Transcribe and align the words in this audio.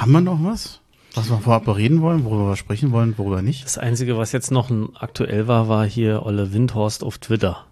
Haben 0.00 0.12
wir 0.12 0.22
noch 0.22 0.42
was? 0.42 0.80
Was 1.12 1.28
wir 1.28 1.36
vorab 1.40 1.68
reden 1.68 2.00
wollen, 2.00 2.24
worüber 2.24 2.48
wir 2.48 2.56
sprechen 2.56 2.90
wollen, 2.90 3.18
worüber 3.18 3.42
nicht? 3.42 3.66
Das 3.66 3.76
Einzige, 3.76 4.16
was 4.16 4.32
jetzt 4.32 4.50
noch 4.50 4.70
aktuell 4.98 5.46
war, 5.46 5.68
war 5.68 5.84
hier 5.86 6.24
Olle 6.24 6.54
Windhorst 6.54 7.04
auf 7.04 7.18
Twitter. 7.18 7.66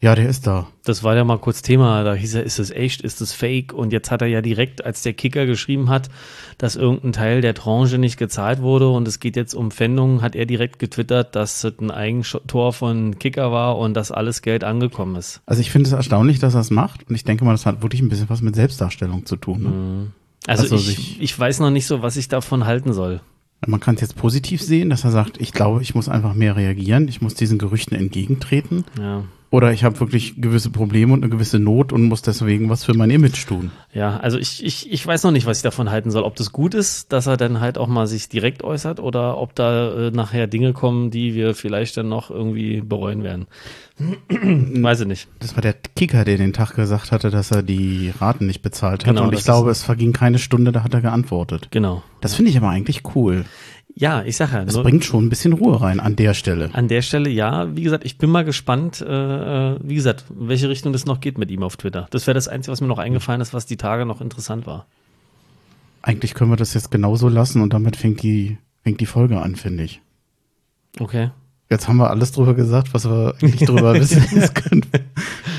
Ja, 0.00 0.14
der 0.14 0.28
ist 0.28 0.46
da. 0.46 0.68
Das 0.84 1.02
war 1.02 1.16
ja 1.16 1.24
mal 1.24 1.38
kurz 1.38 1.60
Thema. 1.60 2.04
Da 2.04 2.14
hieß 2.14 2.34
er, 2.34 2.44
ist 2.44 2.60
es 2.60 2.70
echt, 2.70 3.00
ist 3.00 3.20
es 3.20 3.32
fake? 3.32 3.72
Und 3.72 3.92
jetzt 3.92 4.12
hat 4.12 4.22
er 4.22 4.28
ja 4.28 4.40
direkt, 4.40 4.84
als 4.84 5.02
der 5.02 5.12
Kicker 5.12 5.44
geschrieben 5.44 5.90
hat, 5.90 6.08
dass 6.56 6.76
irgendein 6.76 7.12
Teil 7.12 7.40
der 7.40 7.54
Tranche 7.54 7.98
nicht 7.98 8.16
gezahlt 8.16 8.62
wurde 8.62 8.88
und 8.90 9.08
es 9.08 9.18
geht 9.18 9.34
jetzt 9.34 9.54
um 9.54 9.72
Pfändungen, 9.72 10.22
hat 10.22 10.36
er 10.36 10.46
direkt 10.46 10.78
getwittert, 10.78 11.34
dass 11.34 11.64
es 11.64 11.80
ein 11.80 11.90
Eigentor 11.90 12.72
von 12.72 13.18
Kicker 13.18 13.50
war 13.50 13.76
und 13.76 13.94
dass 13.94 14.12
alles 14.12 14.42
Geld 14.42 14.62
angekommen 14.62 15.16
ist. 15.16 15.40
Also 15.46 15.60
ich 15.60 15.72
finde 15.72 15.88
es 15.88 15.92
erstaunlich, 15.92 16.38
dass 16.38 16.54
er 16.54 16.60
es 16.60 16.70
macht 16.70 17.08
und 17.08 17.16
ich 17.16 17.24
denke 17.24 17.44
mal, 17.44 17.52
das 17.52 17.66
hat 17.66 17.82
wirklich 17.82 18.00
ein 18.00 18.08
bisschen 18.08 18.30
was 18.30 18.40
mit 18.40 18.54
Selbstdarstellung 18.54 19.26
zu 19.26 19.34
tun. 19.34 19.62
Ne? 19.62 19.68
Mhm. 19.68 20.12
Also, 20.46 20.76
also 20.76 20.76
ich, 20.76 21.20
ich 21.20 21.36
weiß 21.36 21.58
noch 21.58 21.70
nicht 21.70 21.86
so, 21.86 22.02
was 22.02 22.16
ich 22.16 22.28
davon 22.28 22.66
halten 22.66 22.92
soll. 22.92 23.20
Man 23.66 23.80
kann 23.80 23.96
es 23.96 24.00
jetzt 24.00 24.14
positiv 24.14 24.62
sehen, 24.62 24.88
dass 24.90 25.02
er 25.02 25.10
sagt, 25.10 25.40
ich 25.40 25.52
glaube, 25.52 25.82
ich 25.82 25.96
muss 25.96 26.08
einfach 26.08 26.34
mehr 26.34 26.54
reagieren, 26.54 27.08
ich 27.08 27.20
muss 27.20 27.34
diesen 27.34 27.58
Gerüchten 27.58 27.96
entgegentreten. 27.96 28.84
Ja. 28.96 29.24
Oder 29.50 29.72
ich 29.72 29.82
habe 29.82 29.98
wirklich 30.00 30.34
gewisse 30.40 30.68
Probleme 30.68 31.14
und 31.14 31.22
eine 31.22 31.30
gewisse 31.30 31.58
Not 31.58 31.92
und 31.92 32.04
muss 32.04 32.20
deswegen 32.20 32.68
was 32.68 32.84
für 32.84 32.94
mein 32.94 33.08
Image 33.08 33.46
tun. 33.46 33.70
Ja, 33.94 34.18
also 34.18 34.36
ich, 34.36 34.62
ich, 34.62 34.92
ich 34.92 35.06
weiß 35.06 35.22
noch 35.22 35.30
nicht, 35.30 35.46
was 35.46 35.58
ich 35.58 35.62
davon 35.62 35.90
halten 35.90 36.10
soll. 36.10 36.24
Ob 36.24 36.36
das 36.36 36.52
gut 36.52 36.74
ist, 36.74 37.12
dass 37.14 37.26
er 37.26 37.38
dann 37.38 37.60
halt 37.60 37.78
auch 37.78 37.86
mal 37.86 38.06
sich 38.06 38.28
direkt 38.28 38.62
äußert 38.62 39.00
oder 39.00 39.38
ob 39.38 39.54
da 39.54 40.08
äh, 40.08 40.10
nachher 40.10 40.48
Dinge 40.48 40.74
kommen, 40.74 41.10
die 41.10 41.34
wir 41.34 41.54
vielleicht 41.54 41.96
dann 41.96 42.10
noch 42.10 42.30
irgendwie 42.30 42.82
bereuen 42.82 43.22
werden. 43.22 43.46
weiß 44.28 45.00
ich 45.00 45.06
nicht. 45.06 45.28
Das 45.40 45.56
war 45.56 45.62
der 45.62 45.72
Kicker, 45.72 46.24
der 46.24 46.36
den 46.36 46.52
Tag 46.52 46.74
gesagt 46.74 47.10
hatte, 47.10 47.30
dass 47.30 47.50
er 47.50 47.62
die 47.62 48.12
Raten 48.20 48.46
nicht 48.46 48.60
bezahlt 48.60 49.06
hat. 49.06 49.14
Genau, 49.14 49.28
und 49.28 49.34
ich 49.34 49.44
glaube, 49.44 49.70
es 49.70 49.82
verging 49.82 50.12
keine 50.12 50.38
Stunde, 50.38 50.72
da 50.72 50.84
hat 50.84 50.92
er 50.92 51.00
geantwortet. 51.00 51.68
Genau. 51.70 52.02
Das 52.20 52.34
finde 52.34 52.50
ich 52.50 52.56
aber 52.58 52.68
eigentlich 52.68 53.02
cool. 53.14 53.44
Ja, 53.98 54.22
ich 54.22 54.36
sage 54.36 54.52
ja. 54.52 54.64
Das 54.64 54.80
bringt 54.80 55.04
schon 55.04 55.26
ein 55.26 55.28
bisschen 55.28 55.52
Ruhe 55.52 55.80
rein 55.80 55.98
an 55.98 56.14
der 56.14 56.32
Stelle. 56.32 56.70
An 56.72 56.86
der 56.86 57.02
Stelle, 57.02 57.28
ja. 57.30 57.74
Wie 57.74 57.82
gesagt, 57.82 58.04
ich 58.04 58.16
bin 58.16 58.30
mal 58.30 58.44
gespannt, 58.44 59.00
äh, 59.00 59.04
wie 59.06 59.96
gesagt, 59.96 60.26
in 60.30 60.48
welche 60.48 60.68
Richtung 60.68 60.92
das 60.92 61.04
noch 61.04 61.20
geht 61.20 61.36
mit 61.36 61.50
ihm 61.50 61.64
auf 61.64 61.76
Twitter. 61.76 62.06
Das 62.10 62.28
wäre 62.28 62.36
das 62.36 62.46
Einzige, 62.46 62.70
was 62.70 62.80
mir 62.80 62.86
noch 62.86 63.00
eingefallen 63.00 63.40
ist, 63.40 63.54
was 63.54 63.66
die 63.66 63.76
Tage 63.76 64.06
noch 64.06 64.20
interessant 64.20 64.68
war. 64.68 64.86
Eigentlich 66.00 66.34
können 66.34 66.52
wir 66.52 66.56
das 66.56 66.74
jetzt 66.74 66.92
genauso 66.92 67.28
lassen 67.28 67.60
und 67.60 67.72
damit 67.72 67.96
fängt 67.96 68.22
die, 68.22 68.58
fängt 68.84 69.00
die 69.00 69.06
Folge 69.06 69.42
an, 69.42 69.56
finde 69.56 69.82
ich. 69.82 70.00
Okay. 71.00 71.30
Jetzt 71.70 71.86
haben 71.86 71.98
wir 71.98 72.08
alles 72.08 72.32
drüber 72.32 72.54
gesagt, 72.54 72.94
was 72.94 73.04
wir 73.04 73.34
eigentlich 73.42 73.68
drüber 73.68 73.94
wissen 74.00 74.22
können. 74.54 74.86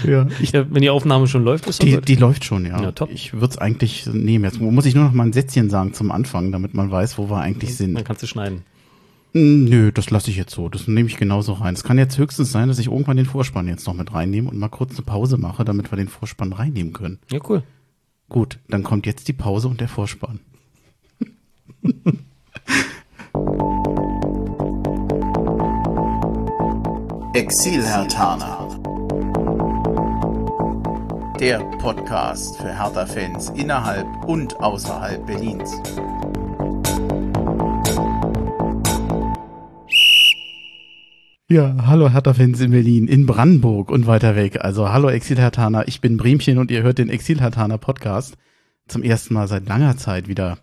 Ja, 0.07 0.27
ich, 0.41 0.53
wenn 0.53 0.81
die 0.81 0.89
Aufnahme 0.89 1.27
schon 1.27 1.43
läuft, 1.43 1.67
ist 1.67 1.83
die, 1.83 2.01
die 2.01 2.15
läuft 2.15 2.45
schon, 2.45 2.65
ja. 2.65 2.81
ja 2.81 2.91
top. 2.91 3.11
Ich 3.11 3.33
würde 3.33 3.47
es 3.47 3.57
eigentlich 3.57 4.07
nehmen. 4.07 4.43
Jetzt 4.43 4.59
muss 4.59 4.85
ich 4.85 4.95
nur 4.95 5.03
noch 5.03 5.13
mal 5.13 5.25
ein 5.25 5.33
Sätzchen 5.33 5.69
sagen 5.69 5.93
zum 5.93 6.11
Anfang, 6.11 6.51
damit 6.51 6.73
man 6.73 6.89
weiß, 6.89 7.19
wo 7.19 7.29
wir 7.29 7.37
eigentlich 7.37 7.75
sind. 7.75 7.93
Dann 7.93 8.03
kannst 8.03 8.23
du 8.23 8.27
schneiden. 8.27 8.63
Hm, 9.33 9.65
nö, 9.65 9.91
das 9.91 10.09
lasse 10.09 10.31
ich 10.31 10.37
jetzt 10.37 10.55
so. 10.55 10.69
Das 10.69 10.87
nehme 10.87 11.07
ich 11.07 11.17
genauso 11.17 11.53
rein. 11.53 11.75
Es 11.75 11.83
kann 11.83 11.99
jetzt 11.99 12.17
höchstens 12.17 12.51
sein, 12.51 12.69
dass 12.69 12.79
ich 12.79 12.87
irgendwann 12.87 13.17
den 13.17 13.27
Vorspann 13.27 13.67
jetzt 13.67 13.85
noch 13.85 13.93
mit 13.93 14.11
reinnehme 14.11 14.49
und 14.49 14.57
mal 14.57 14.69
kurz 14.69 14.95
eine 14.95 15.03
Pause 15.03 15.37
mache, 15.37 15.63
damit 15.63 15.91
wir 15.91 15.97
den 15.97 16.07
Vorspann 16.07 16.53
reinnehmen 16.53 16.93
können. 16.93 17.19
Ja, 17.31 17.39
cool. 17.47 17.61
Gut, 18.29 18.57
dann 18.67 18.83
kommt 18.83 19.05
jetzt 19.05 19.27
die 19.27 19.33
Pause 19.33 19.67
und 19.67 19.79
der 19.79 19.87
Vorspann. 19.87 20.39
Exil-Hertaner. 27.35 28.79
Der 31.39 31.59
Podcast 31.77 32.57
für 32.57 32.75
Hertha-Fans 32.75 33.51
innerhalb 33.51 34.07
und 34.25 34.59
außerhalb 34.59 35.27
Berlins. 35.27 35.71
Ja, 41.47 41.75
hallo 41.85 42.09
Hertha-Fans 42.09 42.61
in 42.61 42.71
Berlin, 42.71 43.07
in 43.07 43.27
Brandenburg 43.27 43.91
und 43.91 44.07
weiter 44.07 44.35
weg. 44.35 44.65
Also 44.65 44.89
hallo 44.89 45.09
Exil-Hertaner, 45.09 45.87
ich 45.87 46.01
bin 46.01 46.17
Bremchen 46.17 46.57
und 46.57 46.71
ihr 46.71 46.81
hört 46.81 46.97
den 46.97 47.09
Exil-Hertaner 47.09 47.77
Podcast. 47.77 48.37
Zum 48.87 49.03
ersten 49.03 49.35
Mal 49.35 49.47
seit 49.47 49.67
langer 49.67 49.97
Zeit 49.97 50.27
wieder 50.27 50.57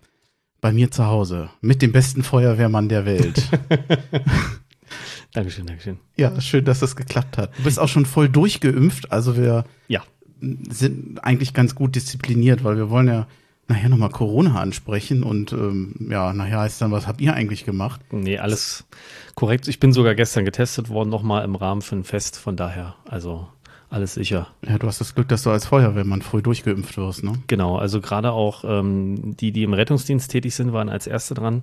bei 0.61 0.73
mir 0.73 0.91
zu 0.91 1.07
Hause 1.07 1.49
mit 1.61 1.81
dem 1.81 1.93
besten 1.93 2.25
Feuerwehrmann 2.25 2.89
der 2.89 3.07
Welt. 3.07 3.51
Dankeschön, 5.37 5.67
Dankeschön. 5.67 5.99
Ja, 6.17 6.41
schön, 6.41 6.65
dass 6.65 6.81
das 6.81 6.97
geklappt 6.97 7.37
hat. 7.37 7.51
Du 7.59 7.65
bist 7.65 7.79
auch 7.79 7.89
schon 7.89 8.07
voll 8.07 8.27
durchgeimpft, 8.27 9.13
also 9.13 9.37
wir 9.37 9.67
ja. 9.87 10.03
sind 10.41 11.23
eigentlich 11.23 11.53
ganz 11.53 11.75
gut 11.75 11.95
diszipliniert, 11.95 12.65
weil 12.65 12.79
wir 12.79 12.89
wollen 12.89 13.07
ja 13.07 13.27
nachher 13.69 13.91
nochmal 13.91 14.09
Corona 14.09 14.59
ansprechen 14.59 15.23
und 15.23 15.53
ähm, 15.53 16.09
ja, 16.11 16.33
nachher 16.33 16.61
heißt 16.61 16.81
dann, 16.81 16.91
was 16.91 17.07
habt 17.07 17.21
ihr 17.21 17.35
eigentlich 17.35 17.67
gemacht? 17.67 18.01
Nee, 18.13 18.39
alles 18.39 18.87
korrekt. 19.35 19.69
Ich 19.69 19.79
bin 19.79 19.93
sogar 19.93 20.15
gestern 20.15 20.47
getestet 20.47 20.89
worden, 20.89 21.11
nochmal 21.11 21.45
im 21.45 21.55
Rahmen 21.55 21.83
für 21.83 21.97
ein 21.97 22.05
Fest, 22.05 22.39
von 22.39 22.57
daher, 22.57 22.95
also 23.05 23.47
alles 23.91 24.15
sicher. 24.15 24.49
Ja, 24.67 24.79
du 24.79 24.87
hast 24.87 25.03
das 25.03 25.15
Glück, 25.15 25.29
dass 25.29 25.43
du 25.43 25.51
als 25.51 25.67
Feuerwehrmann 25.67 26.23
früh 26.23 26.41
durchgeimpft 26.41 26.97
wirst, 26.97 27.25
ne? 27.25 27.35
Genau, 27.47 27.77
also 27.77 28.01
gerade 28.01 28.33
auch 28.33 28.65
ähm, 28.67 29.37
die, 29.37 29.53
die 29.53 29.65
im 29.65 29.75
Rettungsdienst 29.75 30.31
tätig 30.31 30.55
sind, 30.55 30.73
waren 30.73 30.89
als 30.89 31.07
Erste 31.07 31.35
dran. 31.35 31.63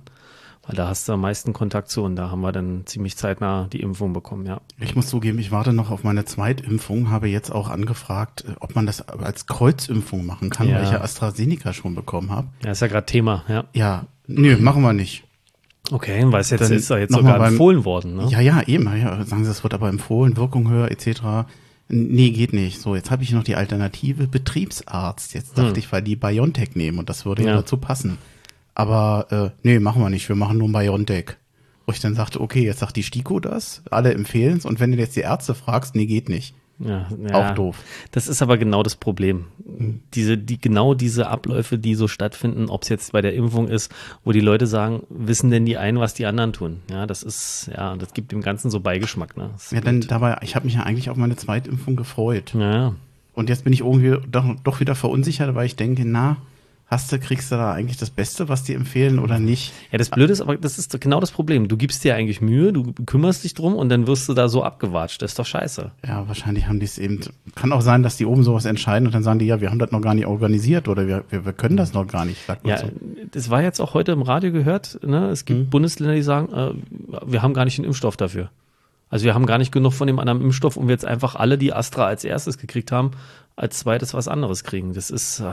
Weil 0.66 0.76
da 0.76 0.88
hast 0.88 1.08
du 1.08 1.12
am 1.12 1.20
meisten 1.20 1.52
Kontakt 1.52 1.90
zu 1.90 2.02
und 2.02 2.16
da 2.16 2.30
haben 2.30 2.40
wir 2.40 2.52
dann 2.52 2.86
ziemlich 2.86 3.16
zeitnah 3.16 3.68
die 3.72 3.80
Impfung 3.80 4.12
bekommen, 4.12 4.46
ja. 4.46 4.60
Ich 4.80 4.96
muss 4.96 5.08
zugeben, 5.08 5.38
ich 5.38 5.50
warte 5.50 5.72
noch 5.72 5.90
auf 5.90 6.04
meine 6.04 6.24
Zweitimpfung, 6.24 7.10
habe 7.10 7.28
jetzt 7.28 7.50
auch 7.50 7.68
angefragt, 7.68 8.44
äh, 8.48 8.54
ob 8.60 8.74
man 8.74 8.86
das 8.86 9.06
als 9.08 9.46
Kreuzimpfung 9.46 10.24
machen 10.24 10.50
kann, 10.50 10.68
ja. 10.68 10.76
weil 10.76 10.84
ich 10.84 10.92
ja 10.92 11.02
AstraZeneca 11.02 11.72
schon 11.72 11.94
bekommen 11.94 12.30
habe. 12.30 12.48
Ja, 12.64 12.70
ist 12.70 12.80
ja 12.80 12.86
gerade 12.86 13.06
Thema, 13.06 13.44
ja. 13.48 13.64
Ja, 13.74 14.06
nö, 14.26 14.56
machen 14.56 14.82
wir 14.82 14.94
nicht. 14.94 15.24
Okay, 15.90 16.24
weil 16.28 16.40
es 16.40 16.48
jetzt 16.48 16.62
dann 16.62 16.72
ist 16.72 16.88
ja 16.88 16.96
jetzt 16.96 17.12
sogar 17.12 17.38
beim, 17.38 17.52
empfohlen 17.52 17.84
worden, 17.84 18.16
ne? 18.16 18.26
Ja, 18.30 18.40
ja, 18.40 18.62
eben. 18.62 18.86
Ja, 18.98 19.22
sagen 19.24 19.44
Sie, 19.44 19.50
es 19.50 19.62
wird 19.62 19.74
aber 19.74 19.90
empfohlen, 19.90 20.38
Wirkung 20.38 20.70
höher, 20.70 20.90
etc. 20.90 21.46
Nee, 21.88 22.30
geht 22.30 22.54
nicht. 22.54 22.80
So, 22.80 22.94
jetzt 22.94 23.10
habe 23.10 23.22
ich 23.22 23.32
noch 23.32 23.44
die 23.44 23.56
Alternative 23.56 24.26
Betriebsarzt. 24.26 25.34
Jetzt 25.34 25.58
dachte 25.58 25.72
hm. 25.72 25.78
ich, 25.78 25.92
weil 25.92 26.00
die 26.00 26.16
BioNTech 26.16 26.74
nehmen 26.74 26.98
und 26.98 27.10
das 27.10 27.26
würde 27.26 27.44
ja 27.44 27.54
dazu 27.54 27.76
passen. 27.76 28.16
Aber 28.74 29.26
äh, 29.30 29.58
nee, 29.62 29.78
machen 29.78 30.02
wir 30.02 30.10
nicht. 30.10 30.28
Wir 30.28 30.36
machen 30.36 30.58
nur 30.58 30.72
Biontech. 30.72 31.36
Wo 31.86 31.92
ich 31.92 32.00
dann 32.00 32.14
sagte, 32.14 32.40
okay, 32.40 32.64
jetzt 32.64 32.80
sagt 32.80 32.96
die 32.96 33.02
STIKO 33.02 33.40
das, 33.40 33.82
alle 33.90 34.14
empfehlen 34.14 34.56
es. 34.56 34.64
Und 34.64 34.80
wenn 34.80 34.92
du 34.92 34.98
jetzt 34.98 35.16
die 35.16 35.20
Ärzte 35.20 35.54
fragst, 35.54 35.94
nee, 35.94 36.06
geht 36.06 36.28
nicht. 36.28 36.54
Ja, 36.78 37.06
ja, 37.28 37.34
Auch 37.34 37.54
doof. 37.54 37.84
Das 38.10 38.26
ist 38.26 38.42
aber 38.42 38.58
genau 38.58 38.82
das 38.82 38.96
Problem. 38.96 39.44
Mhm. 39.64 40.00
Diese, 40.14 40.36
die, 40.36 40.60
genau 40.60 40.94
diese 40.94 41.28
Abläufe, 41.28 41.78
die 41.78 41.94
so 41.94 42.08
stattfinden, 42.08 42.68
ob 42.68 42.82
es 42.82 42.88
jetzt 42.88 43.12
bei 43.12 43.20
der 43.20 43.34
Impfung 43.34 43.68
ist, 43.68 43.92
wo 44.24 44.32
die 44.32 44.40
Leute 44.40 44.66
sagen, 44.66 45.02
wissen 45.08 45.50
denn 45.50 45.66
die 45.66 45.76
einen, 45.76 46.00
was 46.00 46.14
die 46.14 46.26
anderen 46.26 46.52
tun? 46.52 46.80
Ja, 46.90 47.06
das 47.06 47.22
ist, 47.22 47.70
ja, 47.72 47.94
das 47.96 48.12
gibt 48.12 48.32
dem 48.32 48.40
Ganzen 48.40 48.70
so 48.70 48.80
Beigeschmack. 48.80 49.36
Ne? 49.36 49.50
ja, 49.70 49.80
dann 49.80 50.00
dabei, 50.00 50.38
ich 50.42 50.56
habe 50.56 50.64
mich 50.64 50.74
ja 50.74 50.82
eigentlich 50.82 51.10
auf 51.10 51.16
meine 51.16 51.36
Zweitimpfung 51.36 51.96
gefreut. 51.96 52.54
Ja. 52.58 52.94
Und 53.34 53.48
jetzt 53.48 53.64
bin 53.64 53.72
ich 53.72 53.80
irgendwie 53.80 54.16
doch, 54.28 54.44
doch 54.64 54.80
wieder 54.80 54.94
verunsichert, 54.94 55.54
weil 55.54 55.66
ich 55.66 55.76
denke, 55.76 56.04
na, 56.04 56.38
hast 56.94 57.10
du, 57.12 57.18
kriegst 57.18 57.50
du 57.50 57.56
da 57.56 57.72
eigentlich 57.72 57.96
das 57.96 58.10
Beste, 58.10 58.48
was 58.48 58.62
die 58.62 58.72
empfehlen 58.72 59.18
oder 59.18 59.38
nicht? 59.38 59.72
Ja, 59.90 59.98
das 59.98 60.10
Blöde 60.10 60.32
ist, 60.32 60.40
aber 60.40 60.56
das 60.56 60.78
ist 60.78 60.98
genau 61.00 61.20
das 61.20 61.32
Problem. 61.32 61.66
Du 61.68 61.76
gibst 61.76 62.04
dir 62.04 62.14
eigentlich 62.14 62.40
Mühe, 62.40 62.72
du 62.72 62.92
kümmerst 63.04 63.42
dich 63.42 63.54
drum 63.54 63.74
und 63.74 63.88
dann 63.88 64.06
wirst 64.06 64.28
du 64.28 64.34
da 64.34 64.48
so 64.48 64.62
abgewatscht. 64.62 65.20
Das 65.20 65.32
ist 65.32 65.38
doch 65.38 65.46
scheiße. 65.46 65.90
Ja, 66.06 66.26
wahrscheinlich 66.28 66.68
haben 66.68 66.78
die 66.78 66.86
es 66.86 66.98
eben. 66.98 67.20
Kann 67.56 67.72
auch 67.72 67.80
sein, 67.80 68.02
dass 68.02 68.16
die 68.16 68.26
oben 68.26 68.44
sowas 68.44 68.64
entscheiden 68.64 69.06
und 69.06 69.14
dann 69.14 69.24
sagen 69.24 69.40
die, 69.40 69.46
ja, 69.46 69.60
wir 69.60 69.70
haben 69.70 69.78
das 69.78 69.90
noch 69.90 70.00
gar 70.00 70.14
nicht 70.14 70.26
organisiert 70.26 70.88
oder 70.88 71.06
wir, 71.06 71.24
wir, 71.30 71.44
wir 71.44 71.52
können 71.52 71.76
das 71.76 71.92
noch 71.92 72.06
gar 72.06 72.24
nicht. 72.24 72.38
ja, 72.64 72.78
so. 72.78 72.90
das 73.32 73.50
war 73.50 73.62
jetzt 73.62 73.80
auch 73.80 73.94
heute 73.94 74.12
im 74.12 74.22
Radio 74.22 74.52
gehört. 74.52 75.00
Ne? 75.04 75.30
Es 75.30 75.44
gibt 75.44 75.60
mhm. 75.60 75.70
Bundesländer, 75.70 76.14
die 76.14 76.22
sagen, 76.22 76.52
äh, 76.52 76.74
wir 77.26 77.42
haben 77.42 77.54
gar 77.54 77.64
nicht 77.64 77.76
den 77.76 77.84
Impfstoff 77.84 78.16
dafür. 78.16 78.50
Also 79.10 79.24
wir 79.24 79.34
haben 79.34 79.46
gar 79.46 79.58
nicht 79.58 79.72
genug 79.72 79.92
von 79.92 80.06
dem 80.06 80.18
anderen 80.20 80.40
Impfstoff, 80.40 80.76
um 80.76 80.88
jetzt 80.88 81.04
einfach 81.04 81.34
alle, 81.34 81.58
die 81.58 81.72
Astra 81.72 82.06
als 82.06 82.24
erstes 82.24 82.56
gekriegt 82.56 82.92
haben, 82.92 83.10
als 83.56 83.80
zweites 83.80 84.14
was 84.14 84.28
anderes 84.28 84.62
kriegen. 84.62 84.94
Das 84.94 85.10
ist. 85.10 85.40
Äh, 85.40 85.52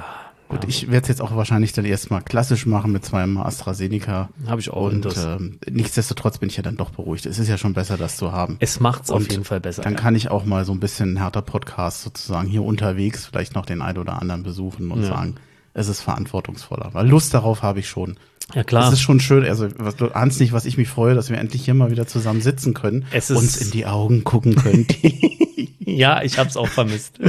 Gut, 0.52 0.64
ja. 0.64 0.70
ich 0.70 0.92
werde 0.92 1.04
es 1.04 1.08
jetzt 1.08 1.22
auch 1.22 1.34
wahrscheinlich 1.34 1.72
dann 1.72 1.86
erstmal 1.86 2.22
klassisch 2.22 2.66
machen 2.66 2.92
mit 2.92 3.06
zweimal 3.06 3.48
AstraZeneca. 3.48 4.30
Habe 4.48 4.60
ich 4.60 4.70
auch. 4.70 4.92
Und 4.92 5.08
ähm, 5.18 5.60
nichtsdestotrotz 5.70 6.40
bin 6.40 6.50
ich 6.50 6.58
ja 6.58 6.64
dann 6.64 6.76
doch 6.76 6.90
beruhigt. 6.90 7.26
Es 7.26 7.40
ist 7.40 7.48
ja 7.48 7.58
schon 7.58 7.74
besser, 7.74 7.96
das 7.96 8.18
zu 8.18 8.34
haben. 8.34 8.58
Es 8.60 8.82
macht 8.82 9.06
es 9.06 9.12
auf 9.12 9.32
jeden 9.32 9.46
Fall 9.46 9.62
besser. 9.62 9.82
Dann 9.82 9.94
ja. 9.94 10.00
kann 10.00 10.14
ich 10.14 10.30
auch 10.30 10.44
mal 10.44 10.66
so 10.66 10.74
ein 10.74 10.82
bisschen 10.82 11.16
härter 11.16 11.42
Podcast 11.42 12.04
sozusagen 12.04 12.50
hier 12.50 12.64
unterwegs 12.64 13.26
vielleicht 13.26 13.56
noch 13.56 13.66
den 13.66 13.82
einen 13.82 13.98
oder 13.98 14.22
anderen 14.22 14.44
besuchen 14.44 14.92
und 14.92 15.04
ja. 15.04 15.08
sagen, 15.08 15.36
es 15.74 15.88
ist 15.88 16.02
verantwortungsvoller. 16.02 16.90
Weil 16.94 17.08
Lust 17.08 17.34
darauf 17.34 17.64
habe 17.64 17.80
ich 17.80 17.88
schon. 17.88 18.18
Ja, 18.54 18.64
klar. 18.64 18.88
Es 18.88 18.94
ist 18.94 19.02
schon 19.02 19.20
schön, 19.20 19.46
also 19.46 19.68
du 19.68 20.10
ahnst 20.10 20.40
nicht, 20.40 20.54
was 20.54 20.66
ich 20.66 20.78
mich 20.78 20.90
freue, 20.90 21.16
dass 21.16 21.30
wir 21.30 21.38
endlich 21.38 21.66
hier 21.66 21.74
mal 21.74 21.92
wieder 21.92 22.08
zusammen 22.08 22.42
sitzen 22.42 22.74
können, 22.74 23.06
es 23.12 23.32
uns 23.32 23.58
in 23.58 23.72
die 23.72 23.86
Augen 23.86 24.24
gucken 24.24 24.56
können. 24.56 24.88
ja, 25.80 26.22
ich 26.22 26.38
habe 26.38 26.50
es 26.50 26.58
auch 26.58 26.68
vermisst. 26.68 27.20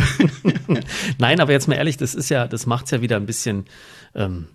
Nein, 1.19 1.41
aber 1.41 1.53
jetzt 1.53 1.69
mal 1.69 1.75
ehrlich, 1.75 1.97
das 1.97 2.15
ist 2.15 2.29
ja, 2.29 2.49
das 2.49 2.67
macht's 2.67 2.91
ja 2.91 3.01
wieder 3.03 3.17
ein 3.17 3.27
bisschen 3.27 3.67
ähm, 4.15 4.47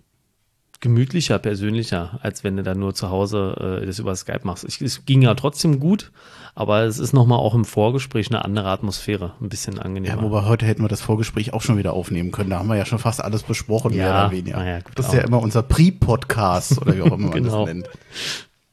gemütlicher, 0.80 1.38
persönlicher, 1.38 2.20
als 2.22 2.44
wenn 2.44 2.56
du 2.56 2.62
dann 2.62 2.78
nur 2.78 2.94
zu 2.94 3.10
Hause 3.10 3.80
äh, 3.82 3.86
das 3.86 3.98
über 3.98 4.14
Skype 4.14 4.40
machst. 4.44 4.64
Ich, 4.64 4.80
es 4.80 5.04
ging 5.06 5.22
ja 5.22 5.34
trotzdem 5.34 5.80
gut, 5.80 6.12
aber 6.54 6.82
es 6.82 6.98
ist 7.00 7.12
nochmal 7.12 7.38
auch 7.38 7.54
im 7.54 7.64
Vorgespräch 7.64 8.28
eine 8.30 8.44
andere 8.44 8.68
Atmosphäre, 8.68 9.32
ein 9.40 9.48
bisschen 9.48 9.78
angenehmer. 9.80 10.16
Ja, 10.16 10.22
wobei 10.22 10.44
heute 10.44 10.66
hätten 10.66 10.82
wir 10.82 10.88
das 10.88 11.00
Vorgespräch 11.00 11.52
auch 11.52 11.62
schon 11.62 11.78
wieder 11.78 11.94
aufnehmen 11.94 12.30
können. 12.30 12.50
Da 12.50 12.58
haben 12.60 12.68
wir 12.68 12.76
ja 12.76 12.86
schon 12.86 12.98
fast 13.00 13.22
alles 13.22 13.42
besprochen, 13.42 13.92
Ja, 13.92 14.04
mehr 14.04 14.12
oder 14.26 14.30
weniger. 14.30 14.64
ja, 14.64 14.78
gut, 14.80 14.92
das 14.94 15.06
ist 15.06 15.10
auch. 15.12 15.16
ja 15.16 15.22
immer 15.22 15.40
unser 15.42 15.62
Pre-Podcast 15.62 16.80
oder 16.80 16.96
wie 16.96 17.02
auch 17.02 17.06
immer 17.06 17.18
man 17.18 17.32
Genau. 17.32 17.64
das 17.66 17.74
nennt. 17.74 17.88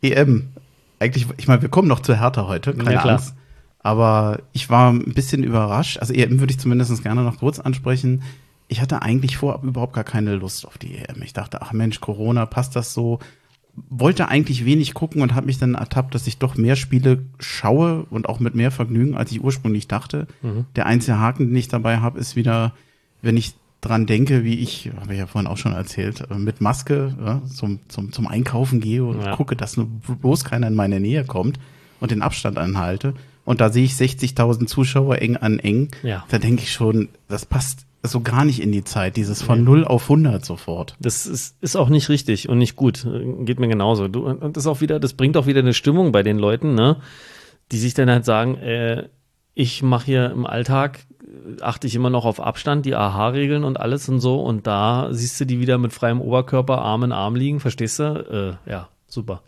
EM. 0.02 0.50
Eigentlich, 1.00 1.26
ich 1.38 1.48
meine, 1.48 1.62
wir 1.62 1.70
kommen 1.70 1.88
noch 1.88 2.00
zu 2.02 2.20
Hertha 2.20 2.48
heute, 2.48 2.74
keine 2.74 2.94
Ja, 2.94 3.02
klar. 3.02 3.14
Angst. 3.16 3.34
Aber 3.80 4.40
ich 4.54 4.70
war 4.70 4.92
ein 4.92 5.14
bisschen 5.14 5.44
überrascht. 5.44 6.00
Also 6.00 6.14
EM 6.14 6.40
würde 6.40 6.52
ich 6.54 6.60
zumindest 6.60 7.04
gerne 7.04 7.22
noch 7.24 7.40
kurz 7.40 7.60
ansprechen. 7.60 8.24
Ich 8.68 8.82
hatte 8.82 9.02
eigentlich 9.02 9.38
vorab 9.38 9.64
überhaupt 9.64 9.94
gar 9.94 10.04
keine 10.04 10.36
Lust 10.36 10.66
auf 10.66 10.78
die 10.78 10.96
EM. 10.96 11.22
Ich 11.24 11.34
dachte, 11.34 11.62
ach 11.62 11.72
Mensch, 11.74 12.00
Corona, 12.02 12.46
passt 12.46 12.76
das 12.76 12.94
so? 12.94 13.20
Wollte 13.90 14.30
eigentlich 14.30 14.64
wenig 14.66 14.94
gucken 14.94 15.22
und 15.22 15.36
habe 15.36 15.48
mich 15.48 15.58
dann 15.60 15.76
ertappt, 15.76 16.16
dass 16.16 16.28
ich 16.28 16.38
doch 16.38 16.56
mehr 16.56 16.76
Spiele 16.78 17.24
schaue 17.40 18.06
und 18.10 18.28
auch 18.30 18.40
mit 18.40 18.56
mehr 18.56 18.72
Vergnügen, 18.72 19.16
als 19.16 19.32
ich 19.32 19.44
ursprünglich 19.44 19.88
dachte. 19.88 20.28
Der 20.76 20.86
einzige 20.86 21.20
Haken, 21.20 21.48
den 21.50 21.56
ich 21.58 21.68
dabei 21.68 21.98
habe, 22.00 22.18
ist 22.20 22.36
wieder, 22.38 22.74
wenn 23.22 23.36
ich 23.38 23.54
dran 23.82 24.06
denke, 24.08 24.44
wie 24.44 24.56
ich, 24.60 24.90
habe 25.00 25.14
ich 25.14 25.20
ja 25.20 25.28
vorhin 25.28 25.48
auch 25.50 25.58
schon 25.58 25.74
erzählt, 25.74 26.24
äh, 26.32 26.36
mit 26.36 26.60
Maske 26.60 27.16
ja, 27.24 27.42
zum, 27.54 27.80
zum, 27.88 28.12
zum 28.12 28.26
Einkaufen 28.28 28.80
gehe 28.80 29.04
und 29.04 29.22
Ja. 29.22 29.36
gucke, 29.36 29.56
dass 29.56 29.78
nur 29.78 29.86
bloß 29.88 30.44
keiner 30.46 30.68
in 30.68 30.74
meine 30.76 31.00
Nähe 31.00 31.24
kommt 31.26 31.60
und 32.00 32.10
den 32.12 32.24
Abstand 32.24 32.58
anhalte. 32.58 33.14
Und 33.44 33.62
da 33.62 33.70
sehe 33.70 33.84
ich 33.84 33.94
60.000 33.94 34.66
Zuschauer 34.66 35.22
eng 35.22 35.38
an 35.38 35.60
eng. 35.60 35.90
Ja. 36.02 36.24
Da 36.30 36.40
denke 36.40 36.64
ich 36.64 36.72
schon, 36.72 37.10
das 37.28 37.46
passt 37.46 37.86
so 38.12 38.22
gar 38.22 38.46
nicht 38.46 38.62
in 38.62 38.72
die 38.72 38.84
Zeit, 38.84 39.18
dieses 39.18 39.42
von 39.42 39.64
0 39.64 39.86
auf 39.86 40.04
100 40.04 40.44
sofort. 40.44 40.96
Das 41.00 41.26
ist, 41.26 41.58
ist 41.62 41.76
auch 41.76 41.90
nicht 41.90 42.10
richtig 42.10 42.50
und 42.50 42.58
nicht 42.58 42.76
gut. 42.76 43.08
Geht 43.42 43.60
mir 43.60 43.68
genauso. 43.68 44.08
Du, 44.08 44.26
und 44.28 44.58
das 44.58 44.68
auch 44.68 44.82
wieder, 44.82 45.00
das 45.00 45.14
bringt 45.14 45.38
auch 45.38 45.46
wieder 45.46 45.60
eine 45.60 45.74
Stimmung 45.74 46.12
bei 46.12 46.24
den 46.24 46.38
Leuten, 46.38 46.76
ne? 46.76 46.98
Die 47.72 47.78
sich 47.78 47.94
dann 47.94 48.10
halt 48.10 48.26
sagen, 48.26 48.56
äh, 48.56 49.10
ich 49.54 49.82
mache 49.82 50.06
hier 50.06 50.32
im 50.32 50.46
Alltag, 50.46 51.06
achte 51.62 51.88
ich 51.88 51.96
immer 51.96 52.10
noch 52.10 52.26
auf 52.26 52.40
Abstand, 52.40 52.86
die 52.86 52.96
AHA-Regeln 52.96 53.64
und 53.64 53.80
alles 53.80 54.08
und 54.10 54.20
so. 54.20 54.42
Und 54.42 54.68
da 54.68 55.10
siehst 55.12 55.40
du 55.40 55.46
die 55.46 55.60
wieder 55.60 55.78
mit 55.78 55.94
freiem 55.94 56.22
Oberkörper, 56.22 56.80
Arm 56.80 57.04
in 57.04 57.12
Arm 57.12 57.36
liegen, 57.36 57.60
verstehst 57.60 58.00
du? 58.00 58.58
Äh, 58.68 58.70
ja, 58.70 58.90
super. 59.08 59.42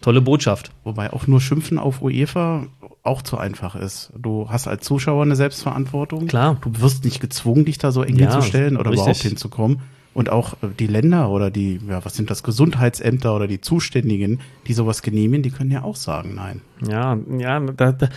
Tolle 0.00 0.20
Botschaft. 0.20 0.70
Wobei 0.84 1.12
auch 1.12 1.26
nur 1.26 1.40
Schimpfen 1.40 1.78
auf 1.78 2.02
UEFA 2.02 2.66
auch 3.08 3.22
zu 3.22 3.38
einfach 3.38 3.74
ist. 3.74 4.12
Du 4.16 4.48
hast 4.50 4.68
als 4.68 4.84
Zuschauer 4.84 5.22
eine 5.22 5.34
Selbstverantwortung. 5.36 6.26
Klar. 6.28 6.56
Du 6.60 6.80
wirst 6.80 7.04
nicht 7.04 7.20
gezwungen, 7.20 7.64
dich 7.64 7.78
da 7.78 7.90
so 7.90 8.02
eng 8.02 8.16
Ja, 8.16 8.30
hinzustellen 8.32 8.76
oder 8.76 8.90
richtig. 8.90 9.02
überhaupt 9.04 9.22
hinzukommen. 9.22 9.80
Und 10.18 10.30
auch 10.30 10.54
äh, 10.54 10.66
die 10.76 10.88
Länder 10.88 11.30
oder 11.30 11.48
die, 11.48 11.78
ja, 11.88 12.04
was 12.04 12.16
sind 12.16 12.28
das, 12.28 12.42
Gesundheitsämter 12.42 13.36
oder 13.36 13.46
die 13.46 13.60
Zuständigen, 13.60 14.40
die 14.66 14.72
sowas 14.72 15.02
genehmigen, 15.02 15.44
die 15.44 15.52
können 15.52 15.70
ja 15.70 15.84
auch 15.84 15.94
sagen, 15.94 16.34
nein. 16.34 16.62
Ja, 16.84 17.16
ja, 17.38 17.60
da, 17.60 17.92
da, 17.92 18.08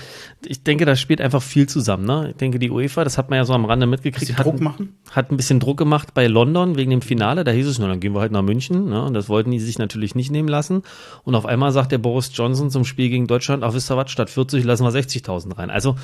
ich 0.43 0.63
denke, 0.63 0.85
da 0.85 0.95
spielt 0.95 1.21
einfach 1.21 1.43
viel 1.43 1.69
zusammen. 1.69 2.05
Ne? 2.05 2.29
Ich 2.31 2.37
denke, 2.37 2.57
die 2.57 2.71
UEFA, 2.71 3.03
das 3.03 3.19
hat 3.19 3.29
man 3.29 3.37
ja 3.37 3.45
so 3.45 3.53
am 3.53 3.65
Rande 3.65 3.85
mitgekriegt, 3.85 4.35
hat, 4.35 4.47
Druck 4.47 4.59
machen? 4.61 4.95
hat 5.11 5.29
ein 5.29 5.37
bisschen 5.37 5.59
Druck 5.59 5.77
gemacht 5.77 6.15
bei 6.15 6.25
London 6.25 6.75
wegen 6.75 6.89
dem 6.89 7.03
Finale. 7.03 7.43
Da 7.43 7.51
hieß 7.51 7.67
es, 7.67 7.77
na, 7.77 7.87
dann 7.87 7.99
gehen 7.99 8.15
wir 8.15 8.21
halt 8.21 8.31
nach 8.31 8.41
München. 8.41 8.89
Ne? 8.89 9.05
Und 9.05 9.13
das 9.13 9.29
wollten 9.29 9.51
die 9.51 9.59
sich 9.59 9.77
natürlich 9.77 10.15
nicht 10.15 10.31
nehmen 10.31 10.47
lassen. 10.47 10.81
Und 11.23 11.35
auf 11.35 11.45
einmal 11.45 11.71
sagt 11.71 11.91
der 11.91 11.99
Boris 11.99 12.31
Johnson 12.33 12.71
zum 12.71 12.83
Spiel 12.83 13.09
gegen 13.09 13.27
Deutschland, 13.27 13.63
ach, 13.63 13.75
wisst 13.75 13.91
ihr 13.91 13.97
was, 13.97 14.09
statt 14.09 14.31
40 14.31 14.63
lassen 14.63 14.85
wir 14.85 14.91
60.000 14.91 15.55
rein. 15.55 15.69
Also, 15.69 15.97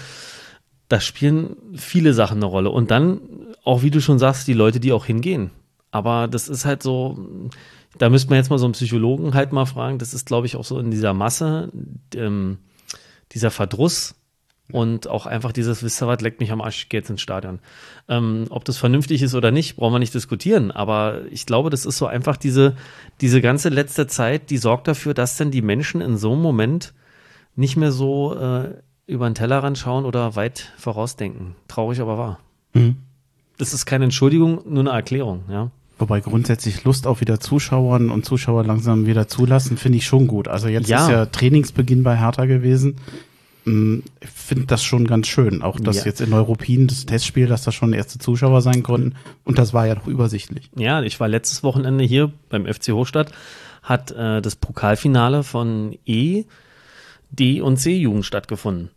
da 0.89 0.99
spielen 0.99 1.55
viele 1.73 2.13
Sachen 2.13 2.37
eine 2.37 2.45
Rolle. 2.45 2.69
Und 2.69 2.91
dann, 2.91 3.19
auch 3.63 3.81
wie 3.81 3.89
du 3.89 3.99
schon 3.99 4.19
sagst, 4.19 4.47
die 4.47 4.53
Leute, 4.53 4.79
die 4.79 4.93
auch 4.93 5.05
hingehen. 5.05 5.49
Aber 5.91 6.27
das 6.27 6.49
ist 6.49 6.65
halt 6.65 6.83
so, 6.83 7.49
da 7.97 8.09
müsste 8.09 8.29
man 8.29 8.37
jetzt 8.37 8.49
mal 8.49 8.59
so 8.59 8.65
einen 8.65 8.73
Psychologen 8.73 9.33
halt 9.33 9.53
mal 9.53 9.65
fragen. 9.65 9.99
Das 9.99 10.13
ist, 10.13 10.25
glaube 10.25 10.47
ich, 10.47 10.55
auch 10.55 10.65
so 10.65 10.79
in 10.79 10.91
dieser 10.91 11.13
Masse, 11.13 11.71
ähm, 12.15 12.57
dieser 13.31 13.51
Verdruss 13.51 14.15
und 14.71 15.07
auch 15.07 15.25
einfach 15.25 15.53
dieses, 15.53 15.81
wisst 15.81 16.01
ihr 16.01 16.07
was, 16.07 16.21
leckt 16.21 16.41
mich 16.41 16.51
am 16.51 16.61
Arsch, 16.61 16.85
ich 16.85 16.93
jetzt 16.93 17.09
ins 17.09 17.21
Stadion. 17.21 17.59
Ähm, 18.09 18.45
ob 18.49 18.65
das 18.65 18.77
vernünftig 18.77 19.21
ist 19.21 19.33
oder 19.33 19.51
nicht, 19.51 19.77
brauchen 19.77 19.93
wir 19.93 19.99
nicht 19.99 20.13
diskutieren. 20.13 20.71
Aber 20.71 21.21
ich 21.31 21.45
glaube, 21.45 21.69
das 21.69 21.85
ist 21.85 21.97
so 21.97 22.05
einfach 22.05 22.35
diese, 22.35 22.75
diese 23.21 23.41
ganze 23.41 23.69
letzte 23.69 24.07
Zeit, 24.07 24.49
die 24.49 24.57
sorgt 24.57 24.87
dafür, 24.87 25.13
dass 25.13 25.37
dann 25.37 25.51
die 25.51 25.61
Menschen 25.61 26.01
in 26.01 26.17
so 26.17 26.33
einem 26.33 26.41
Moment 26.41 26.93
nicht 27.55 27.77
mehr 27.77 27.91
so 27.91 28.35
äh, 28.35 28.73
über 29.07 29.29
den 29.29 29.35
Tellerrand 29.35 29.77
schauen 29.77 30.03
oder 30.03 30.35
weit 30.35 30.73
vorausdenken. 30.77 31.55
Traurig, 31.69 32.01
aber 32.01 32.17
wahr. 32.17 32.39
Mhm. 32.73 32.97
Das 33.57 33.73
ist 33.73 33.85
keine 33.85 34.05
Entschuldigung, 34.05 34.61
nur 34.67 34.81
eine 34.81 34.91
Erklärung, 34.91 35.43
ja. 35.49 35.71
Wobei 35.99 36.19
grundsätzlich 36.19 36.83
Lust 36.83 37.07
auf 37.07 37.21
wieder 37.21 37.39
Zuschauern 37.39 38.11
und 38.11 38.23
Zuschauer 38.23 38.63
langsam 38.63 39.07
wieder 39.07 39.27
zulassen, 39.27 39.77
finde 39.77 39.97
ich 39.97 40.05
schon 40.05 40.27
gut. 40.27 40.47
Also 40.47 40.67
jetzt 40.67 40.89
Ja. 40.89 41.03
ist 41.05 41.09
ja 41.09 41.25
Trainingsbeginn 41.25 42.03
bei 42.03 42.15
Hertha 42.17 42.45
gewesen. 42.45 42.97
Mm, 43.65 43.99
Ich 44.21 44.29
finde 44.29 44.67
das 44.67 44.83
schon 44.83 45.07
ganz 45.07 45.27
schön. 45.27 45.63
Auch 45.63 45.79
dass 45.79 45.97
Ja. 45.97 46.05
jetzt 46.05 46.21
in 46.21 46.29
Neuruppin 46.29 46.85
das 46.87 47.05
Testspiel, 47.07 47.47
dass 47.47 47.63
da 47.63 47.71
schon 47.71 47.93
erste 47.93 48.19
Zuschauer 48.19 48.61
sein 48.61 48.83
konnten. 48.83 49.15
Und 49.43 49.57
das 49.57 49.73
war 49.73 49.87
ja 49.87 49.95
doch 49.95 50.05
übersichtlich. 50.07 50.69
Ja, 50.75 51.01
ich 51.01 51.19
war 51.19 51.27
letztes 51.27 51.63
Wochenende 51.63 52.03
hier 52.03 52.31
beim 52.49 52.65
FC 52.67 52.89
Hochstadt, 52.93 53.31
hat 53.81 54.11
äh, 54.11 54.39
das 54.41 54.55
Pokalfinale 54.55 55.41
von 55.43 55.97
E, 56.05 56.43
D 57.31 57.59
und 57.61 57.77
C-Jugend 57.77 58.23
stattgefunden. 58.25 58.89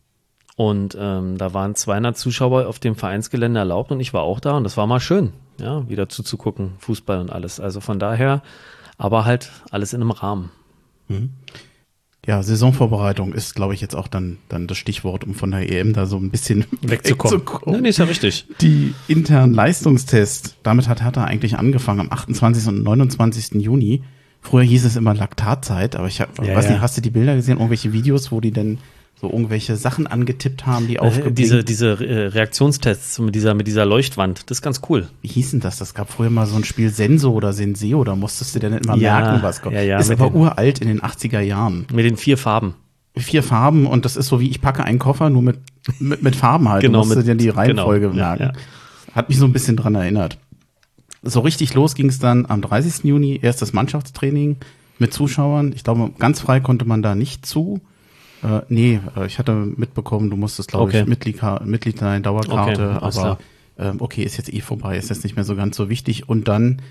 Und 0.61 0.95
ähm, 1.01 1.39
da 1.39 1.55
waren 1.55 1.75
200 1.75 2.19
Zuschauer 2.19 2.67
auf 2.67 2.79
dem 2.79 2.95
Vereinsgelände 2.95 3.61
erlaubt 3.61 3.93
und 3.93 4.01
ich 4.01 4.13
war 4.13 4.21
auch 4.21 4.41
da 4.41 4.59
und 4.59 4.65
das 4.65 4.77
war 4.77 4.87
mal 4.87 5.01
schön, 5.01 5.33
ja, 5.59 5.89
wieder 5.89 6.11
zuzugucken, 6.11 6.73
Fußball 6.81 7.19
und 7.19 7.33
alles. 7.33 7.61
Also 7.61 7.81
von 7.81 7.99
daher, 7.99 8.43
aber 8.99 9.25
halt 9.25 9.53
alles 9.71 9.95
in 9.95 10.03
einem 10.03 10.11
Rahmen. 10.11 10.51
Ja, 12.27 12.43
Saisonvorbereitung 12.43 13.33
ist, 13.33 13.55
glaube 13.55 13.73
ich, 13.73 13.81
jetzt 13.81 13.97
auch 13.97 14.07
dann, 14.07 14.37
dann 14.51 14.67
das 14.67 14.77
Stichwort, 14.77 15.25
um 15.25 15.33
von 15.33 15.51
der 15.51 15.73
EM 15.73 15.95
da 15.95 16.05
so 16.05 16.19
ein 16.19 16.29
bisschen 16.31 16.67
Wegzukommen. 16.83 17.43
Nee, 17.65 17.81
nee, 17.81 17.89
ist 17.89 17.97
ja 17.99 18.05
richtig. 18.05 18.47
Die 18.61 18.93
internen 19.09 19.55
Leistungstests, 19.55 20.57
damit 20.63 20.89
hat 20.89 21.01
Hertha 21.03 21.25
eigentlich 21.25 21.57
angefangen 21.57 22.01
am 22.01 22.13
28. 22.13 22.67
und 22.69 22.83
29. 22.83 23.63
Juni. 23.63 24.03
Früher 24.43 24.65
hieß 24.65 24.85
es 24.85 24.97
immer 24.97 25.15
Laktatzeit, 25.15 25.97
aber 25.97 26.09
ich 26.09 26.21
hab, 26.21 26.37
Ja, 26.45 26.55
weiß 26.55 26.67
ja. 26.67 26.73
nicht, 26.73 26.81
hast 26.83 26.99
du 26.99 27.01
die 27.01 27.09
Bilder 27.09 27.35
gesehen, 27.35 27.57
irgendwelche 27.57 27.95
Videos, 27.95 28.31
wo 28.31 28.43
die 28.43 28.51
denn 28.51 28.77
so 29.21 29.31
irgendwelche 29.31 29.77
Sachen 29.77 30.07
angetippt 30.07 30.67
haben, 30.67 30.87
die 30.87 30.97
Äh, 30.97 31.01
aufgeblinkt 31.01 31.39
diese 31.39 31.63
diese 31.65 31.89
äh, 31.91 32.27
Reaktionstests 32.29 33.19
mit 33.19 33.35
dieser, 33.35 33.55
mit 33.55 33.67
dieser 33.67 33.85
Leuchtwand, 33.85 34.49
das 34.51 34.59
ist 34.59 34.63
ganz 34.63 34.81
cool. 34.89 35.09
Wie 35.21 35.29
hieß 35.29 35.51
denn 35.51 35.61
das? 35.61 35.79
Das 35.79 35.93
gab 35.95 36.11
früher 36.11 36.31
mal 36.31 36.47
so 36.47 36.57
ein 36.57 36.65
Spiel 36.65 36.89
Senso 36.91 37.33
oder 37.33 37.53
Senseo, 37.53 38.03
da 38.05 38.17
musstest 38.17 38.55
du 38.55 38.61
dann 38.61 38.73
immer 38.75 38.97
Ja, 38.97 39.21
merken, 39.21 39.43
was 39.43 39.61
kommt. 39.61 39.75
ja, 39.75 39.83
ja, 39.83 39.99
ist 39.99 40.11
aber 40.11 40.31
den- 40.31 40.37
uralt 40.37 40.79
in 40.81 40.89
den 40.89 41.01
80er 41.03 41.41
Jahren. 41.41 41.87
Mit 41.93 42.05
den 42.07 42.17
vier 42.17 42.39
Farben. 42.39 42.75
Vier 43.17 43.43
Farben 43.43 43.87
und 43.87 44.05
das 44.05 44.17
ist 44.17 44.29
so 44.29 44.41
wie 44.41 44.49
ich 44.49 44.61
packe 44.63 44.85
einen 44.85 44.99
Koffer, 44.99 45.29
nur 45.31 45.43
mit, 45.43 45.59
mit, 45.99 46.23
mit 46.23 46.37
Farben 46.37 46.69
halt. 46.69 46.81
Genau, 46.83 47.03
du 47.03 47.07
musst 47.09 47.19
mit- 47.19 47.27
dir 47.27 47.35
die 47.35 47.49
Reihenfolge 47.51 48.09
genau, 48.11 48.15
merken. 48.23 48.43
ja. 48.43 48.53
Hat 49.15 49.29
mich 49.29 49.37
so 49.39 49.45
ein 49.45 49.53
bisschen 49.53 49.77
dran 49.77 49.95
erinnert. 49.97 50.39
So 51.23 51.41
richtig 51.41 51.75
los 51.75 51.95
ging 51.95 52.09
es 52.09 52.19
dann 52.21 52.47
am 52.47 52.63
30. 52.63 53.05
Juni, 53.05 53.39
erstes 53.43 53.73
Mannschaftstraining 53.75 54.57
mit 54.99 55.13
Zuschauern. 55.13 55.73
Ich 55.75 55.85
glaube, 55.85 56.13
ganz 56.19 56.41
frei 56.41 56.61
konnte 56.61 56.85
man 56.87 57.03
da 57.03 57.15
nicht 57.15 57.45
zu. 57.45 57.81
Äh, 58.43 58.61
nee, 58.69 59.01
äh, 59.17 59.27
ich 59.27 59.39
hatte 59.39 59.53
mitbekommen, 59.55 60.31
du 60.31 60.37
musstest, 60.37 60.71
glaube 60.71 60.85
Okay. 60.85 61.03
ich, 61.03 61.07
Mitglied, 61.07 61.41
Mitglied 61.65 61.99
sein, 61.99 62.23
Dauerkarte, 62.23 63.01
Okay, 63.01 63.05
aber 63.05 63.39
ähm, 63.79 63.97
okay, 64.01 64.23
ist 64.23 64.37
jetzt 64.37 64.53
eh 64.53 64.61
vorbei, 64.61 64.97
ist 64.97 65.11
jetzt 65.11 65.25
nicht 65.25 65.37
mehr 65.37 65.45
so 65.45 65.57
ganz 65.57 65.77
so 65.77 65.89
wichtig. 65.89 66.29
Und 66.29 66.49
dann 66.49 66.83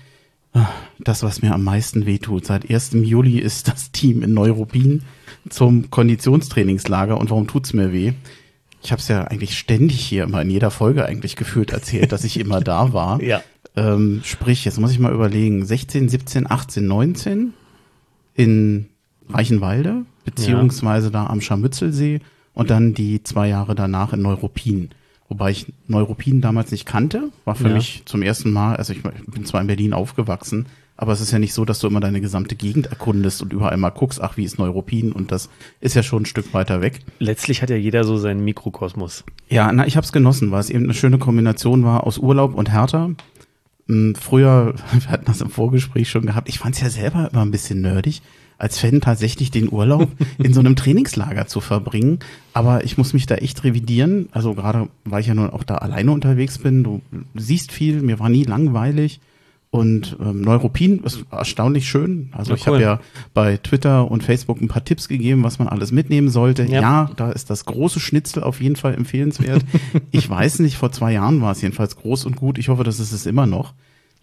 ah, 0.52 0.68
das, 0.98 1.22
was 1.22 1.42
mir 1.42 1.54
am 1.54 1.64
meisten 1.64 2.06
wehtut. 2.06 2.46
Seit 2.46 2.68
1. 2.70 2.92
Juli 2.94 3.38
ist 3.38 3.68
das 3.68 3.92
Team 3.92 4.22
in 4.22 4.34
Neuruppin 4.34 5.02
zum 5.48 5.90
Konditionstrainingslager. 5.90 7.16
Und 7.18 7.30
warum 7.30 7.46
tut's 7.46 7.72
mir 7.72 7.92
weh? 7.92 8.12
Ich 8.82 8.92
habe 8.92 9.00
es 9.00 9.08
ja 9.08 9.24
eigentlich 9.24 9.58
ständig 9.58 10.00
hier 10.00 10.24
immer 10.24 10.42
in 10.42 10.50
jeder 10.50 10.70
Folge 10.70 11.04
eigentlich 11.04 11.36
gefühlt 11.36 11.70
erzählt, 11.70 12.12
dass 12.12 12.24
ich 12.24 12.38
immer 12.38 12.60
da 12.60 12.92
war. 12.92 13.20
Ja. 13.30 13.42
Ähm, 13.76 14.20
sprich, 14.24 14.64
jetzt 14.64 14.80
muss 14.80 14.90
ich 14.90 14.98
mal 14.98 15.12
überlegen, 15.12 15.64
16, 15.64 16.08
17, 16.08 16.50
18, 16.50 16.84
19 16.88 17.52
in 18.34 18.88
Reichenwalde, 19.28 20.06
beziehungsweise 20.24 21.10
da 21.10 21.26
am 21.26 21.40
Scharmützelsee 21.40 22.20
und 22.54 22.70
dann 22.70 22.94
die 22.94 23.22
zwei 23.22 23.48
Jahre 23.48 23.74
danach 23.74 24.12
in 24.12 24.22
Neuruppin. 24.22 24.90
Wobei 25.28 25.52
ich 25.52 25.72
Neuruppin 25.86 26.40
damals 26.40 26.72
nicht 26.72 26.86
kannte, 26.86 27.30
war 27.44 27.54
für 27.54 27.68
Ja. 27.68 27.74
mich 27.74 28.02
zum 28.04 28.22
ersten 28.22 28.52
Mal, 28.52 28.76
also 28.76 28.92
ich 28.92 29.02
bin 29.02 29.44
zwar 29.44 29.60
in 29.60 29.68
Berlin 29.68 29.92
aufgewachsen, 29.92 30.66
aber 30.96 31.12
es 31.12 31.20
ist 31.20 31.30
ja 31.30 31.38
nicht 31.38 31.54
so, 31.54 31.64
dass 31.64 31.78
du 31.78 31.86
immer 31.86 32.00
deine 32.00 32.20
gesamte 32.20 32.56
Gegend 32.56 32.86
erkundest 32.88 33.40
und 33.40 33.52
überall 33.52 33.76
mal 33.76 33.90
guckst, 33.90 34.20
ach, 34.20 34.36
wie 34.36 34.44
ist 34.44 34.58
Neuruppin 34.58 35.12
und 35.12 35.30
das 35.32 35.48
ist 35.80 35.94
ja 35.94 36.02
schon 36.02 36.22
ein 36.22 36.26
Stück 36.26 36.52
weiter 36.52 36.80
weg. 36.82 37.00
Letztlich 37.20 37.62
hat 37.62 37.70
ja 37.70 37.76
jeder 37.76 38.04
so 38.04 38.18
seinen 38.18 38.44
Mikrokosmos. 38.44 39.24
Ja, 39.48 39.70
na, 39.72 39.86
ich 39.86 39.96
habe 39.96 40.04
es 40.04 40.12
genossen, 40.12 40.50
weil 40.50 40.60
es 40.60 40.68
eben 40.68 40.84
eine 40.84 40.94
schöne 40.94 41.18
Kombination 41.18 41.84
war 41.84 42.04
aus 42.06 42.18
Urlaub 42.18 42.54
und 42.54 42.70
Hertha. 42.72 43.10
Hm, 43.86 44.14
Früher, 44.16 44.74
wir 44.92 45.08
hatten 45.10 45.24
das 45.26 45.40
im 45.40 45.48
Vorgespräch 45.50 46.10
schon 46.10 46.26
gehabt, 46.26 46.48
ich 46.48 46.58
fand 46.58 46.74
es 46.74 46.80
ja 46.82 46.90
selber 46.90 47.30
immer 47.32 47.42
ein 47.42 47.50
bisschen 47.52 47.80
nerdig, 47.80 48.20
als 48.60 48.78
Fan 48.78 49.00
tatsächlich 49.00 49.50
den 49.50 49.72
Urlaub 49.72 50.08
in 50.38 50.52
so 50.52 50.60
einem 50.60 50.76
Trainingslager 50.76 51.46
zu 51.46 51.60
verbringen. 51.60 52.18
Aber 52.52 52.84
ich 52.84 52.98
muss 52.98 53.12
mich 53.12 53.26
da 53.26 53.36
echt 53.36 53.64
revidieren. 53.64 54.28
Also 54.32 54.54
gerade, 54.54 54.88
weil 55.04 55.20
ich 55.20 55.26
ja 55.26 55.34
nun 55.34 55.50
auch 55.50 55.64
da 55.64 55.76
alleine 55.76 56.12
unterwegs 56.12 56.58
bin, 56.58 56.84
du 56.84 57.00
siehst 57.34 57.72
viel, 57.72 58.02
mir 58.02 58.18
war 58.18 58.28
nie 58.28 58.44
langweilig. 58.44 59.20
Und 59.72 60.16
ähm, 60.20 60.40
Neuropin 60.40 60.98
ist 61.04 61.24
erstaunlich 61.30 61.88
schön. 61.88 62.30
Also 62.32 62.50
Ja, 62.50 62.56
ich 62.56 62.66
habe 62.66 62.76
cool. 62.76 62.82
ja 62.82 63.00
bei 63.34 63.56
Twitter 63.56 64.10
und 64.10 64.24
Facebook 64.24 64.60
ein 64.60 64.66
paar 64.66 64.84
Tipps 64.84 65.06
gegeben, 65.06 65.44
was 65.44 65.60
man 65.60 65.68
alles 65.68 65.92
mitnehmen 65.92 66.28
sollte. 66.28 66.64
Ja. 66.64 66.80
Ja, 66.80 67.10
da 67.16 67.30
ist 67.30 67.50
das 67.50 67.66
große 67.66 68.00
Schnitzel 68.00 68.42
auf 68.42 68.60
jeden 68.60 68.74
Fall 68.74 68.94
empfehlenswert. 68.94 69.64
ich 70.10 70.28
weiß 70.28 70.58
nicht, 70.58 70.76
vor 70.76 70.90
zwei 70.90 71.12
Jahren 71.12 71.40
war 71.40 71.52
es 71.52 71.62
jedenfalls 71.62 71.96
groß 71.96 72.24
und 72.24 72.34
gut. 72.34 72.58
Ich 72.58 72.68
hoffe, 72.68 72.82
das 72.82 72.98
ist 72.98 73.12
es 73.12 73.26
immer 73.26 73.46
noch. 73.46 73.74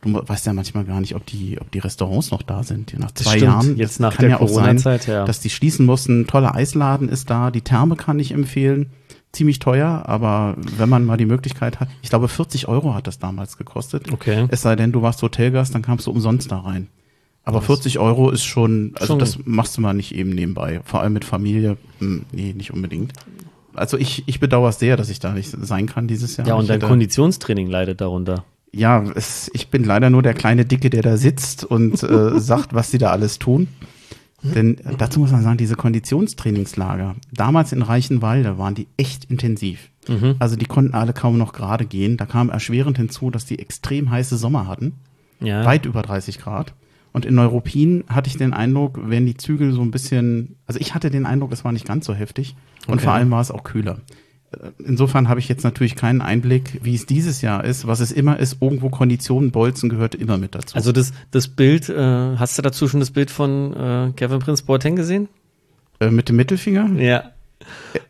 Du 0.02 0.14
weißt 0.14 0.46
ja 0.46 0.54
manchmal 0.54 0.86
gar 0.86 1.02
nicht, 1.02 1.16
ob 1.16 1.26
die, 1.26 1.60
ob 1.60 1.72
die 1.72 1.80
Restaurants 1.80 2.30
noch 2.32 2.44
da 2.44 2.64
sind. 2.64 2.98
Nach 3.00 3.12
zwei. 3.12 3.38
Jahren. 3.38 3.78
Jetzt 3.78 4.00
nach 4.00 4.16
kann 4.16 4.24
der 4.24 4.30
ja 4.30 4.40
auch 4.40 4.48
sein, 4.48 4.78
ja. 5.08 5.26
dass 5.26 5.40
die 5.40 5.50
schließen 5.50 5.86
mussten. 5.86 6.28
Toller 6.28 6.54
Eisladen 6.54 7.10
ist 7.10 7.30
da. 7.30 7.50
Die 7.50 7.62
Therme 7.62 7.96
kann 7.96 8.20
ich 8.20 8.32
empfehlen. 8.32 8.92
Ziemlich 9.32 9.60
teuer, 9.60 10.04
aber 10.06 10.56
wenn 10.78 10.88
man 10.88 11.04
mal 11.04 11.18
die 11.18 11.26
Möglichkeit 11.26 11.80
hat, 11.80 11.90
ich 12.02 12.10
glaube 12.10 12.28
40 12.28 12.68
Euro 12.68 12.94
hat 12.94 13.08
das 13.08 13.20
damals 13.20 13.58
gekostet. 13.58 14.12
Okay. 14.12 14.48
Es 14.50 14.62
sei 14.62 14.76
denn, 14.76 14.92
du 14.92 15.02
warst 15.02 15.22
Hotelgast, 15.22 15.76
dann 15.76 15.82
kamst 15.82 16.08
du 16.08 16.12
umsonst 16.12 16.52
da 16.52 16.60
rein. 16.60 16.88
Aber 17.44 17.62
40 17.62 18.00
Euro 18.00 18.30
ist 18.30 18.44
schon, 18.44 18.92
also 18.96 19.14
Schon- 19.14 19.20
das 19.20 19.40
machst 19.46 19.78
du 19.78 19.82
mal 19.82 19.94
nicht 19.94 20.14
eben 20.14 20.32
nebenbei. 20.32 20.82
Vor 20.84 21.02
allem 21.02 21.14
mit 21.14 21.24
Familie, 21.24 21.78
hm, 22.00 22.26
nee, 22.32 22.54
nicht 22.54 22.74
unbedingt. 22.74 23.14
Also 23.74 23.98
ich, 23.98 24.24
ich 24.28 24.40
bedauere 24.40 24.70
es 24.70 24.80
sehr, 24.80 24.98
dass 24.98 25.10
ich 25.10 25.20
da 25.20 25.34
nicht 25.34 25.50
sein 25.50 25.86
kann 25.86 26.08
dieses 26.08 26.36
Jahr. 26.38 26.48
Ja, 26.48 26.56
und 26.56 26.70
dein 26.70 26.82
Konditionstraining 26.82 27.68
leidet 27.68 28.02
darunster. 28.02 28.44
Ja, 28.78 29.04
es, 29.16 29.50
ich 29.54 29.70
bin 29.70 29.84
leider 29.84 30.10
nur 30.10 30.22
der 30.24 30.34
kleine 30.34 30.66
Dicke, 30.66 30.90
der 30.90 31.02
da 31.02 31.18
sitzt 31.18 31.64
und 31.66 32.02
äh, 32.04 32.40
sagt, 32.40 32.74
was 32.74 32.92
sie 32.92 32.98
da 32.98 33.12
alles 33.12 33.40
tun. 33.40 33.68
Denn 34.44 34.78
äh, 34.80 34.96
dazu 34.98 35.20
muss 35.20 35.32
man 35.32 35.42
sagen, 35.44 35.58
diese 35.58 35.76
Konditionstrainingslager, 35.76 37.16
damals 37.34 37.72
in 37.74 37.82
Reichenwalde 37.82 38.58
waren 38.58 38.76
die 38.76 38.88
echt 38.98 39.26
intensiv. 39.26 39.90
Also 40.40 40.56
die 40.56 40.66
konnten 40.68 40.94
alle 40.94 41.12
kaum 41.12 41.38
noch 41.38 41.52
gerade 41.52 41.86
gehen. 41.86 42.16
Da 42.16 42.26
kam 42.26 42.50
erschwerend 42.50 42.96
hinzu, 42.96 43.30
dass 43.30 43.46
die 43.46 43.60
extrem 43.60 44.10
heiße 44.10 44.38
Sommer 44.38 44.66
hatten, 44.66 44.94
Ja. 45.42 45.66
weit 45.66 45.86
über 45.86 46.02
30 46.02 46.40
Grad. 46.40 46.74
Und 47.12 47.26
in 47.26 47.36
Neuruppin 47.36 48.06
hatte 48.08 48.30
ich 48.30 48.38
den 48.38 48.54
Eindruck, 48.54 49.00
wenn 49.04 49.26
die 49.26 49.36
Zügel 49.36 49.74
so 49.74 49.82
ein 49.82 49.92
bisschen, 49.92 50.56
also 50.66 50.80
ich 50.80 50.94
hatte 50.96 51.10
den 51.10 51.26
Eindruck, 51.26 51.52
es 51.52 51.66
war 51.66 51.74
nicht 51.74 51.86
ganz 51.86 52.06
so 52.06 52.14
heftig 52.14 52.56
und 52.88 52.96
Okay. 52.96 53.04
vor 53.04 53.14
allem 53.14 53.32
war 53.32 53.42
es 53.42 53.52
auch 53.52 53.64
kühler. 53.64 53.98
Insofern 54.80 55.30
habe 55.30 55.40
ich 55.40 55.48
jetzt 55.48 55.64
natürlich 55.64 55.96
keinen 55.96 56.22
Einblick, 56.22 56.80
wie 56.84 56.96
es 56.96 57.06
dieses 57.06 57.42
Jahr 57.42 57.64
ist. 57.64 57.88
Was 57.88 58.00
es 58.00 58.12
immer 58.12 58.40
ist, 58.40 58.62
irgendwo 58.62 58.90
Konditionen, 58.90 59.52
Bolzen 59.52 59.90
gehört 59.90 60.16
immer 60.16 60.38
mit 60.38 60.56
dazu. 60.56 60.76
Also 60.76 60.92
das, 60.92 61.14
das 61.32 61.48
Bild, 61.48 61.90
äh, 61.90 62.38
hast 62.38 62.58
du 62.58 62.62
dazu 62.62 62.88
schon 62.88 63.00
das 63.00 63.12
Bild 63.12 63.32
von 63.32 63.74
äh, 63.74 64.12
Kevin 64.16 64.40
Prince 64.40 64.64
Boateng 64.64 64.96
gesehen? 64.96 65.30
äh, 66.00 66.10
mit 66.10 66.30
dem 66.30 66.36
Mittelfinger. 66.36 66.90
Ja. 67.02 67.32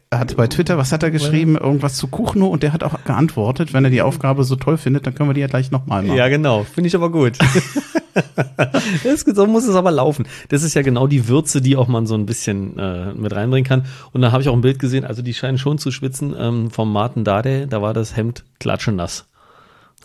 Er 0.09 0.19
hat 0.19 0.37
bei 0.37 0.47
Twitter, 0.47 0.77
was 0.77 0.93
hat 0.93 1.03
er 1.03 1.11
geschrieben? 1.11 1.57
Irgendwas 1.57 1.95
zu 1.95 2.07
Kuchno 2.07 2.47
und 2.47 2.63
der 2.63 2.71
hat 2.71 2.81
auch 2.83 3.03
geantwortet, 3.03 3.73
wenn 3.73 3.83
er 3.83 3.89
die 3.89 4.01
Aufgabe 4.01 4.45
so 4.45 4.55
toll 4.55 4.77
findet, 4.77 5.05
dann 5.05 5.13
können 5.15 5.29
wir 5.29 5.33
die 5.33 5.41
ja 5.41 5.47
gleich 5.47 5.69
nochmal 5.69 6.01
machen. 6.01 6.15
Ja, 6.15 6.29
genau. 6.29 6.63
Finde 6.63 6.87
ich 6.87 6.95
aber 6.95 7.11
gut. 7.11 7.37
das, 9.03 9.21
so 9.21 9.45
muss 9.47 9.67
es 9.67 9.75
aber 9.75 9.91
laufen. 9.91 10.25
Das 10.47 10.63
ist 10.63 10.75
ja 10.75 10.81
genau 10.81 11.07
die 11.07 11.27
Würze, 11.27 11.61
die 11.61 11.75
auch 11.75 11.89
man 11.89 12.07
so 12.07 12.15
ein 12.15 12.25
bisschen 12.25 12.79
äh, 12.79 13.13
mit 13.13 13.35
reinbringen 13.35 13.67
kann. 13.67 13.85
Und 14.13 14.21
da 14.21 14.31
habe 14.31 14.41
ich 14.41 14.47
auch 14.47 14.53
ein 14.53 14.61
Bild 14.61 14.79
gesehen, 14.79 15.03
also 15.03 15.21
die 15.21 15.33
scheinen 15.33 15.57
schon 15.57 15.77
zu 15.77 15.91
schwitzen 15.91 16.33
ähm, 16.39 16.71
vom 16.71 16.91
Martin 16.91 17.25
Dade. 17.25 17.67
Da 17.67 17.81
war 17.81 17.93
das 17.93 18.15
Hemd 18.15 18.45
klatschenass. 18.59 19.27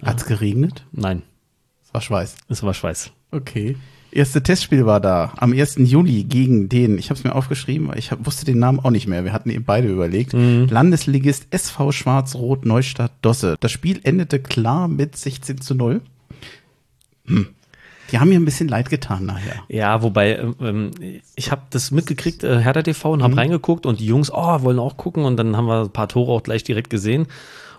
Hat's 0.05 0.27
geregnet? 0.27 0.85
Nein, 0.91 1.23
Es 1.85 1.95
war 1.95 2.01
Schweiß. 2.01 2.35
es 2.49 2.63
war 2.65 2.75
Schweiß. 2.75 3.13
Okay. 3.31 3.77
Erste 4.13 4.43
Testspiel 4.43 4.85
war 4.85 5.01
da 5.01 5.33
am 5.39 5.55
1. 5.55 5.77
Juli 5.79 6.25
gegen 6.25 6.69
den, 6.69 6.99
ich 6.99 7.09
habe 7.09 7.19
es 7.19 7.25
mir 7.25 7.35
aufgeschrieben, 7.35 7.89
weil 7.89 7.99
ich 7.99 8.11
hab, 8.11 8.27
wusste 8.27 8.45
den 8.45 8.59
Namen 8.59 8.79
auch 8.79 8.91
nicht 8.91 9.07
mehr. 9.07 9.25
Wir 9.25 9.33
hatten 9.33 9.49
eben 9.49 9.65
beide 9.65 9.89
überlegt. 9.89 10.35
Landesligist 10.35 11.47
SV 11.51 11.93
Schwarz-Rot 11.93 12.67
Neustadt 12.67 13.13
Dosse. 13.23 13.57
Das 13.59 13.73
Spiel 13.73 14.01
endete 14.03 14.39
klar 14.39 14.87
mit 14.87 15.17
16 15.17 15.63
zu 15.63 15.75
0. 15.75 16.03
Hm. 17.27 17.47
Die 18.11 18.19
haben 18.19 18.29
mir 18.29 18.39
ein 18.39 18.45
bisschen 18.45 18.69
leid 18.69 18.91
getan 18.91 19.25
nachher. 19.25 19.63
Ja, 19.69 20.03
wobei, 20.03 20.39
ähm, 20.61 20.91
ich 21.35 21.51
habe 21.51 21.63
das 21.71 21.91
mitgekriegt, 21.91 22.45
äh, 22.45 22.61
Hertha 22.61 22.83
TV, 22.83 23.13
und 23.13 23.23
habe 23.23 23.39
reingeguckt 23.39 23.87
und 23.87 23.99
die 23.99 24.07
Jungs, 24.07 24.31
oh, 24.31 24.63
wollen 24.63 24.79
auch 24.79 24.99
gucken 24.99 25.25
und 25.25 25.39
dann 25.39 25.57
haben 25.57 25.65
wir 25.65 25.85
ein 25.85 25.91
paar 25.91 26.09
Tore 26.09 26.33
auch 26.33 26.43
gleich 26.43 26.65
direkt 26.65 26.91
gesehen. 26.91 27.29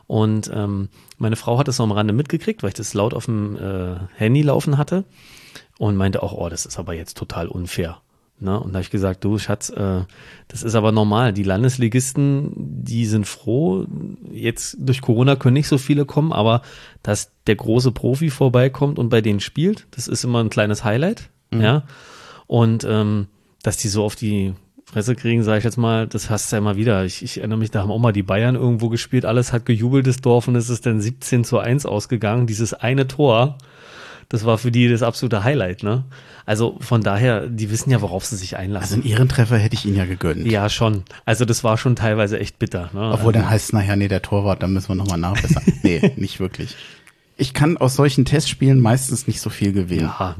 Und 0.07 0.49
ähm, 0.51 0.89
meine 1.19 1.35
Frau 1.35 1.59
hat 1.59 1.67
es 1.67 1.77
noch 1.77 1.85
am 1.85 1.91
Rande 1.91 2.13
mitgekriegt, 2.13 2.63
weil 2.63 2.69
ich 2.69 2.73
das 2.73 2.95
laut 2.95 3.13
auf 3.13 3.25
dem 3.25 3.55
äh, 3.55 3.97
Handy 4.15 4.41
laufen 4.41 4.79
hatte 4.79 5.05
und 5.77 5.95
meinte 5.95 6.23
auch, 6.23 6.33
oh, 6.33 6.49
das 6.49 6.65
ist 6.65 6.79
aber 6.79 6.93
jetzt 6.93 7.17
total 7.17 7.47
unfair. 7.47 8.01
Ne? 8.39 8.59
Und 8.59 8.73
da 8.73 8.77
habe 8.77 8.83
ich 8.83 8.89
gesagt, 8.89 9.23
du 9.23 9.37
Schatz, 9.37 9.69
äh, 9.69 10.01
das 10.47 10.63
ist 10.63 10.75
aber 10.75 10.91
normal. 10.91 11.33
Die 11.33 11.43
Landesligisten, 11.43 12.51
die 12.55 13.05
sind 13.05 13.25
froh. 13.25 13.85
Jetzt 14.31 14.77
durch 14.79 15.01
Corona 15.01 15.35
können 15.35 15.53
nicht 15.53 15.67
so 15.67 15.77
viele 15.77 16.05
kommen, 16.05 16.33
aber 16.33 16.61
dass 17.03 17.31
der 17.47 17.55
große 17.55 17.91
Profi 17.91 18.29
vorbeikommt 18.29 18.99
und 18.99 19.09
bei 19.09 19.21
denen 19.21 19.39
spielt, 19.39 19.87
das 19.91 20.07
ist 20.07 20.23
immer 20.23 20.43
ein 20.43 20.49
kleines 20.49 20.83
Highlight. 20.83 21.29
Ja. 21.53 21.83
Und 22.47 22.83
ähm, 22.83 23.27
dass 23.61 23.77
die 23.77 23.87
so 23.87 24.03
auf 24.03 24.15
die 24.15 24.53
Fresse 24.85 25.15
kriegen, 25.15 25.43
sage 25.43 25.59
ich 25.59 25.63
jetzt 25.63 25.77
mal, 25.77 26.07
das 26.07 26.29
hast 26.29 26.51
du 26.51 26.55
ja 26.55 26.59
immer 26.59 26.75
wieder. 26.75 27.05
Ich, 27.05 27.23
ich 27.23 27.37
erinnere 27.37 27.57
mich, 27.57 27.71
da 27.71 27.81
haben 27.81 27.91
auch 27.91 27.99
mal 27.99 28.11
die 28.11 28.23
Bayern 28.23 28.55
irgendwo 28.55 28.89
gespielt, 28.89 29.25
alles 29.25 29.53
hat 29.53 29.65
gejubelt, 29.65 30.05
das 30.05 30.17
Dorf, 30.17 30.47
und 30.47 30.55
es 30.55 30.69
ist 30.69 30.85
dann 30.85 30.99
17 30.99 31.43
zu 31.43 31.59
1 31.59 31.85
ausgegangen. 31.85 32.45
Dieses 32.45 32.73
eine 32.73 33.07
Tor, 33.07 33.57
das 34.29 34.45
war 34.45 34.57
für 34.57 34.71
die 34.71 34.87
das 34.89 35.03
absolute 35.03 35.43
Highlight, 35.43 35.83
ne? 35.83 36.03
Also 36.45 36.77
von 36.81 37.01
daher, 37.01 37.47
die 37.47 37.71
wissen 37.71 37.89
ja, 37.91 38.01
worauf 38.01 38.25
sie 38.25 38.35
sich 38.35 38.55
Also 38.57 38.63
einlassen. 38.63 39.01
einen 39.01 39.09
Ehrentreffer 39.11 39.57
hätte 39.57 39.75
ich 39.75 39.85
ihn 39.85 39.95
ja 39.95 40.05
gegönnt. 40.05 40.45
ja, 40.45 40.67
schon. 40.69 41.03
Also 41.25 41.45
das 41.45 41.63
war 41.63 41.77
schon 41.77 41.95
teilweise 41.95 42.37
echt 42.39 42.59
bitter. 42.59 42.89
Ne? 42.93 43.11
Obwohl 43.13 43.31
dann 43.31 43.49
heißt 43.49 43.65
es 43.67 43.73
nachher, 43.73 43.95
nee, 43.95 44.09
der 44.09 44.21
Torwart, 44.21 44.61
dann 44.61 44.73
müssen 44.73 44.89
wir 44.89 44.95
nochmal 44.95 45.17
nachbessern. 45.19 45.63
nee, 45.83 46.11
nicht 46.17 46.39
wirklich. 46.41 46.75
Ich 47.37 47.53
kann 47.53 47.77
aus 47.77 47.95
solchen 47.95 48.25
Testspielen 48.25 48.79
meistens 48.81 49.25
nicht 49.25 49.39
so 49.41 49.49
viel 49.49 49.71
gewinnen. 49.73 50.11
ja, 50.19 50.35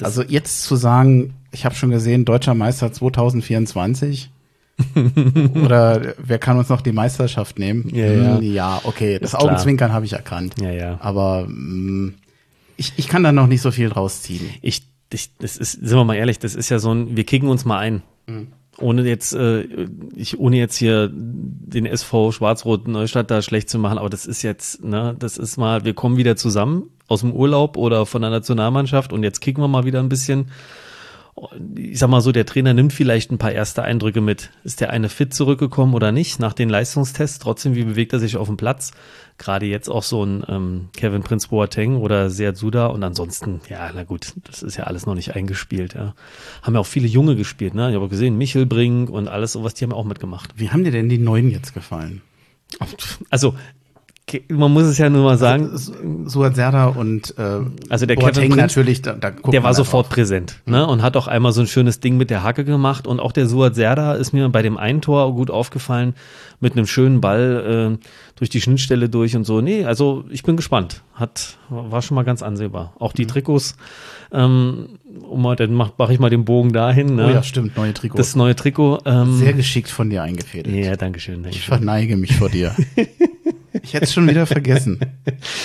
Also 0.00 0.22
jetzt 0.22 0.62
zu 0.64 0.74
sagen, 0.76 1.34
ich 1.52 1.64
habe 1.66 1.74
schon 1.74 1.90
gesehen, 1.90 2.24
deutscher 2.24 2.54
Meister 2.54 2.90
2024. 2.92 4.30
Oder 5.62 6.14
wer 6.18 6.38
kann 6.38 6.56
uns 6.58 6.68
noch 6.68 6.80
die 6.80 6.92
Meisterschaft 6.92 7.58
nehmen? 7.58 7.88
Ja, 7.94 8.06
ja. 8.06 8.36
Hm, 8.38 8.42
ja 8.54 8.80
okay, 8.84 9.18
das 9.18 9.30
Ist. 9.34 9.38
Augenzwinkern 9.38 9.92
habe 9.92 10.04
ich 10.06 10.14
erkannt. 10.14 10.54
ja, 10.60 10.70
ja. 10.70 10.98
Aber 11.00 11.46
mh, 11.48 12.12
ich, 12.76 12.92
ich 12.96 13.08
kann 13.08 13.22
da 13.22 13.32
noch 13.32 13.46
nicht 13.46 13.62
so 13.62 13.70
viel 13.70 13.88
draus 13.88 14.22
ziehen. 14.22 14.48
ich, 14.62 14.82
ich, 15.12 15.36
das 15.38 15.56
ist, 15.56 15.72
sind 15.72 15.96
wir 15.96 16.04
mal 16.04 16.14
ehrlich, 16.14 16.38
das 16.38 16.54
ist 16.54 16.68
ja 16.68 16.78
so 16.78 16.92
ein, 16.92 17.16
wir 17.16 17.24
kicken 17.24 17.48
uns 17.48 17.64
mal 17.64 17.78
ein. 17.78 18.02
Ohne 18.78 19.06
jetzt, 19.06 19.34
äh, 19.34 19.66
ich, 20.16 20.38
ohne 20.38 20.56
jetzt 20.56 20.76
hier 20.76 21.10
den 21.12 21.86
SV 21.86 22.32
Schwarz-Rot 22.32 22.88
Neustadt 22.88 23.30
da 23.30 23.42
schlecht 23.42 23.68
zu 23.68 23.78
machen, 23.78 23.98
aber 23.98 24.08
das 24.08 24.26
ist 24.26 24.42
jetzt, 24.42 24.82
ne, 24.82 25.14
das 25.18 25.36
ist 25.38 25.56
mal, 25.56 25.84
wir 25.84 25.94
kommen 25.94 26.16
wieder 26.16 26.36
zusammen 26.36 26.84
aus 27.08 27.20
dem 27.20 27.32
Urlaub 27.32 27.76
oder 27.76 28.06
von 28.06 28.22
der 28.22 28.30
Nationalmannschaft 28.30 29.12
und 29.12 29.22
jetzt 29.22 29.40
kicken 29.40 29.62
wir 29.62 29.68
mal 29.68 29.84
wieder 29.84 30.00
ein 30.00 30.08
bisschen. 30.08 30.46
Ich 31.76 31.98
sag 31.98 32.10
mal 32.10 32.20
so, 32.20 32.30
der 32.30 32.44
Trainer 32.44 32.74
nimmt 32.74 32.92
vielleicht 32.92 33.30
ein 33.30 33.38
paar 33.38 33.52
erste 33.52 33.82
Eindrücke 33.82 34.20
mit. 34.20 34.50
Ist 34.64 34.82
der 34.82 34.90
eine 34.90 35.08
fit 35.08 35.32
zurückgekommen 35.32 35.94
oder 35.94 36.12
nicht 36.12 36.38
nach 36.38 36.52
den 36.52 36.68
Leistungstests? 36.68 37.38
Trotzdem, 37.38 37.74
wie 37.74 37.84
bewegt 37.84 38.12
er 38.12 38.18
sich 38.18 38.36
auf 38.36 38.48
dem 38.48 38.58
Platz? 38.58 38.92
Gerade 39.38 39.64
jetzt 39.64 39.88
auch 39.88 40.02
so 40.02 40.24
ein 40.24 40.44
ähm, 40.46 40.88
Kevin 40.94 41.22
Prince 41.22 41.48
Boateng 41.48 41.96
oder 41.96 42.28
Sead 42.28 42.58
Suda 42.58 42.86
und 42.88 43.02
ansonsten, 43.02 43.62
ja, 43.70 43.90
na 43.94 44.04
gut, 44.04 44.34
das 44.44 44.62
ist 44.62 44.76
ja 44.76 44.84
alles 44.84 45.06
noch 45.06 45.14
nicht 45.14 45.34
eingespielt. 45.34 45.94
Ja. 45.94 46.14
Haben 46.60 46.74
ja 46.74 46.80
auch 46.80 46.86
viele 46.86 47.08
Junge 47.08 47.34
gespielt, 47.34 47.74
ne? 47.74 47.88
Ich 47.88 47.94
habe 47.94 48.04
auch 48.04 48.10
gesehen, 48.10 48.36
Michel 48.36 48.66
Brink 48.66 49.08
und 49.08 49.28
alles 49.28 49.52
sowas, 49.52 49.72
die 49.72 49.84
haben 49.84 49.92
ja 49.92 49.96
auch 49.96 50.04
mitgemacht. 50.04 50.50
Wie 50.56 50.70
haben 50.70 50.84
dir 50.84 50.92
denn 50.92 51.08
die 51.08 51.18
Neuen 51.18 51.50
jetzt 51.50 51.72
gefallen? 51.72 52.20
Also, 53.30 53.54
man 54.48 54.72
muss 54.72 54.84
es 54.84 54.98
ja 54.98 55.10
nur 55.10 55.24
mal 55.24 55.36
sagen, 55.36 55.70
Suat 56.26 56.54
Serda 56.54 56.86
und 56.86 57.34
äh, 57.38 57.60
Also 57.90 58.06
der 58.06 58.14
Boateng 58.14 58.44
Kevin 58.50 58.56
natürlich, 58.56 59.02
da, 59.02 59.12
da 59.14 59.30
der 59.30 59.62
war 59.62 59.74
sofort 59.74 60.06
drauf. 60.06 60.14
präsent 60.14 60.60
ne? 60.64 60.86
und 60.86 61.02
hat 61.02 61.16
auch 61.16 61.26
einmal 61.26 61.52
so 61.52 61.60
ein 61.60 61.66
schönes 61.66 62.00
Ding 62.00 62.16
mit 62.16 62.30
der 62.30 62.42
Hacke 62.42 62.64
gemacht 62.64 63.06
und 63.06 63.20
auch 63.20 63.32
der 63.32 63.46
Suat 63.46 63.74
Serda 63.74 64.14
ist 64.14 64.32
mir 64.32 64.48
bei 64.48 64.62
dem 64.62 64.76
einen 64.78 65.00
Tor 65.02 65.34
gut 65.34 65.50
aufgefallen 65.50 66.14
mit 66.60 66.74
einem 66.74 66.86
schönen 66.86 67.20
Ball 67.20 67.98
äh, 68.00 68.06
durch 68.36 68.48
die 68.48 68.60
Schnittstelle 68.60 69.08
durch 69.08 69.36
und 69.36 69.44
so. 69.44 69.60
Nee, 69.60 69.84
also 69.84 70.24
ich 70.30 70.42
bin 70.44 70.56
gespannt. 70.56 71.02
Hat 71.14 71.58
war 71.68 72.00
schon 72.02 72.14
mal 72.14 72.22
ganz 72.24 72.42
ansehbar. 72.42 72.94
Auch 72.98 73.12
Mhm. 73.12 73.16
die 73.16 73.26
Trikots, 73.26 73.76
ähm, 74.32 74.98
um 75.28 75.42
mal, 75.42 75.56
dann 75.56 75.72
mach, 75.74 75.92
mach 75.98 76.10
ich 76.10 76.18
mal 76.18 76.30
den 76.30 76.44
Bogen 76.44 76.72
dahin. 76.72 77.16
Ne? 77.16 77.26
Oh 77.26 77.30
ja, 77.30 77.42
stimmt, 77.42 77.76
neue 77.76 77.94
Trikot. 77.94 78.18
Das 78.18 78.36
neue 78.36 78.54
Trikot. 78.56 78.98
Ähm, 79.04 79.36
Sehr 79.36 79.52
geschickt 79.52 79.88
von 79.88 80.10
dir 80.10 80.22
eingefädelt. 80.22 80.74
ja, 80.74 80.96
Dankeschön. 80.96 81.36
Ich 81.36 81.42
Dankeschön. 81.42 81.62
verneige 81.76 82.16
mich 82.16 82.36
vor 82.36 82.48
dir. 82.48 82.74
Ich 83.82 83.94
hätte 83.94 84.04
es 84.04 84.12
schon 84.12 84.28
wieder 84.28 84.44
vergessen. 84.46 85.00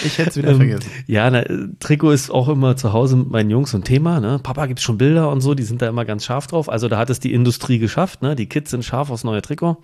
Ich 0.05 0.17
hätte 0.17 0.29
es 0.29 0.37
wieder 0.37 0.51
Ähm, 0.51 0.57
vergessen. 0.57 0.89
Ja, 1.07 1.29
na, 1.29 1.43
Trikot 1.79 2.11
ist 2.11 2.29
auch 2.31 2.47
immer 2.47 2.77
zu 2.77 2.93
Hause 2.93 3.17
mit 3.17 3.29
meinen 3.29 3.49
Jungs 3.49 3.75
ein 3.75 3.83
Thema. 3.83 4.19
Ne? 4.21 4.39
Papa 4.41 4.65
gibt 4.65 4.79
schon 4.79 4.97
Bilder 4.97 5.29
und 5.29 5.41
so, 5.41 5.53
die 5.53 5.63
sind 5.63 5.81
da 5.81 5.89
immer 5.89 6.05
ganz 6.05 6.23
scharf 6.25 6.47
drauf. 6.47 6.69
Also 6.69 6.87
da 6.87 6.97
hat 6.97 7.09
es 7.09 7.19
die 7.19 7.33
Industrie 7.33 7.79
geschafft. 7.79 8.21
Ne? 8.21 8.35
Die 8.35 8.47
Kids 8.47 8.71
sind 8.71 8.85
scharf 8.85 9.11
aufs 9.11 9.23
neue 9.25 9.41
Trikot. 9.41 9.77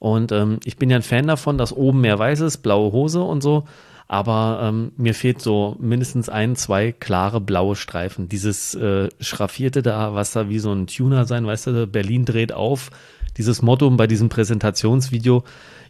Und 0.00 0.32
ähm, 0.32 0.58
ich 0.64 0.76
bin 0.76 0.90
ja 0.90 0.96
ein 0.96 1.02
Fan 1.02 1.26
davon, 1.28 1.56
dass 1.56 1.72
oben 1.72 2.00
mehr 2.00 2.18
weiß 2.18 2.40
ist, 2.40 2.58
blaue 2.58 2.90
Hose 2.92 3.22
und 3.22 3.42
so. 3.42 3.64
Aber 4.06 4.60
ähm, 4.62 4.92
mir 4.96 5.14
fehlt 5.14 5.40
so 5.40 5.76
mindestens 5.80 6.28
ein, 6.28 6.56
zwei 6.56 6.92
klare 6.92 7.40
blaue 7.40 7.74
Streifen. 7.74 8.28
Dieses 8.28 8.74
äh, 8.74 9.08
Schraffierte 9.18 9.82
da, 9.82 10.14
was 10.14 10.32
da 10.32 10.48
wie 10.48 10.58
so 10.58 10.72
ein 10.72 10.86
Tuner 10.86 11.24
sein, 11.24 11.46
weißt 11.46 11.68
du, 11.68 11.86
Berlin 11.86 12.24
dreht 12.24 12.52
auf. 12.52 12.90
Dieses 13.36 13.62
Motto 13.62 13.90
bei 13.90 14.06
diesem 14.06 14.28
Präsentationsvideo, 14.28 15.42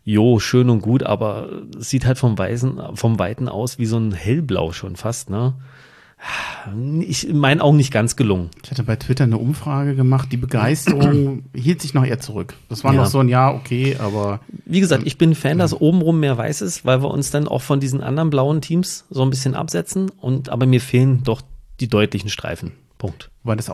jo, 0.05 0.39
schön 0.39 0.71
und 0.71 0.81
gut, 0.81 1.03
aber 1.03 1.49
es 1.79 1.91
sieht 1.91 2.07
halt 2.07 2.19
vom 2.19 2.39
Weißen, 2.39 2.81
vom 2.95 3.19
Weiten 3.19 3.49
aus 3.49 3.79
wie 3.79 3.87
so 3.87 3.99
ein 3.99 4.13
Hellblau 4.13 4.73
schon 4.73 4.97
fast, 4.97 5.29
ne? 5.29 5.55
Ich 7.07 7.29
in 7.29 7.39
meinen 7.39 7.61
Augen 7.61 7.77
nicht 7.77 7.93
ganz 7.93 8.17
gelungen. 8.17 8.51
Ich 8.63 8.71
hatte 8.71 8.83
bei 8.83 8.97
Twitter 8.97 9.25
eine 9.25 9.37
Umfrage 9.37 9.95
gemacht, 9.95 10.33
die 10.33 10.37
Begeisterung 10.39 11.45
hielt 11.55 11.83
sich 11.83 11.93
noch 11.95 12.05
eher 12.05 12.21
zurück. 12.21 12.55
Das 12.69 12.85
war 12.85 12.95
Ja. 12.95 13.03
noch 13.03 13.07
so 13.11 13.19
ein 13.21 13.29
Ja, 13.29 13.53
okay, 13.53 13.97
aber 13.99 14.41
Wie 14.65 14.81
gesagt, 14.81 15.07
ich 15.07 15.19
bin 15.19 15.35
Fan, 15.35 15.59
dass 15.59 15.79
obenrum 15.79 16.21
mehr 16.21 16.39
weiß 16.39 16.63
ist, 16.63 16.85
weil 16.87 17.03
wir 17.03 17.11
uns 17.11 17.31
dann 17.31 17.47
auch 17.49 17.63
von 17.63 17.81
diesen 17.81 18.01
anderen 18.01 18.31
blauen 18.31 18.61
Teams 18.63 19.05
so 19.11 19.23
ein 19.23 19.31
bisschen 19.31 19.55
absetzen. 19.55 20.11
Und 20.21 20.49
aber 20.49 20.67
mir 20.67 20.81
fehlen 20.81 21.23
doch 21.25 21.43
die 21.81 21.89
deutlichen 21.89 22.31
Streifen. 22.31 22.73
Punkt. 22.97 23.31
weil 23.43 23.57
das 23.57 23.69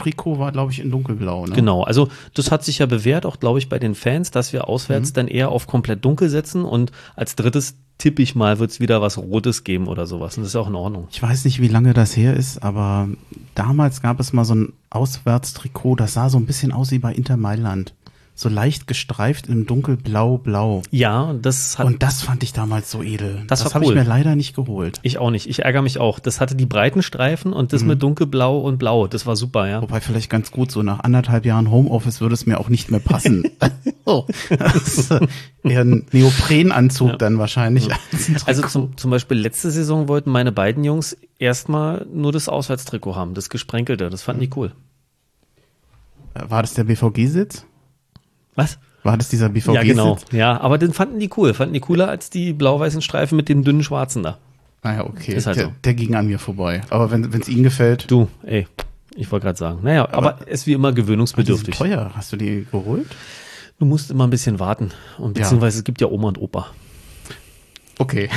Auswärtstrikot 0.00 0.38
war, 0.38 0.52
glaube 0.52 0.72
ich, 0.72 0.80
in 0.80 0.90
dunkelblau. 0.90 1.46
Ne? 1.46 1.54
Genau, 1.54 1.82
also 1.82 2.08
das 2.34 2.50
hat 2.50 2.64
sich 2.64 2.78
ja 2.78 2.86
bewährt, 2.86 3.26
auch 3.26 3.40
glaube 3.40 3.58
ich 3.58 3.68
bei 3.68 3.78
den 3.78 3.94
Fans, 3.94 4.30
dass 4.30 4.52
wir 4.52 4.68
auswärts 4.68 5.12
dann 5.12 5.28
eher 5.28 5.50
auf 5.50 5.66
komplett 5.66 6.04
dunkel 6.04 6.28
setzen 6.28 6.64
und 6.64 6.92
als 7.16 7.36
drittes 7.36 7.76
tippe 7.98 8.22
ich 8.22 8.34
mal, 8.34 8.58
wird 8.58 8.70
es 8.70 8.80
wieder 8.80 9.02
was 9.02 9.18
Rotes 9.18 9.62
geben 9.62 9.86
oder 9.86 10.06
sowas. 10.06 10.36
Und 10.36 10.44
das 10.44 10.52
ist 10.52 10.56
auch 10.56 10.68
in 10.68 10.74
Ordnung. 10.74 11.08
Ich 11.10 11.22
weiß 11.22 11.44
nicht, 11.44 11.60
wie 11.60 11.68
lange 11.68 11.92
das 11.92 12.16
her 12.16 12.34
ist, 12.34 12.62
aber 12.62 13.08
damals 13.54 14.00
gab 14.00 14.20
es 14.20 14.32
mal 14.32 14.44
so 14.44 14.54
ein 14.54 14.72
Auswärtstrikot, 14.88 15.96
das 15.96 16.14
sah 16.14 16.30
so 16.30 16.38
ein 16.38 16.46
bisschen 16.46 16.72
aus 16.72 16.90
wie 16.92 16.98
bei 16.98 17.12
Inter 17.12 17.36
Mailand. 17.36 17.94
So 18.40 18.48
leicht 18.48 18.86
gestreift 18.86 19.48
im 19.48 19.66
dunkelblau-blau. 19.66 20.80
Ja, 20.90 21.34
das 21.34 21.78
hat 21.78 21.84
Und 21.84 22.02
das 22.02 22.22
fand 22.22 22.42
ich 22.42 22.54
damals 22.54 22.90
so 22.90 23.02
edel. 23.02 23.42
Das 23.48 23.66
war 23.66 23.74
habe 23.74 23.84
ich 23.84 23.90
cool. 23.90 23.96
mir 23.96 24.04
leider 24.04 24.34
nicht 24.34 24.56
geholt. 24.56 24.98
ich 25.02 25.18
auch 25.18 25.30
nicht. 25.30 25.46
Ich 25.46 25.62
ärgere 25.66 25.82
mich 25.82 25.98
auch. 25.98 26.18
Das 26.18 26.40
hatte 26.40 26.54
die 26.54 26.64
breiten 26.64 27.02
Streifen 27.02 27.52
und 27.52 27.74
das 27.74 27.84
mit 27.84 28.02
dunkelblau 28.02 28.60
und 28.60 28.78
blau. 28.78 29.08
Das 29.08 29.26
war 29.26 29.36
super, 29.36 29.68
ja. 29.68 29.82
Wobei 29.82 30.00
vielleicht 30.00 30.30
ganz 30.30 30.52
gut, 30.52 30.72
so 30.72 30.82
nach 30.82 31.00
anderthalb 31.00 31.44
Jahren 31.44 31.70
Homeoffice 31.70 32.22
würde 32.22 32.32
es 32.32 32.46
mir 32.46 32.58
auch 32.58 32.70
nicht 32.70 32.90
mehr 32.90 33.00
passen. 33.00 33.42
oh. 34.06 34.24
Das 34.48 35.10
eher 35.62 35.80
ein 35.82 36.06
Neoprenanzug 36.10 37.18
dann 37.18 37.38
wahrscheinlich. 37.38 37.90
als 37.92 38.30
ein 38.30 38.38
Also 38.46 38.62
zum, 38.68 38.96
zum 38.96 39.10
Beispiel 39.10 39.36
letzte 39.36 39.70
Saison 39.70 40.08
wollten 40.08 40.30
meine 40.30 40.50
beiden 40.50 40.82
Jungs 40.82 41.14
erstmal 41.38 42.06
nur 42.10 42.32
das 42.32 42.48
Auswärtstrikot 42.48 43.16
haben, 43.16 43.34
das 43.34 43.50
gesprenkelte. 43.50 44.08
Das 44.08 44.22
fanden 44.22 44.40
die 44.40 44.50
cool. 44.56 44.72
war 46.32 46.62
das 46.62 46.72
der 46.72 46.84
BVG-Sitz? 46.84 47.66
Was? 48.62 48.78
War 49.02 49.16
das 49.16 49.28
dieser 49.30 49.48
BVG-Sitz? 49.48 49.74
Ja, 49.74 49.82
genau. 49.82 50.18
Ja, 50.30 50.60
aber 50.60 50.76
den 50.76 50.92
fanden 50.92 51.18
die 51.18 51.30
cool. 51.36 51.54
Fanden 51.54 51.72
die 51.72 51.80
cooler 51.80 52.08
als 52.08 52.28
die 52.30 52.52
blau-weißen 52.52 53.00
Streifen 53.00 53.36
mit 53.36 53.48
dem 53.48 53.64
dünnen 53.64 53.82
schwarzen 53.82 54.22
da. 54.22 54.38
Naja, 54.82 55.04
okay. 55.04 55.34
Ist 55.34 55.46
halt 55.46 55.56
der, 55.56 55.64
so. 55.66 55.72
der 55.84 55.94
ging 55.94 56.14
an 56.14 56.26
mir 56.26 56.38
vorbei. 56.38 56.82
Aber 56.90 57.10
wenn 57.10 57.24
es 57.32 57.48
Ihnen 57.48 57.62
gefällt, 57.62 58.10
Du, 58.10 58.28
ey, 58.44 58.66
ich 59.14 59.30
wollte 59.32 59.44
gerade 59.46 59.58
sagen. 59.58 59.80
Naja, 59.82 60.08
aber, 60.12 60.38
es 60.46 60.60
ist 60.62 60.66
wie 60.66 60.72
immer 60.74 60.92
die 60.92 60.96
sind 60.96 61.06
gewöhnungsbedürftig. 61.06 61.76
teuer. 61.76 62.10
Hast 62.14 62.32
du 62.32 62.36
die 62.36 62.66
geholt? 62.70 63.06
Du 63.78 63.86
musst 63.86 64.10
immer 64.10 64.26
ein 64.26 64.30
bisschen 64.30 64.58
warten. 64.58 64.90
Und 65.18 65.36
Ja. 65.38 65.44
beziehungsweise 65.44 65.78
es 65.78 65.84
gibt 65.84 66.00
ja 66.02 66.06
Oma 66.08 66.28
und 66.28 66.38
Opa. 66.38 66.66
Okay. 68.00 68.30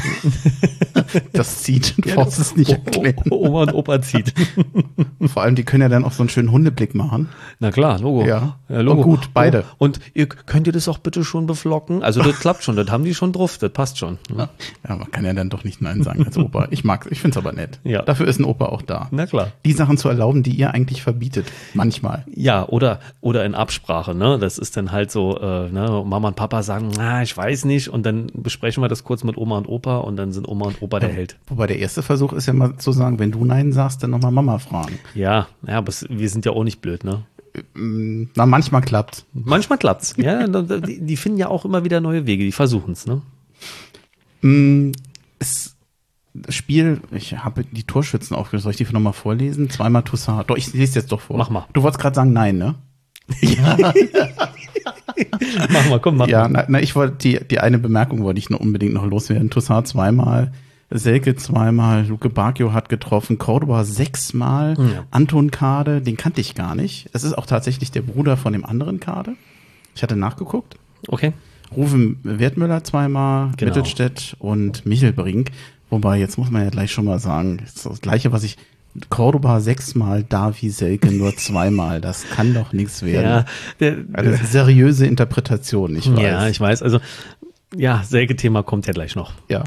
das 1.32 1.64
zieht. 1.64 1.96
Du 1.98 2.14
brauchst 2.14 2.38
es 2.38 2.58
nicht 2.58 2.72
erklären. 2.72 3.24
Oma 3.30 3.62
und 3.62 3.74
Opa 3.74 4.02
zieht. 4.02 4.34
Vor 5.26 5.42
allem, 5.42 5.56
die 5.56 5.64
können 5.64 5.84
ja 5.84 5.90
dann 5.90 6.04
auch 6.04 6.12
so 6.12 6.22
einen 6.22 6.30
schönen 6.30 6.52
Hundeblick 6.52 6.94
machen. 6.96 7.30
Na 7.60 7.72
klar, 7.72 7.98
Logo. 8.00 8.26
Ja. 8.26 8.58
Logo. 8.68 8.92
Und 8.92 9.02
gut, 9.04 9.30
beide. 9.34 9.64
Oh, 9.80 9.86
Und 9.86 10.02
ihr 10.14 10.28
könnt 10.28 10.68
ihr 10.68 10.74
das 10.74 10.90
auch 10.90 10.98
bitte 10.98 11.24
schon 11.24 11.46
beflocken? 11.48 12.04
Also 12.04 12.22
das 12.22 12.40
klappt 12.40 12.66
schon, 12.66 12.76
das 12.76 12.90
haben 12.90 13.06
die 13.06 13.16
schon 13.16 13.32
drauf, 13.32 13.58
das 13.58 13.72
passt 13.72 13.98
schon. 13.98 14.18
Ja, 14.36 14.50
man 14.98 15.10
kann 15.12 15.24
ja 15.24 15.32
dann 15.34 15.50
doch 15.50 15.64
nicht 15.64 15.82
Nein 15.82 16.04
sagen 16.04 16.26
als 16.26 16.38
Opa. 16.38 16.68
Ich 16.72 16.84
mag's, 16.84 17.08
ich 17.10 17.22
find's 17.22 17.38
aber 17.38 17.54
nett. 17.54 17.80
Ja. 17.86 18.02
Dafür 18.02 18.28
ist 18.28 18.40
ein 18.40 18.46
Opa 18.46 18.66
auch 18.66 18.82
da. 18.82 19.08
Na 19.12 19.26
klar. 19.26 19.54
Die 19.66 19.72
Sachen 19.72 19.98
zu 19.98 20.10
erlauben, 20.10 20.44
die 20.44 20.52
ihr 20.52 20.74
eigentlich 20.74 21.04
verbietet. 21.04 21.46
Manchmal. 21.74 22.26
Ja, 22.36 22.68
oder, 22.68 23.00
oder 23.22 23.46
in 23.46 23.56
Absprache, 23.56 24.14
ne? 24.14 24.38
Das 24.40 24.58
ist 24.58 24.76
dann 24.76 24.92
halt 24.92 25.10
so, 25.10 25.40
äh, 25.40 25.70
ne, 25.70 26.04
Mama 26.06 26.28
und 26.28 26.36
Papa 26.36 26.64
sagen, 26.64 26.92
na, 26.98 27.22
ich 27.22 27.36
weiß 27.36 27.64
nicht, 27.64 27.88
und 27.88 28.06
dann 28.06 28.28
besprechen 28.34 28.84
wir 28.84 28.90
das 28.90 29.06
kurz 29.06 29.24
mit 29.24 29.38
Oma 29.38 29.53
und 29.58 29.68
Opa 29.68 29.98
und 29.98 30.16
dann 30.18 30.32
sind 30.32 30.48
Oma 30.48 30.66
und 30.66 30.82
Opa 30.82 31.00
der 31.00 31.10
Held. 31.10 31.38
Wobei 31.48 31.68
der 31.68 31.80
erste 31.80 32.04
Versuch 32.04 32.34
ist 32.34 32.46
ja 32.46 32.54
mal 32.54 32.78
zu 32.78 32.92
sagen, 32.92 33.20
wenn 33.20 33.32
du 33.32 33.44
Nein 33.46 33.72
sagst, 33.72 34.04
dann 34.04 34.12
nochmal 34.12 34.32
Mama 34.32 34.60
fragen. 34.60 35.00
Ja, 35.16 35.48
ja, 35.68 35.78
aber 35.78 35.92
wir 36.10 36.30
sind 36.30 36.46
ja 36.46 36.52
auch 36.52 36.64
nicht 36.64 36.82
blöd, 36.82 37.04
ne? 37.04 37.24
Na, 37.76 38.46
manchmal 38.46 38.82
klappt's. 38.82 39.26
Manchmal 39.34 39.78
klappt's. 39.78 40.16
Ja, 40.18 40.48
die, 40.48 41.02
die 41.02 41.18
finden 41.18 41.38
ja 41.38 41.48
auch 41.50 41.66
immer 41.66 41.84
wieder 41.84 42.02
neue 42.02 42.26
Wege, 42.26 42.44
die 42.44 42.52
versuchen's, 42.52 43.06
ne? 43.06 43.22
Es, 45.40 45.76
das 46.34 46.56
Spiel, 46.56 47.00
ich 47.12 47.38
habe 47.38 47.64
die 47.64 47.84
Torschützen 47.84 48.36
aufgelöst. 48.36 48.64
Soll 48.64 48.72
ich 48.72 48.78
die 48.78 48.92
nochmal 48.92 49.14
vorlesen? 49.14 49.70
Zweimal 49.70 50.04
Toussaint. 50.04 50.50
Doch, 50.50 50.58
ich 50.58 50.74
lese 50.74 51.00
jetzt 51.00 51.12
doch 51.12 51.22
vor. 51.22 51.38
Mach 51.38 51.50
mal. 51.50 51.68
Du 51.74 51.84
wolltest 51.84 52.02
gerade 52.02 52.16
sagen 52.16 52.34
Nein, 52.34 52.58
ne? 52.58 52.76
Mach 55.72 55.90
mal, 55.90 56.00
komm, 56.00 56.18
mach 56.18 56.28
Ja, 56.28 56.42
mal. 56.44 56.50
na, 56.50 56.66
na, 56.68 56.80
ich 56.82 56.96
wollte 56.96 57.18
die, 57.18 57.40
die 57.48 57.60
eine 57.60 57.80
Bemerkung 57.80 58.24
wollte 58.24 58.40
ich 58.40 58.50
noch 58.50 58.60
unbedingt 58.60 58.94
noch 58.94 59.06
loswerden. 59.06 59.50
Toussaint 59.50 59.88
zweimal, 59.88 60.52
Selke 60.90 61.36
zweimal, 61.36 62.06
Luke 62.06 62.30
Bacchio 62.30 62.74
hat 62.74 62.90
getroffen, 62.90 63.38
Cordoba 63.38 63.84
sechsmal, 63.84 64.76
Ja. 64.78 65.06
Anton 65.12 65.50
Kade, 65.52 66.02
den 66.02 66.18
kannte 66.18 66.42
ich 66.42 66.56
gar 66.56 66.76
nicht. 66.76 67.10
Es 67.14 67.24
ist 67.24 67.34
auch 67.38 67.46
tatsächlich 67.46 67.92
der 67.92 68.02
Bruder 68.02 68.38
von 68.38 68.54
dem 68.54 68.66
anderen 68.66 69.00
Kade. 69.00 69.36
Ich 69.96 70.04
hatte 70.04 70.16
nachgeguckt. 70.16 70.76
Okay. 71.08 71.34
Rufen 71.76 72.20
Wertmüller 72.24 72.84
zweimal, 72.84 73.52
Genau. 73.58 73.70
Mittelstädt 73.72 74.36
und 74.40 74.86
Michelbrink. 74.86 75.50
Wobei, 75.90 76.20
jetzt 76.20 76.38
muss 76.38 76.50
man 76.52 76.64
ja 76.64 76.70
gleich 76.70 76.92
schon 76.92 77.06
mal 77.06 77.20
sagen, 77.20 77.58
das, 77.58 77.76
ist 77.76 77.86
das 77.86 78.02
gleiche, 78.02 78.32
was 78.32 78.44
ich 78.44 78.58
Cordoba 79.10 79.60
sechsmal, 79.60 80.24
Davi 80.24 80.70
Selke 80.70 81.12
nur 81.12 81.36
zweimal. 81.36 82.00
Das 82.02 82.28
kann 82.30 82.54
doch 82.54 82.74
nichts 82.74 83.02
werden. 83.04 83.26
Ja, 83.26 83.46
der, 83.80 83.98
Eine 84.14 84.38
seriöse 84.38 85.06
Interpretation, 85.08 85.96
ich 85.96 86.12
weiß. 86.12 86.22
ja, 86.22 86.48
ich 86.48 86.60
weiß. 86.60 86.84
Also, 86.84 87.00
ja, 87.76 88.04
Säge-Thema 88.04 88.62
kommt 88.64 88.86
ja 88.88 88.94
gleich 88.94 89.16
noch. 89.16 89.34
Ja. 89.50 89.64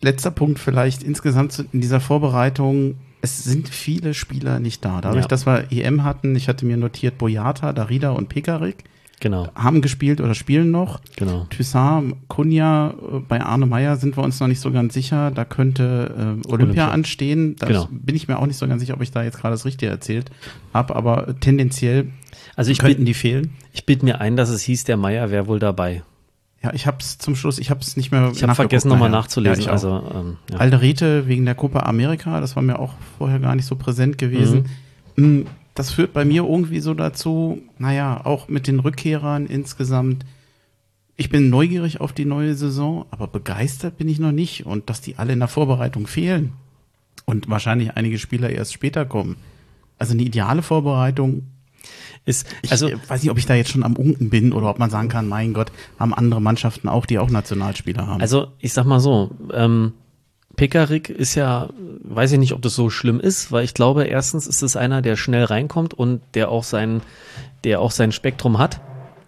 Letzter 0.00 0.30
Punkt 0.30 0.58
vielleicht 0.60 1.02
insgesamt 1.02 1.64
in 1.72 1.80
dieser 1.80 1.98
Vorbereitung. 2.00 2.94
Es 3.20 3.42
sind 3.42 3.68
viele 3.68 4.14
Spieler 4.14 4.60
nicht 4.60 4.84
da. 4.84 5.00
Dadurch, 5.00 5.24
Ja. 5.24 5.28
dass 5.28 5.44
wir 5.44 5.72
EM 5.72 6.04
hatten, 6.04 6.36
ich 6.36 6.48
hatte 6.48 6.64
mir 6.64 6.76
notiert, 6.76 7.18
Boyata, 7.18 7.72
Darida 7.72 8.10
und 8.10 8.28
Pekarik 8.28 8.84
Genau, 9.20 9.48
haben 9.54 9.80
gespielt 9.80 10.20
oder 10.20 10.34
spielen 10.34 10.70
noch. 10.70 11.00
genau. 11.16 11.46
Toussaint, 11.50 12.14
Kunja, 12.28 12.90
äh, 12.90 13.18
bei 13.26 13.40
Arne 13.40 13.66
Meyer 13.66 13.96
sind 13.96 14.16
wir 14.16 14.22
uns 14.22 14.38
noch 14.40 14.46
nicht 14.48 14.60
so 14.60 14.70
ganz 14.70 14.94
sicher. 14.94 15.30
Da 15.32 15.44
könnte 15.44 16.14
äh, 16.16 16.20
Olympia, 16.22 16.52
Olympia. 16.52 16.88
anstehen. 16.90 17.56
Da 17.58 17.66
Genau. 17.66 17.88
bin 17.90 18.14
ich 18.14 18.28
mir 18.28 18.38
auch 18.38 18.46
nicht 18.46 18.56
so 18.58 18.68
ganz 18.68 18.80
sicher, 18.80 18.94
ob 18.94 19.02
ich 19.02 19.10
da 19.10 19.22
jetzt 19.24 19.38
gerade 19.40 19.54
das 19.54 19.64
Richtige 19.64 19.90
erzählt 19.90 20.30
habe. 20.72 20.94
Aber 20.94 21.34
tendenziell 21.40 22.08
Also 22.56 22.70
ich 22.70 22.78
könnten 22.78 22.98
bin, 22.98 23.06
die 23.06 23.14
fehlen. 23.14 23.50
ich 23.72 23.84
bild 23.86 24.02
mir 24.02 24.20
ein, 24.20 24.36
dass 24.36 24.50
es 24.50 24.62
hieß, 24.62 24.84
der 24.84 24.96
Meier 24.96 25.30
wäre 25.30 25.46
wohl 25.48 25.58
dabei. 25.58 26.02
Ja, 26.62 26.72
ich 26.72 26.86
habe 26.88 26.96
es 27.00 27.18
zum 27.18 27.36
Schluss, 27.36 27.58
ich 27.60 27.70
habe 27.70 27.80
es 27.80 27.96
nicht 27.96 28.10
mehr 28.10 28.32
Ich 28.34 28.42
habe 28.42 28.54
vergessen, 28.54 28.88
nochmal 28.88 29.10
nachher. 29.10 29.22
nachzulesen. 29.22 29.64
Ja, 29.64 29.70
also, 29.70 30.02
ähm, 30.14 30.36
ja. 30.50 30.58
Alderete 30.58 31.28
wegen 31.28 31.44
der 31.44 31.54
Copa 31.54 31.80
America, 31.80 32.40
das 32.40 32.56
war 32.56 32.62
mir 32.64 32.78
auch 32.80 32.94
vorher 33.16 33.38
gar 33.38 33.54
nicht 33.54 33.66
so 33.66 33.76
präsent 33.76 34.18
gewesen. 34.18 34.66
Mm, 35.14 35.42
Das 35.78 35.92
führt 35.92 36.12
bei 36.12 36.24
mir 36.24 36.42
irgendwie 36.42 36.80
so 36.80 36.92
dazu, 36.92 37.62
naja, 37.78 38.22
auch 38.24 38.48
mit 38.48 38.66
den 38.66 38.80
Rückkehrern 38.80 39.46
insgesamt. 39.46 40.24
Ich 41.14 41.30
bin 41.30 41.50
neugierig 41.50 42.00
auf 42.00 42.12
die 42.12 42.24
neue 42.24 42.56
Saison, 42.56 43.06
aber 43.12 43.28
begeistert 43.28 43.96
bin 43.96 44.08
ich 44.08 44.18
noch 44.18 44.32
nicht. 44.32 44.66
Und 44.66 44.90
dass 44.90 45.02
die 45.02 45.18
alle 45.18 45.34
in 45.34 45.38
der 45.38 45.46
Vorbereitung 45.46 46.08
fehlen 46.08 46.54
und 47.26 47.48
wahrscheinlich 47.48 47.96
einige 47.96 48.18
Spieler 48.18 48.50
erst 48.50 48.72
später 48.72 49.04
kommen. 49.04 49.36
Also 49.98 50.14
eine 50.14 50.22
ideale 50.22 50.62
Vorbereitung. 50.62 51.44
ist, 52.24 52.48
Ich 52.62 52.72
also, 52.72 52.88
äh, 52.88 52.96
weiß 53.06 53.22
nicht, 53.22 53.30
ob 53.30 53.38
ich 53.38 53.46
da 53.46 53.54
jetzt 53.54 53.70
schon 53.70 53.84
am 53.84 53.94
Unken 53.94 54.30
bin 54.30 54.52
oder 54.52 54.70
ob 54.70 54.80
man 54.80 54.90
sagen 54.90 55.08
kann, 55.08 55.28
mein 55.28 55.52
Gott, 55.52 55.70
haben 55.96 56.12
andere 56.12 56.42
Mannschaften 56.42 56.88
auch, 56.88 57.06
die 57.06 57.20
auch 57.20 57.30
Nationalspieler 57.30 58.04
haben. 58.04 58.20
also 58.20 58.48
ich 58.58 58.72
sag 58.72 58.84
mal 58.84 58.98
so, 58.98 59.30
ähm, 59.52 59.92
Pekarik 60.58 61.08
ist 61.08 61.36
ja, 61.36 61.68
weiß 62.02 62.32
ich 62.32 62.38
nicht, 62.38 62.52
ob 62.52 62.60
das 62.62 62.74
so 62.74 62.90
schlimm 62.90 63.20
ist, 63.20 63.52
weil 63.52 63.64
ich 63.64 63.74
glaube, 63.74 64.04
erstens 64.04 64.48
ist 64.48 64.62
es 64.62 64.76
einer, 64.76 65.02
der 65.02 65.16
schnell 65.16 65.44
reinkommt 65.44 65.94
und 65.94 66.20
der 66.34 66.50
auch 66.50 66.64
sein, 66.64 67.00
der 67.62 67.80
auch 67.80 67.92
sein 67.92 68.10
Spektrum 68.10 68.58
hat, 68.58 68.80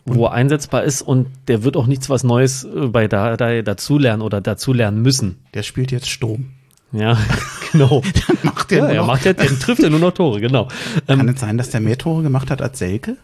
wo 0.04 0.26
er 0.26 0.32
einsetzbar 0.32 0.82
ist 0.82 1.02
und 1.02 1.28
der 1.46 1.62
wird 1.62 1.76
auch 1.76 1.86
nichts 1.86 2.10
was 2.10 2.24
Neues 2.24 2.64
äh, 2.64 2.88
bei 2.88 3.06
da, 3.06 3.36
da 3.36 3.62
dazulernen 3.62 4.22
oder 4.22 4.40
dazulernen 4.40 5.00
müssen. 5.02 5.38
der 5.54 5.62
spielt 5.62 5.92
jetzt 5.92 6.10
Sturm. 6.10 6.50
Ja, 6.90 7.16
genau. 7.72 8.02
Macht 8.42 8.72
der 8.72 8.78
Ja, 8.78 8.88
er 8.88 9.04
macht 9.04 9.24
ja, 9.24 9.32
der 9.32 9.46
trifft 9.60 9.82
ja 9.82 9.88
nur 9.88 10.00
noch 10.00 10.12
Tore, 10.12 10.40
genau. 10.40 10.66
Kann 11.06 11.28
es 11.28 11.40
sein, 11.40 11.56
dass 11.58 11.70
der 11.70 11.80
mehr 11.80 11.96
Tore 11.96 12.24
gemacht 12.24 12.50
hat 12.50 12.60
als 12.60 12.80
Selke? 12.80 13.16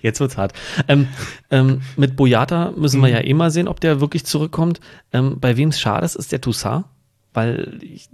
Jetzt 0.00 0.20
wird's 0.20 0.36
hart. 0.36 0.52
Ähm, 0.88 1.08
ähm, 1.50 1.82
mit 1.96 2.16
Boyata 2.16 2.72
müssen 2.76 3.00
wir 3.00 3.08
ja 3.08 3.20
eh 3.20 3.34
mal 3.34 3.50
sehen, 3.50 3.68
ob 3.68 3.80
der 3.80 4.00
wirklich 4.00 4.24
zurückkommt. 4.24 4.80
Ähm, 5.12 5.38
bei 5.40 5.56
wem 5.56 5.70
es 5.70 5.80
schade 5.80 6.04
ist, 6.04 6.16
ist 6.16 6.32
der 6.32 6.40
Toussaint, 6.40 6.84
weil 7.32 7.78
ich 7.82 8.08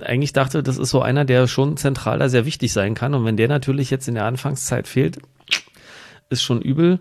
eigentlich 0.00 0.32
dachte, 0.32 0.62
das 0.62 0.78
ist 0.78 0.90
so 0.90 1.02
einer, 1.02 1.24
der 1.24 1.46
schon 1.46 1.76
zentral 1.76 2.18
da 2.18 2.28
sehr 2.28 2.46
wichtig 2.46 2.72
sein 2.72 2.94
kann. 2.94 3.14
Und 3.14 3.24
wenn 3.24 3.36
der 3.36 3.48
natürlich 3.48 3.90
jetzt 3.90 4.08
in 4.08 4.14
der 4.14 4.24
Anfangszeit 4.24 4.88
fehlt, 4.88 5.18
ist 6.30 6.42
schon 6.42 6.62
übel. 6.62 7.00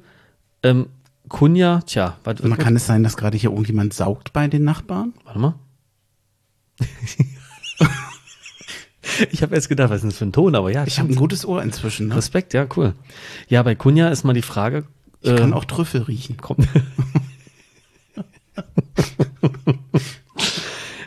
Ähm, 0.63 0.87
Kunja, 1.27 1.81
tja, 1.85 2.17
was 2.23 2.41
Man 2.41 2.57
kann 2.57 2.75
es 2.75 2.87
sein, 2.87 3.03
dass 3.03 3.15
gerade 3.15 3.37
hier 3.37 3.51
irgendjemand 3.51 3.93
saugt 3.93 4.33
bei 4.33 4.47
den 4.47 4.63
Nachbarn? 4.63 5.13
Warte 5.23 5.39
mal. 5.39 5.55
ich 9.31 9.41
habe 9.41 9.55
erst 9.55 9.69
gedacht, 9.69 9.89
was 9.89 9.97
ist 9.97 10.01
denn 10.03 10.09
das 10.09 10.17
für 10.17 10.25
ein 10.25 10.31
Ton, 10.31 10.55
aber 10.55 10.71
ja, 10.71 10.85
Ich 10.85 10.99
habe 10.99 11.09
ein 11.09 11.15
gutes 11.15 11.45
Ohr 11.45 11.61
inzwischen. 11.61 12.07
Ne? 12.09 12.15
Respekt, 12.15 12.53
ja, 12.53 12.67
cool. 12.75 12.93
Ja, 13.47 13.63
bei 13.63 13.75
Kunja 13.75 14.09
ist 14.09 14.23
mal 14.23 14.33
die 14.33 14.41
Frage, 14.41 14.85
Ich 15.21 15.35
kann 15.35 15.51
äh, 15.51 15.55
auch 15.55 15.65
Trüffel 15.65 16.01
riechen. 16.03 16.37
kommt. 16.37 16.67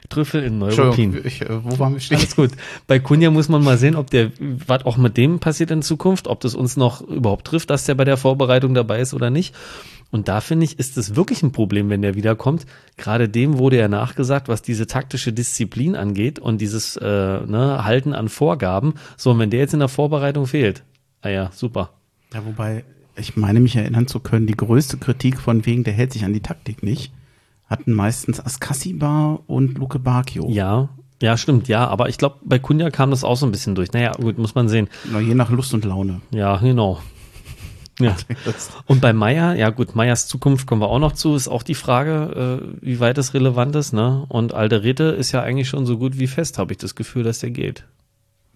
Trüffel 0.08 0.42
in 0.42 0.58
Neuruppin. 0.58 1.18
Ich, 1.24 1.40
äh, 1.40 1.64
wo 1.64 1.78
waren 1.78 1.94
wir 1.94 2.00
stehen? 2.00 2.18
Alles 2.18 2.36
gut. 2.36 2.50
Bei 2.86 2.98
Kunja 2.98 3.30
muss 3.30 3.48
man 3.48 3.64
mal 3.64 3.78
sehen, 3.78 3.96
ob 3.96 4.10
der, 4.10 4.30
was 4.38 4.84
auch 4.84 4.98
mit 4.98 5.16
dem 5.16 5.38
passiert 5.38 5.70
in 5.70 5.80
Zukunft, 5.80 6.28
ob 6.28 6.40
das 6.40 6.54
uns 6.54 6.76
noch 6.76 7.00
überhaupt 7.00 7.46
trifft, 7.46 7.70
dass 7.70 7.84
der 7.84 7.94
bei 7.94 8.04
der 8.04 8.18
Vorbereitung 8.18 8.74
dabei 8.74 9.00
ist 9.00 9.14
oder 9.14 9.30
nicht. 9.30 9.54
Und 10.12 10.28
da 10.28 10.42
finde 10.42 10.64
ich, 10.64 10.78
ist 10.78 10.98
es 10.98 11.16
wirklich 11.16 11.42
ein 11.42 11.52
Problem, 11.52 11.88
wenn 11.88 12.02
der 12.02 12.14
wiederkommt. 12.14 12.66
Gerade 12.98 13.30
dem 13.30 13.58
wurde 13.58 13.78
ja 13.78 13.88
nachgesagt, 13.88 14.46
was 14.46 14.60
diese 14.60 14.86
taktische 14.86 15.32
Disziplin 15.32 15.96
angeht 15.96 16.38
und 16.38 16.60
dieses 16.60 16.96
äh, 16.96 17.06
ne, 17.06 17.84
Halten 17.84 18.12
an 18.12 18.28
Vorgaben. 18.28 18.94
So, 19.16 19.30
und 19.30 19.38
wenn 19.38 19.48
der 19.48 19.60
jetzt 19.60 19.72
in 19.72 19.80
der 19.80 19.88
Vorbereitung 19.88 20.46
fehlt, 20.46 20.84
ah 21.22 21.30
ja, 21.30 21.50
super. 21.52 21.94
Ja, 22.34 22.44
wobei, 22.44 22.84
ich 23.16 23.36
meine 23.38 23.58
mich 23.58 23.74
erinnern 23.74 24.06
zu 24.06 24.20
können, 24.20 24.46
die 24.46 24.56
größte 24.56 24.98
Kritik 24.98 25.40
von 25.40 25.64
wegen, 25.64 25.82
der 25.82 25.94
hält 25.94 26.12
sich 26.12 26.26
an 26.26 26.34
die 26.34 26.40
Taktik 26.40 26.82
nicht, 26.82 27.10
hatten 27.66 27.94
meistens 27.94 28.38
Askasiba 28.38 29.40
und 29.46 29.78
Luke 29.78 29.98
Bacchio. 29.98 30.46
Ja, 30.50 30.90
ja, 31.22 31.36
stimmt, 31.36 31.68
ja, 31.68 31.86
aber 31.86 32.08
ich 32.08 32.18
glaube, 32.18 32.36
bei 32.44 32.58
Kunja 32.58 32.90
kam 32.90 33.10
das 33.10 33.22
auch 33.22 33.36
so 33.36 33.46
ein 33.46 33.52
bisschen 33.52 33.76
durch. 33.76 33.92
Naja, 33.92 34.10
gut, 34.12 34.38
muss 34.38 34.56
man 34.56 34.68
sehen. 34.68 34.88
Na, 35.10 35.20
je 35.20 35.36
nach 35.36 35.50
Lust 35.50 35.72
und 35.72 35.84
Laune. 35.84 36.20
Ja, 36.32 36.56
genau. 36.56 37.00
Ja. 38.04 38.16
Und 38.86 39.00
bei 39.00 39.12
Meier, 39.12 39.54
ja 39.54 39.70
gut, 39.70 39.94
Meyers 39.94 40.26
Zukunft 40.28 40.66
kommen 40.66 40.82
wir 40.82 40.88
auch 40.88 40.98
noch 40.98 41.12
zu, 41.12 41.34
ist 41.34 41.48
auch 41.48 41.62
die 41.62 41.74
Frage, 41.74 42.60
äh, 42.62 42.76
wie 42.80 43.00
weit 43.00 43.18
es 43.18 43.34
relevant 43.34 43.76
ist, 43.76 43.92
ne? 43.92 44.24
Und 44.28 44.54
Alderete 44.54 45.04
ist 45.04 45.32
ja 45.32 45.42
eigentlich 45.42 45.68
schon 45.68 45.86
so 45.86 45.98
gut 45.98 46.18
wie 46.18 46.26
fest, 46.26 46.58
habe 46.58 46.72
ich 46.72 46.78
das 46.78 46.94
Gefühl, 46.94 47.22
dass 47.22 47.40
der 47.40 47.50
geht. 47.50 47.84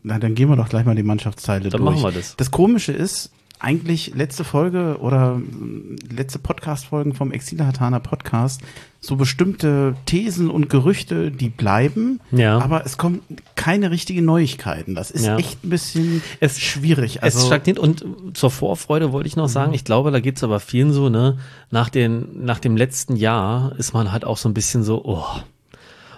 Na, 0.03 0.19
dann 0.19 0.35
gehen 0.35 0.49
wir 0.49 0.57
doch 0.57 0.69
gleich 0.69 0.85
mal 0.85 0.95
die 0.95 1.03
Mannschaftsteile 1.03 1.69
Dann 1.69 1.83
durch. 1.83 1.97
machen 1.97 2.05
wir 2.05 2.13
das. 2.13 2.37
Das 2.37 2.51
Komische 2.51 2.93
ist, 2.93 3.33
eigentlich 3.59 4.14
letzte 4.14 4.45
Folge 4.45 4.99
oder 5.01 5.40
äh, 5.40 6.12
letzte 6.14 6.38
Podcast-Folgen 6.38 7.14
vom 7.14 7.33
Exilhataner 7.33 8.01
Podcast, 8.01 8.61
so 9.01 9.16
bestimmte 9.16 9.95
Thesen 10.07 10.51
und 10.51 10.69
Gerüchte, 10.69 11.31
die 11.31 11.49
bleiben, 11.49 12.21
Ja. 12.33 12.59
aber 12.59 12.85
es 12.85 12.99
kommen 12.99 13.21
keine 13.55 13.90
richtigen 13.90 14.25
Neuigkeiten. 14.25 14.95
Das 14.95 15.11
ist 15.11 15.25
Ja. 15.27 15.37
echt 15.38 15.64
ein 15.64 15.71
bisschen 15.71 16.23
Es- 16.40 16.61
schwierig. 16.61 17.23
Also, 17.23 17.38
es 17.38 17.47
stagniert 17.47 17.79
und 17.79 18.05
zur 18.35 18.51
Vorfreude 18.51 19.12
wollte 19.12 19.29
ich 19.29 19.37
noch 19.37 19.49
sagen, 19.49 19.75
ich 19.75 19.85
glaube, 19.85 20.11
da 20.11 20.21
geht's 20.21 20.42
aber 20.45 20.61
vielen 20.61 20.92
so, 20.92 21.09
ne, 21.09 21.38
nach, 21.71 21.88
den, 21.88 22.45
nach 22.45 22.59
dem 22.59 22.77
letzten 22.77 23.16
Jahr 23.16 23.75
ist 23.79 23.95
man 23.95 24.12
halt 24.12 24.25
auch 24.25 24.37
so 24.38 24.49
ein 24.49 24.55
bisschen 24.55 24.83
so, 24.83 25.05
oh. 25.05 25.25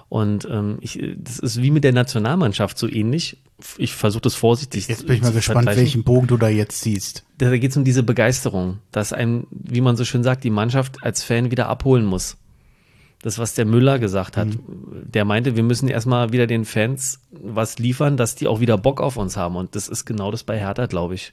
Und 0.08 0.48
ähm, 0.50 0.78
ich, 0.80 0.98
das 1.18 1.38
ist 1.38 1.60
wie 1.60 1.70
mit 1.70 1.84
der 1.84 1.92
Nationalmannschaft 1.92 2.78
so 2.78 2.88
ähnlich. 2.88 3.38
Ich 3.76 3.94
versuche 3.94 4.22
das 4.22 4.34
vorsichtig 4.34 4.88
jetzt 4.88 5.06
bin 5.06 5.16
ich 5.16 5.22
mal 5.22 5.28
zu 5.28 5.34
gespannt, 5.34 5.66
welchen 5.66 6.04
Bogen 6.04 6.26
du 6.26 6.36
da 6.36 6.48
jetzt 6.48 6.80
siehst. 6.80 7.24
Da 7.36 7.54
geht's 7.56 7.76
um 7.76 7.84
diese 7.84 8.02
Begeisterung, 8.02 8.78
dass 8.90 9.12
einem, 9.12 9.46
wie 9.50 9.80
man 9.80 9.96
so 9.96 10.04
schön 10.04 10.22
sagt, 10.22 10.44
die 10.44 10.50
Mannschaft 10.50 11.02
als 11.02 11.22
Fan 11.22 11.50
wieder 11.50 11.68
abholen 11.68 12.06
muss. 12.06 12.36
Das, 13.20 13.38
was 13.38 13.54
der 13.54 13.64
Müller 13.64 13.98
gesagt 13.98 14.36
hat. 14.36 14.48
Der 14.68 15.24
meinte, 15.24 15.56
wir 15.56 15.64
müssen 15.64 15.88
erstmal 15.88 16.32
wieder 16.32 16.46
den 16.46 16.64
Fans 16.64 17.18
was 17.32 17.78
liefern, 17.78 18.16
dass 18.16 18.36
die 18.36 18.46
auch 18.46 18.60
wieder 18.60 18.78
Bock 18.78 19.00
auf 19.00 19.16
uns 19.16 19.36
haben. 19.36 19.56
Und 19.56 19.74
das 19.74 19.88
ist 19.88 20.04
genau 20.04 20.30
das 20.30 20.44
bei 20.44 20.56
Hertha, 20.58 20.86
glaube 20.86 21.16
ich. 21.16 21.32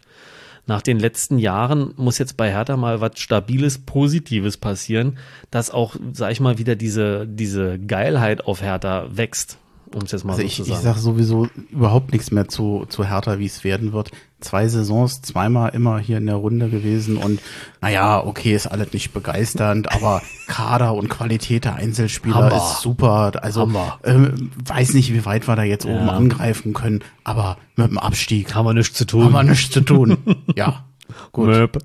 Nach 0.68 0.82
den 0.82 1.00
letzten 1.00 1.38
Jahren 1.38 1.94
muss 1.96 2.18
jetzt 2.18 2.38
bei 2.38 2.52
Hertha 2.52 2.76
mal 2.76 3.00
was 3.00 3.20
Stabiles, 3.20 3.78
Positives 3.80 4.58
passieren, 4.58 5.18
dass 5.52 5.70
auch, 5.70 5.96
sag 6.12 6.32
ich 6.32 6.40
mal, 6.40 6.58
wieder 6.58 6.76
diese, 6.76 7.28
diese 7.28 7.78
Geilheit 7.78 8.46
auf 8.46 8.62
Hertha 8.62 9.08
wächst. 9.12 9.60
Um 9.96 10.02
es 10.02 10.12
jetzt 10.12 10.26
mal 10.26 10.34
Also 10.34 10.42
so 10.42 10.48
ich, 10.48 10.56
zu 10.58 10.62
ich 10.64 10.68
sagen. 10.68 10.82
sage 10.84 11.00
sowieso 11.00 11.48
überhaupt 11.72 12.12
nichts 12.12 12.30
mehr 12.30 12.50
zu, 12.50 12.86
zu 12.90 13.06
Hertha, 13.08 13.40
wie 13.40 13.46
es 13.46 13.64
werden 13.64 13.94
wird. 13.94 14.12
Zwei 14.42 14.68
Saisons, 14.68 15.22
zweimal 15.22 15.70
immer 15.74 16.00
hier 16.00 16.18
in 16.18 16.26
der 16.26 16.36
Runde 16.36 16.70
gewesen 16.70 17.16
und 17.16 17.40
naja, 17.82 18.22
okay, 18.22 18.54
ist 18.54 18.68
alles 18.68 18.92
nicht 18.92 19.14
begeisternd, 19.14 19.90
aber 19.94 20.22
Kader 20.48 20.96
und 20.96 21.08
Qualität 21.08 21.64
der 21.64 21.76
Einzelspieler 21.76 22.36
Hammer. 22.52 22.58
ist 22.58 22.82
super. 22.82 23.32
Also 23.42 23.72
ähm, 24.04 24.52
weiß 24.66 24.96
nicht, 24.96 25.14
wie 25.14 25.24
weit 25.24 25.48
wir 25.48 25.56
da 25.56 25.64
jetzt 25.64 25.86
oben 25.86 26.08
Ja. 26.08 26.12
angreifen 26.12 26.74
können, 26.74 27.02
aber 27.24 27.58
mit 27.78 27.90
dem 27.90 27.98
Abstieg 27.98 28.54
haben 28.54 28.66
wir 28.66 28.74
nichts 28.74 28.98
zu 28.98 29.06
tun. 29.06 29.24
haben 29.24 29.32
wir 29.32 29.44
nichts 29.44 29.70
zu 29.72 29.80
tun. 29.80 30.18
ja, 30.58 30.84
gut. 31.32 31.48
Möp. 31.48 31.80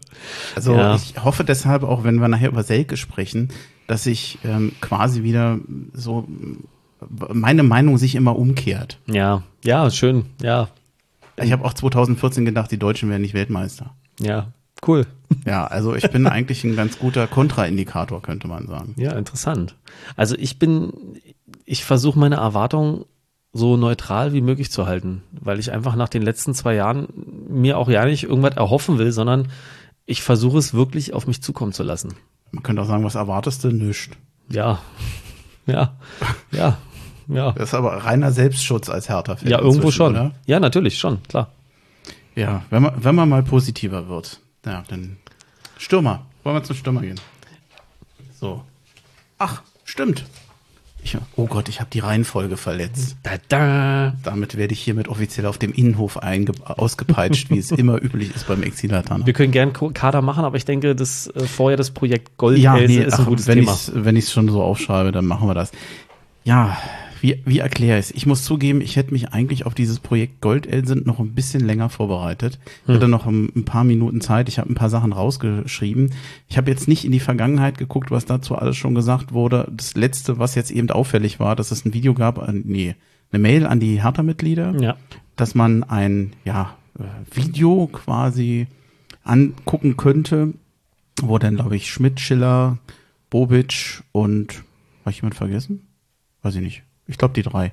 Also 0.57 0.75
Ja. 0.75 0.97
ich 0.97 1.15
hoffe 1.23 1.45
deshalb 1.45 1.85
auch, 1.85 2.03
wenn 2.03 2.17
wir 2.21 2.27
nachher 2.27 2.49
über 2.49 2.65
Selke 2.65 2.97
sprechen, 2.97 3.51
dass 3.87 4.03
sich 4.03 4.39
ähm, 4.45 4.73
quasi 4.81 5.23
wieder 5.23 5.59
so 5.93 6.27
meine 7.09 7.63
Meinung 7.63 7.99
sich 7.99 8.15
immer 8.15 8.37
umkehrt. 8.37 8.99
Ja, 9.07 9.43
ja, 9.65 9.91
schön. 9.91 10.27
Ja, 10.43 10.69
Ich 11.43 11.53
habe 11.53 11.65
auch 11.65 11.73
2014 11.75 12.45
gedacht, 12.45 12.71
die 12.71 12.79
Deutschen 12.79 13.09
wären 13.11 13.23
nicht 13.23 13.35
Weltmeister. 13.35 13.95
ja, 14.21 14.49
cool. 14.87 15.07
Ja, 15.47 15.67
also 15.67 15.95
ich 15.95 16.11
bin 16.11 16.27
eigentlich 16.27 16.65
ein 16.65 16.75
ganz 16.77 16.99
guter 16.99 17.27
Kontraindikator, 17.27 18.21
könnte 18.23 18.49
man 18.49 18.67
sagen. 18.67 18.95
Ja, 18.97 19.13
interessant. 19.13 19.77
Also 20.17 20.35
ich 20.37 20.59
bin, 20.59 20.93
ich 21.65 21.85
versuche 21.85 22.19
meine 22.19 22.37
Erwartungen 22.37 23.05
so 23.53 23.77
neutral 23.77 24.33
wie 24.33 24.41
möglich 24.41 24.71
zu 24.71 24.87
halten, 24.87 25.23
weil 25.33 25.59
ich 25.59 25.71
einfach 25.73 25.97
nach 25.97 26.09
den 26.09 26.23
letzten 26.23 26.55
zwei 26.55 26.75
Jahren 26.75 27.09
mir 27.49 27.79
auch 27.79 27.89
ja 27.89 28.05
nicht 28.07 28.25
irgendwas 28.25 28.57
erhoffen 28.57 28.99
will, 28.99 29.13
sondern 29.13 29.49
ich 30.07 30.23
versuche 30.23 30.59
es 30.59 30.73
wirklich 30.75 31.13
auf 31.15 31.27
mich 31.27 31.43
zukommen 31.43 31.73
zu 31.73 31.83
lassen. 31.83 32.15
Man 32.53 32.63
könnte 32.63 32.83
auch 32.83 32.87
sagen, 32.87 33.05
was 33.05 33.15
erwartest 33.15 33.65
du? 33.65 33.69
Nischt. 33.71 34.17
Ja, 34.53 34.81
ja, 35.67 35.95
ja, 36.51 36.77
ja. 37.31 37.53
Das 37.53 37.71
ist 37.71 37.75
aber 37.75 37.93
reiner 38.05 38.33
Selbstschutz 38.33 38.89
als 38.89 39.09
härter 39.09 39.37
Ja, 39.45 39.61
irgendwo 39.61 39.91
schon. 39.91 40.13
Oder? 40.13 40.33
Ja, 40.47 40.61
natürlich 40.61 40.99
schon, 40.99 41.23
klar. 41.25 41.49
Ja, 42.35 42.63
wenn 42.71 42.83
man, 42.83 42.93
wenn 43.03 43.15
man 43.15 43.29
mal 43.29 43.43
positiver 43.43 44.09
wird. 44.09 44.41
Ja, 44.65 44.85
dann 44.89 45.17
Stürmer. 45.79 46.27
Wollen 46.43 46.57
wir 46.57 46.63
zum 46.63 46.77
Stürmer 46.77 47.01
gehen? 47.01 47.21
So. 48.39 48.63
Ach, 49.39 49.63
stimmt. 49.85 50.25
Ich, 51.03 51.17
oh 51.37 51.47
Gott, 51.47 51.69
ich 51.71 51.81
habe 51.81 51.89
die 51.91 52.01
Reihenfolge 52.01 52.59
verletzt. 52.59 53.17
Da, 53.23 53.33
da. 53.49 54.13
Damit 54.23 54.57
werde 54.57 54.75
ich 54.75 54.81
hiermit 54.81 55.09
offiziell 55.09 55.47
auf 55.47 55.57
dem 55.57 55.73
Innenhof 55.73 56.19
ausgepeitscht, 56.19 57.49
wie 57.51 57.59
es 57.59 57.71
immer 57.71 58.03
üblich 58.03 58.35
ist 58.35 58.47
beim 58.47 58.63
Exilatan. 58.63 59.25
Wir 59.25 59.33
können 59.33 59.53
gern 59.53 59.73
Kader 59.73 60.21
machen, 60.21 60.45
aber 60.45 60.57
ich 60.59 60.67
denke, 60.67 60.95
das 60.95 61.29
äh, 61.29 61.47
vorher 61.47 61.79
das 61.79 61.91
Projekt 61.91 62.37
Gold 62.37 62.59
Ja, 62.59 62.75
nee, 62.77 62.99
ist 62.99 63.15
ein 63.15 63.21
ach, 63.23 63.27
gutes 63.27 63.47
wenn 63.47 63.61
Thema. 63.61 63.73
ich's, 63.73 63.93
wenn 63.95 64.17
ich 64.17 64.25
es 64.27 64.33
schon 64.33 64.49
so 64.51 64.63
aufschreibe, 64.63 65.11
dann 65.13 65.25
machen 65.25 65.49
wir 65.49 65.55
das. 65.55 65.73
Ja, 66.45 66.77
wie, 67.21 67.43
wie 67.45 67.59
erkläre 67.59 67.99
ich 67.99 68.07
es? 68.07 68.11
Ich 68.13 68.27
muss 68.27 68.45
zugeben, 68.45 68.81
ich 68.81 68.97
hätte 68.97 69.13
mich 69.13 69.33
eigentlich 69.33 69.67
auf 69.67 69.75
dieses 69.75 70.01
Projekt 70.01 70.41
Goldelsend 70.41 71.07
noch 71.07 71.19
ein 71.19 71.35
bisschen 71.35 71.65
länger 71.65 71.89
vorbereitet. 71.89 72.59
Ich 72.87 72.95
hatte 72.95 73.09
noch 73.09 73.27
ein, 73.27 73.51
ein 73.55 73.65
paar 73.65 73.85
Minuten 73.85 74.21
Zeit. 74.21 74.49
Ich 74.49 74.59
habe 74.59 74.71
ein 74.71 74.75
paar 74.75 74.91
Sachen 74.91 75.13
rausgeschrieben. 75.13 76.11
Ich 76.49 76.57
habe 76.57 76.71
jetzt 76.71 76.89
nicht 76.89 77.05
in 77.05 77.13
die 77.13 77.21
Vergangenheit 77.21 77.79
geguckt, 77.79 78.11
was 78.11 78.25
dazu 78.25 78.57
alles 78.57 78.77
schon 78.77 78.95
gesagt 78.95 79.33
wurde. 79.33 79.71
Das 79.71 79.95
letzte, 79.95 80.39
was 80.39 80.55
jetzt 80.55 80.71
eben 80.71 80.91
auffällig 80.91 81.41
war, 81.41 81.57
dass 81.57 81.71
es 81.71 81.85
ein 81.85 81.95
Video 81.95 82.15
gab, 82.15 82.39
äh, 82.39 82.53
nee, 82.53 82.95
eine 83.33 83.41
Mail 83.41 83.67
an 83.67 83.81
die 83.81 84.03
Hertha-Mitglieder 84.03 84.81
Ja, 84.81 84.97
dass 85.37 85.55
man 85.55 85.85
ein 85.85 86.33
ja, 86.45 86.77
äh, 86.99 87.03
Video 87.35 87.87
quasi 87.87 88.67
angucken 89.23 89.97
könnte, 89.97 90.55
wo 91.21 91.39
dann, 91.39 91.57
glaube 91.57 91.77
ich, 91.77 91.91
Schmidt, 91.91 92.21
Schiller, 92.21 92.79
Bobic 93.29 94.03
und 94.13 94.63
habe 95.01 95.11
ich 95.11 95.17
jemand 95.17 95.35
vergessen? 95.35 95.87
Weiß 96.43 96.55
ich 96.55 96.63
nicht. 96.63 96.83
Ich 97.11 97.19
glaube, 97.19 97.35
die 97.35 97.43
drei 97.43 97.73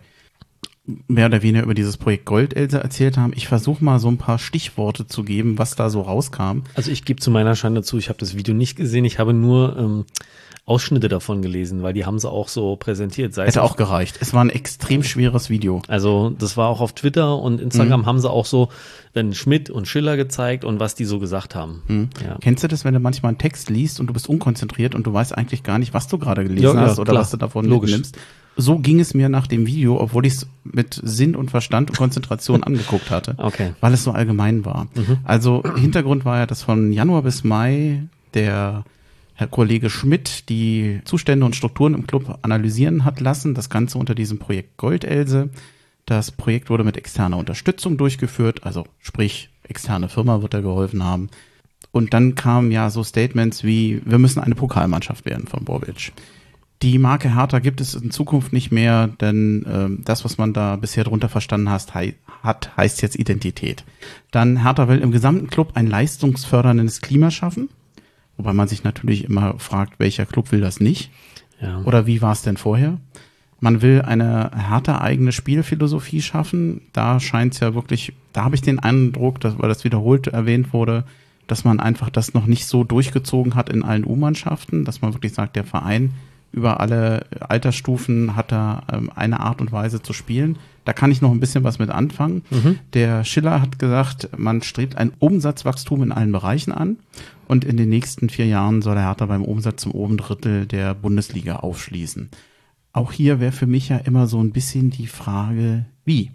mehr 1.08 1.26
oder 1.28 1.42
weniger 1.42 1.64
über 1.64 1.74
dieses 1.74 1.98
Projekt 1.98 2.26
Goldelse 2.26 2.80
erzählt 2.80 3.18
haben. 3.18 3.34
Ich 3.36 3.48
versuche 3.48 3.84
mal 3.84 4.00
so 4.00 4.08
ein 4.08 4.18
paar 4.18 4.40
Stichworte 4.40 5.06
zu 5.06 5.24
geben, 5.24 5.58
was 5.58 5.76
da 5.76 5.90
so 5.90 6.02
rauskam. 6.02 6.62
Also 6.76 6.92
ich 6.92 7.04
gebe 7.04 7.20
zu 7.20 7.30
meiner 7.30 7.56
Schande 7.56 7.84
zu, 7.84 7.98
ich 7.98 8.10
habe 8.10 8.20
das 8.20 8.38
Video 8.38 8.54
nicht 8.54 8.78
gesehen, 8.78 9.04
ich 9.04 9.20
habe 9.20 9.34
nur 9.34 9.78
ähm, 9.78 10.06
Ausschnitte 10.68 11.08
davon 11.08 11.42
gelesen, 11.42 11.82
weil 11.82 11.94
die 11.94 12.06
haben 12.06 12.20
sie 12.20 12.30
auch 12.30 12.50
so 12.50 12.76
präsentiert. 12.76 13.34
Sei 13.34 13.44
es 13.46 13.56
Hätte 13.56 13.64
auch 13.64 13.78
gereicht. 13.78 14.18
Es 14.20 14.34
war 14.34 14.42
ein 14.44 14.50
extrem 14.50 15.02
schweres 15.02 15.50
Video. 15.50 15.82
also 15.88 16.30
das 16.38 16.58
war 16.58 16.68
auch 16.68 16.82
auf 16.82 16.94
Twitter 16.94 17.40
und 17.40 17.62
Instagram 17.62 18.06
haben 18.06 18.20
sie 18.20 18.30
auch 18.30 18.46
so 18.46 18.68
dann 19.14 19.34
Schmidt 19.34 19.70
und 19.70 19.88
Schiller 19.88 20.18
gezeigt 20.18 20.66
und 20.66 20.80
was 20.82 20.94
die 20.94 21.06
so 21.06 21.20
gesagt 21.20 21.56
haben. 21.56 22.10
Ja. 22.24 22.38
Kennst 22.42 22.64
du 22.64 22.68
das, 22.68 22.84
wenn 22.84 22.94
du 22.94 23.00
manchmal 23.00 23.30
einen 23.30 23.38
Text 23.38 23.70
liest 23.70 24.00
und 24.02 24.08
du 24.08 24.14
bist 24.14 24.28
unkonzentriert 24.28 24.94
und 24.94 25.08
du 25.08 25.14
weißt 25.14 25.36
eigentlich 25.38 25.64
gar 25.64 25.80
nicht, 25.80 25.94
was 25.94 26.08
du 26.10 26.18
gerade 26.18 26.44
gelesen 26.44 26.76
Ja, 26.76 26.82
hast 26.82 27.00
oder 27.00 27.12
klar. 27.14 27.22
was 27.22 27.32
du 27.32 27.38
davon 27.38 27.66
Logisch. 27.66 27.92
mitnimmst? 27.92 28.18
So 28.60 28.80
ging 28.80 29.00
es 29.00 29.14
mir 29.14 29.30
nach 29.30 29.48
dem 29.48 29.68
Video, 29.68 30.02
obwohl 30.02 30.26
ich 30.26 30.34
es 30.34 30.48
mit 30.66 31.00
Sinn 31.02 31.36
und 31.36 31.50
Verstand 31.52 31.92
und 31.92 31.98
Konzentration 31.98 32.64
angeguckt 32.64 33.10
hatte, 33.10 33.36
Okay. 33.38 33.72
weil 33.80 33.94
es 33.94 34.04
so 34.04 34.12
allgemein 34.12 34.66
war. 34.66 34.88
Also 35.24 35.64
Hintergrund 35.78 36.26
war 36.26 36.40
ja, 36.40 36.46
dass 36.46 36.64
von 36.64 36.92
Januar 36.92 37.22
bis 37.22 37.44
Mai 37.46 38.04
der 38.34 38.84
Herr 39.40 39.48
Kollege 39.48 39.92
Schmidt 39.92 40.50
die 40.50 41.00
Zustände 41.06 41.46
und 41.46 41.56
Strukturen 41.56 41.94
im 41.94 42.08
Club 42.08 42.40
analysieren 42.42 43.06
hat 43.06 43.20
lassen. 43.20 43.54
Das 43.54 43.70
Ganze 43.70 44.00
unter 44.00 44.16
diesem 44.16 44.40
Projekt 44.40 44.78
Goldelse. 44.78 45.52
Das 46.08 46.32
Projekt 46.32 46.72
wurde 46.72 46.84
mit 46.84 46.98
externer 46.98 47.38
Unterstützung 47.38 47.98
durchgeführt, 47.98 48.64
also 48.64 48.86
sprich 48.98 49.52
externe 49.62 50.10
Firma 50.10 50.42
wird 50.42 50.56
da 50.56 50.62
geholfen 50.62 51.04
haben. 51.04 51.30
Und 51.92 52.16
dann 52.16 52.34
kamen 52.34 52.72
ja 52.72 52.90
so 52.90 53.04
Statements 53.04 53.64
wie, 53.64 54.02
wir 54.06 54.18
müssen 54.18 54.40
eine 54.40 54.56
Pokalmannschaft 54.56 55.26
werden 55.26 55.46
von 55.46 55.66
Bobic. 55.66 56.14
Die 56.82 56.98
Marke 56.98 57.36
Hertha 57.36 57.60
gibt 57.60 57.80
es 57.80 57.94
in 57.94 58.10
Zukunft 58.10 58.54
nicht 58.54 58.72
mehr, 58.72 59.08
denn 59.08 59.68
ähm, 59.72 60.02
das, 60.04 60.26
was 60.26 60.40
man 60.40 60.54
da 60.54 60.78
bisher 60.78 61.04
drunter 61.04 61.30
verstanden 61.30 61.70
hast, 61.70 61.94
hei 61.94 62.16
hat, 62.42 62.76
heißt 62.76 63.04
jetzt 63.04 63.16
Identität. 63.16 63.84
Dann 64.32 64.64
Hertha 64.64 64.88
will 64.88 65.00
im 65.00 65.12
gesamten 65.12 65.48
Club 65.48 65.74
ein 65.76 65.86
leistungsförderndes 65.86 67.02
Klima 67.02 67.30
schaffen, 67.30 67.70
wobei 68.38 68.54
man 68.54 68.68
sich 68.68 68.84
natürlich 68.84 69.26
immer 69.26 69.60
fragt, 69.60 70.00
welcher 70.00 70.26
Club 70.26 70.52
will 70.52 70.62
das 70.62 70.80
nicht? 70.80 71.12
Ja. 71.62 71.82
Oder 71.84 72.06
wie 72.06 72.22
war 72.22 72.32
es 72.32 72.44
denn 72.44 72.58
vorher? 72.58 72.98
Man 73.60 73.82
will 73.82 74.04
eine 74.04 74.52
härter 74.54 75.02
eigene 75.02 75.32
Spielphilosophie 75.32 76.22
schaffen. 76.22 76.82
Da 76.94 77.20
scheint 77.20 77.56
es 77.56 77.60
ja 77.60 77.74
wirklich, 77.74 78.14
da 78.32 78.44
habe 78.44 78.56
ich 78.56 78.62
den 78.62 78.78
Eindruck, 78.78 79.40
dass, 79.40 79.58
weil 79.58 79.70
das 79.70 79.84
wiederholt 79.84 80.28
erwähnt 80.28 80.74
wurde, 80.74 81.06
dass 81.48 81.64
man 81.64 81.80
einfach 81.80 82.10
das 82.10 82.34
noch 82.34 82.46
nicht 82.46 82.68
so 82.68 82.84
durchgezogen 82.84 83.56
hat 83.56 83.70
in 83.70 83.84
allen 83.84 84.06
U-Mannschaften, 84.06 84.86
dass 84.86 85.02
man 85.02 85.14
wirklich 85.14 85.34
sagt, 85.34 85.56
der 85.56 85.64
Verein 85.64 86.12
über 86.52 86.80
alle 86.80 87.26
Altersstufen 87.40 88.36
hat 88.36 88.52
da 88.52 88.84
ähm, 88.92 89.12
eine 89.16 89.40
Art 89.40 89.62
und 89.62 89.72
Weise 89.72 90.02
zu 90.02 90.14
spielen. 90.14 90.58
Da 90.86 90.94
kann 90.94 91.12
ich 91.12 91.22
noch 91.22 91.32
ein 91.32 91.40
bisschen 91.40 91.64
was 91.64 91.80
mit 91.80 91.90
anfangen. 91.90 92.44
Mhm. 92.50 92.80
Der 92.94 93.24
Schiller 93.24 93.62
hat 93.62 93.78
gesagt, 93.78 94.30
man 94.38 94.62
strebt 94.62 94.98
ein 94.98 95.12
Umsatzwachstum 95.20 96.04
in 96.04 96.12
allen 96.12 96.32
Bereichen 96.32 96.72
an 96.72 96.98
und 97.48 97.66
in 97.66 97.78
den 97.78 97.90
nächsten 97.90 98.30
vier 98.30 98.46
Jahren 98.46 98.82
soll 98.82 98.96
der 98.96 99.06
Hertha 99.06 99.26
beim 99.26 99.44
Umsatz 99.44 99.82
zum 99.82 99.92
oben 99.92 100.18
Drittel 100.18 100.66
der 100.66 100.94
Bundesliga 100.94 101.58
aufschließen. 101.58 102.30
Auch 102.94 103.12
hier 103.12 103.40
wäre 103.40 103.52
für 103.52 103.68
mich 103.68 103.90
ja 103.90 103.98
immer 103.98 104.28
so 104.28 104.42
ein 104.42 104.52
bisschen 104.52 104.90
die 104.90 105.08
Frage, 105.08 105.86
wie? 106.06 106.32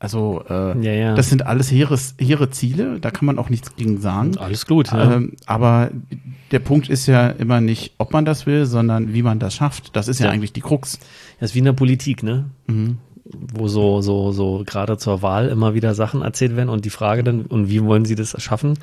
Also 0.00 0.44
äh, 0.48 0.78
ja, 0.80 0.92
ja. 0.92 1.14
das 1.14 1.28
sind 1.28 1.46
alles 1.46 1.72
hehre, 1.72 1.98
hehre 2.18 2.50
Ziele, 2.50 3.00
da 3.00 3.10
kann 3.10 3.26
man 3.26 3.38
auch 3.38 3.50
nichts 3.50 3.74
gegen 3.74 4.00
sagen. 4.00 4.38
Alles 4.38 4.66
gut. 4.66 4.92
Ja. 4.92 5.14
Ähm, 5.14 5.32
aber 5.46 5.90
der 6.52 6.60
Punkt 6.60 6.88
ist 6.88 7.06
ja 7.06 7.28
immer 7.28 7.60
nicht, 7.60 7.94
ob 7.98 8.12
man 8.12 8.24
das 8.24 8.46
will, 8.46 8.64
sondern 8.64 9.12
wie 9.12 9.22
man 9.22 9.40
das 9.40 9.54
schafft. 9.54 9.96
Das 9.96 10.06
ist 10.06 10.20
ja, 10.20 10.30
eigentlich 10.30 10.52
die 10.52 10.60
Krux. 10.60 11.00
Das 11.40 11.50
ist 11.50 11.54
wie 11.56 11.60
in 11.60 11.64
der 11.64 11.72
Politik, 11.72 12.22
ne? 12.22 12.44
Mhm. 12.68 12.98
Wo 13.24 13.66
so, 13.66 14.00
so, 14.00 14.30
so 14.30 14.62
gerade 14.64 14.98
zur 14.98 15.20
Wahl 15.22 15.48
immer 15.48 15.74
wieder 15.74 15.94
Sachen 15.94 16.22
erzählt 16.22 16.56
werden 16.56 16.68
und 16.68 16.84
die 16.84 16.90
Frage 16.90 17.24
dann, 17.24 17.42
und 17.42 17.68
wie 17.68 17.82
wollen 17.82 18.04
sie 18.04 18.14
das 18.14 18.40
schaffen? 18.40 18.78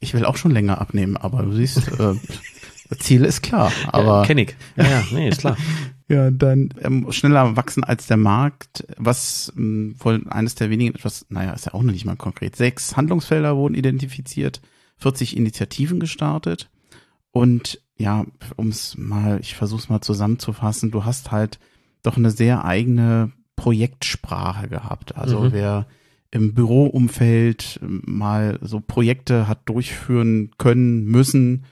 Ich 0.00 0.14
will 0.14 0.24
auch 0.24 0.36
schon 0.36 0.50
länger 0.50 0.80
abnehmen, 0.80 1.16
aber 1.16 1.44
du 1.44 1.52
siehst, 1.52 1.78
äh, 2.00 2.14
Ziel 2.98 3.24
ist 3.24 3.42
klar. 3.42 3.72
Aber 3.86 4.22
ja, 4.22 4.26
kenn 4.26 4.38
ich. 4.38 4.56
Ja, 4.76 4.84
ja, 4.84 5.04
nee, 5.12 5.28
ist 5.28 5.40
klar. 5.40 5.56
ja, 6.12 6.30
dann 6.30 6.74
ähm, 6.80 7.10
schneller 7.10 7.56
wachsen 7.56 7.84
als 7.84 8.06
der 8.06 8.18
Markt, 8.18 8.86
was 8.98 9.52
ähm, 9.56 9.94
wohl 9.98 10.22
eines 10.28 10.54
der 10.54 10.70
wenigen 10.70 10.94
etwas, 10.94 11.26
naja, 11.30 11.52
ist 11.52 11.66
ja 11.66 11.74
auch 11.74 11.82
noch 11.82 11.92
nicht 11.92 12.04
mal 12.04 12.16
konkret. 12.16 12.54
Sechs 12.54 12.96
Handlungsfelder 12.96 13.56
wurden 13.56 13.74
identifiziert, 13.74 14.60
40 14.98 15.36
Initiativen 15.36 16.00
gestartet 16.00 16.70
und 17.32 17.80
ja, 17.96 18.26
um 18.56 18.68
es 18.68 18.96
mal, 18.98 19.40
ich 19.40 19.54
versuche 19.54 19.80
es 19.80 19.88
mal 19.88 20.00
zusammenzufassen, 20.00 20.90
du 20.90 21.04
hast 21.04 21.30
halt 21.30 21.58
doch 22.02 22.16
eine 22.16 22.30
sehr 22.30 22.64
eigene 22.64 23.32
Projektsprache 23.56 24.68
gehabt. 24.68 25.16
Also 25.16 25.40
mhm. 25.40 25.52
wer 25.52 25.86
im 26.30 26.54
Büroumfeld 26.54 27.78
mal 27.82 28.58
so 28.62 28.80
Projekte 28.80 29.48
hat 29.48 29.68
durchführen 29.68 30.50
können, 30.58 31.04
müssen, 31.04 31.64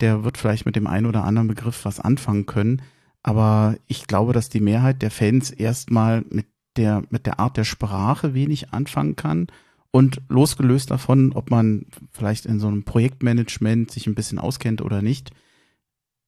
der 0.00 0.24
wird 0.24 0.36
vielleicht 0.36 0.66
mit 0.66 0.76
dem 0.76 0.86
einen 0.86 1.06
oder 1.06 1.24
anderen 1.24 1.48
Begriff 1.48 1.84
was 1.84 2.00
anfangen 2.00 2.46
können. 2.46 2.82
Aber 3.22 3.76
ich 3.86 4.06
glaube, 4.06 4.32
dass 4.32 4.48
die 4.48 4.60
Mehrheit 4.60 5.02
der 5.02 5.10
Fans 5.10 5.50
erstmal 5.50 6.24
mit 6.30 6.46
der, 6.76 7.02
mit 7.10 7.26
der 7.26 7.38
Art 7.38 7.56
der 7.56 7.64
Sprache 7.64 8.34
wenig 8.34 8.72
anfangen 8.72 9.16
kann. 9.16 9.48
Und 9.92 10.22
losgelöst 10.28 10.90
davon, 10.90 11.32
ob 11.32 11.50
man 11.50 11.86
vielleicht 12.12 12.46
in 12.46 12.60
so 12.60 12.68
einem 12.68 12.84
Projektmanagement 12.84 13.90
sich 13.90 14.06
ein 14.06 14.14
bisschen 14.14 14.38
auskennt 14.38 14.82
oder 14.82 15.02
nicht, 15.02 15.32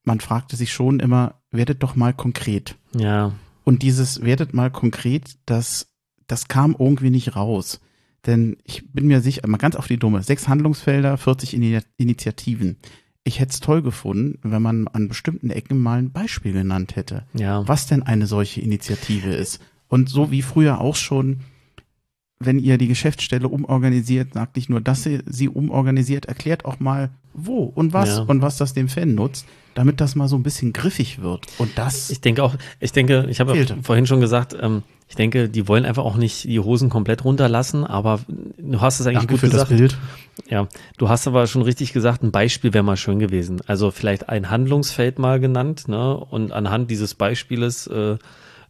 man 0.04 0.18
fragte 0.18 0.56
sich 0.56 0.72
schon 0.72 0.98
immer, 0.98 1.40
werdet 1.52 1.82
doch 1.82 1.94
mal 1.94 2.12
konkret. 2.12 2.76
Ja. 2.96 3.32
Und 3.62 3.82
dieses 3.82 4.22
werdet 4.22 4.52
mal 4.52 4.70
konkret, 4.70 5.38
das, 5.46 5.94
das 6.26 6.48
kam 6.48 6.74
irgendwie 6.76 7.10
nicht 7.10 7.36
raus. 7.36 7.80
Denn 8.26 8.56
ich 8.64 8.92
bin 8.92 9.06
mir 9.06 9.20
sicher, 9.20 9.46
mal 9.46 9.58
ganz 9.58 9.76
auf 9.76 9.86
die 9.86 9.98
Dumme, 9.98 10.22
sechs 10.24 10.48
Handlungsfelder, 10.48 11.16
40 11.16 11.54
Initiativen 11.98 12.78
ich 13.24 13.40
hätte 13.40 13.52
es 13.52 13.60
toll 13.60 13.82
gefunden, 13.82 14.38
wenn 14.42 14.62
man 14.62 14.88
an 14.88 15.08
bestimmten 15.08 15.50
Ecken 15.50 15.78
mal 15.78 15.98
ein 15.98 16.10
Beispiel 16.10 16.52
genannt 16.52 16.96
hätte, 16.96 17.24
ja. 17.34 17.66
was 17.68 17.86
denn 17.86 18.02
eine 18.02 18.26
solche 18.26 18.60
Initiative 18.60 19.32
ist. 19.32 19.60
Und 19.88 20.08
so 20.08 20.30
wie 20.30 20.42
früher 20.42 20.80
auch 20.80 20.96
schon, 20.96 21.40
wenn 22.44 22.58
ihr 22.58 22.78
die 22.78 22.88
Geschäftsstelle 22.88 23.48
umorganisiert, 23.48 24.34
sagt 24.34 24.56
nicht 24.56 24.68
nur, 24.68 24.80
dass 24.80 25.06
ihr 25.06 25.22
sie 25.26 25.48
umorganisiert, 25.48 26.26
erklärt 26.26 26.64
auch 26.64 26.80
mal, 26.80 27.10
wo 27.34 27.64
und 27.64 27.92
was 27.92 28.18
ja. 28.18 28.22
und 28.22 28.42
was 28.42 28.58
das 28.58 28.74
dem 28.74 28.88
Fan 28.88 29.14
nutzt, 29.14 29.46
damit 29.74 30.00
das 30.00 30.14
mal 30.14 30.28
so 30.28 30.36
ein 30.36 30.42
bisschen 30.42 30.72
griffig 30.72 31.22
wird. 31.22 31.46
Und 31.58 31.70
das. 31.76 32.10
Ich 32.10 32.20
denke 32.20 32.42
auch, 32.44 32.54
ich 32.78 32.92
denke, 32.92 33.26
ich 33.28 33.40
habe 33.40 33.54
vorhin 33.82 34.06
schon 34.06 34.20
gesagt, 34.20 34.56
ähm, 34.60 34.82
ich 35.08 35.16
denke, 35.16 35.48
die 35.48 35.68
wollen 35.68 35.84
einfach 35.84 36.04
auch 36.04 36.16
nicht 36.16 36.44
die 36.44 36.58
Hosen 36.58 36.88
komplett 36.88 37.24
runterlassen, 37.24 37.84
aber 37.84 38.20
du 38.28 38.80
hast 38.80 38.98
es 38.98 39.06
eigentlich 39.06 39.18
Danke 39.18 39.34
gut 39.34 39.40
für 39.40 39.50
gesagt. 39.50 39.70
Das 39.70 39.78
Bild. 39.78 39.98
Ja, 40.48 40.68
du 40.96 41.08
hast 41.08 41.26
aber 41.26 41.46
schon 41.46 41.62
richtig 41.62 41.92
gesagt, 41.92 42.22
ein 42.22 42.32
Beispiel 42.32 42.72
wäre 42.72 42.84
mal 42.84 42.96
schön 42.96 43.18
gewesen. 43.18 43.60
Also 43.66 43.90
vielleicht 43.90 44.28
ein 44.28 44.48
Handlungsfeld 44.48 45.18
mal 45.18 45.38
genannt, 45.38 45.86
ne? 45.86 46.16
Und 46.16 46.52
anhand 46.52 46.90
dieses 46.90 47.14
Beispieles 47.14 47.86
äh, 47.88 48.16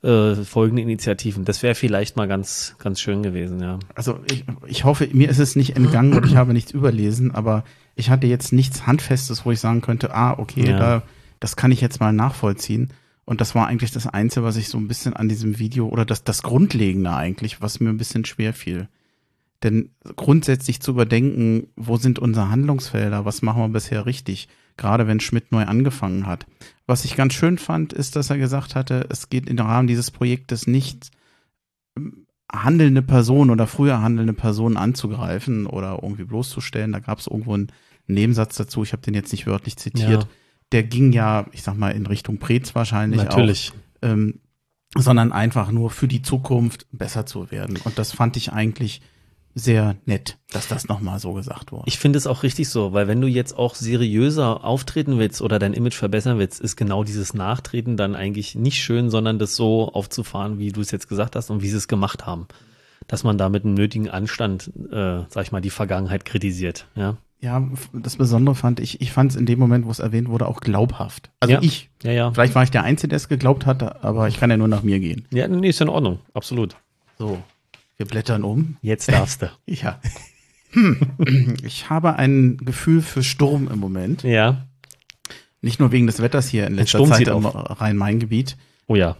äh, 0.02 0.34
folgende 0.34 0.82
Initiativen. 0.82 1.44
Das 1.44 1.62
wäre 1.62 1.74
vielleicht 1.74 2.16
mal 2.16 2.26
ganz, 2.26 2.74
ganz 2.78 3.00
schön 3.00 3.22
gewesen, 3.22 3.60
ja. 3.60 3.78
Also 3.94 4.18
ich, 4.30 4.44
ich 4.66 4.84
hoffe, 4.84 5.08
mir 5.12 5.28
ist 5.28 5.38
es 5.38 5.56
nicht 5.56 5.76
entgangen 5.76 6.14
und 6.14 6.26
ich 6.26 6.36
habe 6.36 6.52
nichts 6.52 6.72
überlesen, 6.72 7.32
aber 7.32 7.64
ich 7.94 8.10
hatte 8.10 8.26
jetzt 8.26 8.52
nichts 8.52 8.86
Handfestes, 8.86 9.46
wo 9.46 9.52
ich 9.52 9.60
sagen 9.60 9.80
könnte, 9.80 10.14
ah, 10.14 10.38
okay, 10.38 10.70
ja. 10.70 10.78
da, 10.78 11.02
das 11.40 11.56
kann 11.56 11.70
ich 11.70 11.80
jetzt 11.80 12.00
mal 12.00 12.12
nachvollziehen. 12.12 12.92
Und 13.24 13.40
das 13.40 13.54
war 13.54 13.68
eigentlich 13.68 13.92
das 13.92 14.08
Einzige, 14.08 14.44
was 14.44 14.56
ich 14.56 14.68
so 14.68 14.78
ein 14.78 14.88
bisschen 14.88 15.14
an 15.14 15.28
diesem 15.28 15.58
Video 15.58 15.88
oder 15.88 16.04
das, 16.04 16.24
das 16.24 16.42
Grundlegende 16.42 17.14
eigentlich, 17.14 17.62
was 17.62 17.78
mir 17.78 17.90
ein 17.90 17.98
bisschen 17.98 18.24
schwer 18.24 18.52
fiel. 18.52 18.88
Denn 19.62 19.90
grundsätzlich 20.16 20.80
zu 20.80 20.90
überdenken, 20.90 21.68
wo 21.76 21.96
sind 21.96 22.18
unsere 22.18 22.50
Handlungsfelder, 22.50 23.24
was 23.24 23.42
machen 23.42 23.62
wir 23.62 23.68
bisher 23.68 24.06
richtig, 24.06 24.48
gerade 24.76 25.06
wenn 25.06 25.20
Schmidt 25.20 25.52
neu 25.52 25.64
angefangen 25.64 26.26
hat. 26.26 26.46
Was 26.86 27.04
ich 27.04 27.16
ganz 27.16 27.34
schön 27.34 27.58
fand, 27.58 27.92
ist, 27.92 28.16
dass 28.16 28.30
er 28.30 28.38
gesagt 28.38 28.74
hatte, 28.74 29.06
es 29.10 29.28
geht 29.28 29.48
im 29.48 29.58
Rahmen 29.58 29.88
dieses 29.88 30.10
Projektes 30.10 30.66
nicht 30.66 31.10
ähm, 31.96 32.26
handelnde 32.52 33.02
Personen 33.02 33.50
oder 33.50 33.66
früher 33.66 34.02
handelnde 34.02 34.34
Personen 34.34 34.76
anzugreifen 34.76 35.66
oder 35.66 36.00
irgendwie 36.02 36.24
bloßzustellen. 36.24 36.92
Da 36.92 36.98
gab 36.98 37.18
es 37.18 37.26
irgendwo 37.26 37.54
einen 37.54 37.72
Nebensatz 38.06 38.56
dazu, 38.56 38.82
ich 38.82 38.92
habe 38.92 39.02
den 39.02 39.14
jetzt 39.14 39.32
nicht 39.32 39.46
wörtlich 39.46 39.76
zitiert. 39.76 40.24
Ja 40.24 40.28
der 40.72 40.82
ging 40.82 41.12
ja, 41.12 41.46
ich 41.52 41.62
sag 41.62 41.76
mal, 41.76 41.90
in 41.90 42.06
Richtung 42.06 42.38
Prez 42.38 42.74
wahrscheinlich 42.74 43.22
Natürlich. 43.22 43.72
auch. 43.72 44.08
Ähm, 44.08 44.40
sondern 44.96 45.32
einfach 45.32 45.70
nur 45.70 45.90
für 45.90 46.08
die 46.08 46.22
Zukunft 46.22 46.86
besser 46.92 47.24
zu 47.24 47.50
werden. 47.50 47.78
Und 47.84 47.98
das 47.98 48.12
fand 48.12 48.36
ich 48.36 48.52
eigentlich 48.52 49.00
sehr 49.54 49.96
nett, 50.06 50.38
dass 50.50 50.68
das 50.68 50.88
nochmal 50.88 51.18
so 51.18 51.32
gesagt 51.32 51.72
wurde. 51.72 51.84
Ich 51.86 51.98
finde 51.98 52.16
es 52.16 52.26
auch 52.26 52.42
richtig 52.42 52.68
so, 52.68 52.92
weil 52.92 53.08
wenn 53.08 53.20
du 53.20 53.26
jetzt 53.26 53.56
auch 53.56 53.74
seriöser 53.74 54.64
auftreten 54.64 55.18
willst 55.18 55.42
oder 55.42 55.58
dein 55.58 55.74
Image 55.74 55.94
verbessern 55.94 56.38
willst, 56.38 56.60
ist 56.60 56.76
genau 56.76 57.04
dieses 57.04 57.34
Nachtreten 57.34 57.96
dann 57.96 58.14
eigentlich 58.14 58.54
nicht 58.54 58.82
schön, 58.82 59.10
sondern 59.10 59.38
das 59.38 59.54
so 59.54 59.92
aufzufahren, 59.92 60.58
wie 60.58 60.72
du 60.72 60.80
es 60.80 60.90
jetzt 60.90 61.08
gesagt 61.08 61.36
hast 61.36 61.50
und 61.50 61.62
wie 61.62 61.68
sie 61.68 61.76
es 61.76 61.88
gemacht 61.88 62.26
haben. 62.26 62.46
Dass 63.08 63.24
man 63.24 63.36
da 63.36 63.48
mit 63.48 63.64
einem 63.64 63.74
nötigen 63.74 64.08
Anstand, 64.08 64.70
äh, 64.90 65.24
sag 65.28 65.42
ich 65.42 65.52
mal, 65.52 65.60
die 65.60 65.70
Vergangenheit 65.70 66.24
kritisiert. 66.24 66.86
Ja. 66.94 67.16
Ja, 67.40 67.68
das 67.92 68.16
Besondere 68.16 68.54
fand 68.54 68.78
ich, 68.78 69.00
ich 69.00 69.10
fand 69.10 69.32
es 69.32 69.36
in 69.36 69.46
dem 69.46 69.58
Moment, 69.58 69.84
wo 69.84 69.90
es 69.90 69.98
erwähnt 69.98 70.28
wurde, 70.28 70.46
auch 70.46 70.60
glaubhaft. 70.60 71.30
Also 71.40 71.54
ja. 71.54 71.60
ich. 71.60 71.90
Ja, 72.04 72.12
ja. 72.12 72.30
Vielleicht 72.32 72.54
war 72.54 72.62
ich 72.62 72.70
der 72.70 72.84
Einzige, 72.84 73.08
der 73.08 73.16
es 73.16 73.28
geglaubt 73.28 73.66
hatte, 73.66 74.04
aber 74.04 74.28
ich 74.28 74.38
kann 74.38 74.48
ja 74.48 74.56
nur 74.56 74.68
nach 74.68 74.84
mir 74.84 75.00
gehen. 75.00 75.26
Ja, 75.32 75.48
nee, 75.48 75.68
ist 75.68 75.80
in 75.80 75.88
Ordnung. 75.88 76.20
Absolut. 76.34 76.76
So, 77.18 77.42
wir 78.02 78.08
blättern 78.08 78.42
um. 78.42 78.76
Jetzt 78.82 79.10
darfst 79.12 79.42
du. 79.42 79.50
ja. 79.66 80.00
Hm. 80.70 80.98
Ich 81.62 81.88
habe 81.88 82.16
ein 82.16 82.56
Gefühl 82.56 83.00
für 83.00 83.22
Sturm 83.22 83.68
im 83.72 83.78
Moment. 83.78 84.24
Ja. 84.24 84.66
Nicht 85.60 85.78
nur 85.78 85.92
wegen 85.92 86.08
des 86.08 86.20
Wetters 86.20 86.48
hier 86.48 86.66
in 86.66 86.74
letzter 86.74 87.04
Zeit 87.04 87.28
im 87.28 87.46
Rhein-Main-Gebiet. 87.46 88.56
Oh 88.88 88.96
ja. 88.96 89.16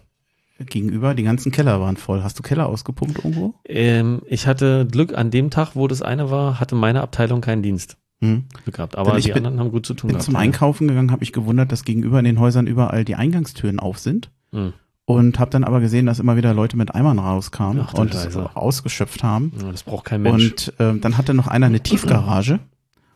Gegenüber, 0.59 1.15
die 1.15 1.23
ganzen 1.23 1.53
Keller 1.53 1.81
waren 1.81 1.97
voll. 1.97 2.25
Hast 2.25 2.39
du 2.39 2.43
Keller 2.43 2.67
ausgepumpt 2.67 3.19
irgendwo? 3.19 3.55
Ähm, 3.65 4.23
ich 4.27 4.49
hatte 4.49 4.87
Glück, 4.91 5.17
an 5.17 5.31
dem 5.31 5.51
Tag, 5.51 5.75
wo 5.75 5.87
das 5.87 6.03
eine 6.03 6.31
war, 6.31 6.59
hatte 6.59 6.75
meine 6.75 7.03
Abteilung 7.03 7.41
keinen 7.41 7.63
Dienst. 7.63 7.97
Hm. 8.21 8.45
gehabt. 8.67 8.97
Aber 8.97 9.19
die 9.19 9.29
bin, 9.29 9.39
anderen 9.39 9.61
haben 9.61 9.73
gut 9.73 9.87
zu 9.87 9.95
tun 9.95 10.09
bin 10.09 10.15
gehabt. 10.15 10.25
Zum 10.25 10.37
Einkaufen 10.37 10.89
gegangen, 10.89 11.13
habe 11.13 11.23
ich 11.23 11.33
gewundert, 11.33 11.71
dass 11.71 11.85
gegenüber 11.85 12.19
in 12.19 12.25
den 12.25 12.41
Häusern 12.41 12.67
überall 12.67 13.05
die 13.05 13.17
Eingangstüren 13.17 13.79
auf 13.79 13.99
sind. 13.99 14.31
Hm. 14.53 14.73
Und 15.17 15.39
habe 15.39 15.51
dann 15.51 15.65
aber 15.65 15.81
gesehen, 15.81 16.07
dass 16.07 16.19
immer 16.19 16.37
wieder 16.37 16.55
Leute 16.55 16.77
mit 16.77 16.95
Eimern 16.95 17.19
rauskamen 17.19 17.85
Ach, 17.87 17.95
und 17.95 18.13
Scheiße. 18.13 18.51
ausgeschöpft 18.55 19.23
haben. 19.23 19.53
Ja, 19.61 19.71
das 19.71 19.83
braucht 19.83 20.05
kein 20.05 20.23
Mensch. 20.23 20.45
Und 20.45 20.75
äh, 20.79 20.99
dann 20.99 21.17
hatte 21.17 21.35
noch 21.35 21.49
einer 21.49 21.67
eine 21.67 21.81
Tiefgarage, 21.81 22.61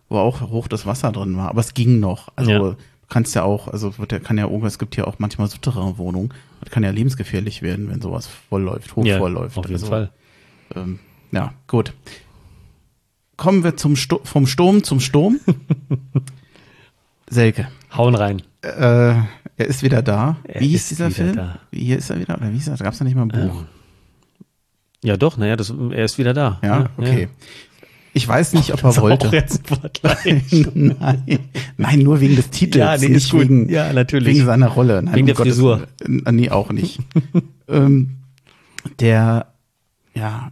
wo 0.09 0.19
auch 0.19 0.41
hoch 0.41 0.69
das 0.69 0.87
Wasser 0.87 1.13
drin 1.13 1.37
war. 1.37 1.49
Aber 1.49 1.61
es 1.61 1.75
ging 1.75 2.01
noch. 2.01 2.29
Also 2.37 2.51
ja. 2.51 2.77
kannst 3.09 3.35
ja 3.35 3.43
auch, 3.43 3.69
also 3.69 3.99
wird 3.99 4.13
ja, 4.13 4.19
kann 4.19 4.39
ja 4.39 4.47
es 4.47 4.79
gibt 4.79 4.97
ja 4.97 5.07
auch 5.07 5.19
manchmal 5.19 5.49
Souterrain-Wohnungen. 5.49 6.33
Das 6.61 6.71
kann 6.71 6.83
ja 6.83 6.91
lebensgefährlich 6.91 7.63
werden, 7.63 7.91
wenn 7.91 8.01
sowas 8.01 8.27
voll 8.27 8.63
läuft, 8.63 8.97
hoch 8.97 9.05
ja, 9.05 9.19
voll 9.19 9.33
läuft. 9.33 9.59
Auf 9.59 9.65
jeden 9.67 9.75
also, 9.75 9.87
Fall. 9.87 10.11
Ähm, 10.75 10.99
ja, 11.33 11.53
gut 11.67 11.93
kommen 13.37 13.65
wir 13.65 13.77
zum 13.77 13.97
Sto 13.97 14.21
vom 14.25 14.47
Sturm 14.47 14.83
zum 14.83 15.01
Sturm. 15.01 15.41
Selke. 17.29 17.69
Hauen 17.97 18.15
rein. 18.15 18.43
Äh, 18.63 18.69
er 19.59 19.67
ist 19.67 19.83
wieder 19.83 20.03
da. 20.03 20.37
Er 20.45 20.61
wie 20.61 20.69
hieß 20.69 20.89
dieser 20.89 21.11
Film? 21.11 21.37
Da. 21.37 21.59
Hier 21.73 21.99
ist 21.99 22.11
er 22.11 22.19
wieder, 22.21 22.37
oder 22.37 22.51
wie 22.51 22.55
hieß 22.57 22.69
er? 22.69 22.77
Da 22.77 22.85
gab 22.85 22.93
es 22.93 22.99
da 22.99 23.05
nicht 23.05 23.15
mal 23.17 23.23
ein 23.23 23.29
Buch. 23.29 23.61
Ähm. 23.61 23.67
Ja, 25.05 25.17
doch, 25.17 25.37
naja, 25.37 25.57
das, 25.57 25.71
er 25.93 26.05
ist 26.05 26.19
wieder 26.19 26.35
da. 26.35 26.59
Ja, 26.63 26.89
okay. 26.97 27.23
Ja. 27.23 27.29
Ich 28.13 28.27
weiß 28.27 28.55
nicht, 28.55 28.73
ob 28.73 28.79
er 28.83 28.89
Das 28.89 29.01
wollte. 29.01 29.29
Auch 29.29 29.33
jetzt. 29.33 29.63
Nein. 30.75 31.39
Nein, 31.77 31.99
nur 32.01 32.21
wegen 32.21 32.35
des 32.37 32.51
Titels, 32.51 33.03
Ja, 33.03 33.09
nee, 33.09 33.15
nicht 33.15 33.33
wegen, 33.35 33.69
Ja, 33.69 33.93
natürlich. 33.93 34.35
wegen 34.35 34.47
seiner 34.47 34.69
Rolle. 34.69 35.03
Nein, 35.03 35.15
Wegen 35.15 35.27
der 35.27 35.35
Gottes 35.37 35.55
Frisur. 35.55 35.87
Äh, 36.01 36.33
Nee, 36.33 36.51
auch 36.51 36.71
nicht. 36.73 36.99
ähm, 37.69 38.17
der, 39.01 39.53
ja, 40.17 40.51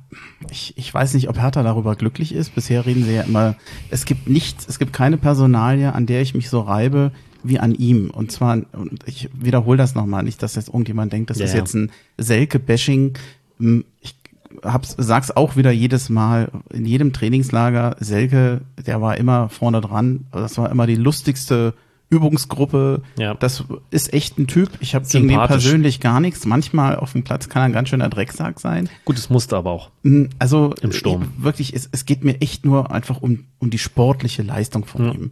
ich, 0.51 0.75
ich 0.77 0.93
weiß 0.93 1.15
nicht, 1.15 1.29
ob 1.29 1.41
Hertha 1.41 1.63
darüber 1.63 1.97
glücklich 1.97 2.35
ist. 2.35 2.55
Bisher 2.55 2.85
reden 2.85 3.05
sie 3.05 3.15
ja 3.15 3.23
immer, 3.23 3.57
es 3.91 4.05
gibt 4.05 4.29
nichts, 4.29 4.67
es 4.69 4.79
gibt 4.79 4.93
keine 4.93 5.17
Personalie, 5.17 5.93
an 5.95 6.05
der 6.07 6.21
ich 6.21 6.35
mich 6.35 6.51
so 6.51 6.61
reibe 6.61 7.13
wie 7.43 7.59
an 7.59 7.75
ihm. 7.75 8.11
Und 8.11 8.31
zwar, 8.31 8.59
und 8.73 9.05
ich 9.07 9.31
wiederhole 9.33 9.79
das 9.79 9.95
nochmal, 9.95 10.23
nicht, 10.23 10.43
dass 10.43 10.55
jetzt 10.55 10.69
irgendjemand 10.69 11.13
denkt, 11.13 11.31
das 11.31 11.39
Ja, 11.39 11.47
ist 11.47 11.55
jetzt 11.55 11.75
ein 11.75 11.91
Selke-Bashing. 12.19 13.15
Hm, 13.59 13.85
Ich 14.03 14.15
hab's, 14.63 14.95
sag's 14.99 15.31
auch 15.31 15.57
wieder 15.57 15.71
jedes 15.71 16.11
Mal, 16.11 16.51
in 16.73 16.85
jedem 16.87 17.13
Trainingslager, 17.13 17.97
Selke, 18.01 18.61
der 18.87 19.01
war 19.01 19.17
immer 19.17 19.49
vorne 19.49 19.81
dran. 19.81 20.27
Das 20.31 20.59
war 20.59 20.71
immer 20.71 20.87
die 20.87 20.95
lustigste 20.95 21.75
Übungsgruppe. 22.11 23.03
Ja. 23.19 23.35
Das 23.35 23.65
ist 23.91 24.13
echt 24.13 24.39
ein 24.39 24.47
Typ. 24.47 24.71
Ich 24.81 24.95
habe 24.95 25.07
gegen 25.07 25.29
den 25.29 25.39
persönlich 25.41 26.01
gar 26.01 26.21
nichts. 26.21 26.47
Manchmal 26.47 26.97
auf 26.97 27.13
dem 27.13 27.25
Platz 27.25 27.49
kann 27.49 27.63
er 27.63 27.67
ein 27.67 27.73
ganz 27.73 27.89
schöner 27.89 28.09
Drecksack 28.09 28.61
sein. 28.61 28.89
Gut, 29.05 29.19
es 29.19 29.31
musste 29.31 29.57
aber 29.57 29.71
auch. 29.71 29.91
Mm, 30.03 30.25
Also 30.39 30.75
Im 30.83 30.93
Sturm. 30.93 31.33
wirklich, 31.39 31.75
es, 31.75 31.89
es 31.93 32.05
geht 32.07 32.25
mir 32.25 32.41
echt 32.41 32.65
nur 32.65 32.91
einfach 32.91 33.21
um, 33.21 33.45
um 33.59 33.71
die 33.71 33.79
sportliche 33.79 34.43
Leistung 34.43 34.85
von 34.85 35.05
Ja. 35.07 35.13
ihm. 35.13 35.31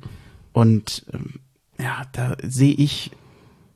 Und 0.53 1.07
ähm, 1.13 1.35
ja, 1.79 2.03
da 2.13 2.37
sehe 2.43 2.75
ich 2.75 3.11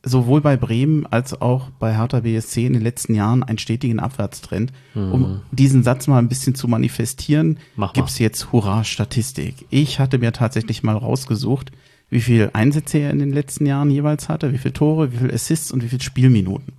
sowohl 0.05 0.41
bei 0.41 0.57
Bremen 0.57 1.05
als 1.07 1.41
auch 1.41 1.71
bei 1.81 1.97
Hertha 1.97 2.21
BSC 2.21 2.65
in 2.67 2.75
den 2.75 2.83
letzten 2.83 3.15
Jahren 3.15 3.43
einen 3.43 3.59
stetigen 3.59 3.99
Abwärtstrend. 3.99 4.73
Um 4.95 5.41
diesen 5.51 5.83
Satz 5.83 6.07
mal 6.07 6.19
ein 6.19 6.29
bisschen 6.29 6.55
zu 6.55 6.69
manifestieren, 6.69 7.49
Mhm. 7.49 7.57
Mach 7.77 7.89
mal. 7.89 7.93
gibt's 7.95 8.19
jetzt 8.21 8.53
Hurra-Statistik. 8.53 9.67
Ich 9.71 9.99
hatte 9.99 10.19
mir 10.19 10.33
tatsächlich 10.33 10.85
mal 10.85 10.97
rausgesucht, 10.97 11.73
wie 12.11 12.21
viel 12.21 12.51
Einsätze 12.53 12.99
er 12.99 13.11
in 13.11 13.19
den 13.19 13.33
letzten 13.33 13.67
Jahren 13.67 13.91
jeweils 13.91 14.29
hatte, 14.29 14.53
wie 14.53 14.59
viele 14.59 14.75
Tore, 14.75 15.13
wie 15.13 15.17
viele 15.19 15.33
Assists 15.33 15.73
und 15.73 15.83
wie 15.83 15.89
viele 15.89 16.03
Spielminuten. 16.03 16.73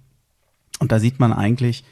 Und 0.80 0.92
da 0.92 1.00
sieht 1.00 1.20
man 1.20 1.34
eigentlich, 1.34 1.84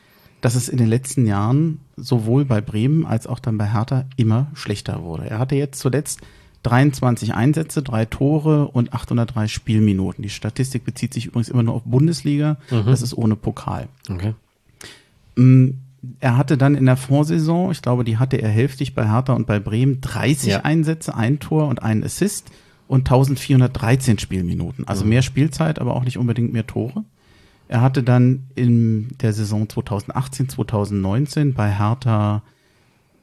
dass 0.42 0.56
es 0.56 0.70
in 0.70 0.78
den 0.78 0.88
letzten 0.88 1.26
Jahren 1.26 1.80
sowohl 1.98 2.46
bei 2.46 2.62
Bremen 2.62 3.06
als 3.06 3.26
auch 3.28 3.40
dann 3.40 3.58
bei 3.58 3.72
Hertha 3.74 4.06
immer 4.16 4.48
schlechter 4.54 5.04
wurde. 5.04 5.30
Er 5.30 5.40
hatte 5.40 5.56
jetzt 5.56 5.80
zuletzt 5.80 6.22
23 6.64 7.34
Einsätze, 7.34 7.82
drei 7.84 8.06
Tore 8.06 8.68
und 8.70 8.94
803 8.94 9.48
Spielminuten. 9.48 10.22
Die 10.24 10.30
Statistik 10.30 10.84
bezieht 10.84 11.14
sich 11.14 11.26
übrigens 11.28 11.50
immer 11.50 11.64
nur 11.64 11.74
auf 11.76 11.84
Bundesliga. 11.84 12.58
Das 12.70 13.02
ist 13.02 13.14
ohne 13.16 13.36
Pokal. 13.36 13.88
Okay. 14.10 14.34
Mm, 15.36 15.70
Er 16.20 16.38
hatte 16.38 16.58
dann 16.58 16.76
in 16.76 16.86
der 16.86 16.98
Vorsaison, 16.98 17.72
ich 17.72 17.82
glaube, 17.82 18.04
die 18.04 18.18
hatte 18.18 18.38
er 18.38 18.50
hälftig 18.50 18.94
bei 18.94 19.10
Hertha 19.10 19.34
und 19.34 19.48
bei 19.48 19.60
Bremen, 19.60 20.02
30 20.02 20.50
Ja. 20.52 20.60
Einsätze, 20.62 21.16
ein 21.16 21.40
Tor 21.40 21.68
und 21.68 21.82
einen 21.82 22.04
Assist 22.04 22.52
und 22.88 23.00
1413 23.00 24.20
Spielminuten. 24.20 24.88
Also 24.88 25.06
mehr 25.06 25.22
Spielzeit, 25.22 25.80
aber 25.80 25.96
auch 25.96 26.04
nicht 26.04 26.18
unbedingt 26.18 26.54
mehr 26.54 26.68
Tore. 26.68 27.04
Er 27.68 27.82
hatte 27.82 28.04
dann 28.04 28.44
in 28.56 29.10
der 29.22 29.34
Saison 29.34 29.68
2018, 29.68 30.50
2019 30.50 31.54
bei 31.54 31.72
Hertha 31.72 32.44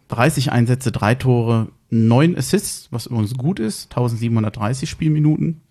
30 0.09 0.53
Einsätze, 0.53 0.93
drei 0.93 1.15
Tore, 1.15 1.69
neun 1.91 2.37
Assists, 2.37 2.89
was 2.91 3.07
übrigens 3.07 3.35
gut 3.35 3.61
ist, 3.61 3.91
1730 3.93 4.91
Spielminuten. 4.91 5.63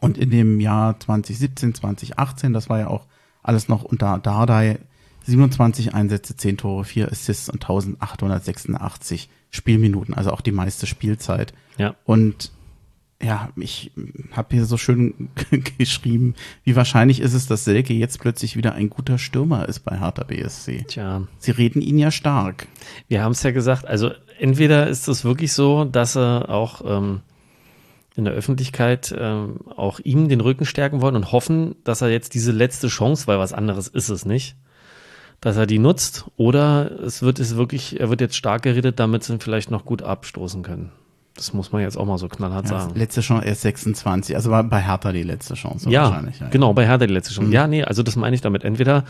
Und 0.00 0.18
in 0.18 0.30
dem 0.30 0.60
Jahr 0.60 0.98
2017, 0.98 1.74
2018, 1.74 2.52
das 2.52 2.68
war 2.68 2.80
ja 2.80 2.88
auch 2.88 3.06
alles 3.42 3.68
noch 3.68 3.82
unter 3.82 4.18
Dardai, 4.18 4.80
27 5.26 5.94
Einsätze, 5.94 6.36
10 6.36 6.58
Tore, 6.58 6.84
4 6.84 7.10
Assists 7.10 7.48
und 7.48 7.62
1886 7.62 9.28
Spielminuten, 9.50 10.14
also 10.14 10.32
auch 10.32 10.40
die 10.40 10.52
meiste 10.52 10.86
Spielzeit. 10.86 11.52
Ja. 11.78 11.94
Und 12.04 12.52
ja, 13.22 13.50
ich 13.56 13.92
habe 14.32 14.56
hier 14.56 14.64
so 14.64 14.76
schön 14.76 15.28
geschrieben, 15.78 16.34
wie 16.64 16.74
wahrscheinlich 16.74 17.20
ist 17.20 17.34
es, 17.34 17.46
dass 17.46 17.64
Selke 17.64 17.92
jetzt 17.92 18.20
plötzlich 18.20 18.56
wieder 18.56 18.74
ein 18.74 18.88
guter 18.88 19.18
Stürmer 19.18 19.68
ist 19.68 19.80
bei 19.80 19.98
Hertha 19.98 20.24
BSC. 20.24 20.84
Tja, 20.88 21.22
Sie 21.38 21.50
reden 21.50 21.82
ihn 21.82 21.98
ja 21.98 22.10
stark. 22.10 22.66
wir 23.08 23.22
haben 23.22 23.32
es 23.32 23.42
ja 23.42 23.50
gesagt, 23.50 23.86
also 23.86 24.10
entweder 24.38 24.86
ist 24.86 25.06
es 25.08 25.24
wirklich 25.24 25.52
so, 25.52 25.84
dass 25.84 26.16
er 26.16 26.48
auch 26.48 26.82
ähm, 26.84 27.20
in 28.16 28.24
der 28.24 28.34
Öffentlichkeit 28.34 29.14
ähm, 29.16 29.60
auch 29.76 30.00
ihm 30.00 30.28
den 30.28 30.40
Rücken 30.40 30.64
stärken 30.64 31.02
wollen 31.02 31.16
und 31.16 31.30
hoffen, 31.30 31.76
dass 31.84 32.00
er 32.00 32.08
jetzt 32.08 32.34
diese 32.34 32.52
letzte 32.52 32.88
Chance, 32.88 33.26
weil 33.26 33.38
was 33.38 33.52
anderes 33.52 33.88
ist 33.88 34.08
es 34.08 34.24
nicht, 34.24 34.56
dass 35.42 35.56
er 35.56 35.66
die 35.66 35.78
nutzt, 35.78 36.26
oder 36.36 36.90
es 37.02 37.22
wird 37.22 37.38
es 37.38 37.56
wirklich, 37.56 38.00
er 38.00 38.10
wird 38.10 38.20
jetzt 38.20 38.36
stark 38.36 38.62
geredet, 38.62 38.98
damit 38.98 39.24
sie 39.24 39.34
ihn 39.34 39.40
vielleicht 39.40 39.70
noch 39.70 39.84
gut 39.84 40.02
abstoßen 40.02 40.62
können. 40.62 40.92
Das 41.40 41.54
muss 41.54 41.72
man 41.72 41.80
jetzt 41.80 41.96
auch 41.96 42.04
mal 42.04 42.18
so 42.18 42.28
knallhart 42.28 42.66
Ja, 42.68 42.80
sagen. 42.80 42.94
letzte 42.98 43.22
Chance, 43.22 43.46
er 43.46 43.52
ist 43.52 43.62
26, 43.62 44.36
also 44.36 44.50
war 44.50 44.62
bei 44.62 44.82
Hertha 44.82 45.10
die 45.10 45.22
letzte 45.22 45.54
Chance 45.54 45.88
Ja, 45.88 46.02
wahrscheinlich. 46.10 46.38
Mhm. 46.38 46.50
genau, 46.50 46.74
bei 46.74 46.86
Hertha 46.86 47.06
die 47.06 47.14
letzte 47.14 47.32
Chance. 47.34 47.50
Ja, 47.50 47.66
nee, 47.66 47.82
also 47.82 48.02
das 48.02 48.14
meine 48.16 48.34
ich 48.34 48.42
damit. 48.42 48.62
Entweder, 48.62 49.04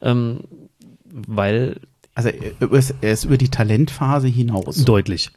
ähm, 0.00 0.40
weil 1.04 1.76
Also 2.14 2.30
er 2.30 2.72
ist, 2.72 2.94
er 3.02 3.12
ist 3.12 3.24
über 3.24 3.36
die 3.36 3.50
Talentphase 3.50 4.28
hinaus. 4.28 4.82
Deutlich. 4.86 5.30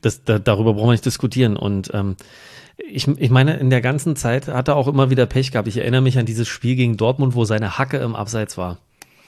Das, 0.00 0.24
da, 0.24 0.40
darüber 0.40 0.74
brauchen 0.74 0.88
wir 0.88 0.92
nicht 0.92 1.06
diskutieren. 1.06 1.56
Und 1.56 1.90
ähm, 1.94 2.16
ich, 2.90 3.06
ich 3.06 3.30
meine, 3.30 3.56
in 3.58 3.70
der 3.70 3.80
ganzen 3.80 4.16
Zeit 4.16 4.48
hat 4.48 4.66
er 4.66 4.74
auch 4.74 4.88
immer 4.88 5.08
wieder 5.10 5.26
Pech 5.26 5.52
gehabt. 5.52 5.68
Ich 5.68 5.76
erinnere 5.76 6.00
mich 6.00 6.18
an 6.18 6.26
dieses 6.26 6.48
Spiel 6.48 6.74
gegen 6.74 6.96
Dortmund, 6.96 7.36
wo 7.36 7.44
seine 7.44 7.78
Hacke 7.78 7.98
im 7.98 8.16
Abseits 8.16 8.58
war. 8.58 8.78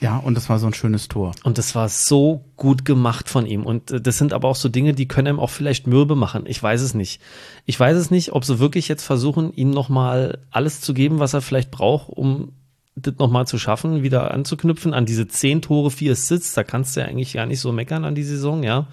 Ja, 0.05 0.19
und 0.19 0.35
das 0.35 0.51
war 0.51 0.59
so 0.59 0.67
ein 0.67 0.75
schönes 0.75 1.09
Tor. 1.09 1.33
Und 1.45 1.57
das 1.57 1.75
war 1.75 1.89
so 1.89 2.45
gut 2.59 2.85
gemacht 2.85 3.31
von 3.31 3.47
ihm. 3.47 3.65
Und 3.65 3.91
äh, 3.91 4.03
das 4.03 4.19
sind 4.19 4.35
aber 4.35 4.49
auch 4.49 4.55
so 4.55 4.69
Dinge, 4.69 4.93
die 4.93 5.09
können 5.09 5.37
ihm 5.37 5.41
auch 5.41 5.49
vielleicht 5.49 5.87
mürbe 5.87 6.15
machen. 6.15 6.45
Ich 6.45 6.63
weiß 6.63 6.83
es 6.83 6.93
nicht. 6.93 7.23
Ich 7.65 7.81
weiß 7.81 7.97
es 7.97 8.11
nicht, 8.11 8.33
ob 8.33 8.45
sie 8.45 8.59
wirklich 8.59 8.87
jetzt 8.87 9.03
versuchen, 9.03 9.55
ihm 9.55 9.71
nochmal 9.71 10.41
alles 10.51 10.83
zu 10.83 10.93
geben, 10.93 11.21
was 11.21 11.33
er 11.33 11.41
vielleicht 11.41 11.71
braucht, 11.71 12.11
um 12.11 12.53
das 12.97 13.15
nochmal 13.19 13.47
zu 13.47 13.57
schaffen, 13.57 14.03
wieder 14.03 14.31
anzuknüpfen 14.31 14.93
an 14.93 15.07
diese 15.07 15.27
zehn 15.27 15.63
Tore, 15.63 15.91
vier 15.91 16.13
Assists. 16.13 16.53
Da 16.53 16.65
kannst 16.65 16.95
du 16.95 17.01
ja 17.01 17.07
eigentlich 17.07 17.33
gar 17.33 17.47
nicht 17.47 17.61
so 17.61 17.73
meckern 17.73 18.05
an 18.05 18.15
die 18.15 18.25
Saison, 18.25 18.63
ja. 18.63 18.89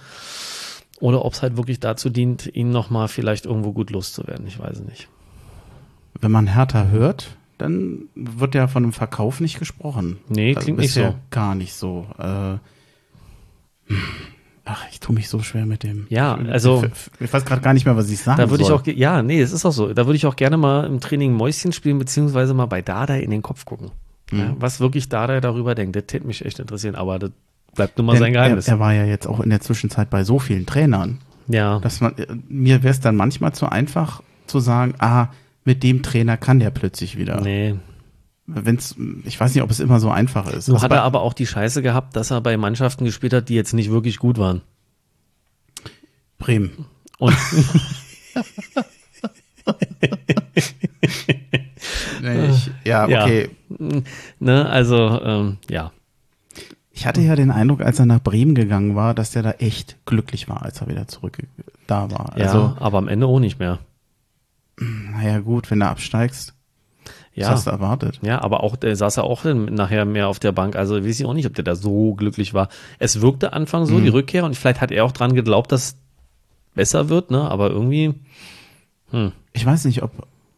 Oder 1.02 1.26
ob 1.26 1.34
es 1.34 1.42
halt 1.42 1.58
wirklich 1.58 1.82
dazu 1.82 2.10
dient, 2.10 2.50
ihn 2.56 2.70
nochmal 2.70 3.10
vielleicht 3.10 3.46
irgendwo 3.46 3.74
gut 3.74 3.90
loszuwerden. 3.90 4.48
Ich 4.48 4.58
weiß 4.58 4.78
es 4.78 4.86
nicht. 4.86 5.10
Wenn 6.22 6.32
man 6.32 6.48
Hertha 6.48 6.86
hört, 6.86 7.36
dann 7.62 8.10
wird 8.16 8.56
ja 8.56 8.68
von 8.68 8.84
einem 8.84 8.94
Verkauf 8.94 9.40
nicht 9.40 9.58
gesprochen. 9.60 10.18
Nee, 10.30 10.50
Also 10.56 10.66
klingt 10.66 10.80
nicht 10.80 10.94
so. 10.94 11.16
Gar 11.30 11.56
nicht 11.56 11.74
so. 11.74 12.06
Äh, 12.20 12.58
ach, 14.66 14.86
ich 14.92 15.00
tue 15.00 15.16
mich 15.16 15.28
so 15.30 15.40
schwer 15.40 15.66
mit 15.66 15.84
dem. 15.84 16.08
Ja, 16.10 16.36
also- 16.36 16.84
Ich, 16.86 17.22
ich 17.26 17.34
weiß 17.34 17.46
gerade 17.46 17.62
gar 17.62 17.74
nicht 17.74 17.86
mehr, 17.86 17.96
was 17.98 18.10
ich 18.10 18.20
sagen 18.22 18.38
Da 18.40 18.50
würde 18.50 18.62
ich 18.64 18.68
soll. 18.68 18.78
auch, 18.80 18.86
ja, 18.88 19.22
nee, 19.24 19.42
es 19.42 19.52
ist 19.52 19.66
auch 19.66 19.72
so. 19.72 19.94
Da 19.94 20.06
würde 20.06 20.16
ich 20.16 20.26
auch 20.26 20.36
gerne 20.36 20.58
mal 20.58 20.86
im 20.86 21.00
Training 21.00 21.34
Mäuschen 21.34 21.72
spielen, 21.72 22.00
beziehungsweise 22.00 22.54
mal 22.54 22.66
bei 22.68 22.82
Dada 22.82 23.16
in 23.16 23.30
den 23.32 23.42
Kopf 23.42 23.66
gucken. 23.66 23.92
Mhm. 24.32 24.40
Ja, 24.40 24.56
was 24.60 24.80
wirklich 24.80 25.10
Dada 25.10 25.42
darüber 25.42 25.76
denkt, 25.76 25.96
das 25.96 26.06
täte 26.08 26.26
mich 26.28 26.46
echt 26.46 26.60
interessieren, 26.60 26.96
aber 26.96 27.20
das 27.20 27.32
bleibt 27.76 27.98
nun 27.98 28.08
mal 28.08 28.14
Denn 28.14 28.22
sein 28.22 28.34
Geheimnis. 28.34 28.68
Er, 28.68 28.76
er 28.76 28.80
war 28.80 28.94
ja 28.94 29.06
jetzt 29.06 29.28
auch 29.28 29.40
in 29.40 29.50
der 29.50 29.62
Zwischenzeit 29.62 30.10
bei 30.10 30.24
so 30.24 30.40
vielen 30.40 30.66
Trainern, 30.66 31.20
ja, 31.48 31.80
dass 31.80 32.00
man 32.02 32.18
äh, 32.18 32.28
mir 32.48 32.84
wäre 32.84 32.92
es 32.92 33.00
dann 33.02 33.16
manchmal 33.16 33.54
zu 33.54 33.68
einfach 33.68 34.22
zu 34.48 34.60
sagen, 34.60 34.94
ah, 35.00 35.28
mit 35.64 35.84
dem 35.84 36.02
Trainer 36.04 36.38
kann 36.38 36.60
der 36.60 36.70
plötzlich 36.72 37.18
wieder. 37.18 37.42
nee. 37.42 37.76
Wenn's, 38.48 38.96
ich 39.24 39.40
weiß 39.40 39.54
nicht, 39.54 39.64
ob 39.64 39.70
es 39.72 39.80
immer 39.80 40.02
so 40.02 40.10
einfach 40.10 40.48
ist. 40.52 40.66
So 40.66 40.74
Also 40.74 40.84
hat 40.84 40.92
er 40.92 41.04
aber 41.04 41.22
auch 41.22 41.34
die 41.34 41.46
Scheiße 41.48 41.82
gehabt, 41.82 42.18
dass 42.18 42.32
er 42.32 42.42
bei 42.42 42.58
Mannschaften 42.58 43.06
gespielt 43.06 43.34
hat, 43.34 43.48
die 43.48 43.56
jetzt 43.56 43.72
nicht 43.74 43.92
wirklich 43.92 44.18
gut 44.18 44.38
waren. 44.38 44.62
Bremen. 46.38 46.86
Und 47.18 47.34
Nee, 52.22 52.50
ich, 52.50 52.72
ja, 52.84 53.08
Ja. 53.08 53.24
okay. 53.24 53.50
ne, 54.40 54.70
also 54.70 55.22
ähm, 55.24 55.58
ja, 55.70 55.92
Ich 56.92 57.06
hatte 57.08 57.22
ja 57.22 57.36
den 57.36 57.52
Eindruck, 57.52 57.82
als 57.82 58.00
er 58.00 58.06
nach 58.06 58.22
Bremen 58.22 58.54
gegangen 58.54 58.96
war, 58.96 59.14
dass 59.14 59.32
der 59.32 59.44
da 59.44 59.52
echt 59.52 59.98
glücklich 60.06 60.48
war, 60.50 60.62
als 60.64 60.82
er 60.82 60.88
wieder 60.88 61.08
zurück 61.08 61.38
da 61.88 62.12
war. 62.12 62.34
ja, 62.38 62.46
Also, 62.46 62.76
aber 62.80 62.98
am 62.98 63.08
Ende 63.08 63.28
auch 63.28 63.40
nicht 63.40 63.60
mehr. 63.60 63.80
Naja, 64.82 65.40
gut, 65.40 65.70
wenn 65.72 65.80
du 65.80 65.88
absteigst, 65.88 66.54
Ja, 67.34 67.50
hast 67.50 67.68
du 67.68 67.72
erwartet? 67.72 68.20
ja, 68.24 68.42
aber 68.42 68.64
auch 68.64 68.76
der 68.76 68.96
saß 68.96 69.16
ja 69.18 69.24
auch 69.24 69.44
nachher 69.46 70.06
mehr 70.06 70.28
auf 70.28 70.40
der 70.40 70.52
Bank. 70.52 70.76
Also 70.76 71.04
weiß 71.06 71.20
ich 71.20 71.26
auch 71.26 71.34
nicht, 71.34 71.46
ob 71.46 71.54
der 71.56 71.64
da 71.64 71.76
so 71.76 72.14
glücklich 72.16 72.54
war. 72.54 72.68
Es 73.00 73.22
wirkte 73.22 73.54
Anfang 73.54 73.86
so 73.86 74.00
die 74.00 74.10
Rückkehr 74.10 74.44
und 74.44 74.56
vielleicht 74.56 74.82
hat 74.82 74.92
er 74.92 75.06
auch 75.06 75.12
dran 75.12 75.34
geglaubt, 75.36 75.72
dass 75.72 75.96
besser 76.76 77.10
wird, 77.10 77.32
ne? 77.32 77.50
Aber 77.50 77.70
irgendwie 77.70 78.14
Ich 79.54 79.66
weiß 79.66 79.86
nicht, 79.86 80.04
ob 80.04 80.12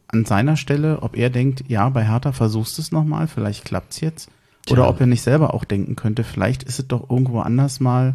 an 0.08 0.24
seiner 0.24 0.56
Stelle, 0.56 1.02
ob 1.02 1.16
er 1.16 1.28
denkt, 1.28 1.64
ja, 1.68 1.88
bei 1.88 2.04
Hertha 2.06 2.30
versuchst 2.32 2.78
du 2.78 2.82
es 2.82 2.92
nochmal, 2.92 3.26
vielleicht 3.26 3.64
klappt's 3.64 4.00
jetzt. 4.00 4.30
Oder 4.70 4.82
Tja. 4.82 4.88
ob 4.90 5.00
er 5.00 5.06
nicht 5.06 5.22
selber 5.22 5.52
auch 5.54 5.64
denken 5.64 5.96
könnte, 5.96 6.22
vielleicht 6.24 6.62
ist 6.62 6.78
es 6.78 6.86
doch 6.86 7.10
irgendwo 7.10 7.40
anders 7.40 7.80
mal 7.80 8.14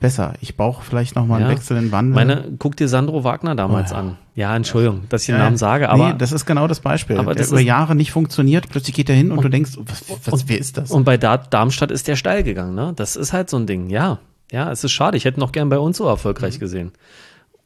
besser. 0.00 0.34
Ich 0.40 0.56
brauche 0.56 0.82
vielleicht 0.84 1.14
nochmal 1.14 1.40
einen 1.40 1.50
Ja. 1.50 1.56
Wechsel 1.56 1.76
in 1.76 1.92
Wandel. 1.92 2.14
Meine, 2.14 2.44
guck 2.58 2.76
dir 2.76 2.88
Sandro 2.88 3.22
Wagner 3.24 3.54
damals 3.54 3.92
Oh 3.92 3.94
ja. 3.94 4.00
an. 4.00 4.16
Ja, 4.34 4.56
Entschuldigung, 4.56 5.02
dass 5.08 5.22
ich 5.22 5.26
den 5.26 5.36
Ja, 5.36 5.44
Namen 5.44 5.56
sage, 5.56 5.88
aber 5.90 6.08
nee, 6.08 6.14
das 6.18 6.32
ist 6.32 6.46
genau 6.46 6.66
das 6.66 6.80
Beispiel. 6.80 7.18
aber 7.18 7.34
der 7.34 7.42
das 7.42 7.52
über 7.52 7.60
Jahre 7.60 7.94
nicht 7.94 8.10
funktioniert, 8.10 8.68
plötzlich 8.70 8.94
geht 8.96 9.08
er 9.10 9.14
hin 9.14 9.30
und, 9.32 9.44
du 9.44 9.48
denkst, 9.48 9.72
was, 9.78 10.04
was, 10.32 10.48
wer 10.48 10.58
ist 10.58 10.76
das? 10.78 10.90
und 10.90 11.04
bei 11.04 11.16
Da- 11.18 11.36
Darmstadt 11.36 11.90
ist 11.90 12.08
der 12.08 12.16
steil 12.16 12.42
gegangen, 12.42 12.74
ne? 12.74 12.92
Das 12.96 13.16
ist 13.16 13.32
halt 13.32 13.50
so 13.50 13.56
ein 13.58 13.66
Ding, 13.66 13.90
ja. 13.90 14.18
Ja, 14.50 14.72
es 14.72 14.82
ist 14.82 14.90
schade. 14.92 15.16
Ich 15.16 15.24
hätte 15.26 15.38
noch 15.38 15.52
gern 15.52 15.68
bei 15.68 15.78
uns 15.78 15.96
so 15.98 16.06
erfolgreich 16.08 16.56
Mhm. 16.56 16.60
gesehen. 16.60 16.92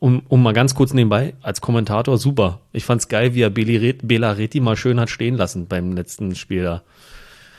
um, 0.00 0.20
um 0.28 0.42
mal 0.42 0.52
ganz 0.52 0.74
kurz 0.74 0.92
nebenbei, 0.92 1.32
als 1.40 1.62
Kommentator 1.62 2.18
super. 2.18 2.60
Ich 2.72 2.84
fand's 2.84 3.08
geil, 3.08 3.34
wie 3.34 3.40
er 3.40 3.48
Bela 3.48 4.32
Reti 4.32 4.60
mal 4.60 4.76
schön 4.76 5.00
hat 5.00 5.08
stehen 5.08 5.34
lassen 5.36 5.66
beim 5.66 5.92
letzten 5.92 6.34
Spiel 6.34 6.62
da. 6.64 6.82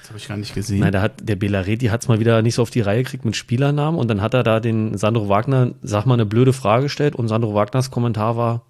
Das 0.05 0.11
habe 0.11 0.19
ich 0.19 0.27
gar 0.27 0.37
nicht 0.37 0.53
gesehen. 0.53 0.81
Nein, 0.81 0.91
da 0.91 1.01
hat, 1.01 1.27
der 1.27 1.35
Belareti 1.35 1.87
hat 1.87 2.03
es 2.03 2.07
mal 2.07 2.19
wieder 2.19 2.43
nicht 2.43 2.53
so 2.53 2.61
auf 2.61 2.69
die 2.69 2.81
Reihe 2.81 3.01
gekriegt 3.01 3.25
mit 3.25 3.35
Spielernamen 3.35 3.99
und 3.99 4.07
dann 4.07 4.21
hat 4.21 4.35
er 4.35 4.43
da 4.43 4.59
den 4.59 4.95
Sandro 4.99 5.29
Wagner, 5.29 5.71
sag 5.81 6.05
mal, 6.05 6.13
eine 6.13 6.27
blöde 6.27 6.53
Frage 6.53 6.83
gestellt 6.83 7.15
und 7.15 7.27
Sandro 7.27 7.55
Wagners 7.55 7.89
Kommentar 7.89 8.37
war 8.37 8.61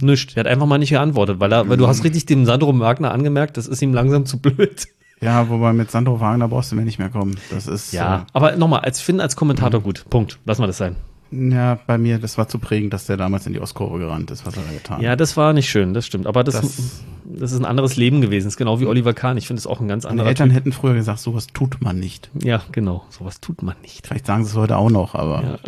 nichts. 0.00 0.34
Er 0.34 0.40
hat 0.40 0.46
einfach 0.48 0.66
mal 0.66 0.78
nicht 0.78 0.90
geantwortet, 0.90 1.38
weil 1.38 1.52
er, 1.52 1.68
weil 1.68 1.76
du 1.76 1.86
hast 1.86 2.02
richtig 2.02 2.26
dem 2.26 2.44
Sandro 2.44 2.76
Wagner 2.80 3.12
angemerkt, 3.12 3.56
das 3.56 3.68
ist 3.68 3.80
ihm 3.82 3.94
langsam 3.94 4.26
zu 4.26 4.40
blöd. 4.40 4.88
Ja, 5.20 5.48
wobei 5.48 5.72
mit 5.74 5.92
Sandro 5.92 6.18
Wagner 6.18 6.48
brauchst 6.48 6.72
du 6.72 6.76
mir 6.76 6.82
nicht 6.84 6.98
mehr 6.98 7.10
kommen. 7.10 7.38
Das 7.50 7.68
ist. 7.68 7.92
Ja, 7.92 8.22
äh, 8.22 8.26
aber 8.32 8.56
nochmal, 8.56 8.80
als 8.80 9.00
Finn 9.00 9.20
als 9.20 9.36
Kommentator 9.36 9.80
gut. 9.80 10.06
Punkt. 10.10 10.40
Lass 10.44 10.58
mal 10.58 10.66
das 10.66 10.78
sein. 10.78 10.96
Ja, 11.32 11.78
bei 11.86 11.96
mir, 11.96 12.18
das 12.18 12.38
war 12.38 12.48
zu 12.48 12.58
prägend, 12.58 12.92
dass 12.92 13.06
der 13.06 13.16
damals 13.16 13.46
in 13.46 13.52
die 13.52 13.60
Ostkurve 13.60 13.98
gerannt 13.98 14.30
ist, 14.30 14.44
was 14.46 14.56
er 14.56 14.64
da 14.64 14.72
getan 14.72 14.96
hat. 14.96 15.02
Ja, 15.02 15.14
das 15.14 15.36
war 15.36 15.52
nicht 15.52 15.68
schön, 15.68 15.94
das 15.94 16.04
stimmt. 16.06 16.26
Aber 16.26 16.42
das, 16.42 16.60
das, 16.60 17.02
das 17.24 17.52
ist 17.52 17.58
ein 17.58 17.64
anderes 17.64 17.96
Leben 17.96 18.20
gewesen. 18.20 18.46
Das 18.46 18.54
ist 18.54 18.58
genau 18.58 18.80
wie 18.80 18.86
Oliver 18.86 19.14
Kahn. 19.14 19.36
Ich 19.36 19.46
finde 19.46 19.60
es 19.60 19.66
auch 19.66 19.80
ein 19.80 19.86
ganz 19.86 20.04
anderer. 20.04 20.24
Meine 20.24 20.30
Eltern 20.30 20.48
typ. 20.48 20.56
hätten 20.56 20.72
früher 20.72 20.94
gesagt, 20.94 21.20
sowas 21.20 21.46
tut 21.48 21.80
man 21.80 22.00
nicht. 22.00 22.30
Ja, 22.42 22.62
genau. 22.72 23.04
Sowas 23.10 23.40
tut 23.40 23.62
man 23.62 23.76
nicht. 23.82 24.08
Vielleicht 24.08 24.26
sagen 24.26 24.44
sie 24.44 24.50
es 24.50 24.56
heute 24.56 24.76
auch 24.76 24.90
noch, 24.90 25.14
aber. 25.14 25.42
Ja. 25.42 25.58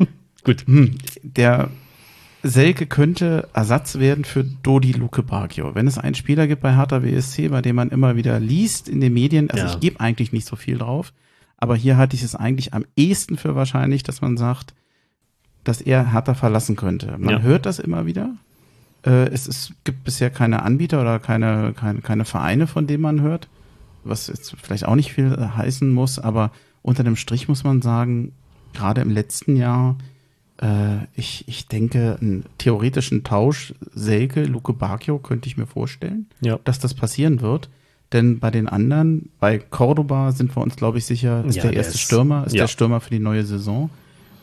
Gut. 0.44 0.66
Hm, 0.66 0.98
der 1.22 1.70
Selke 2.42 2.86
könnte 2.86 3.48
Ersatz 3.54 3.98
werden 3.98 4.24
für 4.24 4.44
Dodi 4.44 4.92
Luke 4.92 5.22
Bacchio. 5.22 5.74
Wenn 5.74 5.86
es 5.86 5.96
einen 5.96 6.14
Spieler 6.14 6.46
gibt 6.46 6.60
bei 6.60 6.76
Hertha 6.76 7.02
WSC, 7.02 7.48
bei 7.48 7.62
dem 7.62 7.76
man 7.76 7.88
immer 7.88 8.16
wieder 8.16 8.38
liest 8.40 8.88
in 8.88 9.00
den 9.00 9.14
Medien, 9.14 9.48
also 9.50 9.64
ja. 9.64 9.70
ich 9.70 9.80
gebe 9.80 10.00
eigentlich 10.00 10.32
nicht 10.32 10.46
so 10.46 10.54
viel 10.56 10.76
drauf, 10.76 11.14
aber 11.56 11.76
hier 11.76 11.96
hatte 11.96 12.16
ich 12.16 12.22
es 12.22 12.34
eigentlich 12.34 12.74
am 12.74 12.84
ehesten 12.96 13.38
für 13.38 13.54
wahrscheinlich, 13.54 14.02
dass 14.02 14.20
man 14.20 14.36
sagt, 14.36 14.74
dass 15.64 15.80
er 15.80 16.12
Hertha 16.12 16.34
verlassen 16.34 16.76
könnte. 16.76 17.16
Man 17.18 17.36
ja. 17.36 17.40
hört 17.40 17.66
das 17.66 17.78
immer 17.78 18.06
wieder. 18.06 18.30
Äh, 19.04 19.28
es, 19.28 19.46
es 19.46 19.72
gibt 19.84 20.04
bisher 20.04 20.30
keine 20.30 20.62
Anbieter 20.62 21.00
oder 21.00 21.18
keine, 21.18 21.72
keine, 21.74 22.00
keine 22.00 22.24
Vereine, 22.24 22.66
von 22.66 22.86
denen 22.86 23.02
man 23.02 23.20
hört, 23.20 23.48
was 24.04 24.28
jetzt 24.28 24.54
vielleicht 24.62 24.86
auch 24.86 24.94
nicht 24.94 25.12
viel 25.12 25.36
heißen 25.56 25.92
muss, 25.92 26.18
aber 26.18 26.50
unter 26.82 27.02
dem 27.02 27.16
Strich 27.16 27.48
muss 27.48 27.64
man 27.64 27.82
sagen, 27.82 28.32
gerade 28.74 29.00
im 29.00 29.10
letzten 29.10 29.56
Jahr, 29.56 29.96
äh, 30.60 31.04
ich, 31.14 31.44
ich 31.48 31.66
denke, 31.68 32.18
einen 32.20 32.44
theoretischen 32.58 33.24
Tausch 33.24 33.74
Selke, 33.94 34.44
Luke 34.44 34.72
Bacchio 34.72 35.18
könnte 35.18 35.48
ich 35.48 35.56
mir 35.56 35.66
vorstellen, 35.66 36.26
ja. 36.40 36.58
dass 36.64 36.78
das 36.78 36.94
passieren 36.94 37.40
wird. 37.40 37.70
Denn 38.12 38.38
bei 38.38 38.50
den 38.50 38.68
anderen, 38.68 39.30
bei 39.40 39.58
Cordoba 39.58 40.30
sind 40.32 40.54
wir 40.54 40.62
uns, 40.62 40.76
glaube 40.76 40.98
ich, 40.98 41.06
sicher, 41.06 41.44
ist 41.46 41.56
ja, 41.56 41.62
der 41.62 41.72
erste 41.72 41.94
ist, 41.94 42.00
Stürmer, 42.00 42.46
ist 42.46 42.54
ja. 42.54 42.64
der 42.64 42.68
Stürmer 42.68 43.00
für 43.00 43.10
die 43.10 43.18
neue 43.18 43.44
Saison. 43.44 43.90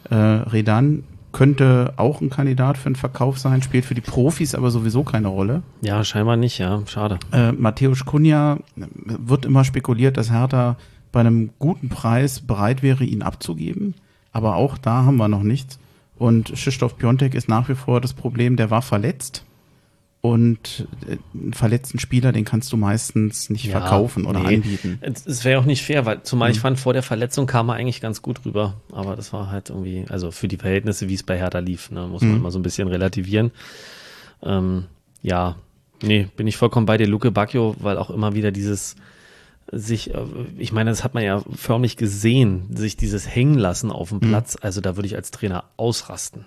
Äh, 0.10 0.16
Redan 0.16 1.04
könnte 1.32 1.94
auch 1.98 2.22
ein 2.22 2.30
Kandidat 2.30 2.78
für 2.78 2.88
einen 2.88 2.96
Verkauf 2.96 3.40
sein, 3.40 3.62
spielt 3.62 3.86
für 3.86 3.96
die 3.96 4.02
Profis 4.02 4.56
aber 4.56 4.72
sowieso 4.72 5.04
keine 5.04 5.30
Rolle. 5.30 5.64
Ja, 5.82 6.04
scheinbar 6.04 6.38
nicht, 6.38 6.58
ja, 6.58 6.82
schade. 6.88 7.20
Äh, 7.32 7.52
Matthäus 7.52 8.06
Kunja 8.06 8.58
wird 8.76 9.46
immer 9.46 9.64
spekuliert, 9.64 10.18
dass 10.18 10.32
Hertha 10.32 10.78
bei 11.12 11.20
einem 11.22 11.52
guten 11.60 11.90
Preis 11.90 12.42
bereit 12.42 12.84
wäre, 12.84 13.04
ihn 13.04 13.22
abzugeben. 13.22 13.96
Aber 14.32 14.56
auch 14.56 14.78
da 14.78 15.06
haben 15.06 15.18
wir 15.18 15.28
noch 15.28 15.44
nichts. 15.44 15.80
Und 16.18 16.54
Krzysztof 16.54 16.98
Piontek 16.98 17.34
ist 17.34 17.50
nach 17.50 17.68
wie 17.68 17.76
vor 17.76 18.00
das 18.00 18.14
Problem, 18.14 18.56
der 18.56 18.70
war 18.70 18.82
verletzt. 18.82 19.44
Und 20.22 20.88
äh, 21.08 21.18
einen 21.34 21.54
verletzten 21.54 21.98
Spieler, 21.98 22.32
den 22.32 22.46
kannst 22.46 22.72
du 22.72 22.78
meistens 22.78 23.50
nicht 23.50 23.66
ja, 23.66 23.80
verkaufen 23.80 24.26
oder 24.26 24.42
nee. 24.42 24.58
anbieten. 24.58 25.00
Es 25.02 25.44
wäre 25.44 25.60
auch 25.60 25.66
nicht 25.66 25.84
fair, 25.84 26.06
weil 26.06 26.22
zumal 26.22 26.50
mhm. 26.50 26.56
ich 26.56 26.60
fand, 26.60 26.80
vor 26.80 26.94
der 26.94 27.02
Verletzung 27.02 27.48
kam 27.48 27.70
er 27.70 27.76
eigentlich 27.76 28.02
ganz 28.02 28.22
gut 28.22 28.46
rüber. 28.46 28.76
Aber 28.92 29.16
das 29.16 29.34
war 29.34 29.50
halt 29.50 29.70
irgendwie, 29.70 30.06
also 30.10 30.30
für 30.30 30.48
die 30.48 30.58
Verhältnisse, 30.58 31.10
wie 31.10 31.16
es 31.16 31.24
bei 31.24 31.38
Hertha 31.38 31.60
lief, 31.60 31.90
ne, 31.90 32.08
muss 32.08 32.22
man 32.22 32.32
mhm. 32.32 32.38
immer 32.38 32.52
so 32.52 32.60
ein 32.60 32.64
bisschen 32.64 32.88
relativieren. 32.88 33.52
Ähm, 34.44 34.86
ja, 35.24 35.56
nee, 36.04 36.28
bin 36.38 36.46
ich 36.46 36.56
vollkommen 36.56 36.86
bei 36.86 36.98
dir, 36.98 37.08
Luke 37.08 37.32
Bacchio, 37.32 37.76
weil 37.80 37.98
auch 37.98 38.12
immer 38.12 38.36
wieder 38.36 38.52
dieses 38.52 38.96
sich, 39.72 40.14
äh, 40.14 40.26
ich 40.58 40.72
meine, 40.72 40.92
das 40.92 41.04
hat 41.04 41.16
man 41.16 41.24
ja 41.24 41.42
förmlich 41.56 41.98
gesehen, 41.98 42.76
sich 42.76 42.96
dieses 42.96 43.28
hängen 43.28 43.56
lassen 43.56 43.92
auf 43.92 44.10
dem 44.10 44.20
mhm. 44.20 44.30
Platz. 44.30 44.58
Also 44.62 44.82
da 44.82 44.96
würde 44.98 45.08
ich 45.08 45.16
als 45.16 45.32
Trainer 45.32 45.64
ausrasten. 45.78 46.46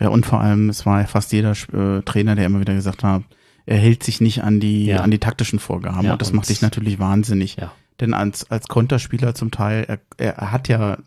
Ja, 0.00 0.08
und 0.08 0.26
vor 0.26 0.40
allem, 0.40 0.68
es 0.68 0.86
war 0.86 1.00
ja 1.00 1.06
fast 1.06 1.32
jeder 1.32 1.52
äh, 1.52 2.02
Trainer, 2.02 2.34
der 2.34 2.46
immer 2.46 2.60
wieder 2.60 2.74
gesagt 2.74 3.04
hat, 3.04 3.22
er 3.66 3.78
hält 3.78 4.02
sich 4.02 4.20
nicht 4.20 4.42
an 4.44 4.60
die, 4.60 4.86
ja. 4.86 5.00
an 5.00 5.10
die 5.10 5.18
taktischen 5.18 5.58
Vorgaben. 5.58 6.04
Ja, 6.04 6.12
und 6.12 6.20
das 6.20 6.30
und 6.30 6.36
macht 6.36 6.48
dich 6.48 6.62
natürlich 6.62 6.98
wahnsinnig. 6.98 7.56
Ja. 7.56 7.72
Denn 8.00 8.12
als, 8.12 8.50
als 8.50 8.68
Konterspieler 8.68 9.34
zum 9.34 9.50
Teil, 9.50 9.84
er, 9.88 10.00
er 10.18 10.52
hat 10.52 10.68
ja. 10.68 10.98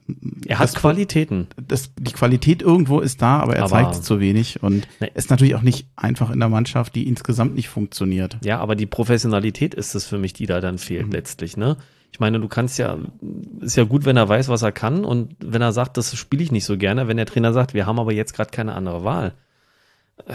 Er 0.45 0.59
hat 0.59 0.69
das, 0.69 0.75
Qualitäten. 0.75 1.47
Das, 1.55 1.91
die 1.95 2.11
Qualität 2.11 2.63
irgendwo 2.63 2.99
ist 2.99 3.21
da, 3.21 3.39
aber 3.39 3.55
er 3.55 3.63
aber 3.63 3.69
zeigt 3.69 4.03
zu 4.03 4.19
wenig. 4.19 4.63
Und 4.63 4.88
nee. 4.99 5.11
ist 5.13 5.30
natürlich 5.30 5.55
auch 5.55 5.61
nicht 5.61 5.88
einfach 5.95 6.32
in 6.32 6.39
der 6.39 6.49
Mannschaft, 6.49 6.95
die 6.95 7.07
insgesamt 7.07 7.53
nicht 7.53 7.69
funktioniert. 7.69 8.38
Ja, 8.43 8.59
aber 8.59 8.75
die 8.75 8.88
Professionalität 8.88 9.75
ist 9.75 9.93
es 9.93 10.05
für 10.05 10.17
mich, 10.17 10.34
die 10.34 10.47
da 10.47 10.61
dann 10.61 10.80
fehlt 10.80 11.07
mhm. 11.07 11.11
letztlich, 11.11 11.57
ne? 11.57 11.77
Ich 12.12 12.20
meine, 12.20 12.39
du 12.39 12.47
kannst 12.47 12.80
ja, 12.80 12.97
ist 13.62 13.78
ja 13.78 13.84
gut, 13.84 14.05
wenn 14.05 14.18
er 14.18 14.28
weiß, 14.28 14.49
was 14.49 14.62
er 14.62 14.72
kann 14.72 15.05
und 15.05 15.36
wenn 15.39 15.62
er 15.62 15.72
sagt, 15.72 15.97
das 15.97 16.16
spiele 16.16 16.43
ich 16.43 16.51
nicht 16.51 16.66
so 16.66 16.78
gerne, 16.78 17.07
wenn 17.07 17.18
der 17.18 17.26
Trainer 17.26 17.53
sagt, 17.53 17.74
wir 17.74 17.86
haben 17.86 17.99
aber 17.99 18.14
jetzt 18.14 18.34
gerade 18.34 18.51
keine 18.51 18.74
andere 18.74 19.03
Wahl, 19.03 19.34
äh, 20.26 20.34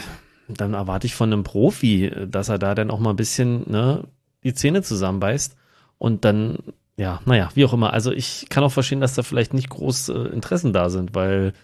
dann 0.48 0.74
erwarte 0.74 1.06
ich 1.06 1.14
von 1.14 1.32
einem 1.32 1.42
Profi, 1.42 2.12
dass 2.28 2.48
er 2.48 2.58
da 2.58 2.74
dann 2.74 2.90
auch 2.90 3.00
mal 3.00 3.10
ein 3.10 3.16
bisschen 3.16 3.70
ne, 3.70 4.04
die 4.44 4.54
Zähne 4.54 4.82
zusammenbeißt 4.82 5.56
und 5.98 6.24
dann, 6.24 6.58
ja, 6.96 7.20
naja, 7.24 7.48
wie 7.54 7.64
auch 7.64 7.72
immer. 7.72 7.92
Also 7.92 8.12
ich 8.12 8.46
kann 8.50 8.62
auch 8.62 8.72
verstehen, 8.72 9.00
dass 9.00 9.14
da 9.14 9.22
vielleicht 9.22 9.54
nicht 9.54 9.70
groß 9.70 10.10
äh, 10.10 10.18
Interessen 10.28 10.72
da 10.72 10.90
sind, 10.90 11.14
weil 11.14 11.54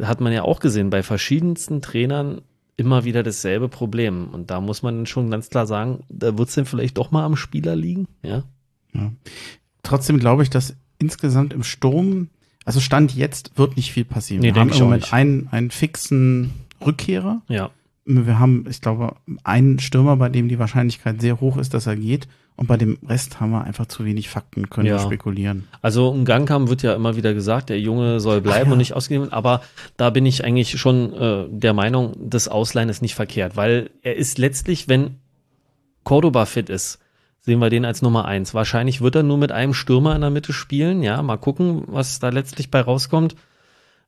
hat 0.00 0.20
man 0.20 0.32
ja 0.32 0.42
auch 0.42 0.60
gesehen, 0.60 0.90
bei 0.90 1.02
verschiedensten 1.02 1.82
Trainern 1.82 2.42
immer 2.76 3.04
wieder 3.04 3.22
dasselbe 3.22 3.68
Problem. 3.68 4.28
Und 4.28 4.50
da 4.50 4.60
muss 4.60 4.82
man 4.82 5.06
schon 5.06 5.30
ganz 5.30 5.50
klar 5.50 5.66
sagen, 5.66 6.04
da 6.08 6.38
wird 6.38 6.48
es 6.48 6.54
denn 6.54 6.66
vielleicht 6.66 6.96
doch 6.96 7.10
mal 7.10 7.24
am 7.24 7.36
Spieler 7.36 7.74
liegen, 7.74 8.06
ja. 8.22 8.44
Ja. 8.94 9.12
Trotzdem 9.82 10.18
glaube 10.18 10.42
ich, 10.42 10.50
dass 10.50 10.76
insgesamt 10.98 11.52
im 11.52 11.62
Sturm, 11.62 12.28
also 12.64 12.80
Stand 12.80 13.14
jetzt 13.14 13.56
wird 13.56 13.76
nicht 13.76 13.92
viel 13.92 14.04
passieren. 14.04 14.42
Nee, 14.42 14.54
wir 14.54 14.60
haben 14.60 14.72
im 14.72 14.78
Moment 14.78 15.12
einen, 15.12 15.48
einen 15.50 15.70
fixen 15.70 16.52
Rückkehrer. 16.84 17.42
Ja. 17.48 17.70
Wir 18.04 18.38
haben, 18.38 18.64
ich 18.68 18.80
glaube, 18.80 19.16
einen 19.44 19.78
Stürmer, 19.78 20.16
bei 20.16 20.28
dem 20.28 20.48
die 20.48 20.58
Wahrscheinlichkeit 20.58 21.20
sehr 21.20 21.40
hoch 21.40 21.58
ist, 21.58 21.74
dass 21.74 21.86
er 21.86 21.96
geht. 21.96 22.26
Und 22.56 22.66
bei 22.66 22.76
dem 22.76 22.98
Rest 23.06 23.38
haben 23.38 23.50
wir 23.50 23.62
einfach 23.62 23.86
zu 23.86 24.04
wenig 24.04 24.28
Fakten, 24.28 24.68
können 24.68 24.88
ja. 24.88 24.94
wir 24.94 24.98
spekulieren. 24.98 25.68
Also 25.80 26.12
im 26.12 26.24
Gangkampf 26.24 26.68
wird 26.70 26.82
ja 26.82 26.92
immer 26.92 27.14
wieder 27.14 27.32
gesagt, 27.32 27.68
der 27.68 27.78
Junge 27.78 28.18
soll 28.18 28.40
bleiben 28.40 28.70
ja. 28.70 28.72
und 28.72 28.78
nicht 28.78 28.94
ausgegeben. 28.94 29.32
Aber 29.32 29.62
da 29.96 30.10
bin 30.10 30.26
ich 30.26 30.44
eigentlich 30.44 30.76
schon 30.76 31.12
äh, 31.12 31.44
der 31.50 31.72
Meinung, 31.72 32.16
das 32.18 32.48
Ausleihen 32.48 32.88
ist 32.88 33.00
nicht 33.00 33.14
verkehrt, 33.14 33.56
weil 33.56 33.90
er 34.02 34.16
ist 34.16 34.38
letztlich, 34.38 34.88
wenn 34.88 35.18
Cordoba 36.02 36.46
fit 36.46 36.68
ist, 36.68 36.98
sehen 37.48 37.60
wir 37.60 37.70
den 37.70 37.86
als 37.86 38.02
Nummer 38.02 38.26
eins. 38.26 38.52
Wahrscheinlich 38.52 39.00
wird 39.00 39.14
er 39.14 39.22
nur 39.22 39.38
mit 39.38 39.52
einem 39.52 39.72
Stürmer 39.72 40.14
in 40.14 40.20
der 40.20 40.28
Mitte 40.28 40.52
spielen. 40.52 41.02
Ja, 41.02 41.22
mal 41.22 41.38
gucken, 41.38 41.84
was 41.86 42.18
da 42.18 42.28
letztlich 42.28 42.70
bei 42.70 42.82
rauskommt. 42.82 43.36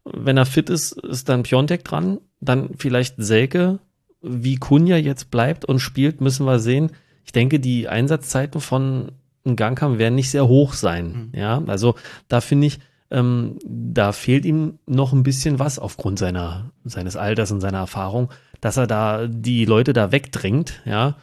Wenn 0.05 0.37
er 0.37 0.45
fit 0.45 0.69
ist, 0.69 0.93
ist 0.93 1.31
dann 1.31 1.43
Piontek 1.43 1.83
dran. 1.83 2.19
Dann 2.43 2.69
vielleicht 2.77 3.15
Selke. 3.17 3.79
Wie 4.21 4.57
Kunja 4.57 4.99
jetzt 4.99 5.31
bleibt 5.31 5.65
und 5.65 5.79
spielt, 5.79 6.21
müssen 6.21 6.45
wir 6.45 6.59
sehen. 6.59 6.91
Ich 7.25 7.33
denke, 7.33 7.61
die 7.61 7.89
Einsatzzeiten 7.89 8.61
von 8.61 9.13
Gangkam 9.57 9.97
werden 9.97 10.17
nicht 10.17 10.31
sehr 10.31 10.47
hoch 10.47 10.75
sein. 10.75 11.31
Mhm. 11.33 11.39
Ja, 11.41 11.63
also 11.67 11.95
da 12.29 12.43
finde 12.43 12.67
ich, 12.67 12.79
ähm, 13.11 13.59
da 13.65 14.13
fehlt 14.13 14.45
ihm 14.45 14.81
noch 14.85 15.15
ein 15.15 15.23
bisschen 15.23 15.59
was 15.59 15.79
aufgrund 15.79 16.19
seiner, 16.19 16.73
seines 16.85 17.17
Alters 17.17 17.53
und 17.53 17.63
seiner 17.63 17.79
Erfahrung, 17.79 18.31
dass 18.61 18.77
er 18.77 18.87
da 18.87 19.27
die 19.27 19.65
Leute 19.65 19.95
da 19.95 20.13
wegdrängt, 20.13 20.83
ja. 20.85 21.17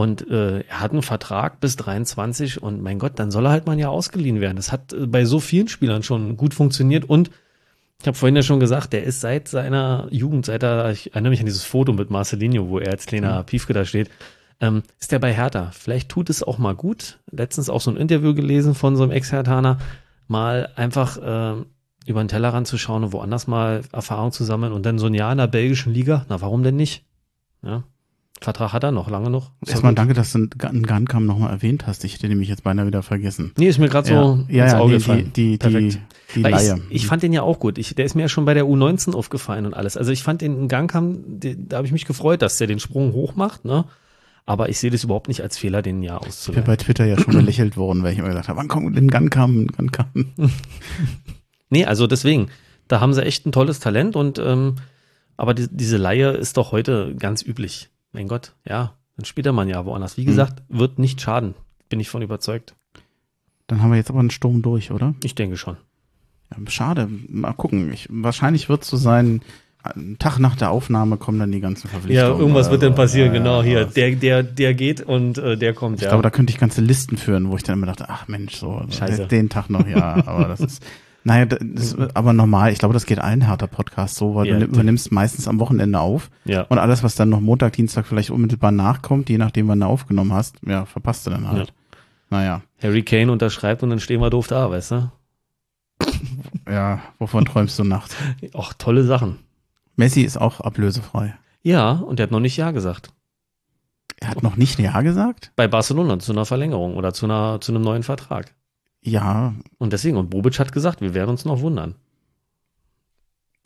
Und 0.00 0.30
äh, 0.30 0.60
er 0.60 0.80
hat 0.80 0.92
einen 0.92 1.02
Vertrag 1.02 1.60
bis 1.60 1.76
23 1.76 2.62
und 2.62 2.80
mein 2.80 2.98
Gott, 2.98 3.18
dann 3.18 3.30
soll 3.30 3.44
er 3.44 3.50
halt 3.50 3.66
mal 3.66 3.78
ja 3.78 3.90
ausgeliehen 3.90 4.40
werden. 4.40 4.56
Das 4.56 4.72
hat 4.72 4.94
äh, 4.94 5.06
bei 5.06 5.26
so 5.26 5.40
vielen 5.40 5.68
Spielern 5.68 6.02
schon 6.02 6.38
gut 6.38 6.54
funktioniert 6.54 7.04
und 7.04 7.30
ich 8.00 8.06
habe 8.06 8.16
vorhin 8.16 8.34
ja 8.34 8.42
schon 8.42 8.60
gesagt, 8.60 8.94
der 8.94 9.04
ist 9.04 9.20
seit 9.20 9.46
seiner 9.48 10.08
Jugend, 10.10 10.46
seit 10.46 10.62
er, 10.62 10.90
ich 10.90 11.12
erinnere 11.12 11.28
mich 11.28 11.40
an 11.40 11.44
dieses 11.44 11.64
Foto 11.64 11.92
mit 11.92 12.08
Marcelinho, 12.08 12.70
wo 12.70 12.78
er 12.78 12.92
als 12.92 13.04
kleiner 13.04 13.40
mhm. 13.40 13.44
Piefke 13.44 13.74
da 13.74 13.84
steht, 13.84 14.08
ähm, 14.62 14.84
ist 14.98 15.12
der 15.12 15.18
bei 15.18 15.34
Hertha. 15.34 15.70
Vielleicht 15.74 16.08
tut 16.08 16.30
es 16.30 16.42
auch 16.42 16.56
mal 16.56 16.74
gut. 16.74 17.18
Letztens 17.30 17.68
auch 17.68 17.82
so 17.82 17.90
ein 17.90 17.98
Interview 17.98 18.32
gelesen 18.32 18.74
von 18.74 18.96
so 18.96 19.02
einem 19.02 19.12
Ex-Hertaner, 19.12 19.80
mal 20.28 20.70
einfach 20.76 21.18
äh, 21.18 21.62
über 22.06 22.24
den 22.24 22.28
Tellerrand 22.28 22.66
zu 22.66 22.78
schauen 22.78 23.04
und 23.04 23.12
woanders 23.12 23.46
mal 23.46 23.82
Erfahrung 23.92 24.32
zu 24.32 24.44
sammeln 24.44 24.72
und 24.72 24.86
dann 24.86 24.98
so 24.98 25.08
ein 25.08 25.14
Jahr 25.14 25.32
in 25.32 25.36
der 25.36 25.46
belgischen 25.46 25.92
Liga. 25.92 26.24
Na, 26.30 26.40
warum 26.40 26.62
denn 26.62 26.76
nicht? 26.76 27.04
Ja, 27.62 27.82
Vertrag 28.40 28.72
hat 28.72 28.84
er 28.84 28.90
noch, 28.90 29.10
lange 29.10 29.28
noch. 29.28 29.50
Erstmal 29.66 29.94
danke, 29.94 30.14
dass 30.14 30.32
du 30.32 30.48
einen 30.62 30.82
Guncam 30.82 31.26
nochmal 31.26 31.50
erwähnt 31.50 31.86
hast. 31.86 32.04
Ich 32.04 32.14
hätte 32.14 32.28
nämlich 32.28 32.48
jetzt 32.48 32.64
beinahe 32.64 32.86
wieder 32.86 33.02
vergessen. 33.02 33.52
Nee, 33.58 33.68
ist 33.68 33.78
mir 33.78 33.88
gerade 33.88 34.08
so 34.08 34.44
ja, 34.48 34.64
ins 34.64 34.72
ja, 34.72 34.78
Auge 34.78 34.92
nee, 34.92 34.98
gefallen. 34.98 35.32
Die, 35.36 35.50
die, 35.50 35.58
Perfekt. 35.58 36.00
die, 36.34 36.42
die. 36.42 36.48
Ich, 36.48 36.74
ich, 37.02 37.06
fand 37.06 37.22
den 37.22 37.32
ja 37.32 37.42
auch 37.42 37.58
gut. 37.58 37.76
Ich, 37.76 37.94
der 37.94 38.06
ist 38.06 38.14
mir 38.14 38.22
ja 38.22 38.28
schon 38.28 38.46
bei 38.46 38.54
der 38.54 38.64
U19 38.64 39.14
aufgefallen 39.14 39.66
und 39.66 39.74
alles. 39.74 39.96
Also 39.96 40.10
ich 40.10 40.22
fand 40.22 40.40
den 40.40 40.68
Guncam, 40.68 41.18
da 41.26 41.76
habe 41.76 41.86
ich 41.86 41.92
mich 41.92 42.06
gefreut, 42.06 42.40
dass 42.40 42.56
der 42.56 42.66
den 42.66 42.80
Sprung 42.80 43.12
hoch 43.12 43.36
macht, 43.36 43.64
ne? 43.64 43.84
Aber 44.46 44.68
ich 44.68 44.80
sehe 44.80 44.90
das 44.90 45.04
überhaupt 45.04 45.28
nicht 45.28 45.42
als 45.42 45.58
Fehler, 45.58 45.82
den 45.82 46.02
ja 46.02 46.16
auszuleihen. 46.16 46.62
Ich 46.62 46.64
bin 46.64 46.72
bei 46.72 46.76
Twitter 46.76 47.04
ja 47.04 47.18
schon 47.18 47.34
belächelt 47.34 47.76
worden, 47.76 48.02
weil 48.02 48.14
ich 48.14 48.18
immer 48.18 48.28
gesagt 48.28 48.48
habe, 48.48 48.58
wann 48.58 48.68
kommt 48.68 48.96
denn 48.96 49.08
Guncam, 49.08 49.66
Guncam? 49.66 50.06
nee, 51.70 51.84
also 51.84 52.06
deswegen, 52.06 52.48
Da 52.88 53.00
haben 53.00 53.12
sie 53.12 53.22
echt 53.22 53.46
ein 53.46 53.52
tolles 53.52 53.78
Talent 53.78 54.16
und 54.16 54.40
ähm, 54.40 54.76
aber 55.36 55.54
die, 55.54 55.68
diese 55.70 55.96
Laie 55.96 56.32
ist 56.32 56.56
doch 56.56 56.72
heute 56.72 57.14
ganz 57.16 57.42
üblich. 57.42 57.90
Mein 58.12 58.28
Gott, 58.28 58.54
ja, 58.66 58.94
dann 59.16 59.24
spielt 59.24 59.46
er 59.46 59.52
man 59.52 59.68
ja 59.68 59.84
woanders. 59.84 60.16
Wie 60.16 60.24
gesagt, 60.24 60.62
mhm. 60.68 60.78
wird 60.78 60.98
nicht 60.98 61.20
schaden, 61.20 61.54
bin 61.88 62.00
ich 62.00 62.08
von 62.08 62.22
überzeugt. 62.22 62.74
Dann 63.66 63.82
haben 63.82 63.90
wir 63.90 63.98
jetzt 63.98 64.10
aber 64.10 64.20
einen 64.20 64.30
Sturm 64.30 64.62
durch, 64.62 64.90
oder? 64.90 65.14
Ich 65.22 65.34
denke 65.34 65.56
schon. 65.56 65.76
Ja, 66.50 66.56
schade. 66.68 67.08
Mal 67.28 67.52
gucken. 67.52 67.92
Ich, 67.92 68.08
wahrscheinlich 68.10 68.68
wird 68.68 68.82
es 68.82 68.88
so 68.88 68.96
sein, 68.96 69.42
einen 69.82 70.18
Tag 70.18 70.38
nach 70.38 70.56
der 70.56 70.70
Aufnahme 70.70 71.16
kommen 71.16 71.38
dann 71.38 71.52
die 71.52 71.60
ganzen 71.60 71.88
Verpflichtungen. 71.88 72.32
Ja, 72.32 72.38
irgendwas 72.38 72.70
wird 72.70 72.82
dann 72.82 72.94
passieren, 72.94 73.32
ja, 73.32 73.38
genau, 73.38 73.62
hier. 73.62 73.86
Der, 73.86 74.14
der, 74.14 74.42
der 74.42 74.74
geht 74.74 75.00
und 75.00 75.38
äh, 75.38 75.56
der 75.56 75.72
kommt, 75.72 75.96
ich 75.96 76.02
ja. 76.02 76.08
Ich 76.08 76.10
glaube, 76.10 76.22
da 76.22 76.30
könnte 76.30 76.52
ich 76.52 76.58
ganze 76.58 76.80
Listen 76.80 77.16
führen, 77.16 77.48
wo 77.50 77.56
ich 77.56 77.62
dann 77.62 77.76
immer 77.78 77.86
dachte, 77.86 78.06
ach 78.08 78.28
Mensch, 78.28 78.56
so, 78.56 78.82
Scheiße. 78.90 79.26
den 79.26 79.48
Tag 79.48 79.70
noch, 79.70 79.86
ja, 79.86 80.26
aber 80.26 80.48
das 80.48 80.60
ist, 80.60 80.84
naja, 81.22 81.44
das 81.44 81.60
ist 81.60 82.16
aber 82.16 82.32
normal. 82.32 82.72
Ich 82.72 82.78
glaube, 82.78 82.94
das 82.94 83.06
geht 83.06 83.18
allen 83.18 83.42
härter 83.42 83.66
Podcasts 83.66 84.18
so, 84.18 84.34
weil 84.34 84.46
ja, 84.46 84.58
du 84.58 84.66
übernimmst 84.66 85.12
meistens 85.12 85.48
am 85.48 85.60
Wochenende 85.60 86.00
auf. 86.00 86.30
Ja. 86.44 86.62
Und 86.62 86.78
alles, 86.78 87.02
was 87.02 87.14
dann 87.14 87.28
noch 87.28 87.40
Montag, 87.40 87.74
Dienstag 87.74 88.06
vielleicht 88.06 88.30
unmittelbar 88.30 88.72
nachkommt, 88.72 89.28
je 89.28 89.38
nachdem, 89.38 89.68
wann 89.68 89.80
du 89.80 89.86
aufgenommen 89.86 90.32
hast, 90.32 90.56
ja, 90.66 90.86
verpasst 90.86 91.26
du 91.26 91.30
dann 91.30 91.48
halt. 91.48 91.68
Ja. 91.68 91.74
Naja. 92.30 92.62
Harry 92.82 93.02
Kane 93.02 93.30
unterschreibt 93.30 93.82
und 93.82 93.90
dann 93.90 94.00
stehen 94.00 94.20
wir 94.20 94.30
doof 94.30 94.46
da, 94.46 94.70
weißt 94.70 94.92
du? 94.92 95.12
Ja, 96.68 97.00
wovon 97.18 97.44
träumst 97.44 97.78
du 97.78 97.84
nachts? 97.84 98.16
Ach, 98.54 98.72
tolle 98.74 99.04
Sachen. 99.04 99.38
Messi 99.96 100.22
ist 100.22 100.38
auch 100.38 100.60
ablösefrei. 100.60 101.34
Ja, 101.62 101.92
und 101.92 102.18
der 102.18 102.24
hat 102.24 102.30
noch 102.30 102.40
nicht 102.40 102.56
Ja 102.56 102.70
gesagt. 102.70 103.12
Er 104.20 104.28
hat 104.28 104.42
noch 104.42 104.56
nicht 104.56 104.78
Ja 104.78 105.00
gesagt? 105.02 105.52
Bei 105.56 105.68
Barcelona 105.68 106.18
zu 106.18 106.32
einer 106.32 106.46
Verlängerung 106.46 106.96
oder 106.96 107.12
zu, 107.12 107.26
einer, 107.26 107.60
zu 107.60 107.72
einem 107.72 107.82
neuen 107.82 108.02
Vertrag. 108.02 108.54
Ja. 109.02 109.54
Und 109.78 109.92
deswegen, 109.92 110.16
und 110.16 110.30
Bobic 110.30 110.58
hat 110.58 110.72
gesagt, 110.72 111.00
wir 111.00 111.14
werden 111.14 111.30
uns 111.30 111.44
noch 111.44 111.60
wundern. 111.60 111.94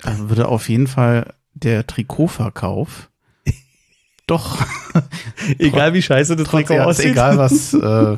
Also 0.03 0.28
würde 0.28 0.49
auf 0.49 0.68
jeden 0.68 0.87
Fall 0.87 1.35
der 1.55 1.87
Trikotverkauf 1.87 3.11
doch. 4.26 4.64
egal 5.59 5.95
wie 5.95 6.03
scheiße 6.03 6.37
das 6.37 6.49
Trikot 6.49 6.80
aussieht. 6.80 7.12
Egal 7.12 7.39
was, 7.39 7.74
äh, 7.74 8.16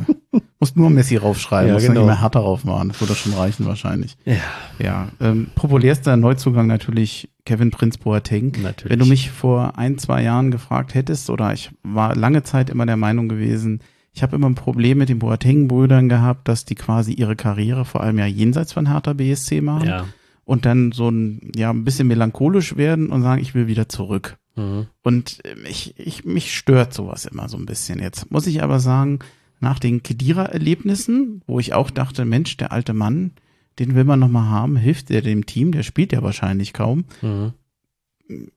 muss 0.59 0.77
nur 0.77 0.91
Messi 0.91 1.17
raufschreiben, 1.17 1.69
ja, 1.69 1.75
muss 1.75 1.83
genau. 1.83 2.01
nicht 2.01 2.07
mehr 2.07 2.21
härter 2.21 2.41
drauf 2.41 2.65
machen. 2.65 2.89
Das 2.89 3.01
würde 3.01 3.15
schon 3.15 3.35
reichen 3.35 3.67
wahrscheinlich. 3.67 4.17
Ja. 4.25 4.37
Ja. 4.79 5.09
Ähm, 5.21 5.49
populärster 5.55 6.17
Neuzugang 6.17 6.67
natürlich 6.67 7.29
Kevin 7.45 7.71
Prinz 7.71 7.99
Boateng. 7.99 8.53
Natürlich. 8.63 8.91
Wenn 8.91 8.99
du 8.99 9.07
mich 9.07 9.31
vor 9.31 9.79
ein, 9.79 9.99
zwei 9.99 10.23
Jahren 10.23 10.51
gefragt 10.51 10.95
hättest, 10.95 11.31
oder 11.31 11.53
ich 11.53 11.71
war 11.83 12.15
lange 12.15 12.43
Zeit 12.43 12.71
immer 12.71 12.87
der 12.87 12.97
Meinung 12.97 13.29
gewesen, 13.29 13.81
ich 14.17 14.23
habe 14.23 14.35
immer 14.35 14.49
ein 14.49 14.55
Problem 14.55 14.97
mit 14.97 15.11
den 15.11 15.19
Boateng-Brüdern 15.19 16.09
gehabt, 16.09 16.49
dass 16.49 16.65
die 16.65 16.75
quasi 16.75 17.13
ihre 17.13 17.37
Karriere 17.37 17.85
vor 17.85 18.01
allem 18.01 18.19
ja 18.19 18.25
jenseits 18.25 18.73
von 18.73 18.91
Hertha 18.91 19.13
BSC 19.13 19.61
machen. 19.61 19.89
Ja. 19.89 20.07
Und 20.47 20.65
dann 20.65 20.93
so 20.93 21.11
ein, 21.11 21.53
ja, 21.55 21.69
ein 21.69 21.85
bisschen 21.85 22.09
melancholisch 22.09 22.79
werden 22.79 23.09
und 23.11 23.21
sagen, 23.21 23.43
ich 23.43 23.55
will 23.55 23.67
wieder 23.67 23.91
zurück. 23.91 24.39
Mhm. 24.55 24.87
Und 25.03 25.43
ich, 25.69 25.99
ich, 25.99 26.25
mich 26.25 26.57
stört 26.57 26.95
sowas 26.95 27.27
immer 27.27 27.51
so 27.51 27.59
ein 27.59 27.67
bisschen. 27.67 28.01
Jetzt 28.01 28.31
muss 28.31 28.47
ich 28.47 28.63
aber 28.63 28.81
sagen, 28.81 29.19
nach 29.61 29.79
den 29.79 30.03
Kedira-Erlebnissen, 30.03 31.43
wo 31.47 31.61
ich 31.61 31.75
auch 31.75 31.91
dachte, 31.91 32.25
Mensch, 32.25 32.57
der 32.57 32.73
alte 32.73 32.95
Mann, 32.95 33.33
den 33.79 33.95
will 33.95 34.05
man 34.05 34.21
nochmal 34.21 34.49
haben, 34.49 34.77
hilft 34.77 35.11
der 35.11 35.21
dem 35.21 35.45
Team, 35.45 35.73
der 35.73 35.83
spielt 35.83 36.13
ja 36.15 36.23
wahrscheinlich 36.23 36.73
kaum. 36.73 37.05
Mhm. 37.21 37.53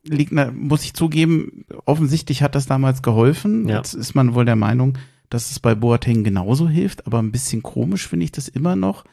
Liegt, 0.06 0.32
muss 0.32 0.86
ich 0.86 0.94
zugeben, 0.94 1.66
offensichtlich 1.84 2.44
hat 2.44 2.56
das 2.56 2.66
damals 2.66 3.02
geholfen. 3.02 3.68
Ja. 3.68 3.76
Jetzt 3.76 3.94
ist 3.94 4.16
man 4.16 4.36
wohl 4.36 4.46
der 4.46 4.56
Meinung, 4.56 4.98
dass 5.30 5.52
es 5.52 5.60
bei 5.60 5.76
Boateng 5.76 6.24
genauso 6.24 6.68
hilft, 6.68 7.06
aber 7.06 7.20
ein 7.20 7.32
bisschen 7.32 7.64
komisch 7.64 8.08
finde 8.08 8.26
ich 8.26 8.32
das 8.32 8.48
immer 8.48 8.76
noch. 8.76 9.06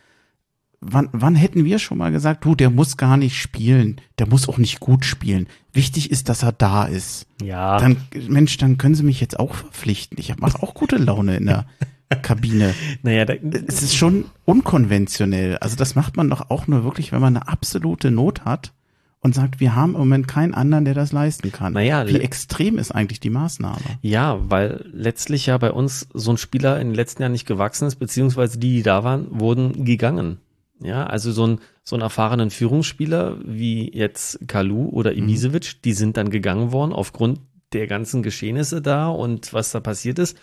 Wann, 0.80 1.08
wann 1.12 1.34
hätten 1.34 1.64
wir 1.64 1.78
schon 1.78 1.98
mal 1.98 2.12
gesagt, 2.12 2.44
du, 2.44 2.54
der 2.54 2.70
muss 2.70 2.96
gar 2.96 3.16
nicht 3.16 3.38
spielen, 3.38 4.00
der 4.18 4.28
muss 4.28 4.48
auch 4.48 4.58
nicht 4.58 4.78
gut 4.78 5.04
spielen. 5.04 5.46
Wichtig 5.72 6.10
ist, 6.10 6.28
dass 6.28 6.42
er 6.42 6.52
da 6.52 6.84
ist. 6.84 7.26
Ja. 7.42 7.78
Dann, 7.78 7.96
Mensch, 8.28 8.56
dann 8.58 8.76
können 8.76 8.94
Sie 8.94 9.02
mich 9.02 9.20
jetzt 9.20 9.38
auch 9.38 9.54
verpflichten. 9.54 10.18
Ich 10.18 10.36
mache 10.36 10.62
auch 10.62 10.74
gute 10.74 10.96
Laune 10.96 11.36
in 11.36 11.46
der 11.46 11.66
Kabine. 12.22 12.74
Naja, 13.02 13.24
da, 13.24 13.34
es 13.34 13.82
ist 13.82 13.96
schon 13.96 14.26
unkonventionell. 14.44 15.56
Also 15.58 15.76
das 15.76 15.94
macht 15.94 16.16
man 16.16 16.28
doch 16.28 16.50
auch 16.50 16.66
nur 16.66 16.84
wirklich, 16.84 17.10
wenn 17.10 17.20
man 17.20 17.36
eine 17.36 17.48
absolute 17.48 18.10
Not 18.10 18.44
hat 18.44 18.72
und 19.20 19.34
sagt, 19.34 19.60
wir 19.60 19.74
haben 19.74 19.94
im 19.94 20.00
Moment 20.00 20.28
keinen 20.28 20.54
anderen, 20.54 20.84
der 20.84 20.94
das 20.94 21.12
leisten 21.12 21.50
kann. 21.50 21.72
Naja, 21.72 22.06
Wie 22.06 22.20
extrem 22.20 22.78
ist 22.78 22.92
eigentlich 22.92 23.20
die 23.20 23.30
Maßnahme? 23.30 23.80
Ja, 24.02 24.38
weil 24.48 24.84
letztlich 24.92 25.46
ja 25.46 25.58
bei 25.58 25.72
uns 25.72 26.08
so 26.14 26.30
ein 26.30 26.36
Spieler 26.36 26.80
in 26.80 26.88
den 26.88 26.94
letzten 26.94 27.22
Jahren 27.22 27.32
nicht 27.32 27.46
gewachsen 27.46 27.86
ist, 27.86 27.96
beziehungsweise 27.96 28.58
die, 28.58 28.74
die 28.74 28.82
da 28.82 29.04
waren, 29.04 29.26
wurden 29.30 29.84
gegangen. 29.84 30.38
Ja, 30.80 31.06
also 31.06 31.32
so 31.32 31.46
ein, 31.46 31.60
so 31.82 31.96
ein 31.96 32.02
erfahrenen 32.02 32.50
Führungsspieler 32.50 33.38
wie 33.44 33.90
jetzt 33.92 34.46
Kalu 34.46 34.88
oder 34.90 35.12
mhm. 35.12 35.18
Ibisevic, 35.18 35.76
mhm. 35.76 35.82
die 35.84 35.92
sind 35.92 36.16
dann 36.16 36.30
gegangen 36.30 36.72
worden 36.72 36.92
aufgrund 36.92 37.40
der 37.72 37.86
ganzen 37.86 38.22
Geschehnisse 38.22 38.82
da 38.82 39.08
und 39.08 39.52
was 39.52 39.72
da 39.72 39.80
passiert 39.80 40.18
ist. 40.18 40.38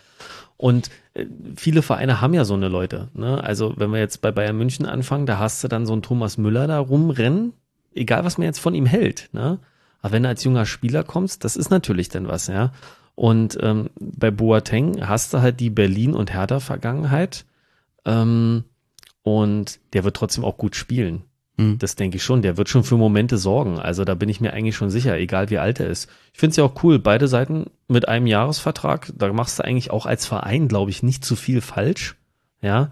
Und 0.58 0.90
äh, 1.14 1.26
viele 1.56 1.82
Vereine 1.82 2.22
haben 2.22 2.34
ja 2.34 2.46
so 2.46 2.54
eine 2.54 2.68
Leute. 2.68 3.10
Ne? 3.14 3.44
Also 3.44 3.74
wenn 3.78 3.92
wir 3.92 4.00
jetzt 4.00 4.22
bei 4.22 4.32
Bayern 4.32 4.58
München 4.58 4.86
anfangen, 4.86 5.26
da 5.26 5.40
hast 5.40 5.64
du 5.64 5.68
dann 5.68 5.86
so 5.86 5.94
einen 5.94 6.02
Thomas 6.02 6.38
Müller 6.38 6.68
da 6.68 6.80
rumrennen, 6.80 7.54
egal 7.96 8.26
was 8.26 8.38
man 8.38 8.46
jetzt 8.46 8.60
von 8.60 8.74
ihm 8.74 8.86
hält. 8.86 9.30
Ne? 9.34 9.60
Aber 10.02 10.12
wenn 10.14 10.24
du 10.24 10.30
als 10.30 10.44
junger 10.44 10.66
Spieler 10.66 11.04
kommst, 11.04 11.44
das 11.44 11.56
ist 11.56 11.70
natürlich 11.70 12.10
dann 12.10 12.28
was, 12.28 12.48
ja. 12.48 12.72
Und 13.16 13.58
ähm, 13.62 13.90
bei 14.00 14.32
Boateng 14.32 15.08
hast 15.08 15.34
du 15.34 15.42
halt 15.42 15.60
die 15.60 15.70
Berlin- 15.70 16.16
und 16.16 16.34
Hertha-Vergangenheit. 16.34 17.46
Ähm, 18.06 18.64
und 19.22 19.80
der 19.94 20.04
wird 20.04 20.16
trotzdem 20.16 20.44
auch 20.44 20.58
gut 20.58 20.76
spielen. 20.76 21.24
Mhm. 21.58 21.78
Das 21.78 21.96
denke 21.96 22.18
ich 22.18 22.24
schon. 22.24 22.42
Der 22.42 22.58
wird 22.58 22.70
schon 22.70 22.84
für 22.84 22.98
Momente 22.98 23.38
sorgen. 23.38 23.80
Also 23.80 24.04
da 24.04 24.16
bin 24.16 24.30
ich 24.30 24.42
mir 24.42 24.54
eigentlich 24.54 24.76
schon 24.76 24.90
sicher, 24.90 25.18
egal 25.18 25.50
wie 25.50 25.60
alt 25.60 25.80
er 25.80 25.88
ist. 25.88 26.10
Ich 26.34 26.40
finde 26.40 26.52
es 26.52 26.58
ja 26.58 26.64
auch 26.64 26.84
cool, 26.84 27.00
beide 27.00 27.28
Seiten 27.28 27.68
mit 27.88 28.08
einem 28.08 28.28
Jahresvertrag. 28.28 29.14
Da 29.16 29.32
machst 29.32 29.60
du 29.60 29.64
eigentlich 29.64 29.92
auch 29.92 30.06
als 30.06 30.26
Verein, 30.26 30.68
glaube 30.68 30.92
ich, 30.92 31.04
nicht 31.04 31.24
zu 31.24 31.36
viel 31.36 31.62
falsch. 31.62 32.16
Ja. 32.62 32.92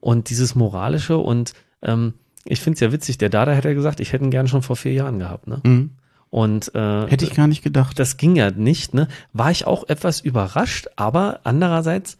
Und 0.00 0.30
dieses 0.30 0.54
Moralische 0.54 1.18
und 1.18 1.54
ähm, 1.82 2.14
ich 2.48 2.60
finde 2.60 2.74
es 2.74 2.80
ja 2.80 2.92
witzig, 2.92 3.18
der 3.18 3.28
Dada 3.28 3.52
hätte 3.52 3.74
gesagt, 3.74 4.00
ich 4.00 4.12
hätte 4.12 4.24
ihn 4.24 4.30
gern 4.30 4.48
schon 4.48 4.62
vor 4.62 4.76
vier 4.76 4.92
Jahren 4.92 5.18
gehabt. 5.18 5.46
Ne? 5.46 5.60
Mhm. 5.64 5.90
Und 6.30 6.74
äh, 6.74 7.06
hätte 7.06 7.24
ich 7.24 7.34
gar 7.34 7.46
nicht 7.46 7.62
gedacht. 7.62 7.98
Das 7.98 8.16
ging 8.16 8.36
ja 8.36 8.50
nicht. 8.50 8.94
Ne? 8.94 9.08
War 9.32 9.50
ich 9.50 9.66
auch 9.66 9.88
etwas 9.88 10.20
überrascht, 10.20 10.88
aber 10.96 11.40
andererseits 11.44 12.18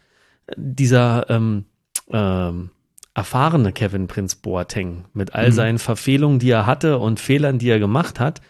dieser 0.57 1.29
ähm, 1.29 1.67
ähm, 2.11 2.71
erfahrene 3.15 3.73
Kevin 3.73 4.07
Prinz 4.07 4.35
Boateng 4.37 5.05
mit 5.13 5.35
all 5.35 5.49
mhm. 5.49 5.53
seinen 5.53 5.79
Verfehlungen, 5.79 6.39
die 6.39 6.51
er 6.51 6.67
hatte 6.67 6.99
und 6.99 7.21
Fehlern, 7.21 7.59
die 7.59 7.69
er 7.69 7.79
gemacht 7.79 8.21
hat, 8.21 8.41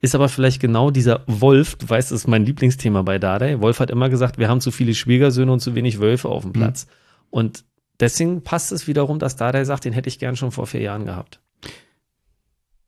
ist 0.00 0.14
aber 0.14 0.28
vielleicht 0.28 0.60
genau 0.60 0.90
dieser 0.90 1.22
Wolf, 1.26 1.76
du 1.76 1.88
weißt, 1.88 2.10
das 2.10 2.20
ist 2.20 2.26
mein 2.26 2.44
Lieblingsthema 2.44 3.02
bei 3.02 3.18
Dardai. 3.18 3.60
Wolf 3.60 3.80
hat 3.80 3.90
immer 3.90 4.10
gesagt, 4.10 4.38
wir 4.38 4.48
haben 4.48 4.60
zu 4.60 4.70
viele 4.70 4.94
Schwiegersöhne 4.94 5.50
und 5.50 5.60
zu 5.60 5.74
wenig 5.74 6.00
Wölfe 6.00 6.28
auf 6.28 6.42
dem 6.42 6.50
mhm. 6.50 6.54
Platz. 6.54 6.86
Mhm. 6.86 6.90
Und 7.30 7.64
deswegen 8.00 8.42
passt 8.42 8.72
es 8.72 8.86
wiederum, 8.86 9.18
dass 9.18 9.36
Dardai 9.36 9.64
sagt, 9.64 9.84
den 9.84 9.92
hätte 9.92 10.08
ich 10.08 10.18
gern 10.18 10.36
schon 10.36 10.52
vor 10.52 10.66
vier 10.66 10.82
Jahren 10.82 11.06
gehabt. 11.06 11.40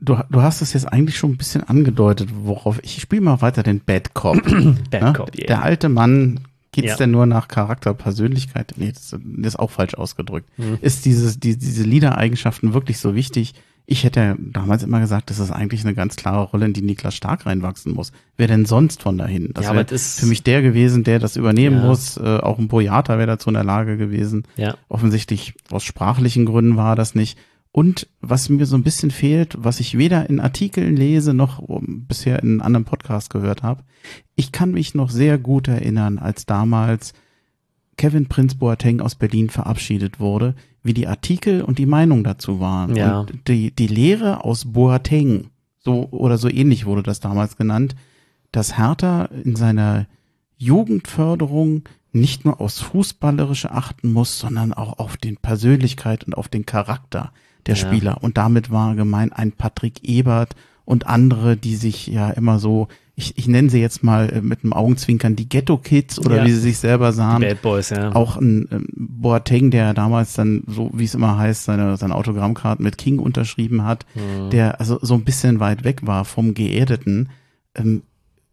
Du, 0.00 0.16
du 0.30 0.42
hast 0.42 0.62
es 0.62 0.74
jetzt 0.74 0.86
eigentlich 0.86 1.16
schon 1.16 1.32
ein 1.32 1.36
bisschen 1.36 1.64
angedeutet, 1.64 2.30
worauf 2.32 2.78
ich 2.84 3.00
spiele 3.00 3.22
mal 3.22 3.40
weiter 3.42 3.62
den 3.62 3.80
Bad 3.80 4.14
Cop. 4.14 4.42
Bad 4.90 5.02
ne? 5.02 5.12
Cop, 5.12 5.36
yeah. 5.36 5.46
Der 5.46 5.62
alte 5.62 5.88
Mann 5.88 6.40
Geht's 6.70 6.90
ja. 6.90 6.96
denn 6.96 7.10
nur 7.10 7.26
nach 7.26 7.48
Charakter, 7.48 7.94
Persönlichkeit? 7.94 8.74
Nee, 8.76 8.92
das, 8.92 9.10
das 9.10 9.20
ist 9.22 9.58
auch 9.58 9.70
falsch 9.70 9.94
ausgedrückt. 9.94 10.48
Mhm. 10.58 10.78
Ist 10.82 11.06
dieses, 11.06 11.40
die, 11.40 11.56
diese 11.56 11.82
Leader-Eigenschaften 11.82 12.74
wirklich 12.74 12.98
so 12.98 13.14
wichtig? 13.14 13.54
Ich 13.90 14.04
hätte 14.04 14.36
damals 14.38 14.82
immer 14.82 15.00
gesagt, 15.00 15.30
das 15.30 15.38
ist 15.38 15.50
eigentlich 15.50 15.82
eine 15.82 15.94
ganz 15.94 16.16
klare 16.16 16.44
Rolle, 16.44 16.66
in 16.66 16.74
die 16.74 16.82
Niklas 16.82 17.14
Stark 17.14 17.46
reinwachsen 17.46 17.94
muss. 17.94 18.12
Wer 18.36 18.46
denn 18.46 18.66
sonst 18.66 19.00
von 19.00 19.16
dahin? 19.16 19.52
Das 19.54 19.64
ja, 19.64 19.74
wäre 19.74 19.98
für 19.98 20.26
mich 20.26 20.42
der 20.42 20.60
gewesen, 20.60 21.04
der 21.04 21.18
das 21.18 21.36
übernehmen 21.36 21.78
ja. 21.78 21.86
muss. 21.86 22.18
Äh, 22.18 22.36
auch 22.36 22.58
ein 22.58 22.68
Boyata 22.68 23.16
wäre 23.16 23.28
dazu 23.28 23.48
in 23.48 23.54
der 23.54 23.64
Lage 23.64 23.96
gewesen. 23.96 24.42
Ja. 24.56 24.76
Offensichtlich 24.90 25.54
aus 25.70 25.84
sprachlichen 25.84 26.44
Gründen 26.44 26.76
war 26.76 26.96
das 26.96 27.14
nicht. 27.14 27.38
Und 27.72 28.08
was 28.20 28.50
mir 28.50 28.66
so 28.66 28.76
ein 28.76 28.82
bisschen 28.82 29.10
fehlt, 29.10 29.56
was 29.58 29.80
ich 29.80 29.96
weder 29.96 30.28
in 30.28 30.38
Artikeln 30.38 30.94
lese 30.94 31.32
noch 31.32 31.62
bisher 31.80 32.42
in 32.42 32.50
einem 32.50 32.60
anderen 32.60 32.84
Podcast 32.84 33.30
gehört 33.30 33.62
habe, 33.62 33.84
ich 34.36 34.52
kann 34.52 34.72
mich 34.72 34.94
noch 34.94 35.08
sehr 35.08 35.38
gut 35.38 35.66
erinnern, 35.66 36.18
als 36.18 36.44
damals 36.44 37.14
Kevin 37.96 38.26
Prinz 38.26 38.54
Boateng 38.54 39.00
aus 39.00 39.14
Berlin 39.14 39.48
verabschiedet 39.48 40.20
wurde, 40.20 40.54
wie 40.82 40.94
die 40.94 41.06
Artikel 41.08 41.62
und 41.62 41.78
die 41.78 41.86
Meinung 41.86 42.24
dazu 42.24 42.60
waren. 42.60 42.94
Ja. 42.96 43.20
Und 43.20 43.48
die, 43.48 43.70
die 43.74 43.86
Lehre 43.86 44.44
aus 44.44 44.64
Boateng, 44.72 45.50
so 45.78 46.08
oder 46.10 46.38
so 46.38 46.48
ähnlich 46.48 46.86
wurde 46.86 47.02
das 47.02 47.20
damals 47.20 47.56
genannt, 47.56 47.94
dass 48.52 48.78
Hertha 48.78 49.26
in 49.44 49.56
seiner 49.56 50.06
Jugendförderung 50.56 51.82
nicht 52.12 52.44
nur 52.44 52.60
aufs 52.60 52.80
Fußballerische 52.80 53.70
achten 53.70 54.12
muss, 54.12 54.38
sondern 54.38 54.72
auch 54.72 54.98
auf 54.98 55.16
den 55.16 55.36
Persönlichkeit 55.36 56.24
und 56.24 56.34
auf 56.34 56.48
den 56.48 56.66
Charakter 56.66 57.32
der 57.66 57.76
Ja. 57.76 57.86
Spieler. 57.86 58.22
Und 58.22 58.38
damit 58.38 58.70
war 58.70 58.94
gemeint 58.94 59.34
ein 59.34 59.52
Patrick 59.52 60.02
Ebert 60.08 60.54
und 60.84 61.06
andere, 61.06 61.56
die 61.56 61.76
sich 61.76 62.06
ja 62.06 62.30
immer 62.30 62.58
so 62.58 62.88
ich, 63.18 63.36
ich 63.36 63.48
nenne 63.48 63.68
sie 63.68 63.80
jetzt 63.80 64.02
mal 64.04 64.30
äh, 64.30 64.40
mit 64.40 64.62
einem 64.62 64.72
Augenzwinkern 64.72 65.34
die 65.34 65.48
Ghetto-Kids 65.48 66.20
oder 66.20 66.36
Ja. 66.38 66.46
wie 66.46 66.52
sie 66.52 66.60
sich 66.60 66.78
selber 66.78 67.12
sahen. 67.12 67.40
Bad 67.42 67.60
Boys, 67.62 67.90
ja. 67.90 68.14
Auch 68.14 68.36
ein 68.36 68.68
ähm, 68.70 68.86
Boateng, 68.94 69.70
der 69.72 69.92
damals 69.92 70.34
dann, 70.34 70.62
so 70.68 70.90
wie 70.94 71.04
es 71.04 71.14
immer 71.14 71.36
heißt, 71.36 71.64
seine, 71.64 71.96
seine 71.96 72.14
Autogrammkarten 72.14 72.84
mit 72.84 72.96
King 72.96 73.18
unterschrieben 73.18 73.84
hat, 73.84 74.06
Mhm. 74.14 74.50
der 74.50 74.78
also 74.80 74.98
so 75.02 75.14
ein 75.14 75.24
bisschen 75.24 75.58
weit 75.58 75.82
weg 75.84 76.06
war 76.06 76.24
vom 76.24 76.54
Geerdeten. 76.54 77.28
Ähm, 77.74 78.02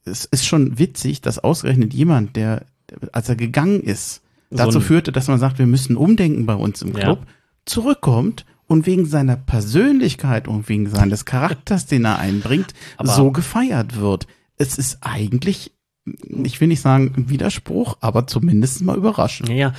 es 0.04 0.26
ist 0.26 0.46
schon 0.46 0.80
witzig, 0.80 1.22
dass 1.22 1.38
ausgerechnet 1.40 1.94
jemand, 1.94 2.36
der, 2.36 2.66
als 3.12 3.30
er 3.30 3.36
gegangen 3.36 3.82
ist, 3.82 4.22
So 4.52 4.58
dazu 4.58 4.80
führte, 4.82 5.12
dass 5.12 5.28
man 5.28 5.40
sagt, 5.40 5.60
wir 5.60 5.68
müssen 5.68 5.96
umdenken 5.96 6.46
bei 6.48 6.56
uns 6.56 6.82
im 6.82 6.90
Ja. 6.94 7.00
Club, 7.04 7.20
zurückkommt 7.66 8.46
und 8.68 8.86
wegen 8.88 9.06
seiner 9.06 9.36
Persönlichkeit 9.36 10.48
und 10.48 10.70
wegen 10.70 10.90
seines 10.90 11.26
Charakters, 11.26 11.86
den 11.86 12.06
er 12.06 12.18
einbringt, 12.20 12.74
Aber- 12.98 13.10
so 13.10 13.32
gefeiert 13.32 14.00
wird. 14.00 14.26
Es 14.58 14.78
ist 14.78 15.00
eigentlich, 15.02 15.72
ich 16.06 16.62
will 16.62 16.68
nicht 16.68 16.82
sagen 16.82 17.14
ein 17.18 17.30
Widerspruch, 17.30 17.98
aber 18.02 18.28
zumindest 18.28 18.82
mal 18.82 18.98
überraschend. 18.98 19.50
Ja, 19.50 19.56
ja. 19.56 19.74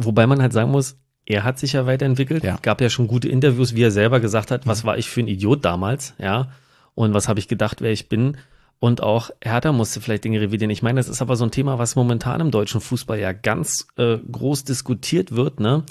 Wobei 0.00 0.26
man 0.26 0.40
halt 0.40 0.52
sagen 0.52 0.70
muss, 0.70 0.96
er 1.26 1.44
hat 1.44 1.58
sich 1.58 1.74
ja 1.74 1.86
weiterentwickelt. 1.86 2.42
Ja. 2.42 2.58
Gab 2.62 2.80
ja 2.80 2.90
schon 2.90 3.06
gute 3.06 3.28
Interviews, 3.28 3.74
wie 3.74 3.82
er 3.82 3.90
selber 3.90 4.20
gesagt 4.20 4.50
hat, 4.50 4.66
was 4.66 4.84
war 4.84 4.98
ich 4.98 5.08
für 5.08 5.20
ein 5.20 5.28
Idiot 5.28 5.64
damals, 5.64 6.14
ja. 6.18 6.50
Und 6.94 7.14
was 7.14 7.28
habe 7.28 7.40
ich 7.40 7.48
gedacht, 7.48 7.80
wer 7.80 7.92
ich 7.92 8.08
bin. 8.08 8.36
Und 8.78 9.02
auch 9.02 9.30
Hertha 9.40 9.72
musste 9.72 10.00
vielleicht 10.00 10.24
Dinge 10.24 10.40
revidieren. 10.40 10.70
Ich 10.70 10.82
meine, 10.82 10.98
das 10.98 11.08
ist 11.08 11.22
aber 11.22 11.36
so 11.36 11.44
ein 11.44 11.52
Thema, 11.52 11.78
was 11.78 11.94
momentan 11.94 12.40
im 12.40 12.50
deutschen 12.50 12.80
Fußball 12.80 13.18
ja 13.18 13.32
ganz 13.32 13.86
äh, 13.96 14.18
groß 14.18 14.64
diskutiert 14.64 15.32
wird, 15.32 15.60
ne? 15.60 15.84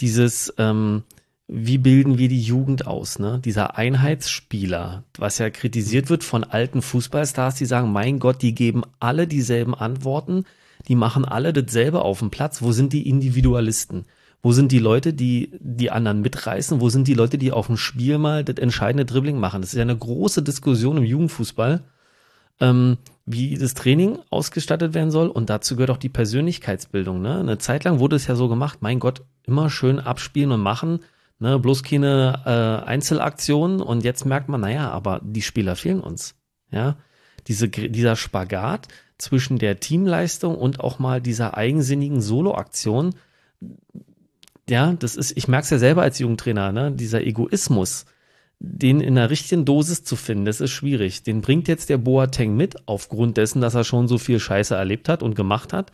Dieses, 0.00 0.52
ähm, 0.58 1.04
wie 1.56 1.78
bilden 1.78 2.18
wir 2.18 2.28
die 2.28 2.40
Jugend 2.40 2.86
aus, 2.86 3.20
ne? 3.20 3.40
Dieser 3.44 3.76
Einheitsspieler, 3.78 5.04
was 5.18 5.38
ja 5.38 5.50
kritisiert 5.50 6.10
wird 6.10 6.24
von 6.24 6.42
alten 6.42 6.82
Fußballstars, 6.82 7.54
die 7.54 7.64
sagen, 7.64 7.92
mein 7.92 8.18
Gott, 8.18 8.42
die 8.42 8.56
geben 8.56 8.82
alle 8.98 9.28
dieselben 9.28 9.74
Antworten, 9.74 10.44
die 10.88 10.96
machen 10.96 11.24
alle 11.24 11.52
dasselbe 11.52 12.02
auf 12.02 12.18
dem 12.18 12.30
Platz. 12.30 12.60
Wo 12.60 12.72
sind 12.72 12.92
die 12.92 13.08
Individualisten? 13.08 14.04
Wo 14.42 14.52
sind 14.52 14.72
die 14.72 14.80
Leute, 14.80 15.14
die 15.14 15.52
die 15.60 15.92
anderen 15.92 16.22
mitreißen? 16.22 16.80
Wo 16.80 16.88
sind 16.88 17.06
die 17.06 17.14
Leute, 17.14 17.38
die 17.38 17.52
auf 17.52 17.68
dem 17.68 17.76
Spiel 17.76 18.18
mal 18.18 18.42
das 18.42 18.56
entscheidende 18.56 19.04
Dribbling 19.04 19.38
machen? 19.38 19.62
Das 19.62 19.70
ist 19.70 19.76
ja 19.76 19.82
eine 19.82 19.96
große 19.96 20.42
Diskussion 20.42 20.96
im 20.96 21.04
Jugendfußball, 21.04 21.84
ähm, 22.60 22.98
wie 23.26 23.56
das 23.56 23.74
Training 23.74 24.18
ausgestattet 24.28 24.92
werden 24.92 25.12
soll. 25.12 25.28
Und 25.28 25.50
dazu 25.50 25.76
gehört 25.76 25.90
auch 25.90 25.98
die 25.98 26.08
Persönlichkeitsbildung. 26.08 27.22
Ne? 27.22 27.38
Eine 27.38 27.58
Zeit 27.58 27.84
lang 27.84 28.00
wurde 28.00 28.16
es 28.16 28.26
ja 28.26 28.34
so 28.34 28.48
gemacht, 28.48 28.78
mein 28.80 28.98
Gott, 28.98 29.22
immer 29.44 29.70
schön 29.70 30.00
abspielen 30.00 30.50
und 30.50 30.60
machen. 30.60 31.00
Ne, 31.40 31.58
bloß 31.58 31.82
keine 31.82 32.42
äh, 32.46 32.86
Einzelaktionen 32.88 33.80
und 33.80 34.04
jetzt 34.04 34.24
merkt 34.24 34.48
man, 34.48 34.60
naja, 34.60 34.90
aber 34.90 35.20
die 35.22 35.42
Spieler 35.42 35.74
fehlen 35.74 36.00
uns. 36.00 36.36
Ja, 36.70 36.96
Diese, 37.48 37.68
dieser 37.68 38.16
Spagat 38.16 38.88
zwischen 39.18 39.58
der 39.58 39.80
Teamleistung 39.80 40.56
und 40.56 40.80
auch 40.80 40.98
mal 40.98 41.20
dieser 41.20 41.56
eigensinnigen 41.56 42.20
Soloaktion, 42.20 43.14
ja, 44.68 44.92
das 44.94 45.16
ist, 45.16 45.36
ich 45.36 45.48
merke 45.48 45.64
es 45.64 45.70
ja 45.70 45.78
selber 45.78 46.02
als 46.02 46.18
Jugendtrainer, 46.18 46.72
ne, 46.72 46.92
dieser 46.92 47.22
Egoismus, 47.22 48.06
den 48.60 49.00
in 49.00 49.16
der 49.16 49.28
richtigen 49.28 49.64
Dosis 49.64 50.04
zu 50.04 50.16
finden, 50.16 50.46
das 50.46 50.60
ist 50.60 50.70
schwierig. 50.70 51.22
Den 51.22 51.42
bringt 51.42 51.68
jetzt 51.68 51.90
der 51.90 51.98
Boateng 51.98 52.56
mit, 52.56 52.76
aufgrund 52.86 53.36
dessen, 53.36 53.60
dass 53.60 53.74
er 53.74 53.84
schon 53.84 54.08
so 54.08 54.16
viel 54.18 54.40
Scheiße 54.40 54.74
erlebt 54.74 55.08
hat 55.08 55.22
und 55.22 55.34
gemacht 55.34 55.72
hat. 55.72 55.92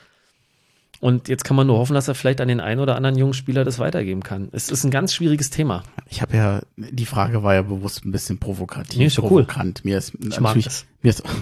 Und 0.98 1.28
jetzt 1.28 1.44
kann 1.44 1.56
man 1.56 1.66
nur 1.66 1.78
hoffen, 1.78 1.94
dass 1.94 2.08
er 2.08 2.14
vielleicht 2.14 2.42
an 2.42 2.48
den 2.48 2.60
einen 2.60 2.80
oder 2.80 2.94
anderen 2.96 3.16
jungen 3.16 3.32
Spieler 3.32 3.64
das 3.64 3.78
weitergeben 3.78 4.22
kann. 4.22 4.48
Es 4.52 4.70
ist 4.70 4.84
ein 4.84 4.90
ganz 4.90 5.14
schwieriges 5.14 5.48
Thema. 5.48 5.82
Ich 6.10 6.20
habe 6.20 6.36
ja, 6.36 6.60
die 6.76 7.06
Frage 7.06 7.42
war 7.42 7.54
ja 7.54 7.62
bewusst 7.62 8.04
ein 8.04 8.12
bisschen 8.12 8.38
provokativ. 8.38 8.98
Nee, 8.98 9.06
ist 9.06 9.18
cool. 9.18 9.28
provokant. 9.44 9.82
Mir 9.84 9.96
ist 9.96 10.12
Ich 10.20 10.40
mag 10.40 10.56
es. 10.56 10.84
mir 11.00 11.08
ist, 11.10 11.22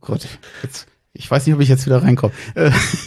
Gott, 0.00 0.26
jetzt, 0.62 0.86
ich 1.12 1.30
weiß 1.30 1.46
nicht, 1.46 1.54
ob 1.54 1.60
ich 1.60 1.68
jetzt 1.68 1.86
wieder 1.86 2.02
reinkomme. 2.02 2.32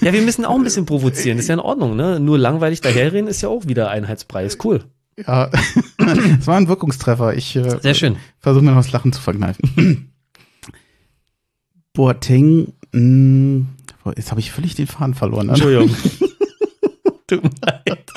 Ja, 0.01 0.13
wir 0.13 0.21
müssen 0.21 0.45
auch 0.45 0.55
ein 0.55 0.63
bisschen 0.63 0.85
provozieren. 0.85 1.37
Das 1.37 1.45
ist 1.45 1.49
ja 1.49 1.55
in 1.55 1.59
Ordnung, 1.59 1.95
ne? 1.95 2.19
Nur 2.19 2.37
langweilig 2.37 2.81
daherreden 2.81 3.27
ist 3.27 3.41
ja 3.41 3.49
auch 3.49 3.67
wieder 3.67 3.89
Einheitsbrei. 3.89 4.45
Ist 4.45 4.63
cool. 4.65 4.83
ja, 5.17 5.49
es 6.39 6.47
war 6.47 6.57
ein 6.57 6.67
Wirkungstreffer. 6.67 7.33
Ich 7.35 7.55
äh, 7.55 7.79
Sehr 7.81 7.93
schön. 7.93 8.17
versuche 8.39 8.63
mir 8.63 8.71
noch 8.71 8.81
das 8.83 8.91
Lachen 8.91 9.13
zu 9.13 9.21
verkneifen. 9.21 10.10
Boateng, 11.93 12.73
mh, 12.93 13.65
jetzt 14.15 14.31
habe 14.31 14.39
ich 14.39 14.51
völlig 14.51 14.75
den 14.75 14.87
Faden 14.87 15.13
verloren. 15.13 15.47
Ne? 15.47 15.53
Entschuldigung. 15.53 15.89
Tut 17.27 17.43
mir 17.43 17.49
leid. 17.65 18.11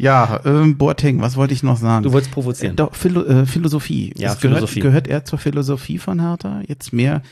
Ja, 0.00 0.40
ähm, 0.44 0.78
Boateng, 0.78 1.20
was 1.20 1.36
wollte 1.36 1.54
ich 1.54 1.62
noch 1.62 1.76
sagen? 1.76 2.04
Du 2.04 2.12
wolltest 2.12 2.32
provozieren. 2.32 2.76
Doch, 2.76 2.94
Philo 2.94 3.24
äh, 3.24 3.46
Philosophie. 3.46 4.12
Ja, 4.16 4.28
gehört, 4.28 4.40
Philosophie. 4.40 4.80
Gehört 4.80 5.08
er 5.08 5.24
zur 5.24 5.38
Philosophie 5.38 5.98
von 5.98 6.20
Hertha? 6.20 6.62
Jetzt 6.68 6.92
mehr 6.92 7.22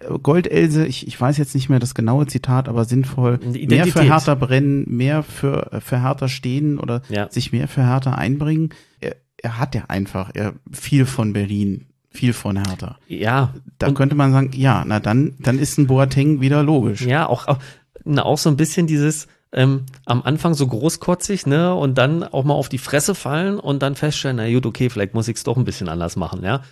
äh, 0.00 0.06
Goldelse, 0.20 0.86
ich, 0.86 1.06
ich 1.06 1.20
weiß 1.20 1.38
jetzt 1.38 1.54
nicht 1.54 1.68
mehr 1.68 1.78
das 1.78 1.94
genaue 1.94 2.26
Zitat, 2.26 2.68
aber 2.68 2.84
sinnvoll. 2.84 3.38
Mehr 3.68 3.86
für 3.86 4.02
Hertha 4.02 4.34
brennen, 4.34 4.84
mehr 4.88 5.22
für, 5.22 5.72
äh, 5.72 5.80
für 5.80 6.02
Hertha 6.02 6.28
stehen 6.28 6.78
oder 6.78 7.02
Ja. 7.08 7.30
sich 7.30 7.52
mehr 7.52 7.68
für 7.68 7.86
Hertha 7.86 8.12
einbringen. 8.14 8.70
Er, 9.00 9.16
er 9.40 9.58
hat 9.60 9.74
ja 9.76 9.84
einfach 9.86 10.30
er, 10.34 10.54
viel 10.72 11.06
von 11.06 11.32
Berlin, 11.32 11.86
viel 12.16 12.32
von 12.32 12.56
Hertha. 12.56 12.98
Ja. 13.06 13.54
Da 13.78 13.92
könnte 13.92 14.16
man 14.16 14.32
sagen, 14.32 14.50
ja, 14.54 14.84
na 14.86 15.00
dann, 15.00 15.34
dann 15.38 15.58
ist 15.58 15.78
ein 15.78 15.86
Boateng 15.86 16.40
wieder 16.40 16.62
logisch. 16.62 17.02
Ja, 17.02 17.26
auch, 17.26 17.46
auch, 17.46 17.58
na, 18.04 18.24
auch 18.24 18.38
so 18.38 18.50
ein 18.50 18.56
bisschen 18.56 18.86
dieses 18.86 19.28
ähm, 19.52 19.86
am 20.04 20.22
Anfang 20.22 20.54
so 20.54 20.66
großkotzig, 20.66 21.46
ne, 21.46 21.74
und 21.74 21.96
dann 21.96 22.22
auch 22.22 22.44
mal 22.44 22.54
auf 22.54 22.68
die 22.68 22.78
Fresse 22.78 23.14
fallen 23.14 23.58
und 23.58 23.82
dann 23.82 23.94
feststellen, 23.94 24.36
na 24.36 24.52
gut, 24.52 24.66
okay, 24.66 24.90
vielleicht 24.90 25.14
muss 25.14 25.28
ich 25.28 25.36
es 25.36 25.44
doch 25.44 25.56
ein 25.56 25.64
bisschen 25.64 25.88
anders 25.88 26.16
machen, 26.16 26.42
ja. 26.42 26.62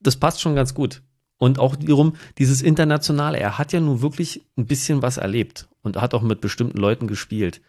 Das 0.00 0.16
passt 0.16 0.40
schon 0.40 0.54
ganz 0.54 0.74
gut. 0.74 1.02
Und 1.38 1.58
auch 1.58 1.78
wiederum 1.80 2.14
dieses 2.38 2.62
Internationale, 2.62 3.38
er 3.38 3.58
hat 3.58 3.72
ja 3.72 3.80
nun 3.80 4.02
wirklich 4.02 4.42
ein 4.56 4.66
bisschen 4.66 5.02
was 5.02 5.16
erlebt 5.16 5.68
und 5.82 5.96
hat 5.96 6.14
auch 6.14 6.22
mit 6.22 6.40
bestimmten 6.40 6.78
Leuten 6.78 7.06
gespielt. 7.06 7.60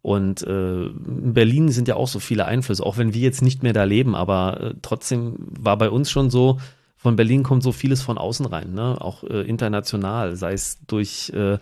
Und 0.00 0.42
äh, 0.42 0.86
in 0.86 1.34
Berlin 1.34 1.70
sind 1.70 1.88
ja 1.88 1.96
auch 1.96 2.08
so 2.08 2.20
viele 2.20 2.46
Einflüsse, 2.46 2.84
auch 2.84 2.98
wenn 2.98 3.14
wir 3.14 3.20
jetzt 3.20 3.42
nicht 3.42 3.62
mehr 3.62 3.72
da 3.72 3.84
leben, 3.84 4.14
aber 4.14 4.60
äh, 4.60 4.74
trotzdem 4.82 5.36
war 5.38 5.76
bei 5.76 5.90
uns 5.90 6.10
schon 6.10 6.30
so, 6.30 6.58
von 6.98 7.16
Berlin 7.16 7.44
kommt 7.44 7.62
so 7.62 7.72
vieles 7.72 8.02
von 8.02 8.18
außen 8.18 8.44
rein, 8.44 8.74
ne? 8.74 9.00
auch 9.00 9.22
äh, 9.22 9.42
international, 9.42 10.36
sei 10.36 10.52
es 10.52 10.78
durch 10.86 11.30
äh, 11.34 11.58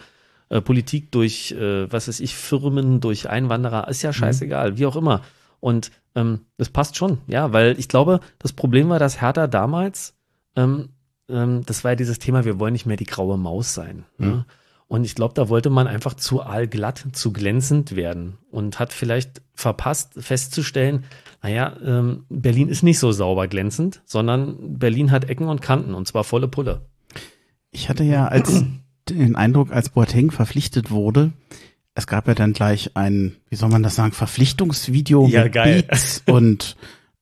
äh, 0.49 0.61
Politik, 0.61 1.12
durch, 1.12 1.53
äh, 1.53 1.91
was 1.93 2.09
weiß 2.09 2.20
ich, 2.20 2.34
Firmen, 2.34 3.01
durch 3.01 3.28
Einwanderer, 3.28 3.89
ist 3.89 4.03
ja 4.03 4.12
scheißegal, 4.12 4.78
wie 4.78 4.87
auch 4.87 4.97
immer. 4.97 5.22
Und 5.61 5.91
ähm, 6.14 6.41
das 6.57 6.70
passt 6.70 6.97
schon, 6.97 7.18
ja, 7.26 7.53
weil 7.53 7.78
ich 7.78 7.89
glaube, 7.89 8.20
das 8.39 8.53
Problem 8.53 8.89
war, 8.89 8.99
dass 8.99 9.20
Hertha 9.20 9.47
damals, 9.47 10.14
ähm, 10.57 10.89
ähm, 11.28 11.62
das 11.66 11.84
war 11.84 11.93
ja 11.93 11.97
dieses 11.97 12.18
Thema, 12.18 12.45
wir 12.45 12.59
wollen 12.59 12.72
nicht 12.72 12.87
mehr 12.87 12.97
die 12.97 13.05
graue 13.05 13.37
Maus 13.37 13.74
sein. 13.74 14.05
Ne? 14.18 14.47
Und 14.89 15.05
ich 15.05 15.14
glaube, 15.16 15.34
da 15.34 15.49
wollte 15.49 15.68
man 15.68 15.89
einfach 15.89 16.14
zu 16.14 16.43
allglatt, 16.43 17.05
zu 17.12 17.32
glänzend 17.32 17.97
werden 17.97 18.39
und 18.51 18.78
hat 18.78 18.93
vielleicht 18.93 19.43
verpasst 19.55 20.12
festzustellen, 20.16 21.05
naja, 21.43 21.76
ähm, 21.84 22.24
Berlin 22.28 22.68
ist 22.68 22.82
nicht 22.84 22.99
so 23.01 23.11
sauber 23.11 23.49
glänzend, 23.49 24.03
sondern 24.05 24.78
Berlin 24.78 25.11
hat 25.11 25.28
Ecken 25.28 25.49
und 25.49 25.61
Kanten 25.61 25.93
und 25.95 26.07
zwar 26.07 26.22
volle 26.22 26.47
Pulle. 26.47 26.82
Ich 27.72 27.89
hatte 27.89 28.05
ja 28.05 28.28
als 28.28 28.62
den 29.09 29.34
Eindruck, 29.34 29.72
als 29.72 29.89
Boateng 29.91 30.30
verpflichtet 30.30 30.91
wurde, 30.91 31.32
es 31.95 32.07
gab 32.07 32.28
ja 32.28 32.34
dann 32.34 32.53
gleich 32.53 32.91
ein, 32.95 33.37
wie 33.49 33.57
soll 33.57 33.70
man 33.70 33.82
das 33.82 33.97
sagen, 33.97 34.12
Verpflichtungsvideo 34.12 35.26
Ja, 35.28 35.45
mit 35.45 35.53
geil. 35.55 35.82
Beats 35.82 36.22
und 36.26 36.76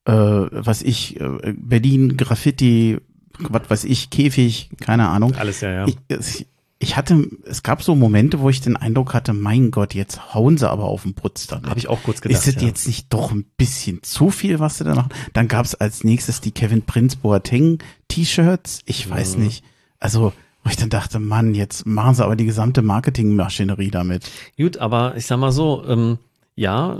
äh, 0.05 0.11
was 0.11 0.81
ich, 0.83 1.19
äh, 1.19 1.53
Berlin, 1.57 2.15
Graffiti, 2.17 2.97
was 3.39 3.69
weiß 3.69 3.83
ich, 3.85 4.09
Käfig, 4.11 4.69
keine 4.81 5.07
Ahnung. 5.09 5.33
Alles 5.35 5.61
ja, 5.61 5.71
ja. 5.71 5.87
Ich, 5.87 5.97
es- 6.09 6.45
ich 6.79 6.97
hatte, 6.97 7.27
es 7.45 7.63
gab 7.63 7.81
so 7.83 7.95
Momente, 7.95 8.39
wo 8.41 8.49
ich 8.49 8.59
den 8.61 8.75
Eindruck 8.75 9.13
hatte, 9.13 9.33
mein 9.33 9.71
Gott, 9.71 9.93
jetzt 9.93 10.33
hauen 10.33 10.57
sie 10.57 10.69
aber 10.69 10.83
auf 10.83 11.03
den 11.03 11.13
Putz 11.13 11.47
damit. 11.47 11.69
Habe 11.69 11.79
ich 11.79 11.87
auch 11.87 12.03
kurz 12.03 12.19
gedacht. 12.21 12.37
Ist 12.45 12.53
das 12.55 12.61
ja. 12.61 12.67
jetzt 12.67 12.85
nicht 12.85 13.11
doch 13.13 13.31
ein 13.31 13.45
bisschen 13.57 14.03
zu 14.03 14.29
viel, 14.29 14.59
was 14.59 14.77
sie 14.77 14.83
da 14.83 14.93
machen? 14.95 15.09
Dann 15.33 15.47
gab 15.47 15.65
es 15.65 15.75
als 15.75 16.03
nächstes 16.03 16.41
die 16.41 16.51
Kevin 16.51 16.81
Prince 16.81 17.17
Boateng 17.17 17.79
T-Shirts. 18.09 18.81
Ich 18.85 19.09
weiß 19.09 19.37
Mhm. 19.37 19.43
nicht. 19.45 19.63
Also, 19.99 20.33
wo 20.63 20.69
ich 20.69 20.75
dann 20.77 20.89
dachte, 20.89 21.19
Mann, 21.19 21.55
jetzt 21.55 21.85
machen 21.85 22.13
sie 22.15 22.23
aber 22.25 22.35
die 22.35 22.45
gesamte 22.45 22.81
Marketingmaschinerie 22.81 23.91
damit. 23.91 24.29
Gut, 24.57 24.77
aber 24.77 25.15
ich 25.15 25.25
sag 25.25 25.37
mal 25.39 25.51
so, 25.51 25.83
ähm, 25.87 26.17
ja, 26.57 26.99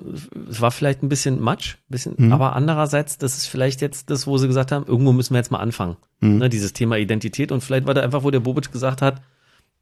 es 0.50 0.62
war 0.62 0.72
vielleicht 0.72 1.02
ein 1.04 1.10
bisschen 1.10 1.42
Matsch, 1.42 1.76
bisschen, 1.90 2.14
Mhm. 2.18 2.32
aber 2.34 2.56
andererseits, 2.56 3.18
das 3.18 3.38
ist 3.38 3.46
vielleicht 3.48 3.82
jetzt 3.82 4.10
das, 4.10 4.28
wo 4.28 4.38
sie 4.38 4.48
gesagt 4.48 4.72
haben, 4.72 4.86
irgendwo 4.86 5.14
müssen 5.14 5.34
wir 5.34 5.38
jetzt 5.40 5.52
mal 5.52 5.60
anfangen. 5.60 5.98
Mhm. 6.22 6.38
Ne, 6.40 6.50
dieses 6.50 6.74
Thema 6.74 6.98
Identität 6.98 7.52
und 7.52 7.62
vielleicht 7.62 7.88
war 7.88 7.94
da 7.94 8.02
einfach, 8.02 8.24
wo 8.24 8.32
der 8.32 8.40
Bobic 8.42 8.72
gesagt 8.72 9.02
hat, 9.02 9.22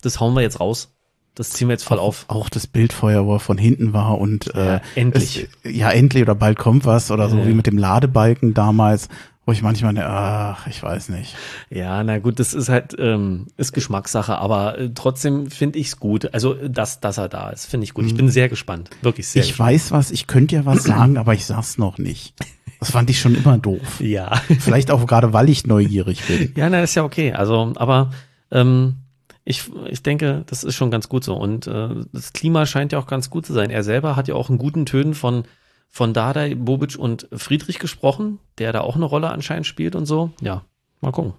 das 0.03 0.19
hauen 0.19 0.33
wir 0.35 0.41
jetzt 0.41 0.59
raus. 0.59 0.89
Das 1.35 1.49
ziehen 1.49 1.67
wir 1.67 1.73
jetzt 1.73 1.83
voll 1.85 1.97
auf. 1.97 2.25
Auch 2.27 2.47
das 2.47 2.67
Bildfeuer, 2.67 3.25
wo 3.25 3.33
er 3.35 3.39
von 3.39 3.57
hinten 3.57 3.91
war 3.91 4.19
und 4.19 4.51
Ja, 4.53 4.75
äh, 4.75 4.79
endlich. 4.95 5.47
Es, 5.63 5.71
ja, 5.75 5.89
endlich 5.89 6.21
oder 6.21 6.35
bald 6.35 6.59
kommt 6.59 6.85
was 6.85 7.09
oder 7.09 7.27
so 7.29 7.37
Ja. 7.37 7.47
wie 7.47 7.53
mit 7.55 7.65
dem 7.65 7.77
Ladebalken 7.79 8.53
damals, 8.53 9.09
wo 9.45 9.51
ich 9.51 9.63
manchmal, 9.63 9.97
ach, 9.97 10.67
ich 10.67 10.83
weiß 10.83 11.09
nicht. 11.09 11.35
Ja, 11.71 12.03
na 12.03 12.19
gut, 12.19 12.39
das 12.39 12.53
ist 12.53 12.69
halt, 12.69 12.95
ähm, 12.99 13.47
ist 13.57 13.73
Geschmackssache, 13.73 14.37
aber 14.37 14.77
äh, 14.77 14.89
trotzdem 14.93 15.49
finde 15.49 15.79
ich 15.79 15.87
es 15.87 15.99
gut. 15.99 16.31
Also, 16.35 16.53
dass, 16.53 16.99
dass 16.99 17.17
er 17.17 17.29
da 17.29 17.49
ist, 17.49 17.65
finde 17.65 17.85
ich 17.85 17.95
gut. 17.95 18.05
Ich 18.05 18.13
bin 18.15 18.29
sehr 18.29 18.47
gespannt. 18.47 18.91
Wirklich 19.01 19.27
sehr 19.27 19.41
Mhm. 19.43 19.49
Ich 19.49 19.57
weiß 19.59 19.91
was, 19.91 20.11
ich 20.11 20.27
könnte 20.27 20.53
ja 20.55 20.65
was 20.65 20.83
sagen, 20.83 21.17
aber 21.17 21.33
ich 21.33 21.45
sag's 21.47 21.79
noch 21.79 21.97
nicht. 21.97 22.35
Das 22.79 22.91
fand 22.91 23.09
ich 23.09 23.19
schon 23.19 23.33
immer 23.33 23.57
doof. 23.57 23.99
Ja. 23.99 24.35
Vielleicht 24.59 24.91
auch 24.91 25.07
gerade, 25.07 25.33
weil 25.33 25.49
ich 25.49 25.65
neugierig 25.65 26.21
bin. 26.27 26.53
Ja, 26.55 26.69
na, 26.69 26.83
ist 26.83 26.93
ja 26.93 27.03
okay. 27.03 27.33
Also, 27.33 27.73
aber 27.75 28.11
ähm, 28.51 28.97
ich, 29.45 29.69
ich 29.89 30.03
denke, 30.03 30.43
das 30.47 30.63
ist 30.63 30.75
schon 30.75 30.91
ganz 30.91 31.09
gut 31.09 31.23
so. 31.23 31.35
Und 31.35 31.67
äh, 31.67 31.89
das 32.11 32.33
Klima 32.33 32.65
scheint 32.65 32.91
ja 32.91 32.99
auch 32.99 33.07
ganz 33.07 33.29
gut 33.29 33.45
zu 33.45 33.53
sein. 33.53 33.69
Er 33.69 33.83
selber 33.83 34.15
hat 34.15 34.27
ja 34.27 34.35
auch 34.35 34.49
in 34.49 34.57
guten 34.57 34.85
Tönen 34.85 35.13
von, 35.13 35.43
von 35.89 36.13
Dardai, 36.13 36.55
Bobic 36.55 36.97
und 36.97 37.27
Friedrich 37.33 37.79
gesprochen, 37.79 38.39
der 38.57 38.71
da 38.71 38.81
auch 38.81 38.95
eine 38.95 39.05
Rolle 39.05 39.29
anscheinend 39.29 39.67
spielt 39.67 39.95
und 39.95 40.05
so. 40.05 40.31
Ja, 40.41 40.63
mal 41.01 41.11
gucken. 41.11 41.33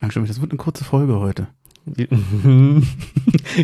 Dankeschön, 0.00 0.26
das 0.26 0.40
wird 0.40 0.52
eine 0.52 0.58
kurze 0.58 0.84
Folge 0.84 1.18
heute. 1.18 1.48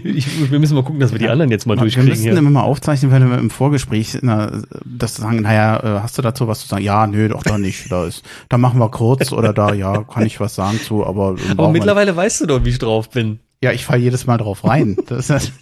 ich, 0.02 0.50
wir 0.50 0.58
müssen 0.58 0.74
mal 0.74 0.82
gucken, 0.82 0.98
dass 0.98 1.12
wir 1.12 1.18
die 1.18 1.28
anderen 1.28 1.50
jetzt 1.50 1.66
mal 1.66 1.76
wir 1.76 1.82
durchkriegen. 1.82 2.06
Wir 2.06 2.12
müssen 2.14 2.22
hier. 2.22 2.38
immer 2.38 2.48
mal 2.48 2.62
aufzeichnen, 2.62 3.12
wenn 3.12 3.28
wir 3.28 3.36
im 3.36 3.50
Vorgespräch 3.50 4.18
na, 4.22 4.62
das 4.84 5.16
sagen, 5.16 5.42
naja, 5.42 5.76
äh, 5.76 6.00
hast 6.00 6.16
du 6.16 6.22
dazu 6.22 6.48
was 6.48 6.60
zu 6.60 6.68
sagen? 6.68 6.82
Ja, 6.82 7.06
nö, 7.06 7.28
doch 7.28 7.42
da 7.42 7.58
nicht. 7.58 7.92
Da 7.92 8.06
ist, 8.06 8.22
da 8.48 8.56
machen 8.56 8.80
wir 8.80 8.88
kurz 8.88 9.30
oder 9.30 9.52
da, 9.52 9.74
ja, 9.74 10.02
kann 10.04 10.24
ich 10.24 10.40
was 10.40 10.54
sagen 10.54 10.80
zu, 10.80 11.04
aber. 11.04 11.36
Aber 11.56 11.68
mittlerweile 11.68 12.16
weißt 12.16 12.40
du 12.40 12.46
doch, 12.46 12.64
wie 12.64 12.70
ich 12.70 12.78
drauf 12.78 13.10
bin. 13.10 13.40
Ja, 13.64 13.72
ich 13.72 13.84
falle 13.84 14.02
jedes 14.02 14.26
Mal 14.26 14.36
drauf 14.38 14.64
rein. 14.64 14.96
Das 15.08 15.30
ist 15.30 15.30
das 15.30 15.52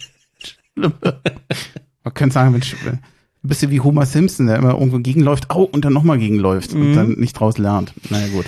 Schlimme. 0.75 0.93
Man 2.03 2.13
könnte 2.13 2.33
sagen, 2.33 2.53
ein 2.53 3.01
bisschen 3.41 3.71
wie 3.71 3.79
Homer 3.79 4.05
Simpson, 4.05 4.47
der 4.47 4.57
immer 4.57 4.71
irgendwo 4.73 4.99
gegenläuft, 4.99 5.49
au, 5.49 5.63
und 5.63 5.85
dann 5.85 5.93
nochmal 5.93 6.17
gegenläuft 6.17 6.73
und 6.73 6.91
Mhm. 6.91 6.95
dann 6.95 7.11
nicht 7.13 7.33
draus 7.39 7.57
lernt. 7.57 7.93
Naja, 8.11 8.27
gut. 8.27 8.45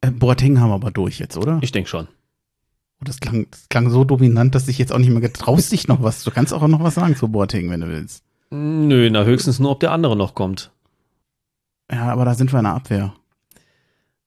Äh, 0.00 0.10
Boateng 0.12 0.60
haben 0.60 0.70
wir 0.70 0.74
aber 0.74 0.90
durch 0.90 1.18
jetzt, 1.18 1.36
oder? 1.36 1.58
Ich 1.62 1.72
denke 1.72 1.88
schon. 1.90 2.06
Oh, 3.00 3.04
Das 3.04 3.18
klang, 3.20 3.46
das 3.50 3.68
klang 3.68 3.90
so 3.90 4.04
dominant, 4.04 4.54
dass 4.54 4.68
ich 4.68 4.78
jetzt 4.78 4.92
auch 4.92 4.98
nicht 4.98 5.10
mehr 5.10 5.20
getraust 5.20 5.72
dich 5.72 5.88
noch 5.88 6.02
was. 6.02 6.22
Du 6.24 6.30
kannst 6.30 6.52
auch 6.54 6.66
noch 6.68 6.82
was 6.82 6.94
sagen 6.94 7.16
zu 7.16 7.28
Boateng, 7.28 7.68
wenn 7.70 7.80
du 7.80 7.88
willst. 7.88 8.22
Nö, 8.50 9.08
na 9.10 9.24
höchstens 9.24 9.58
nur, 9.58 9.72
ob 9.72 9.80
der 9.80 9.90
andere 9.92 10.16
noch 10.16 10.34
kommt. 10.34 10.70
Ja, 11.90 12.12
aber 12.12 12.24
da 12.24 12.34
sind 12.34 12.52
wir 12.52 12.58
in 12.60 12.64
der 12.64 12.74
Abwehr. 12.74 13.14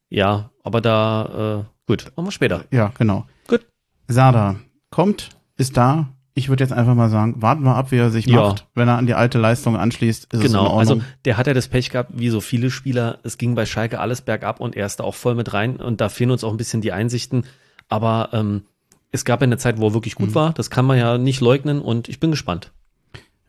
Ja, 0.10 0.50
aber 0.64 0.82
da, 0.82 1.66
äh, 1.66 1.79
gut, 1.90 2.12
machen 2.16 2.28
wir 2.28 2.32
später. 2.32 2.64
Ja, 2.72 2.92
genau. 2.98 3.26
Gut. 3.48 3.66
Sada 4.08 4.56
kommt, 4.92 5.30
ist 5.58 5.76
da. 5.76 6.10
Ich 6.36 6.48
würde 6.48 6.64
jetzt 6.64 6.72
einfach 6.72 6.96
mal 6.96 7.10
sagen, 7.10 7.42
warten 7.42 7.64
wir 7.64 7.76
ab, 7.76 7.92
wie 7.92 7.98
er 7.98 8.12
sich 8.12 8.26
Ja. 8.26 8.38
macht. 8.42 8.66
Wenn 8.74 8.88
er 8.88 8.98
an 8.98 9.08
die 9.08 9.14
alte 9.14 9.38
Leistung 9.40 9.76
anschließt, 9.76 10.26
ist 10.26 10.40
es 10.40 10.40
in 10.46 10.48
Genau, 10.52 10.64
Ordnung. 10.68 10.80
also 10.80 11.02
der 11.26 11.36
hat 11.36 11.48
ja 11.48 11.54
das 11.54 11.68
Pech 11.68 11.90
gehabt, 11.90 12.12
wie 12.14 12.30
so 12.30 12.40
viele 12.40 12.72
Spieler. 12.72 13.20
Es 13.24 13.38
ging 13.38 13.56
bei 13.56 13.66
Schalke 13.66 14.00
alles 14.00 14.22
bergab 14.22 14.62
und 14.62 14.78
er 14.78 14.86
ist 14.86 15.02
da 15.02 15.04
auch 15.04 15.16
voll 15.16 15.36
mit 15.36 15.52
rein 15.54 15.76
und 15.76 16.00
da 16.00 16.08
fehlen 16.08 16.32
uns 16.32 16.44
auch 16.46 16.52
ein 16.52 16.58
bisschen 16.58 16.80
die 16.82 16.94
Einsichten. 16.94 17.44
Aber 17.90 18.30
ähm, 18.32 18.64
es 19.12 19.26
gab 19.26 19.42
ja 19.42 19.46
eine 19.46 19.58
Zeit, 19.58 19.80
wo 19.80 19.88
er 19.88 19.94
wirklich 19.94 20.18
Mhm. 20.18 20.26
gut 20.28 20.36
war. 20.36 20.54
Das 20.54 20.70
kann 20.70 20.86
man 20.86 20.98
ja 20.98 21.18
nicht 21.18 21.42
leugnen 21.42 21.82
und 21.82 22.08
ich 22.08 22.20
bin 22.22 22.32
gespannt. 22.32 22.72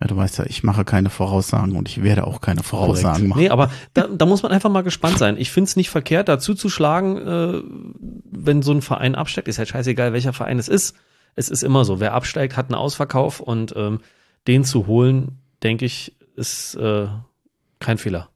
Ja, 0.01 0.07
du 0.07 0.17
weißt 0.17 0.39
ja, 0.39 0.47
ich 0.47 0.63
mache 0.63 0.85
keine 0.85 1.11
Voraussagen 1.11 1.77
und 1.77 1.89
ich 1.89 2.03
werde 2.03 2.27
auch 2.27 2.41
keine 2.41 2.63
Voraussagen 2.63 3.29
machen. 3.29 3.41
Nee, 3.43 3.51
aber 3.51 3.71
da, 3.93 4.07
da 4.09 4.25
muss 4.27 4.43
man 4.43 4.51
einfach 4.51 4.71
mal 4.71 4.83
gespannt 4.83 5.19
sein. 5.19 5.37
Ich 5.39 5.51
finde 5.51 5.69
es 5.69 5.77
nicht 5.77 5.91
verkehrt, 5.91 6.29
da 6.29 6.39
zuzuschlagen, 6.39 7.17
äh, 7.19 7.63
wenn 8.31 8.63
so 8.63 8.73
ein 8.73 8.81
Verein 8.83 9.15
absteigt. 9.15 9.49
Ist 9.49 9.59
halt 9.59 9.69
scheißegal, 9.69 10.13
welcher 10.15 10.33
Verein 10.33 10.59
es 10.59 10.69
ist. 10.69 10.97
Es 11.37 11.49
ist 11.51 11.63
immer 11.63 11.85
so. 11.85 12.01
Wer 12.01 12.15
absteigt, 12.15 12.57
hat 12.57 12.67
einen 12.67 12.75
Ausverkauf 12.77 13.41
und 13.41 13.75
ähm, 13.77 14.01
den 14.47 14.65
zu 14.65 14.87
holen, 14.87 15.39
denke 15.63 15.85
ich, 15.85 16.17
ist 16.35 16.77
äh, 16.77 17.07
kein 17.79 17.99
Fehler. 17.99 18.29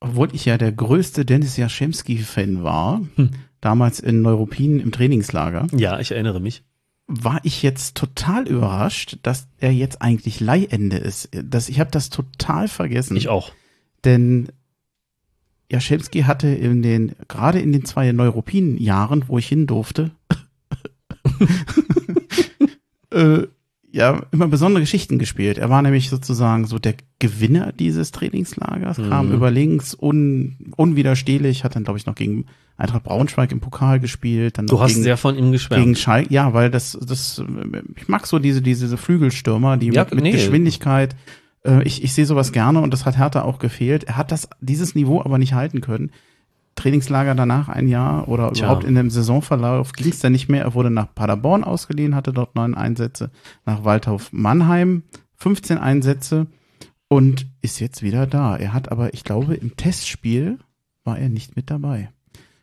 Obwohl 0.00 0.34
ich 0.34 0.44
ja 0.46 0.56
der 0.56 0.72
größte 0.72 1.24
Dennis 1.26 1.56
Jaschemski-Fan 1.58 2.62
war, 2.64 3.00
Hm. 3.16 3.30
damals 3.60 4.00
in 4.00 4.22
Neuruppin 4.22 4.80
im 4.80 4.92
Trainingslager, 4.92 5.66
Ja, 5.76 5.98
ich 6.00 6.12
erinnere 6.12 6.40
mich. 6.40 6.62
War 7.06 7.40
ich 7.44 7.62
jetzt 7.62 7.96
total 7.96 8.48
überrascht, 8.48 9.18
dass 9.22 9.48
er 9.58 9.72
jetzt 9.72 10.02
eigentlich 10.02 10.40
Leihende 10.40 10.96
ist. 10.96 11.28
Das, 11.32 11.68
ich 11.68 11.78
habe 11.78 11.90
das 11.90 12.10
total 12.10 12.68
vergessen. 12.68 13.16
Ich 13.16 13.28
auch. 13.28 13.52
Denn 14.04 14.48
Jaschemski 15.70 16.22
hatte 16.22 16.48
in 16.48 16.82
den, 16.82 17.14
gerade 17.28 17.60
in 17.60 17.72
den 17.72 17.84
zwei 17.84 18.10
Neuruppin-Jahren, 18.12 19.28
wo 19.28 19.38
ich 19.38 19.48
hin 19.48 19.66
durfte, 19.66 20.10
äh, 23.10 23.46
ja, 23.96 24.22
immer 24.30 24.46
besondere 24.48 24.82
Geschichten 24.82 25.18
gespielt. 25.18 25.56
Er 25.58 25.70
war 25.70 25.80
nämlich 25.82 26.10
sozusagen 26.10 26.66
so 26.66 26.78
der 26.78 26.94
Gewinner 27.18 27.72
dieses 27.72 28.12
Trainingslagers, 28.12 28.98
kam 28.98 29.28
Mhm. 29.28 29.34
über 29.34 29.50
links, 29.50 29.96
un, 29.98 30.56
unwiderstehlich, 30.76 31.64
hat 31.64 31.76
dann, 31.76 31.84
glaube 31.84 31.98
ich, 31.98 32.06
noch 32.06 32.14
gegen 32.14 32.44
Eintracht 32.76 33.04
Braunschweig 33.04 33.52
im 33.52 33.60
Pokal 33.60 33.98
gespielt. 34.00 34.58
Dann 34.58 34.66
Du 34.66 34.74
noch 34.74 34.82
hast 34.82 34.92
gegen, 34.92 35.02
sehr 35.02 35.16
von 35.16 35.36
ihm 35.38 35.50
geschwärmt. 35.50 35.82
gegen 35.82 35.96
Schalke, 35.96 36.32
ja, 36.32 36.52
weil 36.52 36.70
das, 36.70 36.98
das, 37.06 37.42
ich 37.96 38.06
mag 38.08 38.26
so 38.26 38.38
diese, 38.38 38.60
diese 38.60 38.96
Flügelstürmer, 38.98 39.78
die 39.78 39.86
Ja, 39.88 40.04
mit, 40.04 40.14
mit 40.16 40.24
nee. 40.24 40.30
Geschwindigkeit, 40.32 41.16
äh, 41.64 41.82
ich, 41.84 42.04
ich 42.04 42.12
sehe 42.12 42.26
sowas 42.26 42.52
gerne 42.52 42.80
und 42.82 42.92
das 42.92 43.06
hat 43.06 43.16
Hertha 43.16 43.42
auch 43.42 43.58
gefehlt. 43.58 44.04
Er 44.04 44.18
hat 44.18 44.30
das, 44.30 44.48
dieses 44.60 44.94
Niveau 44.94 45.22
aber 45.22 45.38
nicht 45.38 45.54
halten 45.54 45.80
können. 45.80 46.10
Trainingslager 46.76 47.34
danach 47.34 47.68
ein 47.68 47.88
Jahr 47.88 48.28
oder 48.28 48.52
Tja. 48.52 48.66
überhaupt 48.66 48.84
in 48.84 48.94
dem 48.94 49.10
Saisonverlauf 49.10 49.92
ging 49.92 50.10
es 50.10 50.20
dann 50.20 50.32
nicht 50.32 50.48
mehr. 50.48 50.62
Er 50.62 50.74
wurde 50.74 50.90
nach 50.90 51.12
Paderborn 51.14 51.64
ausgeliehen, 51.64 52.14
hatte 52.14 52.32
dort 52.32 52.54
neun 52.54 52.74
Einsätze, 52.74 53.30
nach 53.64 53.84
Waldhof 53.84 54.32
Mannheim 54.32 55.02
15 55.36 55.78
Einsätze 55.78 56.46
und 57.08 57.46
ist 57.62 57.80
jetzt 57.80 58.02
wieder 58.02 58.26
da. 58.26 58.56
Er 58.56 58.72
hat 58.72 58.92
aber, 58.92 59.12
ich 59.14 59.24
glaube, 59.24 59.54
im 59.54 59.76
Testspiel 59.76 60.58
war 61.04 61.18
er 61.18 61.28
nicht 61.28 61.56
mit 61.56 61.70
dabei. 61.70 62.10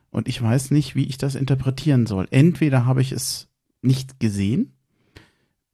Und 0.09 0.27
ich 0.27 0.41
weiß 0.41 0.71
nicht, 0.71 0.95
wie 0.95 1.05
ich 1.05 1.17
das 1.17 1.35
interpretieren 1.35 2.05
soll. 2.05 2.27
Entweder 2.29 2.85
habe 2.85 3.01
ich 3.01 3.11
es 3.11 3.47
nicht 3.81 4.19
gesehen, 4.19 4.73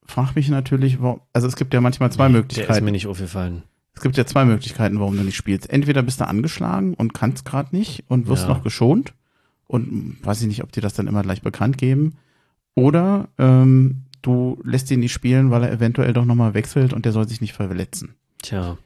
frag 0.06 0.36
mich 0.36 0.50
natürlich, 0.50 1.02
warum, 1.02 1.22
also 1.34 1.48
es 1.48 1.56
gibt 1.56 1.74
ja 1.74 1.82
manchmal 1.82 2.12
zwei 2.12 2.28
Der 2.30 2.38
ist 2.40 2.42
Möglichkeiten. 2.42 2.86
mir 2.86 2.92
nicht 2.92 3.08
aufgefallen. 3.08 3.64
Es 4.00 4.04
gibt 4.04 4.16
ja 4.16 4.26
zwei 4.26 4.46
Möglichkeiten, 4.46 4.98
warum 5.02 5.18
du 5.18 5.24
nicht 5.24 5.36
spielst. 5.36 5.70
Entweder 5.70 6.02
bist 6.04 6.22
du 6.22 6.28
angeschlagen 6.28 6.94
und 6.94 7.14
kannst 7.14 7.44
gerade 7.44 7.76
nicht 7.76 8.06
und 8.08 8.28
wirst 8.28 8.44
Ja. 8.44 8.48
noch 8.50 8.64
geschont 8.64 9.14
und 9.68 10.16
weiß 10.24 10.42
ich 10.42 10.48
nicht, 10.48 10.64
ob 10.64 10.72
die 10.72 10.80
das 10.80 10.94
dann 10.94 11.08
immer 11.08 11.22
gleich 11.22 11.42
bekannt 11.42 11.78
geben. 11.78 12.16
Oder 12.76 13.28
ähm, 13.38 14.04
du 14.22 14.58
lässt 14.64 14.90
ihn 14.90 15.02
nicht 15.02 15.12
spielen, 15.12 15.52
weil 15.52 15.64
er 15.64 15.72
eventuell 15.74 16.14
doch 16.14 16.24
nochmal 16.24 16.54
wechselt 16.54 16.94
und 16.94 17.04
der 17.04 17.12
soll 17.12 17.28
sich 17.28 17.42
nicht 17.42 17.52
verletzen. 17.52 18.16
Tja. 18.42 18.78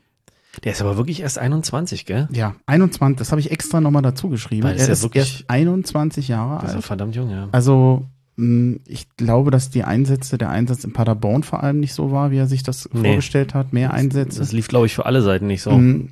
Der 0.64 0.72
ist 0.72 0.82
aber 0.82 0.98
wirklich 0.98 1.22
erst 1.22 1.38
21, 1.38 2.08
gell? 2.08 2.28
Ja, 2.32 2.56
21, 2.66 3.18
das 3.20 3.30
habe 3.32 3.40
ich 3.40 3.52
extra 3.52 3.82
nochmal 3.82 4.02
dazu 4.02 4.30
geschrieben. 4.30 4.64
Weil 4.64 4.76
ist 4.76 4.82
Er 4.82 4.88
ja 4.88 4.94
ist 4.94 5.04
wirklich- 5.04 5.42
erst 5.42 5.50
21 5.52 6.28
Jahre 6.28 6.56
Der 6.58 6.64
ist 6.66 6.70
ja 6.72 6.76
alt. 6.78 6.86
verdammt 6.86 7.16
jung, 7.16 7.30
ja. 7.30 7.50
Also 7.52 8.08
ich 8.36 9.08
glaube, 9.16 9.52
dass 9.52 9.70
die 9.70 9.84
Einsätze, 9.84 10.38
der 10.40 10.50
Einsatz 10.50 10.84
in 10.84 10.92
Paderborn 10.94 11.44
vor 11.44 11.62
allem 11.62 11.80
nicht 11.80 11.94
so 11.94 12.12
war, 12.12 12.32
wie 12.32 12.38
er 12.38 12.48
sich 12.48 12.64
das 12.64 12.90
Nee. 12.92 13.02
vorgestellt 13.04 13.54
hat. 13.54 13.74
Mehr 13.74 13.94
Einsätze. 13.94 14.40
Das 14.40 14.52
lief, 14.52 14.68
glaube 14.68 14.88
ich, 14.88 14.96
für 14.96 15.06
alle 15.06 15.22
Seiten 15.22 15.46
nicht 15.48 15.62
so. 15.62 15.72
Mhm. 15.72 16.10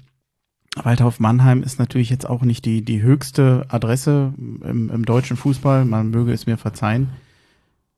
Waldhof 0.76 1.20
Mannheim 1.20 1.64
ist 1.64 1.80
natürlich 1.80 2.10
jetzt 2.10 2.30
auch 2.30 2.44
nicht 2.44 2.64
die, 2.66 2.84
die 2.86 3.02
höchste 3.02 3.66
Adresse 3.70 4.34
im, 4.38 4.90
im 4.94 5.04
deutschen 5.06 5.36
Fußball. 5.36 5.84
Man 5.86 6.12
möge 6.12 6.32
es 6.32 6.46
mir 6.46 6.58
verzeihen. 6.58 7.10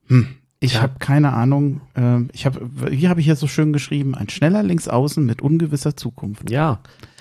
Hm. 0.08 0.28
Ich 0.60 0.76
Ja. 0.76 0.82
habe 0.84 0.94
keine 1.00 1.34
Ahnung. 1.34 1.82
Ähm, 1.96 2.30
ich 2.34 2.46
habe, 2.46 2.62
wie 2.90 3.10
habe 3.10 3.20
ich 3.20 3.26
hier 3.26 3.36
so 3.36 3.48
schön 3.48 3.74
geschrieben? 3.74 4.16
Ein 4.16 4.30
schneller 4.30 4.64
Linksaußen 4.64 5.24
mit 5.24 5.42
ungewisser 5.42 5.96
Zukunft. 5.98 6.50
Ja, 6.50 6.80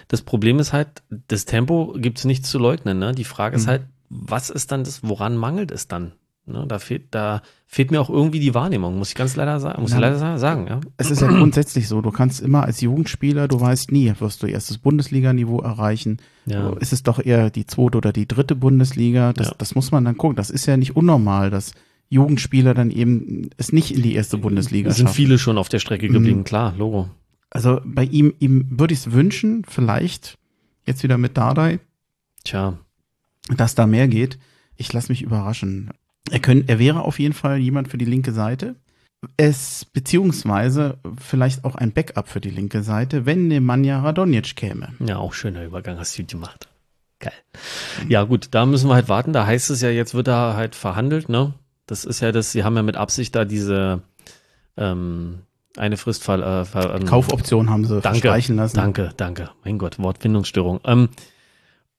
das 0.08 0.22
Problem 0.22 0.58
ist 0.60 0.72
halt, 0.72 1.02
das 1.28 1.44
Tempo 1.44 1.94
gibt's 1.98 2.24
nichts 2.24 2.48
zu 2.48 2.58
leugnen. 2.58 2.98
Ne? 3.00 3.12
Die 3.12 3.24
Frage 3.24 3.56
ist 3.56 3.64
Mhm. 3.66 3.70
halt, 3.70 3.82
was 4.08 4.48
ist 4.50 4.70
dann 4.72 4.84
das, 4.84 5.02
woran 5.02 5.36
mangelt 5.36 5.70
es 5.72 5.88
dann? 5.88 6.12
Ne? 6.44 6.64
Da, 6.66 6.78
fehlt, 6.80 7.06
da 7.12 7.40
fehlt 7.66 7.90
mir 7.92 8.00
auch 8.00 8.10
irgendwie 8.10 8.40
die 8.40 8.52
Wahrnehmung, 8.54 8.98
muss 8.98 9.10
ich 9.10 9.14
ganz 9.14 9.36
leider 9.36 9.60
sagen. 9.60 9.80
Muss 9.82 9.90
ich 9.92 9.94
Na, 9.94 10.00
leider 10.00 10.18
sa- 10.18 10.38
sagen, 10.38 10.66
ja. 10.66 10.80
Es 10.96 11.10
ist 11.10 11.22
ja 11.22 11.28
grundsätzlich 11.28 11.86
so, 11.86 12.00
du 12.00 12.10
kannst 12.10 12.40
immer 12.40 12.64
als 12.64 12.80
Jugendspieler, 12.80 13.46
du 13.46 13.60
weißt 13.60 13.92
nie, 13.92 14.12
wirst 14.18 14.42
du 14.42 14.46
erst 14.48 14.68
das 14.70 14.78
Bundesliga-Niveau 14.78 15.60
erreichen. 15.60 16.18
ja. 16.46 16.70
Ist 16.80 16.92
es 16.92 17.04
doch 17.04 17.24
eher 17.24 17.50
die 17.50 17.66
zweite 17.66 17.96
oder 17.98 18.12
die 18.12 18.26
dritte 18.26 18.56
Bundesliga? 18.56 19.32
Das, 19.32 19.48
Ja. 19.48 19.54
das 19.58 19.74
muss 19.76 19.92
man 19.92 20.04
dann 20.04 20.16
gucken. 20.16 20.34
Das 20.36 20.50
ist 20.50 20.66
ja 20.66 20.76
nicht 20.76 20.96
unnormal, 20.96 21.50
dass 21.50 21.72
Jugendspieler 22.08 22.74
dann 22.74 22.90
eben 22.90 23.48
es 23.56 23.72
nicht 23.72 23.94
in 23.94 24.02
die 24.02 24.14
erste 24.14 24.36
Bundesliga 24.36 24.90
Es 24.90 24.96
sind 24.96 25.06
schaffen. 25.06 25.16
viele 25.16 25.38
schon 25.38 25.56
auf 25.58 25.68
der 25.68 25.78
Strecke 25.78 26.08
Mhm. 26.08 26.12
geblieben, 26.14 26.44
klar, 26.44 26.74
Logo. 26.76 27.08
Also 27.50 27.80
bei 27.84 28.04
ihm, 28.04 28.34
ihm 28.40 28.66
würde 28.70 28.94
ich 28.94 29.00
es 29.00 29.12
wünschen, 29.12 29.64
vielleicht 29.68 30.38
jetzt 30.86 31.02
wieder 31.04 31.18
mit 31.18 31.36
Dardai, 31.36 31.78
Tja, 32.44 32.76
dass 33.56 33.74
da 33.76 33.86
mehr 33.86 34.08
geht. 34.08 34.38
Ich 34.76 34.92
lasse 34.92 35.12
mich 35.12 35.22
überraschen. 35.22 35.90
Er, 36.32 36.40
können, 36.40 36.64
er 36.66 36.78
wäre 36.78 37.02
auf 37.02 37.18
jeden 37.18 37.34
Fall 37.34 37.58
jemand 37.58 37.88
für 37.88 37.98
die 37.98 38.06
linke 38.06 38.32
Seite. 38.32 38.74
Es, 39.36 39.84
beziehungsweise 39.84 40.98
vielleicht 41.20 41.64
auch 41.64 41.74
ein 41.74 41.92
Backup 41.92 42.26
für 42.26 42.40
die 42.40 42.50
linke 42.50 42.82
Seite, 42.82 43.26
wenn 43.26 43.48
Nemanja 43.48 44.00
Radonjic 44.00 44.56
käme. 44.56 44.88
ja, 44.98 45.18
auch 45.18 45.34
schöner 45.34 45.62
Übergang 45.62 45.98
hast 45.98 46.18
du 46.18 46.24
gemacht. 46.24 46.68
Geil. 47.20 47.32
Ja, 48.08 48.24
gut, 48.24 48.48
da 48.52 48.64
müssen 48.64 48.88
wir 48.88 48.94
halt 48.94 49.10
warten. 49.10 49.34
Da 49.34 49.46
heißt 49.46 49.68
es 49.70 49.82
ja, 49.82 49.90
jetzt 49.90 50.14
wird 50.14 50.26
da 50.26 50.54
halt 50.56 50.74
verhandelt, 50.74 51.28
ne? 51.28 51.52
Das 51.86 52.04
ist 52.04 52.20
ja 52.20 52.32
das, 52.32 52.50
sie 52.50 52.64
haben 52.64 52.76
ja 52.76 52.82
mit 52.82 52.96
Absicht 52.96 53.34
da 53.36 53.44
diese 53.44 54.02
ähm, 54.78 55.40
eine 55.76 55.98
Frist 55.98 56.24
ver, 56.24 56.38
äh, 56.38 56.64
ver, 56.64 56.94
ähm, 56.94 57.04
Kaufoption 57.04 57.68
haben 57.68 57.84
sie 57.84 58.00
Danke, 58.00 58.20
verstreichen 58.20 58.56
lassen. 58.56 58.76
Danke, 58.76 59.10
danke. 59.18 59.50
Mein 59.64 59.76
Gott, 59.76 59.98
Wortfindungsstörung. 59.98 60.80
Ähm, 60.84 61.10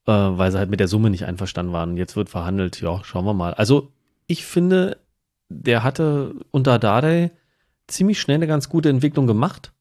äh, 0.07 0.11
weil 0.11 0.51
sie 0.51 0.57
halt 0.57 0.71
mit 0.71 0.79
der 0.79 0.87
Summe 0.87 1.11
nicht 1.11 1.25
einverstanden 1.25 1.71
waren. 1.71 1.97
Jetzt 1.97 2.15
wird 2.15 2.29
verhandelt. 2.29 2.81
Ja, 2.81 3.01
schauen 3.03 3.25
wir 3.25 3.33
mal. 3.33 3.53
Also, 3.53 3.91
ich 4.27 4.45
finde, 4.45 4.97
der 5.49 5.83
hatte 5.83 6.35
unter 6.51 6.79
Dardai 6.79 7.31
ziemlich 7.87 8.19
schnell 8.19 8.35
eine 8.35 8.47
ganz 8.47 8.69
gute 8.69 8.89
Entwicklung 8.89 9.27
gemacht. 9.27 9.73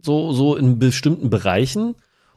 So, 0.00 0.32
so 0.32 0.56
in 0.56 0.78
bestimmten 0.78 1.30
Bereichen. 1.30 1.94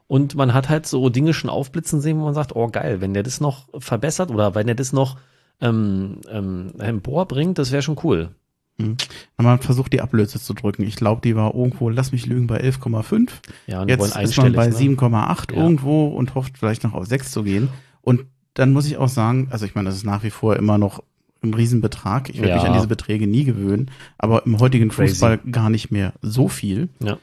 Und 0.08 0.36
man 0.36 0.54
hat 0.54 0.70
halt 0.70 0.86
so 0.86 1.10
Dinge 1.10 1.34
schon 1.34 1.50
aufblitzen 1.50 2.00
sehen, 2.00 2.20
wo 2.20 2.26
man 2.26 2.34
sagt, 2.36 2.56
oh 2.56 2.68
geil, 2.68 3.02
wenn 3.02 3.14
der 3.14 3.24
das 3.24 3.42
noch 3.42 3.68
verbessert 3.80 4.30
oder 4.30 4.54
wenn 4.54 4.68
der 4.68 4.76
das 4.76 4.94
noch 4.94 5.18
ähm, 5.62 6.22
ähm, 6.30 6.74
emporbringt, 6.78 7.58
das 7.58 7.72
wäre 7.72 7.82
schon 7.82 7.98
cool. 8.04 8.30
Mhm. 8.78 8.98
Man 9.38 9.60
versucht 9.60 9.94
die 9.94 10.02
Ablöse 10.02 10.40
zu 10.40 10.54
drücken. 10.54 10.84
Ich 10.84 10.96
glaube, 10.96 11.22
die 11.22 11.36
war 11.36 11.56
irgendwo, 11.56 11.90
lass 11.90 12.12
mich 12.12 12.26
lügen, 12.26 12.46
bei 12.46 12.62
11,5. 12.62 13.30
Ja, 13.68 13.82
und 13.82 13.90
Jetzt 13.90 14.16
ist 14.16 14.38
man 14.38 14.54
bei 14.54 14.68
ne? 14.68 14.76
7,8 14.76 15.54
Ja. 15.54 15.62
irgendwo 15.64 16.08
und 16.08 16.36
hofft 16.36 16.58
vielleicht 16.58 16.84
noch 16.84 16.94
auf 16.94 17.06
6 17.06 17.32
zu 17.32 17.44
gehen. 17.44 17.70
Und 18.02 18.26
dann 18.54 18.74
muss 18.74 18.86
ich 18.86 18.98
auch 18.98 19.10
sagen, 19.10 19.48
also 19.52 19.66
ich 19.66 19.76
meine, 19.76 19.90
das 19.90 19.96
ist 19.96 20.06
nach 20.06 20.24
wie 20.24 20.30
vor 20.30 20.56
immer 20.58 20.78
noch 20.78 21.04
ein 21.46 21.54
Riesenbetrag. 21.54 22.30
Ich 22.30 22.38
werde 22.38 22.50
Ja. 22.50 22.56
mich 22.58 22.66
an 22.66 22.74
diese 22.74 22.88
Beträge 22.88 23.28
nie 23.28 23.44
gewöhnen, 23.44 23.92
aber 24.18 24.46
im 24.46 24.60
heutigen 24.60 24.90
Crazy. 24.90 25.10
Fußball 25.14 25.38
gar 25.52 25.70
nicht 25.70 25.92
mehr 25.92 26.14
so 26.22 26.48
viel. 26.48 26.90
Ja. 27.04 27.18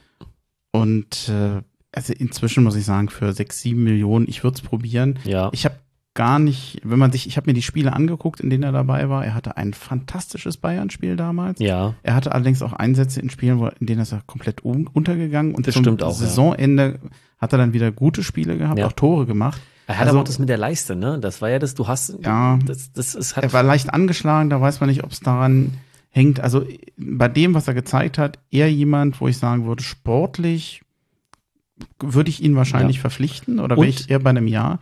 Und 0.71 1.29
äh, 1.29 1.61
also 1.91 2.13
inzwischen 2.13 2.63
muss 2.63 2.75
ich 2.75 2.85
sagen, 2.85 3.09
für 3.09 3.31
6, 3.33 3.61
7 3.61 3.83
Millionen, 3.83 4.27
ich 4.27 4.43
würde 4.43 4.55
es 4.55 4.61
probieren. 4.61 5.19
Ja. 5.25 5.49
Ich 5.53 5.65
habe 5.65 5.75
gar 6.15 6.37
nicht, 6.39 6.79
wenn 6.83 6.99
man 6.99 7.11
sich, 7.11 7.27
ich 7.27 7.37
habe 7.37 7.49
mir 7.49 7.53
die 7.55 7.61
Spiele 7.63 7.93
angeguckt, 7.93 8.39
in 8.39 8.49
denen 8.49 8.63
er 8.63 8.71
dabei 8.71 9.09
war. 9.09 9.25
Er 9.25 9.33
hatte 9.33 9.57
ein 9.57 9.73
fantastisches 9.73 10.57
Bayern-Spiel 10.57 11.15
damals. 11.15 11.59
Ja. 11.59 11.95
Er 12.03 12.15
hatte 12.15 12.31
allerdings 12.33 12.61
auch 12.61 12.73
Einsätze 12.73 13.19
in 13.19 13.29
Spielen, 13.29 13.59
in 13.79 13.87
denen 13.87 14.01
ist 14.01 14.11
er 14.11 14.21
komplett 14.25 14.63
un 14.63 14.87
untergegangen. 14.87 15.55
Und 15.55 15.65
Das 15.67 15.73
zum 15.73 15.83
stimmt 15.83 16.03
auch, 16.03 16.19
ja. 16.19 16.27
Hat 17.43 17.51
er 17.53 17.57
dann 17.59 17.73
wieder 17.73 17.91
gute 17.91 18.23
Spiele 18.23 18.57
gehabt, 18.57 18.79
Ja. 18.79 18.87
auch 18.87 18.93
Tore 18.93 19.25
gemacht. 19.25 19.61
Er 19.85 19.95
hat 19.95 20.03
Also- 20.03 20.11
aber 20.11 20.21
auch 20.21 20.27
das 20.27 20.39
mit 20.39 20.47
der 20.49 20.57
Leiste, 20.57 20.95
ne? 20.95 21.19
Das 21.19 21.41
war 21.41 21.49
ja 21.49 21.59
das, 21.59 21.75
du 21.75 21.87
hast, 21.87 22.17
Ja. 22.23 22.57
das, 22.65 22.93
das 22.93 23.15
ist 23.15 23.35
halt, 23.35 23.43
Er 23.43 23.53
war 23.53 23.63
leicht 23.63 23.93
angeschlagen, 23.93 24.49
da 24.49 24.61
weiß 24.61 24.79
man 24.79 24.89
nicht, 24.89 25.03
ob 25.03 25.11
es 25.11 25.19
daran 25.19 25.73
hängt. 26.09 26.39
Also 26.39 26.65
bei 26.97 27.27
dem, 27.27 27.53
was 27.53 27.67
er 27.67 27.73
gezeigt 27.73 28.17
hat, 28.17 28.39
eher 28.49 28.71
jemand, 28.71 29.19
wo 29.19 29.27
ich 29.27 29.37
sagen 29.37 29.65
würde, 29.65 29.83
sportlich 29.83 30.83
würde 31.99 32.29
ich 32.29 32.41
ihn 32.41 32.55
wahrscheinlich 32.55 32.97
Ja. 32.97 33.01
verpflichten 33.01 33.59
oder 33.59 33.75
wäre 33.75 33.87
ich 33.87 34.09
eher 34.09 34.19
bei 34.19 34.29
einem 34.29 34.47
Ja. 34.47 34.79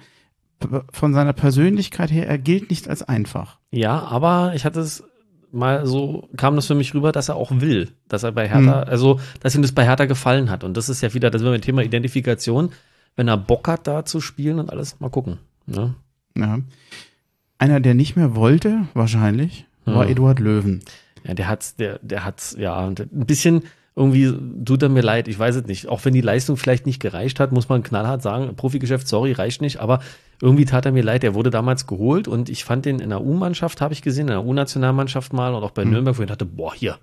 P- 0.59 0.81
Von 0.91 1.13
seiner 1.15 1.33
Persönlichkeit 1.33 2.11
her, 2.11 2.27
er 2.27 2.37
gilt 2.37 2.69
nicht 2.69 2.87
als 2.87 3.01
einfach. 3.01 3.57
ja, 3.71 3.97
aber 4.03 4.51
ich 4.53 4.65
hatte 4.65 4.81
es 4.81 5.03
mal 5.51 5.85
so, 5.85 6.29
kam 6.37 6.55
das 6.55 6.67
für 6.67 6.75
mich 6.75 6.93
rüber, 6.93 7.11
dass 7.11 7.29
er 7.29 7.35
auch 7.35 7.51
will, 7.53 7.89
dass 8.07 8.23
er 8.23 8.31
bei 8.31 8.47
Hertha, 8.47 8.83
also, 8.83 9.19
dass 9.41 9.55
ihm 9.55 9.61
das 9.61 9.71
bei 9.71 9.85
Hertha 9.85 10.05
gefallen 10.05 10.49
hat. 10.49 10.63
Und 10.63 10.77
das 10.77 10.89
ist 10.89 11.01
ja 11.01 11.13
wieder, 11.13 11.29
das 11.29 11.43
wir 11.43 11.51
mit 11.51 11.63
dem 11.63 11.65
Thema 11.65 11.83
Identifikation, 11.83 12.71
wenn 13.15 13.27
er 13.27 13.37
Bock 13.37 13.67
hat, 13.67 13.87
da 13.87 14.05
zu 14.05 14.21
spielen 14.21 14.59
und 14.59 14.69
alles, 14.69 14.99
mal 14.99 15.09
gucken. 15.09 15.37
Ne? 15.65 15.95
Ja. 16.37 16.59
Einer, 17.57 17.79
der 17.79 17.93
nicht 17.93 18.15
mehr 18.15 18.35
wollte, 18.35 18.87
wahrscheinlich, 18.93 19.65
war 19.85 20.05
Ja. 20.05 20.11
Eduard 20.11 20.39
Löwen. 20.39 20.81
Ja, 21.23 21.33
der 21.33 21.47
hat's, 21.47 21.75
der, 21.75 21.99
der 22.01 22.25
hat's, 22.25 22.55
ja, 22.57 22.87
ein 22.87 22.95
bisschen 23.11 23.63
irgendwie 23.95 24.33
tut 24.63 24.81
er 24.83 24.89
mir 24.89 25.01
leid, 25.01 25.27
ich 25.27 25.37
weiß 25.37 25.55
es 25.57 25.65
nicht. 25.65 25.87
Auch 25.87 26.03
wenn 26.05 26.13
die 26.13 26.21
Leistung 26.21 26.55
vielleicht 26.57 26.85
nicht 26.85 27.01
gereicht 27.01 27.39
hat, 27.39 27.51
muss 27.51 27.67
man 27.67 27.83
knallhart 27.83 28.21
sagen, 28.21 28.55
Profigeschäft, 28.55 29.07
sorry, 29.07 29.33
reicht 29.33 29.61
nicht, 29.61 29.79
aber 29.79 29.99
irgendwie 30.41 30.65
tat 30.65 30.85
er 30.85 30.91
mir 30.91 31.03
leid, 31.03 31.23
der 31.23 31.33
wurde 31.33 31.49
damals 31.49 31.87
geholt 31.87 32.27
und 32.27 32.49
ich 32.49 32.63
fand 32.63 32.85
den 32.85 32.99
in 32.99 33.09
der 33.09 33.21
U-Mannschaft, 33.21 33.81
habe 33.81 33.93
ich 33.93 34.01
gesehen, 34.01 34.23
in 34.23 34.33
der 34.33 34.45
U-Nationalmannschaft 34.45 35.33
mal 35.33 35.53
und 35.53 35.63
auch 35.63 35.71
bei 35.71 35.85
Nürnberg, 35.85 36.17
wo 36.17 36.21
ich 36.21 36.27
dachte, 36.27 36.45
boah, 36.45 36.73
hier, 36.73 36.97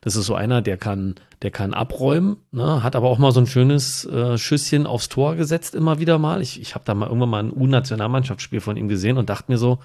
das 0.00 0.16
ist 0.16 0.26
so 0.26 0.34
einer, 0.34 0.62
der 0.62 0.76
kann, 0.76 1.14
der 1.42 1.50
kann 1.50 1.74
abräumen, 1.74 2.36
ne, 2.52 2.82
hat 2.82 2.96
aber 2.96 3.08
auch 3.08 3.18
mal 3.18 3.32
so 3.32 3.40
ein 3.40 3.46
schönes 3.46 4.04
äh, 4.06 4.38
Schüsschen 4.38 4.86
aufs 4.86 5.08
Tor 5.08 5.36
gesetzt, 5.36 5.74
immer 5.74 5.98
wieder 5.98 6.18
mal. 6.18 6.42
Ich, 6.42 6.60
ich 6.60 6.74
habe 6.74 6.84
da 6.84 6.94
mal 6.94 7.06
irgendwann 7.06 7.30
mal 7.30 7.42
ein 7.44 7.52
U-Nationalmannschaftsspiel 7.52 8.60
von 8.60 8.76
ihm 8.76 8.88
gesehen 8.88 9.18
und 9.18 9.30
dachte 9.30 9.50
mir 9.50 9.58
so, 9.58 9.78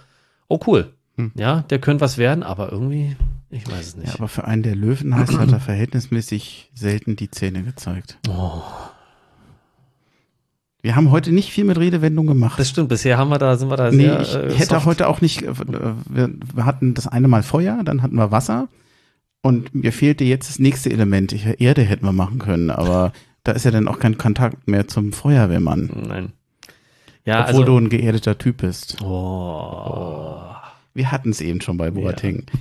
oh 0.48 0.60
cool, 0.68 0.92
ja, 1.36 1.62
der 1.62 1.80
könnte 1.80 2.02
was 2.02 2.18
werden, 2.18 2.44
aber 2.44 2.72
irgendwie, 2.72 3.16
ich 3.50 3.66
weiß 3.70 3.88
es 3.88 3.96
nicht. 3.96 4.10
Ja, 4.10 4.16
aber 4.16 4.28
für 4.28 4.44
einen, 4.44 4.64
der 4.64 4.76
Löwen 4.76 5.16
heißt, 5.16 5.38
hat 5.38 5.52
er 5.52 5.62
verhältnismäßig 5.62 6.72
selten 6.74 7.16
die 7.16 7.32
Zähne 7.32 7.64
gezeigt. 7.64 8.18
Oh, 8.28 8.62
Wir 10.86 10.96
haben 10.96 11.10
heute 11.10 11.32
nicht 11.32 11.50
viel 11.50 11.64
mit 11.64 11.80
Redewendung 11.80 12.28
gemacht. 12.28 12.60
das 12.60 12.70
stimmt. 12.70 12.90
Bisher 12.90 13.18
haben 13.18 13.30
wir 13.32 13.40
da, 13.40 13.58
sind 13.58 13.72
wir 13.72 13.76
da 13.76 13.90
nee, 13.90 14.04
sehr. 14.04 14.22
ich 14.22 14.36
äh, 14.36 14.52
hätte 14.52 14.76
soft. 14.76 14.86
heute 14.86 15.08
auch 15.08 15.20
nicht, 15.20 15.42
äh, 15.42 15.52
wir, 15.58 16.30
wir 16.54 16.66
hatten 16.66 16.94
das 16.94 17.08
eine 17.08 17.28
Mal 17.28 17.42
Feuer, 17.42 17.82
dann 17.84 18.04
hatten 18.04 18.18
wir 18.18 18.30
Wasser 18.30 18.68
und 19.42 19.74
mir 19.74 19.92
fehlte 19.92 20.24
jetzt 20.24 20.48
das 20.48 20.60
nächste 20.60 20.92
Element. 20.92 21.32
Ich, 21.32 21.60
Erde 21.60 21.82
hätten 21.82 22.06
wir 22.06 22.12
machen 22.12 22.38
können, 22.38 22.70
aber 22.70 23.14
da 23.44 23.54
ist 23.54 23.66
ja 23.66 23.72
dann 23.72 23.88
auch 23.88 23.98
kein 23.98 24.20
Kontakt 24.20 24.68
mehr 24.68 24.88
zum 24.88 25.12
Feuerwehrmann. 25.12 25.90
Nein. 26.08 26.34
Ja, 27.26 27.46
obwohl 27.46 27.62
also. 27.62 27.64
du 27.64 27.78
ein 27.80 27.90
geerdeter 27.90 28.38
Typ 28.38 28.58
bist. 28.58 29.02
oh. 29.02 30.38
Wir 30.94 31.12
hatten 31.12 31.32
es 31.32 31.42
eben 31.42 31.62
schon 31.62 31.78
bei 31.78 31.90
Boateng. 31.90 32.44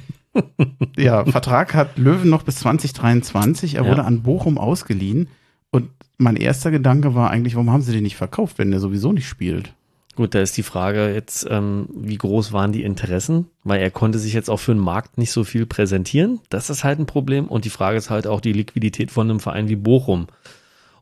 Ja. 0.97 1.25
Vertrag 1.25 1.75
hat 1.75 1.97
Löwen 1.97 2.29
noch 2.29 2.43
bis 2.43 2.57
2023. 2.57 3.77
Er 3.77 3.85
Ja. 3.85 3.89
wurde 3.89 4.05
an 4.05 4.22
Bochum 4.22 4.59
ausgeliehen. 4.59 5.29
Und 5.75 5.91
mein 6.18 6.37
erster 6.37 6.70
Gedanke 6.70 7.16
war 7.16 7.31
eigentlich, 7.31 7.57
warum 7.57 7.72
haben 7.72 7.83
sie 7.83 7.93
den 7.93 8.05
nicht 8.05 8.14
verkauft, 8.14 8.59
wenn 8.59 8.70
der 8.70 8.79
sowieso 8.79 9.12
nicht 9.12 9.27
spielt? 9.27 9.75
Gut, 10.14 10.33
da 10.33 10.41
ist 10.41 10.57
die 10.57 10.62
Frage 10.62 11.12
jetzt, 11.12 11.49
ähm, 11.51 11.89
wie 11.93 12.16
groß 12.16 12.53
waren 12.53 12.70
die 12.70 12.85
Interessen? 12.85 13.47
Weil 13.64 13.81
er 13.81 13.91
konnte 13.91 14.20
sich 14.20 14.35
jetzt 14.35 14.49
auch 14.49 14.61
für 14.61 14.72
den 14.72 14.81
Markt 14.81 15.18
nicht 15.18 15.33
so 15.33 15.43
viel 15.43 15.66
präsentieren. 15.66 16.39
Das 16.49 16.70
ist 16.70 16.85
halt 16.85 17.01
ein 17.01 17.07
Problem. 17.07 17.49
Und 17.49 17.64
die 17.64 17.70
Frage 17.70 17.99
ist 17.99 18.09
halt 18.09 18.29
auch 18.29 18.41
die 18.41 18.53
Liquidität 18.53 19.11
von 19.11 19.29
einem 19.29 19.41
Verein 19.41 19.68
wie 19.68 19.75
Bochum. 19.75 20.29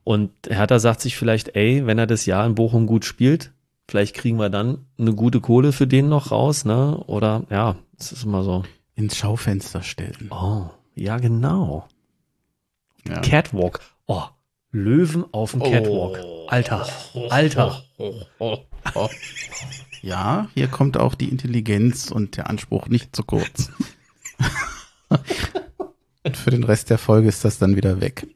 Und 0.05 0.31
Hertha 0.49 0.79
sagt 0.79 1.03
sich 1.03 1.19
vielleicht, 1.19 1.55
ey, 1.55 1.85
wenn 1.85 1.99
er 1.99 2.07
das 2.07 2.25
Jahr 2.25 2.47
in 2.47 2.55
Bochum 2.55 2.87
gut 2.87 3.05
spielt, 3.05 3.53
vielleicht 3.87 4.15
kriegen 4.15 4.39
wir 4.39 4.49
dann 4.49 4.87
eine 4.99 5.15
gute 5.15 5.43
Kohle 5.43 5.73
für 5.73 5.87
den 5.87 6.09
noch 6.09 6.31
raus, 6.31 6.65
ne? 6.65 6.97
Oder 7.07 7.45
ja, 7.51 7.77
es 7.99 8.13
ist 8.13 8.25
immer 8.25 8.43
so. 8.43 8.65
Ins 8.95 9.19
Schaufenster 9.19 9.83
stellen. 9.83 10.31
Oh, 10.31 10.71
ja, 10.95 11.19
genau. 11.19 11.87
Ja. 13.07 13.21
Catwalk. 13.21 13.81
Oh, 14.07 14.25
Löwen 14.73 15.25
auf 15.33 15.53
dem 15.53 15.63
Catwalk. 15.63 16.19
Alter, 16.49 16.89
Alter. 17.31 17.83
ja, 20.03 20.49
hier 20.55 20.69
kommt 20.69 20.97
auch 20.97 21.15
die 21.15 21.29
Intelligenz 21.29 22.11
und 22.11 22.37
der 22.37 22.49
Anspruch 22.51 22.89
nicht 22.89 23.15
zu 23.15 23.23
kurz. 23.23 23.71
Und 26.25 26.37
Für 26.37 26.51
den 26.53 26.63
Rest 26.63 26.89
der 26.89 26.99
Folge 26.99 27.29
ist 27.29 27.45
das 27.45 27.59
dann 27.59 27.75
wieder 27.75 28.01
weg. 28.01 28.29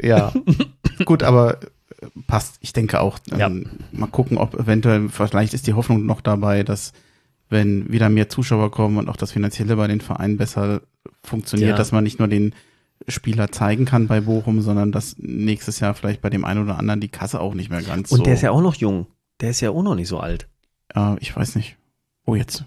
ja, 0.00 0.32
gut, 1.04 1.22
aber 1.24 1.60
äh, 2.00 2.06
passt. 2.28 2.58
Ich 2.60 2.72
denke 2.72 3.00
auch. 3.00 3.18
Ähm, 3.32 3.38
Ja. 3.38 3.48
Mal 3.92 4.06
gucken, 4.06 4.38
ob 4.38 4.54
eventuell, 4.54 5.08
vielleicht 5.08 5.52
ist 5.52 5.66
die 5.66 5.74
Hoffnung 5.74 6.06
noch 6.06 6.20
dabei, 6.20 6.62
dass 6.62 6.92
wenn 7.48 7.90
wieder 7.92 8.08
mehr 8.08 8.28
Zuschauer 8.28 8.70
kommen 8.70 8.98
und 8.98 9.08
auch 9.08 9.16
das 9.16 9.32
Finanzielle 9.32 9.74
bei 9.76 9.86
den 9.88 10.00
Vereinen 10.00 10.36
besser 10.36 10.82
funktioniert, 11.24 11.70
Ja. 11.70 11.76
dass 11.76 11.90
man 11.92 12.04
nicht 12.04 12.18
nur 12.20 12.28
den 12.28 12.54
Spieler 13.06 13.50
zeigen 13.52 13.84
kann 13.84 14.08
bei 14.08 14.20
Bochum, 14.20 14.60
sondern 14.60 14.92
dass 14.92 15.16
nächstes 15.18 15.80
Jahr 15.80 15.94
vielleicht 15.94 16.20
bei 16.20 16.30
dem 16.30 16.44
einen 16.44 16.62
oder 16.64 16.78
anderen 16.78 17.00
die 17.00 17.08
Kasse 17.08 17.40
auch 17.40 17.54
nicht 17.54 17.70
mehr 17.70 17.82
ganz 17.82 18.10
so. 18.10 18.16
Und 18.16 18.26
der 18.26 18.34
ist 18.34 18.42
ja 18.42 18.50
auch 18.50 18.60
noch 18.60 18.74
jung. 18.74 19.06
Der 19.40 19.50
ist 19.50 19.60
ja 19.60 19.70
auch 19.70 19.82
noch 19.82 19.94
nicht 19.94 20.08
so 20.08 20.18
alt. 20.18 20.48
äh, 20.94 21.16
ich 21.20 21.34
weiß 21.34 21.54
nicht. 21.56 21.76
Oh, 22.24 22.34
jetzt 22.34 22.64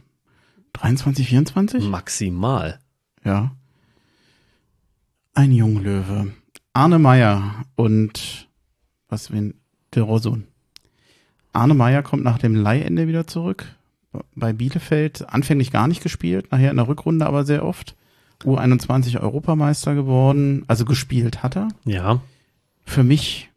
23, 0.74 1.28
24? 1.28 1.88
Maximal. 1.88 2.80
Ja. 3.24 3.52
Ein 5.34 5.52
Junglöwe. 5.52 6.32
Arne 6.74 7.00
Meyer 7.00 7.66
und 7.76 8.48
was 9.10 9.32
wen? 9.32 9.56
De 9.94 10.02
Rosun. 10.02 10.46
Arne 11.54 11.74
Meyer 11.74 12.02
kommt 12.02 12.24
nach 12.24 12.38
dem 12.38 12.56
Leihende 12.56 13.08
wieder 13.08 13.28
zurück. 13.28 13.66
Bei 14.36 14.54
Bielefeld 14.54 15.28
anfänglich 15.30 15.72
gar 15.72 15.88
nicht 15.88 16.02
gespielt, 16.02 16.52
nachher 16.52 16.72
in 16.72 16.78
der 16.78 16.88
Rückrunde 16.88 17.26
aber 17.26 17.46
sehr 17.46 17.66
oft. 17.66 17.96
U21 18.46 19.20
Europameister 19.20 19.96
geworden, 19.96 20.64
also 20.68 20.86
gespielt 20.86 21.44
hat 21.44 21.56
er. 21.56 21.68
Ja. 21.86 22.22
Für 22.86 23.04
mich 23.04 23.50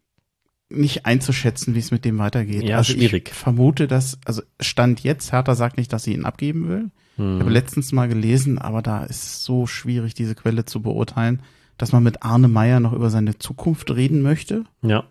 nicht 0.71 1.07
einzuschätzen, 1.07 1.75
wie 1.75 1.79
es 1.79 1.91
mit 1.91 2.05
dem 2.05 2.19
weitergeht. 2.19 2.65
Ja, 2.65 2.79
also 2.79 2.93
schwierig. 2.93 3.29
Ich 3.29 3.35
vermute, 3.35 3.87
dass, 3.87 4.19
also 4.25 4.43
Stand 4.61 5.01
jetzt, 5.05 5.33
Hertha 5.33 5.55
sagt 5.55 5.77
nicht, 5.77 5.93
dass 5.93 6.05
sie 6.05 6.15
ihn 6.15 6.25
abgeben 6.25 6.69
will. 6.69 6.91
Ich 7.17 7.23
habe 7.23 7.45
Hm. 7.45 7.49
letztens 7.49 7.93
mal 7.93 8.09
gelesen, 8.09 8.59
aber 8.59 8.83
da 8.83 9.05
ist 9.05 9.45
so 9.45 9.67
schwierig, 9.69 10.15
diese 10.15 10.35
Quelle 10.35 10.65
zu 10.65 10.83
beurteilen, 10.83 11.43
dass 11.79 11.93
man 11.93 12.03
mit 12.03 12.25
Arne 12.25 12.49
Meyer 12.49 12.81
noch 12.81 12.93
über 12.93 13.09
seine 13.09 13.39
Zukunft 13.39 13.91
reden 13.95 14.21
möchte. 14.23 14.65
Ja. 14.83 15.05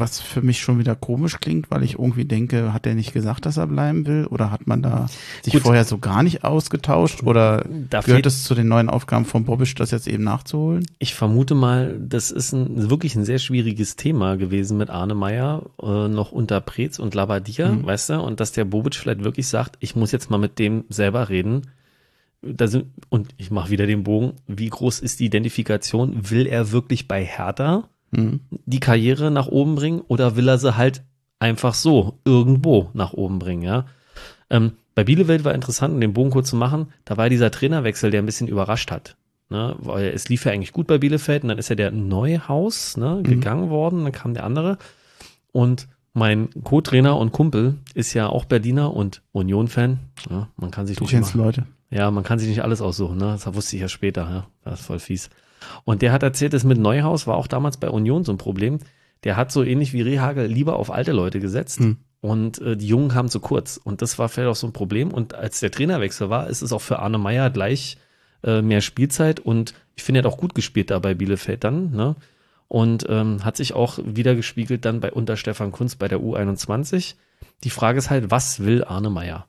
Was 0.00 0.20
für 0.20 0.42
mich 0.42 0.60
schon 0.60 0.78
wieder 0.78 0.96
komisch 0.96 1.38
klingt, 1.40 1.70
weil 1.70 1.82
ich 1.84 1.92
irgendwie 1.98 2.24
denke, 2.24 2.72
hat 2.72 2.86
er 2.86 2.94
nicht 2.94 3.12
gesagt, 3.12 3.46
dass 3.46 3.56
er 3.58 3.66
bleiben 3.66 4.06
will? 4.06 4.26
Oder 4.26 4.50
hat 4.50 4.66
man 4.66 4.82
da 4.82 5.06
sich 5.42 5.52
Gut. 5.52 5.62
vorher 5.62 5.84
so 5.84 5.98
gar 5.98 6.22
nicht 6.22 6.42
ausgetauscht? 6.42 7.22
Oder 7.22 7.64
Da 7.90 8.00
gehört 8.00 8.26
es 8.26 8.42
zu 8.44 8.54
den 8.54 8.66
neuen 8.68 8.88
Aufgaben 8.88 9.26
von 9.26 9.44
Bobisch, 9.44 9.74
das 9.74 9.90
jetzt 9.92 10.08
eben 10.08 10.24
nachzuholen? 10.24 10.86
ich 10.98 11.14
vermute 11.14 11.54
mal, 11.54 11.96
das 12.00 12.30
ist 12.30 12.52
ein, 12.52 12.88
wirklich 12.90 13.14
ein 13.14 13.24
sehr 13.24 13.38
schwieriges 13.38 13.96
Thema 13.96 14.36
gewesen 14.36 14.78
mit 14.78 14.90
Arne 14.90 15.14
Meyer, 15.14 15.62
äh, 15.82 16.08
noch 16.08 16.32
unter 16.32 16.60
Preetz 16.60 16.98
und 16.98 17.14
Labadia, 17.14 17.68
Mhm. 17.70 17.84
weißt 17.86 18.10
du? 18.10 18.20
Und 18.20 18.40
dass 18.40 18.52
der 18.52 18.64
Bobic 18.64 18.94
vielleicht 18.96 19.22
wirklich 19.22 19.46
sagt, 19.48 19.76
ich 19.80 19.94
muss 19.94 20.10
jetzt 20.12 20.30
mal 20.30 20.38
mit 20.38 20.58
dem 20.58 20.84
selber 20.88 21.28
reden. 21.28 21.62
Da 22.42 22.68
sind, 22.68 22.86
und 23.10 23.34
ich 23.36 23.50
mache 23.50 23.68
wieder 23.70 23.86
den 23.86 24.02
Bogen. 24.02 24.32
Wie 24.46 24.70
groß 24.70 25.00
ist 25.00 25.20
die 25.20 25.26
Identifikation? 25.26 26.30
Will 26.30 26.46
er 26.46 26.72
wirklich 26.72 27.06
bei 27.06 27.22
Hertha 27.22 27.88
Mhm. 28.12 28.40
die 28.66 28.80
Karriere 28.80 29.30
nach 29.30 29.46
oben 29.46 29.74
bringen 29.76 30.00
oder 30.08 30.34
will 30.36 30.48
er 30.48 30.58
sie 30.58 30.76
halt 30.76 31.02
einfach 31.38 31.74
so 31.74 32.18
irgendwo 32.24 32.90
nach 32.92 33.12
oben 33.12 33.38
bringen, 33.38 33.62
ja? 33.62 33.86
Ähm, 34.50 34.72
bei 34.96 35.04
Bielefeld 35.04 35.44
war 35.44 35.54
interessant, 35.54 35.94
um 35.94 36.00
den 36.00 36.12
Bogen 36.12 36.30
kurz 36.30 36.50
zu 36.50 36.56
machen, 36.56 36.88
da 37.04 37.16
war 37.16 37.28
dieser 37.30 37.50
Trainerwechsel, 37.52 38.10
der 38.10 38.20
ein 38.20 38.26
bisschen 38.26 38.48
überrascht 38.48 38.90
hat. 38.90 39.16
ne, 39.48 39.74
weil 39.78 40.08
es 40.10 40.28
lief 40.28 40.44
ja 40.44 40.52
eigentlich 40.52 40.72
gut 40.72 40.86
bei 40.88 40.98
Bielefeld 40.98 41.42
und 41.44 41.48
dann 41.48 41.58
ist 41.58 41.68
ja 41.70 41.76
der 41.76 41.90
Neuhaus 41.90 42.96
ne, 42.96 43.20
gegangen 43.22 43.70
worden, 43.70 44.02
dann 44.04 44.12
kam 44.12 44.34
der 44.34 44.44
andere 44.44 44.78
und 45.52 45.88
mein 46.12 46.50
Co-Trainer 46.64 47.16
und 47.16 47.30
Kumpel 47.32 47.76
ist 47.94 48.14
ja 48.14 48.28
auch 48.28 48.44
Berliner 48.44 48.92
und 48.94 49.22
Union-Fan. 49.32 50.00
Ja, 50.28 50.48
man 50.56 50.70
kann 50.72 50.86
sich 50.88 50.96
Du 50.96 51.04
nicht 51.04 51.12
immer- 51.14 51.44
Leute. 51.44 51.66
ja, 51.90 52.10
man 52.10 52.24
kann 52.24 52.40
sich 52.40 52.48
nicht 52.48 52.62
alles 52.64 52.80
aussuchen, 52.82 53.16
ne? 53.18 53.36
Das 53.42 53.54
wusste 53.54 53.76
ich 53.76 53.82
ja 53.82 53.88
später, 53.88 54.22
ja. 54.28 54.46
Das 54.64 54.80
ist 54.80 54.86
voll 54.86 54.98
fies. 54.98 55.30
Und 55.84 56.02
der 56.02 56.12
hat 56.12 56.22
erzählt, 56.22 56.52
das 56.52 56.64
mit 56.64 56.78
Neuhaus 56.78 57.26
war 57.26 57.36
auch 57.36 57.46
damals 57.46 57.76
bei 57.76 57.88
Union 57.88 58.24
so 58.24 58.32
ein 58.32 58.38
Problem. 58.38 58.78
Der 59.24 59.36
hat 59.36 59.52
so 59.52 59.62
ähnlich 59.62 59.92
wie 59.92 60.02
Rehagel 60.02 60.46
lieber 60.46 60.76
auf 60.76 60.90
alte 60.90 61.12
Leute 61.12 61.40
gesetzt 61.40 61.80
Hm. 61.80 61.98
und 62.20 62.60
äh, 62.60 62.76
die 62.76 62.88
Jungen 62.88 63.10
kamen 63.10 63.28
zu 63.28 63.40
kurz. 63.40 63.76
Und 63.76 64.02
das 64.02 64.18
war 64.18 64.28
vielleicht 64.28 64.50
auch 64.50 64.56
so 64.56 64.66
ein 64.66 64.72
Problem. 64.72 65.12
Und 65.12 65.34
als 65.34 65.60
der 65.60 65.70
Trainerwechsel 65.70 66.30
war, 66.30 66.48
ist 66.48 66.62
es 66.62 66.72
auch 66.72 66.80
für 66.80 67.00
Arne 67.00 67.18
Meyer 67.18 67.50
gleich 67.50 67.98
äh, 68.42 68.62
mehr 68.62 68.80
Spielzeit. 68.80 69.40
Und 69.40 69.74
ich 69.96 70.02
finde, 70.02 70.20
er 70.20 70.24
hat 70.24 70.32
auch 70.32 70.38
gut 70.38 70.54
gespielt 70.54 70.90
da 70.90 70.98
bei 70.98 71.14
Bielefeld 71.14 71.64
dann, 71.64 71.90
ne? 71.90 72.16
Und 72.68 73.04
ähm, 73.08 73.44
hat 73.44 73.56
sich 73.56 73.72
auch 73.72 73.98
wieder 74.04 74.36
gespiegelt 74.36 74.84
dann 74.84 75.00
bei 75.00 75.10
unter 75.12 75.36
Stefan 75.36 75.72
Kunz 75.72 75.96
bei 75.96 76.06
der 76.06 76.20
U21. 76.20 77.16
Die 77.64 77.70
Frage 77.70 77.98
ist 77.98 78.10
halt, 78.10 78.30
was 78.30 78.60
will 78.60 78.84
Arne 78.84 79.10
Meyer? 79.10 79.46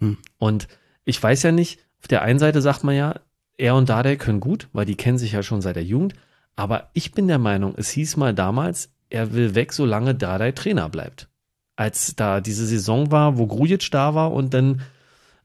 Hm. 0.00 0.18
Und 0.38 0.66
ich 1.04 1.22
weiß 1.22 1.44
ja 1.44 1.52
nicht, 1.52 1.78
auf 2.00 2.08
der 2.08 2.22
einen 2.22 2.40
Seite 2.40 2.60
sagt 2.60 2.82
man 2.82 2.96
ja, 2.96 3.20
er 3.56 3.74
und 3.74 3.88
Dardai 3.88 4.16
können 4.16 4.40
gut, 4.40 4.68
weil 4.72 4.86
die 4.86 4.96
kennen 4.96 5.18
sich 5.18 5.32
ja 5.32 5.42
schon 5.42 5.62
seit 5.62 5.76
der 5.76 5.84
Jugend. 5.84 6.14
Aber 6.56 6.90
ich 6.92 7.12
bin 7.12 7.28
der 7.28 7.38
Meinung, 7.38 7.74
es 7.76 7.90
hieß 7.90 8.16
mal 8.16 8.34
damals, 8.34 8.90
er 9.10 9.32
will 9.32 9.54
weg, 9.54 9.72
solange 9.72 10.14
Dardai 10.14 10.52
Trainer 10.52 10.88
bleibt. 10.88 11.28
Als 11.76 12.14
da 12.14 12.40
diese 12.40 12.66
Saison 12.66 13.10
war, 13.10 13.38
wo 13.38 13.46
Grujic 13.46 13.90
da 13.90 14.14
war 14.14 14.32
und 14.32 14.54
dann, 14.54 14.82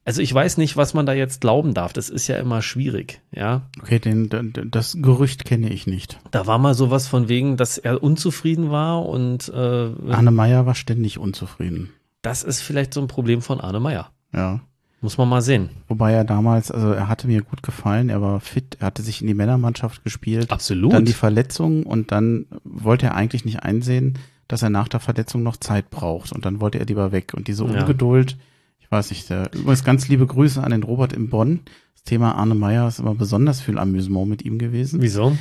also 0.06 0.22
ich 0.22 0.32
weiß 0.32 0.58
nicht, 0.58 0.78
was 0.78 0.94
man 0.94 1.08
da 1.08 1.14
jetzt 1.14 1.42
glauben 1.42 1.74
darf. 1.74 1.94
Das 1.94 2.10
ist 2.10 2.28
ja 2.28 2.38
immer 2.38 2.62
schwierig, 2.62 3.22
ja. 3.32 3.70
Okay, 3.82 3.98
den, 4.00 4.30
den, 4.30 4.54
das 4.70 4.98
Gerücht 5.00 5.46
kenne 5.46 5.70
ich 5.70 5.88
nicht. 5.88 6.20
Da 6.30 6.46
war 6.46 6.60
mal 6.60 6.76
sowas 6.76 7.08
von 7.08 7.30
wegen, 7.30 7.58
dass 7.58 7.80
er 7.80 8.04
unzufrieden 8.04 8.70
war 8.70 9.06
und 9.08 9.50
äh, 9.50 10.12
Arne 10.12 10.32
Meyer 10.32 10.68
war 10.68 10.76
ständig 10.76 11.18
unzufrieden. 11.18 11.92
das 12.22 12.44
ist 12.44 12.62
vielleicht 12.62 12.94
so 12.94 13.02
ein 13.02 13.08
Problem 13.08 13.42
von 13.42 13.60
Arne 13.60 13.80
Meyer. 13.80 14.12
Ja. 14.34 14.62
Muss 15.02 15.18
man 15.18 15.30
mal 15.30 15.42
sehen. 15.42 15.70
Wobei 15.88 16.12
er 16.12 16.26
damals, 16.26 16.72
also 16.72 16.92
er 16.92 17.08
hatte 17.08 17.28
mir 17.28 17.42
gut 17.42 17.64
gefallen, 17.64 18.10
er 18.10 18.22
war 18.22 18.40
fit, 18.42 18.78
er 18.80 18.88
hatte 18.88 19.02
sich 19.02 19.22
in 19.22 19.28
die 19.28 19.34
Männermannschaft 19.34 20.04
gespielt. 20.04 20.52
Absolut. 20.52 20.92
Dann 20.94 21.06
die 21.06 21.14
Verletzung 21.14 21.84
und 21.84 22.12
dann 22.12 22.48
wollte 22.66 23.08
er 23.08 23.16
eigentlich 23.16 23.46
nicht 23.46 23.64
einsehen, 23.64 24.20
dass 24.50 24.62
er 24.62 24.70
nach 24.70 24.90
der 24.90 25.00
Verletzung 25.00 25.42
noch 25.42 25.56
Zeit 25.58 25.90
braucht 25.90 26.34
und 26.34 26.46
dann 26.46 26.60
wollte 26.60 26.80
er 26.80 26.86
lieber 26.86 27.12
weg. 27.14 27.34
Und 27.34 27.48
diese 27.48 27.64
Ja. 27.66 27.82
Ungeduld, 27.82 28.38
ich 28.80 28.92
weiß 28.92 29.12
nicht, 29.12 29.30
der, 29.30 29.54
übrigens 29.54 29.84
ganz 29.86 30.10
liebe 30.10 30.26
Grüße 30.28 30.62
an 30.62 30.72
den 30.72 30.84
Robert 30.84 31.14
in 31.14 31.30
Bonn. 31.30 31.62
Das 31.94 32.04
Thema 32.04 32.36
Arne 32.36 32.56
Meyer 32.56 32.88
ist 32.88 33.00
immer 33.00 33.14
besonders 33.14 33.62
viel 33.62 33.78
Amüsement 33.78 34.28
mit 34.28 34.42
ihm 34.44 34.58
gewesen. 34.58 35.02
Wieso? 35.02 35.38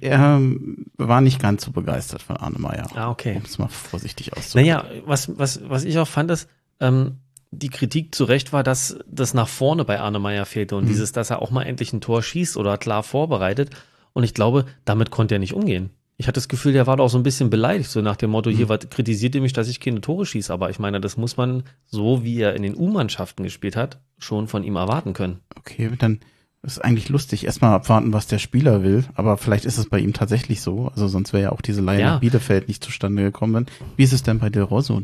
Er 0.00 0.36
ähm, 0.36 0.86
war 0.96 1.20
nicht 1.20 1.40
ganz 1.40 1.64
so 1.64 1.70
begeistert 1.72 2.20
von 2.22 2.36
Arne 2.36 2.58
Meyer. 2.58 2.86
Ah, 2.94 3.10
okay. 3.10 3.36
Um 3.36 3.42
es 3.44 3.58
mal 3.58 3.68
vorsichtig 3.68 4.36
auszudrücken. 4.36 4.70
Naja, 4.70 4.84
was, 5.06 5.38
was, 5.38 5.60
was 5.68 5.84
ich 5.84 5.98
auch 5.98 6.08
fand, 6.08 6.30
ist, 6.30 6.48
ähm, 6.80 7.16
die 7.52 7.68
Kritik 7.68 8.14
zu 8.14 8.24
Recht 8.24 8.52
war, 8.52 8.62
dass 8.62 8.98
das 9.10 9.34
nach 9.34 9.48
vorne 9.48 9.84
bei 9.84 9.98
Arne 10.00 10.18
Meyer 10.20 10.46
fehlte 10.46 10.76
und 10.76 10.84
Mhm. 10.84 10.88
dieses, 10.88 11.12
dass 11.12 11.30
er 11.30 11.42
auch 11.42 11.50
mal 11.50 11.64
endlich 11.64 11.92
ein 11.92 12.00
Tor 12.00 12.22
schießt 12.22 12.56
oder 12.56 12.78
klar 12.78 13.02
vorbereitet. 13.02 13.70
Und 14.12 14.24
ich 14.24 14.34
glaube, 14.34 14.66
damit 14.84 15.10
konnte 15.10 15.34
er 15.36 15.38
nicht 15.40 15.54
umgehen. 15.54 15.90
Ich 16.16 16.26
hatte 16.28 16.34
das 16.38 16.48
Gefühl, 16.48 16.72
der 16.74 16.86
war 16.86 16.96
da 16.98 17.02
auch 17.04 17.08
so 17.08 17.16
ein 17.18 17.22
bisschen 17.22 17.48
beleidigt, 17.50 17.88
so 17.90 18.02
nach 18.02 18.16
dem 18.16 18.30
Motto, 18.30 18.50
Mhm. 18.50 18.54
hier, 18.56 18.68
was 18.68 18.88
kritisiert 18.90 19.34
ihr 19.34 19.40
mich, 19.40 19.52
dass 19.54 19.68
ich 19.68 19.80
keine 19.80 20.00
Tore 20.00 20.26
schieße? 20.26 20.52
Aber 20.52 20.68
ich 20.70 20.78
meine, 20.78 21.00
das 21.00 21.16
muss 21.16 21.36
man, 21.36 21.62
so 21.86 22.22
wie 22.22 22.38
er 22.40 22.54
in 22.54 22.62
den 22.62 22.76
U-Mannschaften 22.76 23.42
gespielt 23.42 23.74
hat, 23.74 24.00
schon 24.18 24.46
von 24.46 24.62
ihm 24.62 24.76
erwarten 24.76 25.12
können. 25.14 25.40
Okay, 25.58 25.90
dann 25.98 26.20
ist 26.62 26.78
eigentlich 26.84 27.08
lustig. 27.08 27.46
Erstmal 27.46 27.72
abwarten, 27.72 28.12
was 28.12 28.26
der 28.26 28.38
Spieler 28.38 28.82
will. 28.82 29.04
Aber 29.14 29.38
vielleicht 29.38 29.64
ist 29.64 29.78
es 29.78 29.88
bei 29.88 29.98
ihm 29.98 30.12
tatsächlich 30.12 30.60
so. 30.60 30.88
Also 30.88 31.08
sonst 31.08 31.32
wäre 31.32 31.42
ja 31.44 31.52
auch 31.52 31.62
diese 31.62 31.80
Leihe 31.80 32.00
Ja. 32.00 32.10
nach 32.14 32.20
Bielefeld 32.20 32.68
nicht 32.68 32.84
zustande 32.84 33.22
gekommen. 33.22 33.64
Wie 33.96 34.02
ist 34.02 34.12
es 34.12 34.22
denn 34.22 34.38
bei 34.40 34.50
Del 34.50 34.64
Rosso? 34.64 35.02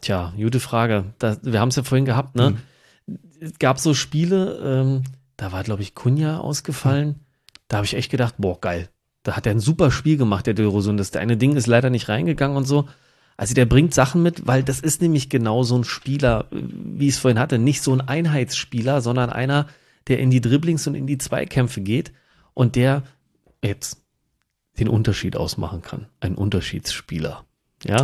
Tja, 0.00 0.32
gute 0.36 0.60
Frage. 0.60 1.12
Da, 1.18 1.36
wir 1.42 1.60
haben 1.60 1.68
es 1.68 1.76
ja 1.76 1.82
vorhin 1.82 2.04
gehabt, 2.04 2.36
ne? 2.36 2.56
Es 3.40 3.58
gab 3.58 3.78
so 3.78 3.94
Spiele, 3.94 4.60
ähm, 4.62 5.02
da 5.36 5.52
war, 5.52 5.62
glaube 5.62 5.82
ich, 5.82 5.94
Kunja 5.94 6.38
ausgefallen. 6.38 7.20
Da 7.68 7.78
habe 7.78 7.86
ich 7.86 7.94
echt 7.94 8.10
gedacht, 8.10 8.34
boah, 8.38 8.60
geil. 8.60 8.88
Da 9.22 9.36
hat 9.36 9.46
er 9.46 9.52
ein 9.52 9.60
super 9.60 9.90
Spiel 9.90 10.16
gemacht, 10.16 10.46
der 10.46 10.54
Dilrosun. 10.54 10.96
Das 10.96 11.14
eine 11.14 11.36
Ding 11.36 11.56
ist 11.56 11.66
leider 11.66 11.90
nicht 11.90 12.08
reingegangen 12.08 12.56
und 12.56 12.64
so. 12.64 12.88
Also 13.36 13.54
der 13.54 13.66
bringt 13.66 13.94
Sachen 13.94 14.22
mit, 14.22 14.46
weil 14.46 14.64
das 14.64 14.80
ist 14.80 15.00
nämlich 15.00 15.28
genau 15.28 15.62
so 15.62 15.78
ein 15.78 15.84
Spieler, 15.84 16.46
wie 16.50 17.06
ich 17.06 17.14
es 17.14 17.20
vorhin 17.20 17.38
hatte. 17.38 17.58
Nicht 17.58 17.82
so 17.82 17.92
ein 17.92 18.00
Einheitsspieler, 18.00 19.00
sondern 19.00 19.30
einer, 19.30 19.68
der 20.08 20.18
in 20.18 20.30
die 20.30 20.40
Dribblings 20.40 20.86
und 20.86 20.96
in 20.96 21.06
die 21.06 21.18
Zweikämpfe 21.18 21.80
geht 21.80 22.12
und 22.54 22.74
der 22.74 23.04
jetzt 23.62 24.02
den 24.80 24.88
Unterschied 24.88 25.36
ausmachen 25.36 25.82
kann. 25.82 26.06
Ein 26.20 26.34
Unterschiedsspieler. 26.34 27.44
Ja. 27.84 28.02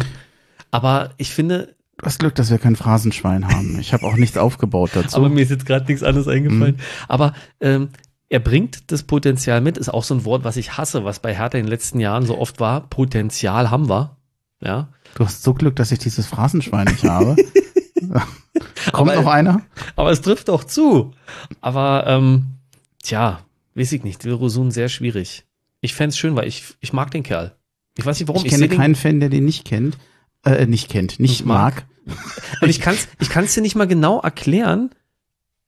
Aber 0.71 1.15
ich 1.17 1.33
finde, 1.33 1.75
Du 1.99 2.07
hast 2.07 2.19
Glück, 2.19 2.35
dass 2.35 2.51
wir 2.51 2.59
kein 2.59 2.77
Phrasenschwein 2.77 3.47
haben. 3.49 3.79
Ich 3.79 3.93
habe 3.93 4.05
auch 4.05 4.17
nichts 4.17 4.37
aufgebaut 4.37 4.91
dazu. 4.95 5.17
aber 5.17 5.29
mir 5.29 5.43
ist 5.43 5.51
jetzt 5.51 5.65
gerade 5.67 5.87
nichts 5.87 6.03
anderes 6.03 6.27
eingefallen. 6.29 6.79
Aber 7.09 7.35
ähm, 7.61 7.91
er 8.29 8.41
bringt 8.41 8.91
das 8.91 9.05
Potenzial 9.05 9.61
mit, 9.61 9.79
ist 9.79 9.89
auch 9.89 10.03
so 10.03 10.15
ein 10.15 10.25
Wort, 10.25 10.43
was 10.45 10.57
ich 10.57 10.77
hasse, 10.77 11.05
was 11.05 11.21
bei 11.21 11.35
Hertha 11.35 11.57
in 11.59 11.65
den 11.65 11.71
letzten 11.71 12.01
Jahren 12.01 12.27
so 12.27 12.37
oft 12.39 12.59
war. 12.59 12.89
Potenzial 12.89 13.71
haben 13.71 13.89
wir. 13.89 14.17
Ja. 14.61 14.89
du 15.15 15.25
hast 15.25 15.43
so 15.43 15.55
Glück, 15.55 15.77
dass 15.77 15.93
ich 15.93 15.99
dieses 15.99 16.27
Phrasenschwein 16.27 16.87
nicht 16.87 17.05
habe. 17.05 17.37
Kommt 18.93 19.11
Aber- 19.11 19.15
noch 19.23 19.27
einer? 19.31 19.63
Aber 19.97 20.11
es 20.11 20.21
trifft 20.21 20.51
auch 20.51 20.65
zu. 20.65 21.13
Aber 21.61 22.05
ähm, 22.07 22.47
tja, 23.03 23.41
weiß 23.75 23.93
ich 23.93 24.05
nicht. 24.05 24.25
Dilrosun 24.25 24.71
sehr 24.71 24.89
schwierig. 24.89 25.45
Ich 25.81 25.95
fänd's 25.95 26.19
schön, 26.19 26.35
weil 26.35 26.49
ich, 26.49 26.65
ich 26.81 26.93
mag 26.93 27.11
den 27.11 27.23
Kerl. 27.23 27.55
Ich 27.97 28.05
weiß 28.07 28.19
nicht 28.19 28.29
warum. 28.29 28.43
Ich 28.45 28.51
kenne 28.51 28.65
seh 28.65 28.69
den- 28.69 28.79
keinen 28.79 28.95
Fan, 28.95 29.21
der 29.21 29.29
den 29.29 29.45
nicht 29.45 29.65
kennt. 29.65 29.97
Äh, 30.45 30.67
nicht 30.67 30.89
kennt, 30.91 31.21
nicht 31.21 31.45
mag. 31.45 31.87
mag. 32.07 32.17
Und 32.61 32.69
ich 32.69 32.81
kann's, 32.81 33.09
ich 33.21 33.31
kann's 33.31 33.55
dir 33.55 33.63
nicht 33.63 33.77
mal 33.77 33.87
genau 33.87 34.21
erklären, 34.21 34.91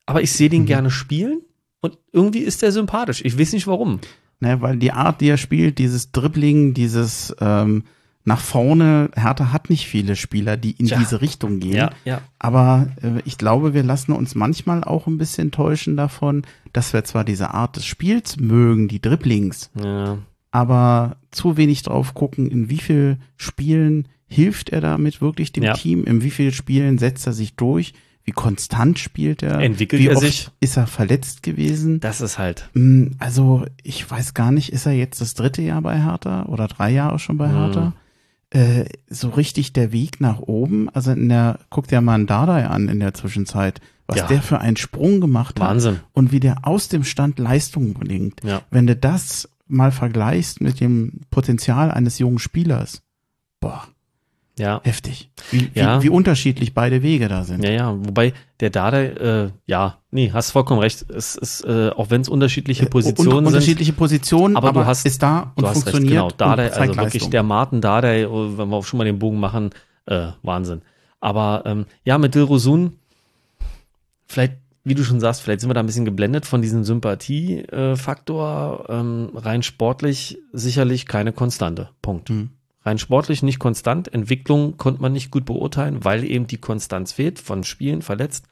aber 0.04 0.22
ich 0.22 0.32
sehe 0.32 0.48
den 0.50 0.62
Mhm. 0.62 0.66
gerne 0.66 0.90
spielen 0.90 1.40
und 1.80 1.98
irgendwie 2.12 2.40
ist 2.40 2.62
der 2.62 2.72
sympathisch. 2.72 3.22
Ich 3.24 3.38
weiß 3.38 3.52
nicht 3.54 3.66
warum. 3.66 4.00
Ne, 4.40 4.60
weil 4.60 4.76
die 4.76 4.92
Art, 4.92 5.22
die 5.22 5.28
er 5.28 5.38
spielt, 5.38 5.78
dieses 5.78 6.12
Dribbling, 6.12 6.74
dieses 6.74 7.34
ähm, 7.40 7.84
nach 8.28 8.40
vorne, 8.40 9.08
Hertha 9.14 9.50
hat 9.52 9.70
nicht 9.70 9.86
viele 9.86 10.14
Spieler, 10.16 10.56
die 10.58 10.72
in 10.72 10.86
Tja. 10.88 10.98
diese 10.98 11.22
Richtung 11.22 11.58
gehen. 11.60 11.76
Ja, 11.76 11.90
ja. 12.04 12.20
Aber 12.38 12.88
äh, 13.02 13.22
ich 13.24 13.38
glaube, 13.38 13.72
wir 13.72 13.82
lassen 13.84 14.12
uns 14.12 14.34
manchmal 14.34 14.84
auch 14.84 15.06
ein 15.06 15.16
bisschen 15.16 15.52
täuschen 15.52 15.96
davon, 15.96 16.42
dass 16.74 16.92
wir 16.92 17.02
zwar 17.04 17.24
diese 17.24 17.54
Art 17.54 17.76
des 17.76 17.86
Spiels 17.86 18.36
mögen, 18.36 18.88
die 18.88 19.00
Dribblings, 19.00 19.70
Ja. 19.80 20.18
aber 20.50 21.16
zu 21.30 21.56
wenig 21.56 21.82
drauf 21.84 22.12
gucken, 22.14 22.50
in 22.50 22.68
wie 22.68 22.78
viel 22.78 23.18
Spielen 23.36 24.06
hilft 24.28 24.70
er 24.70 24.80
damit 24.80 25.20
wirklich 25.20 25.52
dem 25.52 25.62
Ja. 25.64 25.74
Team, 25.74 26.04
in 26.04 26.22
wie 26.22 26.30
vielen 26.30 26.52
Spielen 26.52 26.98
setzt 26.98 27.26
er 27.26 27.32
sich 27.32 27.54
durch, 27.56 27.94
wie 28.24 28.32
konstant 28.32 28.98
spielt 28.98 29.42
er, 29.44 29.60
Entwickelt 29.60 30.02
wie 30.02 30.08
er 30.08 30.16
oft 30.16 30.26
sich? 30.26 30.50
ist 30.58 30.76
er 30.76 30.88
verletzt 30.88 31.44
gewesen. 31.44 32.00
Das 32.00 32.20
ist 32.20 32.38
halt. 32.38 32.68
Mm, 32.74 33.08
Also 33.18 33.64
ich 33.84 34.10
weiß 34.10 34.34
gar 34.34 34.50
nicht, 34.50 34.72
ist 34.72 34.84
er 34.86 34.92
jetzt 34.92 35.20
das 35.20 35.34
dritte 35.34 35.62
Jahr 35.62 35.80
bei 35.82 36.02
Hertha 36.02 36.46
oder 36.46 36.66
drei 36.66 36.90
Jahre 36.90 37.18
schon 37.20 37.36
bei 37.38 37.46
Mhm. 37.48 37.52
Hertha? 37.54 37.92
Äh, 38.50 38.86
so 39.08 39.28
richtig 39.30 39.72
der 39.74 39.92
Weg 39.92 40.20
nach 40.20 40.40
oben, 40.40 40.88
also 40.90 41.12
in 41.12 41.28
der, 41.28 41.60
guck 41.70 41.86
dir 41.88 42.00
mal 42.00 42.14
einen 42.14 42.26
Dardai 42.26 42.66
an 42.66 42.88
in 42.88 42.98
der 43.00 43.14
Zwischenzeit, 43.14 43.80
was 44.08 44.18
Ja. 44.18 44.26
der 44.28 44.40
für 44.42 44.60
einen 44.60 44.76
Sprung 44.76 45.20
gemacht 45.20 45.60
hat 45.60 45.68
Wahnsinn. 45.68 46.00
und 46.12 46.30
wie 46.32 46.38
der 46.40 46.66
aus 46.66 46.88
dem 46.88 47.02
Stand 47.04 47.38
Leistung 47.40 47.92
bringt. 47.94 48.42
Ja. 48.44 48.62
Wenn 48.70 48.86
du 48.86 48.94
das 48.96 49.48
mal 49.68 49.90
vergleichst 49.90 50.60
mit 50.60 50.78
dem 50.80 51.20
Potenzial 51.30 51.90
eines 51.90 52.18
jungen 52.20 52.38
Spielers, 52.38 53.02
boah, 53.60 53.86
Ja. 54.58 54.80
heftig. 54.84 55.28
Wie, 55.50 55.70
Ja. 55.74 55.98
wie, 56.00 56.04
wie 56.04 56.08
unterschiedlich 56.08 56.72
beide 56.72 57.02
Wege 57.02 57.28
da 57.28 57.44
sind. 57.44 57.62
Ja, 57.62 57.70
ja. 57.70 57.94
Wobei 57.94 58.32
der 58.60 58.70
Dada, 58.70 59.02
äh, 59.02 59.50
ja, 59.66 59.98
nee, 60.10 60.30
hast 60.32 60.52
vollkommen 60.52 60.80
recht. 60.80 61.04
Es 61.10 61.34
ist, 61.36 61.60
äh, 61.64 61.90
auch 61.90 62.08
wenn 62.08 62.22
es 62.22 62.28
unterschiedliche 62.30 62.86
Positionen 62.86 63.32
Un 63.32 63.36
sind. 63.44 63.46
unterschiedliche 63.48 63.92
Positionen, 63.92 64.56
Aber 64.56 64.68
aber, 64.68 64.80
du 64.80 64.86
hast- 64.86 65.04
ist 65.04 65.22
da 65.22 65.52
und 65.56 65.62
Du 65.62 65.68
hast 65.68 65.76
recht, 65.76 65.90
funktioniert. 65.90 66.22
genau. 66.22 66.30
Dada, 66.36 66.64
und 66.64 66.72
zeigt 66.72 66.88
also 66.90 67.00
wirklich 67.02 67.28
der 67.28 67.42
Martin 67.42 67.80
Dada, 67.82 68.08
wenn 68.08 68.68
wir 68.70 68.76
auch 68.76 68.84
schon 68.84 68.96
mal 68.98 69.04
den 69.04 69.18
Bogen 69.18 69.38
machen, 69.40 69.70
äh, 70.06 70.28
Wahnsinn. 70.42 70.80
Aber 71.20 71.64
ähm, 71.66 71.84
ja, 72.04 72.16
mit 72.16 72.34
Dilrosun, 72.34 72.94
vielleicht, 74.26 74.54
wie 74.84 74.94
du 74.94 75.04
schon 75.04 75.20
sagst, 75.20 75.42
vielleicht 75.42 75.60
sind 75.60 75.68
wir 75.70 75.74
da 75.74 75.80
ein 75.80 75.86
bisschen 75.86 76.04
geblendet 76.06 76.46
von 76.46 76.62
diesem 76.62 76.84
Sympathiefaktor. 76.84 78.86
Ähm, 78.88 79.30
rein 79.34 79.62
sportlich 79.62 80.38
sicherlich 80.52 81.06
keine 81.06 81.32
Konstante. 81.32 81.90
Punkt. 82.02 82.28
Hm. 82.30 82.50
Rein 82.86 82.98
sportlich 82.98 83.42
nicht 83.42 83.58
konstant. 83.58 84.14
Entwicklung 84.14 84.76
konnte 84.76 85.02
man 85.02 85.12
nicht 85.12 85.32
gut 85.32 85.44
beurteilen, 85.44 86.04
weil 86.04 86.22
eben 86.22 86.46
die 86.46 86.58
Konstanz 86.58 87.10
fehlt, 87.10 87.40
von 87.40 87.64
Spielen 87.64 88.00
verletzt. 88.00 88.46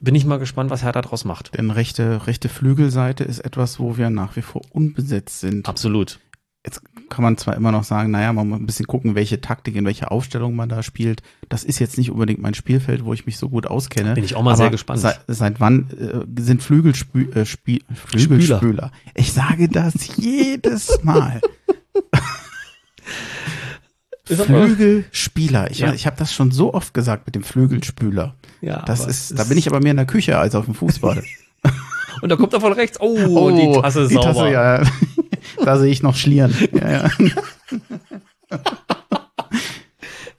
Bin 0.00 0.14
ich 0.14 0.24
mal 0.24 0.38
gespannt, 0.38 0.70
was 0.70 0.84
Hertha 0.84 1.02
daraus 1.02 1.24
macht. 1.24 1.56
Denn 1.58 1.72
rechte, 1.72 2.28
rechte 2.28 2.48
Flügelseite 2.48 3.24
ist 3.24 3.40
etwas, 3.40 3.80
wo 3.80 3.96
wir 3.96 4.08
nach 4.08 4.36
wie 4.36 4.42
vor 4.42 4.62
unbesetzt 4.70 5.40
sind. 5.40 5.68
Absolut. 5.68 6.20
Jetzt 6.64 6.80
kann 7.08 7.24
man 7.24 7.38
zwar 7.38 7.56
immer 7.56 7.72
noch 7.72 7.82
sagen, 7.82 8.12
naja, 8.12 8.32
man 8.32 8.48
muss 8.48 8.60
ein 8.60 8.66
bisschen 8.66 8.86
gucken, 8.86 9.16
welche 9.16 9.40
Taktik, 9.40 9.74
in 9.74 9.84
welcher 9.84 10.12
Aufstellung 10.12 10.54
man 10.54 10.68
da 10.68 10.84
spielt. 10.84 11.22
Das 11.48 11.64
ist 11.64 11.80
jetzt 11.80 11.98
nicht 11.98 12.12
unbedingt 12.12 12.40
mein 12.40 12.54
Spielfeld, 12.54 13.04
wo 13.04 13.14
ich 13.14 13.26
mich 13.26 13.36
so 13.36 13.48
gut 13.48 13.66
auskenne. 13.66 14.14
Bin 14.14 14.22
ich 14.22 14.36
auch 14.36 14.44
mal 14.44 14.56
sehr 14.56 14.70
gespannt. 14.70 15.00
Seit, 15.00 15.22
seit 15.26 15.58
wann 15.58 15.90
äh, 15.90 16.40
sind 16.40 16.62
Flügelspü 16.62 17.32
äh, 17.32 17.44
Spie 17.44 17.82
Flügelspüler? 17.92 18.92
Ich 19.14 19.32
sage 19.32 19.68
das 19.68 20.16
jedes 20.18 21.02
Mal. 21.02 21.40
Flügelspieler. 24.24 25.70
Ich, 25.70 25.78
Ja. 25.80 25.92
ich 25.92 26.06
habe 26.06 26.16
das 26.16 26.32
schon 26.32 26.50
so 26.50 26.72
oft 26.74 26.94
gesagt 26.94 27.26
mit 27.26 27.34
dem 27.34 27.42
Flügelspüler. 27.42 28.34
Ja, 28.60 28.82
Das 28.82 29.06
ist, 29.06 29.38
da 29.38 29.44
bin 29.44 29.58
ich 29.58 29.66
aber 29.68 29.80
mehr 29.80 29.90
in 29.92 29.96
der 29.96 30.06
Küche 30.06 30.38
als 30.38 30.54
auf 30.54 30.64
dem 30.66 30.74
Fußball. 30.74 31.22
Und 32.22 32.28
da 32.28 32.36
kommt 32.36 32.52
er 32.52 32.60
von 32.60 32.72
rechts. 32.72 32.98
Oh, 33.00 33.50
die 33.50 33.80
Tasse 33.80 34.02
ist 34.02 34.10
die 34.10 34.14
sauber. 34.14 34.32
Tasse, 34.32 34.50
ja. 34.52 34.82
da 35.64 35.78
sehe 35.78 35.90
ich 35.90 36.02
noch 36.02 36.14
Schlieren. 36.16 36.54
Ja, 36.72 36.90
ja. 36.90 37.10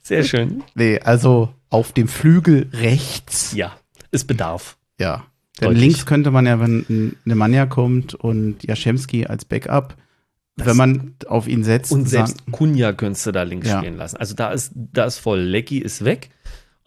Sehr 0.02 0.24
schön. 0.24 0.62
Nee, 0.74 0.98
also 1.00 1.48
auf 1.70 1.92
dem 1.92 2.08
Flügel 2.08 2.68
rechts. 2.72 3.52
Ja, 3.54 3.72
es 4.10 4.24
bedarf. 4.24 4.76
Ja. 4.98 5.24
Denn 5.60 5.68
Deutlich. 5.68 5.82
links 5.84 6.06
könnte 6.06 6.30
man 6.30 6.46
ja, 6.46 6.58
wenn 6.60 7.16
Nemanja 7.24 7.66
kommt 7.66 8.14
und 8.14 8.62
Jaschemski 8.64 9.26
als 9.26 9.44
Backup, 9.44 9.94
wenn 10.56 10.76
man 10.76 11.14
auf 11.26 11.48
ihn 11.48 11.64
setzt. 11.64 11.92
Und 11.92 12.08
sagen- 12.08 12.26
selbst 12.26 12.52
Kunja 12.52 12.92
könntest 12.92 13.26
du 13.26 13.32
da 13.32 13.42
links 13.42 13.68
Ja. 13.68 13.78
spielen 13.78 13.96
lassen. 13.96 14.16
Also 14.18 14.34
da 14.34 14.50
ist, 14.50 14.72
da 14.74 15.04
ist 15.04 15.18
voll. 15.18 15.40
Lecky 15.40 15.78
ist 15.78 16.04
weg. 16.04 16.30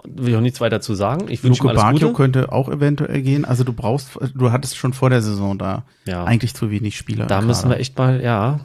Will 0.04 0.30
ich 0.30 0.36
auch 0.36 0.42
nichts 0.42 0.62
weiter 0.62 0.82
zu 0.82 0.94
sagen. 0.94 1.26
Ich 1.30 1.44
wünsche 1.44 1.64
ihm 1.64 1.68
Luke 1.70 1.80
alles 1.82 1.94
Bacchio 1.94 2.08
Gute. 2.10 2.18
könnte 2.18 2.52
auch 2.52 2.70
eventuell 2.70 3.22
gehen. 3.24 3.44
Also 3.44 3.64
du 3.64 3.74
brauchst, 3.74 4.10
du 4.36 4.52
hattest 4.52 4.78
schon 4.78 4.94
vor 4.94 5.10
der 5.10 5.22
Saison 5.24 5.58
da 5.58 5.84
Ja, 6.06 6.24
eigentlich 6.26 6.54
zu 6.54 6.70
wenig 6.70 6.96
Spieler. 6.98 7.26
da 7.26 7.42
müssen 7.42 7.70
wir 7.70 7.78
echt 7.80 7.98
mal, 7.98 8.22
ja, 8.22 8.60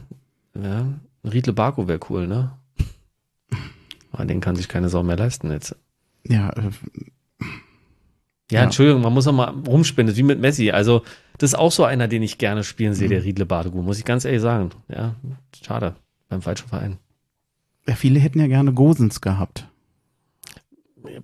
ja 0.61 0.85
Riedle 1.23 1.53
Barco 1.53 1.87
wäre 1.87 1.99
cool, 2.09 2.27
ne? 2.27 2.51
Aber 4.11 4.25
den 4.25 4.39
kann 4.41 4.55
sich 4.55 4.67
keine 4.67 4.89
Sau 4.89 5.01
mehr 5.03 5.17
leisten 5.17 5.49
jetzt. 5.51 5.75
Ja, 6.27 6.49
äh, 6.51 6.69
Ja, 8.51 8.59
Ja. 8.59 8.63
Entschuldigung, 8.65 9.01
man 9.01 9.13
muss 9.13 9.27
auch 9.27 9.33
mal 9.33 9.49
rumspinnen, 9.67 10.07
das 10.07 10.13
ist 10.13 10.19
wie 10.19 10.23
mit 10.23 10.39
Messi. 10.39 10.71
Also, 10.71 11.01
das 11.39 11.51
ist 11.51 11.55
auch 11.59 11.71
so 11.71 11.83
einer, 11.83 12.07
den 12.07 12.21
ich 12.21 12.37
gerne 12.37 12.63
spielen 12.63 12.93
sehe, 12.93 13.07
der 13.09 13.23
Riedle 13.23 13.45
Badegu, 13.45 13.81
muss 13.81 13.97
ich 13.97 14.05
ganz 14.05 14.25
ehrlich 14.25 14.41
sagen. 14.41 14.69
Ja, 14.89 15.15
schade, 15.65 15.95
beim 16.29 16.41
falschen 16.41 16.67
Verein. 16.67 16.97
ja, 17.87 17.95
viele 17.95 18.19
hätten 18.19 18.39
ja 18.39 18.47
gerne 18.47 18.73
Gosens 18.73 19.21
gehabt. 19.21 19.67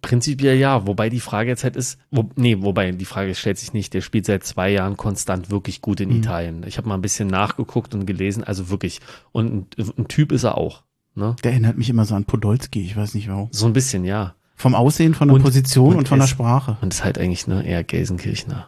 Prinzipiell 0.01 0.57
ja, 0.57 0.87
wobei 0.87 1.07
die 1.09 1.19
Frage 1.19 1.49
jetzt 1.51 1.63
halt 1.63 1.75
ist, 1.75 1.99
wo, 2.09 2.31
nee, 2.35 2.57
wobei 2.61 2.91
die 2.93 3.05
Frage 3.05 3.35
stellt 3.35 3.59
sich 3.59 3.73
nicht, 3.73 3.93
der 3.93 4.01
spielt 4.01 4.25
seit 4.25 4.43
zwei 4.43 4.71
Jahren 4.71 4.97
konstant 4.97 5.51
wirklich 5.51 5.81
gut 5.81 5.99
in 5.99 6.09
Mhm. 6.09 6.15
Italien. 6.15 6.63
Ich 6.65 6.77
habe 6.79 6.87
mal 6.89 6.95
ein 6.95 7.01
bisschen 7.01 7.27
nachgeguckt 7.27 7.93
und 7.93 8.07
gelesen, 8.07 8.43
also 8.43 8.69
wirklich. 8.71 9.01
Und 9.31 9.77
ein, 9.77 9.91
ein 9.99 10.07
Typ 10.07 10.31
ist 10.31 10.45
er 10.45 10.57
auch. 10.57 10.81
Ne? 11.13 11.35
Der 11.43 11.51
erinnert 11.51 11.77
mich 11.77 11.91
immer 11.91 12.05
so 12.05 12.15
an 12.15 12.25
Podolski, 12.25 12.81
ich 12.81 12.97
weiß 12.97 13.13
nicht 13.13 13.29
warum. 13.29 13.49
So 13.51 13.67
ein 13.67 13.73
bisschen, 13.73 14.03
ja. 14.03 14.33
Vom 14.59 14.73
Aussehen, 14.75 15.13
von 15.13 15.27
der 15.29 15.35
Und- 15.35 15.43
Position 15.43 15.91
und, 15.93 15.97
und 15.99 16.07
von 16.09 16.19
der 16.19 16.27
Sprache. 16.27 16.77
Und 16.81 16.91
ist 16.93 17.03
halt 17.03 17.17
eigentlich 17.19 17.45
ne, 17.47 17.63
eher 17.65 17.83
Gelsenkirchner. 17.83 18.67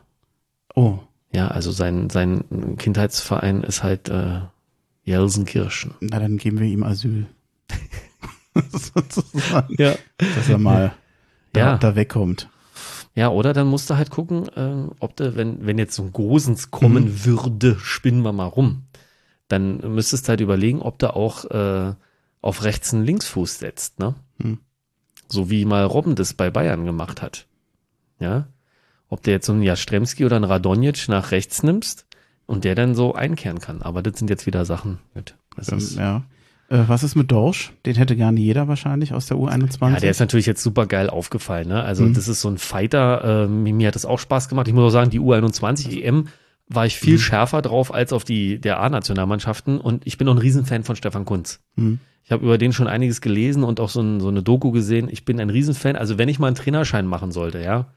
Oh, 0.76 1.00
Ja, 1.34 1.48
also 1.50 1.72
sein, 1.72 2.10
sein 2.12 2.78
Kindheitsverein 2.78 3.64
ist 3.64 3.84
halt 3.84 4.08
äh, 4.08 4.42
Gelsenkirchen. 5.06 5.96
na 6.00 6.20
dann 6.20 6.38
geben 6.38 6.60
wir 6.60 6.68
ihm 6.68 6.84
Asyl. 6.84 7.26
Sozusagen, 8.72 9.76
Ja. 9.78 9.96
dass 10.36 10.50
er 10.50 10.58
mal 10.58 10.94
da, 11.54 11.60
Ja. 11.60 11.78
da 11.78 11.96
wegkommt. 11.96 12.50
Ja, 13.16 13.30
oder 13.30 13.54
dann 13.54 13.68
musst 13.68 13.90
du 13.90 13.98
halt 13.98 14.12
gucken, 14.12 14.48
äh, 14.56 14.88
ob 15.00 15.16
du, 15.16 15.36
wenn, 15.36 15.66
wenn 15.66 15.78
jetzt 15.78 15.96
so 15.96 16.04
ein 16.04 16.14
Gosens 16.14 16.72
kommen 16.72 17.06
Mhm. 17.06 17.26
würde, 17.26 17.78
spinnen 17.80 18.22
wir 18.24 18.32
mal 18.34 18.46
rum, 18.46 18.84
dann 19.48 19.78
müsstest 19.96 20.28
du 20.28 20.30
halt 20.30 20.42
überlegen, 20.42 20.82
ob 20.82 21.00
du 21.00 21.14
auch 21.16 21.46
äh, 21.46 21.94
auf 22.42 22.64
rechts 22.64 22.94
einen 22.94 23.04
Linksfuß 23.06 23.60
setzt, 23.60 24.00
ne? 24.00 24.16
Mhm. 24.38 24.60
So 25.32 25.50
wie 25.50 25.66
mal 25.66 25.84
Robben 25.86 26.16
das 26.16 26.34
bei 26.34 26.50
Bayern 26.50 26.86
gemacht 26.86 27.22
hat. 27.22 27.46
Ja? 28.20 28.48
Ob 29.10 29.24
du 29.24 29.32
jetzt 29.32 29.46
so 29.46 29.54
einen 29.54 29.64
Jastremski 29.64 30.26
oder 30.26 30.36
einen 30.36 30.46
Radonjic 30.46 31.08
nach 31.08 31.32
rechts 31.32 31.64
nimmst 31.64 32.06
und 32.46 32.64
der 32.64 32.76
dann 32.76 32.96
so 32.96 33.14
einkehren 33.14 33.60
kann. 33.60 33.82
Aber 33.82 34.02
das 34.02 34.18
sind 34.20 34.30
jetzt 34.30 34.46
wieder 34.46 34.66
Sachen. 34.66 35.00
Gut, 35.14 35.36
das 35.56 35.72
Ähm, 35.72 35.78
ist, 35.78 35.96
ja. 35.98 36.24
Äh, 36.70 36.84
was 36.88 37.02
ist 37.04 37.16
mit 37.16 37.32
Dorsch? 37.32 37.74
Den 37.86 37.96
hätte 37.96 38.16
gerne 38.16 38.40
jeder 38.40 38.68
wahrscheinlich 38.68 39.14
aus 39.14 39.26
der 39.26 39.38
U21. 39.38 39.94
Ja, 39.94 40.00
der 40.00 40.12
ist 40.12 40.20
natürlich 40.20 40.46
jetzt 40.46 40.62
super 40.62 40.86
geil 40.86 41.10
aufgefallen. 41.10 41.68
Ne? 41.68 41.82
Also 41.82 42.04
Mhm. 42.04 42.14
das 42.14 42.28
ist 42.28 42.42
so 42.42 42.50
ein 42.50 42.58
Fighter. 42.60 43.46
Ähm, 43.46 43.64
mir 43.64 43.88
hat 43.88 43.96
das 43.96 44.06
auch 44.06 44.20
Spaß 44.20 44.50
gemacht. 44.50 44.68
Ich 44.68 44.74
muss 44.74 44.84
auch 44.86 44.90
sagen, 44.94 45.10
die 45.10 45.20
U21 45.20 45.90
EM 46.04 46.28
war 46.68 46.86
ich 46.86 46.98
viel 47.00 47.16
Mhm. 47.16 47.20
schärfer 47.20 47.64
drauf 47.64 47.92
als 47.92 48.14
auf 48.14 48.24
die 48.24 48.60
der 48.60 48.80
A-Nationalmannschaften. 48.80 49.80
Und 49.82 50.06
ich 50.06 50.20
bin 50.20 50.28
auch 50.28 50.34
ein 50.34 50.38
Riesenfan 50.38 50.84
von 50.84 50.96
Stefan 50.96 51.26
Kunz. 51.26 51.60
Mhm. 51.76 52.00
Ich 52.24 52.32
habe 52.32 52.43
über 52.43 52.57
den 52.57 52.74
schon 52.74 52.88
einiges 52.88 53.22
gelesen 53.22 53.63
und 53.63 53.80
auch 53.80 53.89
so, 53.89 54.01
ein, 54.01 54.20
so 54.20 54.28
eine 54.28 54.43
Doku 54.43 54.72
gesehen. 54.72 55.09
Ich 55.09 55.26
bin 55.26 55.39
ein 55.39 55.49
Riesenfan. 55.49 55.95
Also 55.95 56.17
wenn 56.17 56.30
ich 56.30 56.39
mal 56.39 56.47
einen 56.47 56.55
Trainerschein 56.55 57.07
machen 57.07 57.32
sollte, 57.32 57.59
ja, 57.59 57.88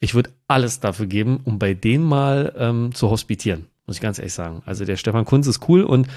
ich 0.00 0.14
würde 0.14 0.30
alles 0.48 0.80
dafür 0.80 1.06
geben, 1.06 1.40
um 1.44 1.58
bei 1.58 1.74
dem 1.74 2.02
mal 2.02 2.54
ähm, 2.56 2.94
zu 2.94 3.10
hospitieren. 3.10 3.66
Muss 3.86 3.96
ich 3.96 4.02
ganz 4.02 4.18
ehrlich 4.18 4.34
sagen. 4.34 4.62
Also 4.66 4.84
der 4.84 4.96
Stefan 4.96 5.24
Kunz 5.24 5.46
ist 5.46 5.68
cool 5.68 5.82
und 5.82 6.08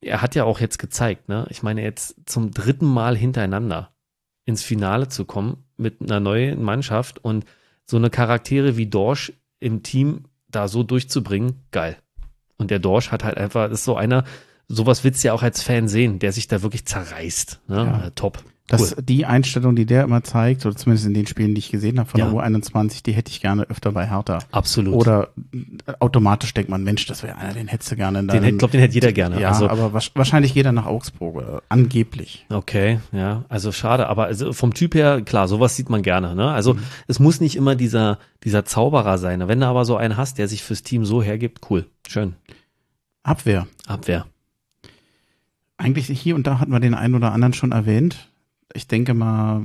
er 0.00 0.22
hat 0.22 0.34
ja 0.34 0.44
auch 0.44 0.60
jetzt 0.60 0.78
gezeigt, 0.78 1.28
ne? 1.28 1.46
Ich 1.50 1.62
meine, 1.62 1.82
jetzt 1.82 2.16
zum 2.26 2.50
dritten 2.50 2.86
Mal 2.86 3.16
hintereinander 3.16 3.90
ins 4.44 4.62
Finale 4.62 5.08
zu 5.08 5.24
kommen 5.24 5.64
mit 5.76 6.02
einer 6.02 6.20
neuen 6.20 6.62
Mannschaft 6.62 7.24
und 7.24 7.44
so 7.86 7.96
eine 7.96 8.10
Charaktere 8.10 8.76
wie 8.76 8.86
Dorsch 8.86 9.32
im 9.60 9.82
Team 9.82 10.24
da 10.48 10.68
so 10.68 10.82
durchzubringen, 10.82 11.64
geil. 11.70 11.96
Und 12.56 12.70
der 12.70 12.78
Dorsch 12.78 13.10
hat 13.10 13.24
halt 13.24 13.36
einfach, 13.36 13.70
ist 13.70 13.84
so 13.84 13.96
einer, 13.96 14.24
sowas 14.68 15.04
willst 15.04 15.22
du 15.22 15.28
ja 15.28 15.34
auch 15.34 15.42
als 15.42 15.62
Fan 15.62 15.88
sehen, 15.88 16.18
der 16.18 16.32
sich 16.32 16.48
da 16.48 16.62
wirklich 16.62 16.84
zerreißt. 16.86 17.60
Ne? 17.68 17.76
Ja. 17.76 18.06
Äh, 18.06 18.10
Top. 18.14 18.42
Das, 18.66 18.96
Die 18.98 19.26
Einstellung, 19.26 19.76
die 19.76 19.84
der 19.84 20.04
immer 20.04 20.24
zeigt, 20.24 20.64
oder 20.64 20.74
zumindest 20.74 21.06
in 21.06 21.12
den 21.12 21.26
Spielen, 21.26 21.54
die 21.54 21.58
ich 21.58 21.70
gesehen 21.70 21.98
habe 22.00 22.08
von 22.08 22.18
Ja. 22.18 22.30
der 22.30 22.34
U21, 22.40 23.02
die 23.02 23.12
hätte 23.12 23.30
ich 23.30 23.42
gerne 23.42 23.64
öfter 23.64 23.92
bei 23.92 24.08
Hertha. 24.08 24.38
Absolut. 24.52 24.94
Oder 24.94 25.28
äh, 25.52 25.92
automatisch 26.00 26.54
denkt 26.54 26.70
man, 26.70 26.82
Mensch, 26.82 27.04
das 27.04 27.22
wäre 27.22 27.36
einer, 27.36 27.52
den 27.52 27.68
hättest 27.68 27.92
du 27.92 27.96
gerne. 27.96 28.20
in 28.20 28.24
den 28.26 28.28
deinem- 28.36 28.44
hätte, 28.44 28.56
glaub, 28.56 28.70
den 28.70 28.80
hätte 28.80 28.94
jeder 28.94 29.12
gerne. 29.12 29.38
Ja, 29.38 29.50
also, 29.50 29.68
aber 29.68 29.92
wahrscheinlich 29.92 30.54
geht 30.54 30.64
er 30.64 30.72
nach 30.72 30.86
Augsburg, 30.86 31.42
äh, 31.42 31.60
angeblich. 31.68 32.46
Okay, 32.48 33.00
ja, 33.12 33.44
also 33.50 33.70
schade, 33.70 34.06
aber 34.08 34.24
also 34.24 34.54
vom 34.54 34.72
Typ 34.72 34.94
her, 34.94 35.20
klar, 35.20 35.46
sowas 35.46 35.76
sieht 35.76 35.90
man 35.90 36.00
gerne, 36.00 36.34
ne? 36.34 36.50
Also 36.50 36.72
Mhm. 36.72 36.78
es 37.06 37.20
muss 37.20 37.40
nicht 37.42 37.56
immer 37.56 37.76
dieser, 37.76 38.18
dieser 38.44 38.64
Zauberer 38.64 39.18
sein. 39.18 39.46
Wenn 39.46 39.60
du 39.60 39.66
aber 39.66 39.84
so 39.84 39.98
einen 39.98 40.16
hast, 40.16 40.38
der 40.38 40.48
sich 40.48 40.62
fürs 40.62 40.82
Team 40.82 41.04
so 41.04 41.22
hergibt, 41.22 41.60
cool, 41.68 41.84
schön. 42.08 42.34
Abwehr. 43.22 43.66
Abwehr. 43.86 44.24
Eigentlich 45.84 46.08
hier 46.20 46.34
und 46.34 46.46
da 46.46 46.58
hatten 46.60 46.72
wir 46.72 46.80
den 46.80 46.94
einen 46.94 47.14
oder 47.14 47.32
anderen 47.32 47.52
schon 47.52 47.72
erwähnt. 47.72 48.30
Ich 48.76 48.88
denke 48.88 49.14
mal, 49.14 49.62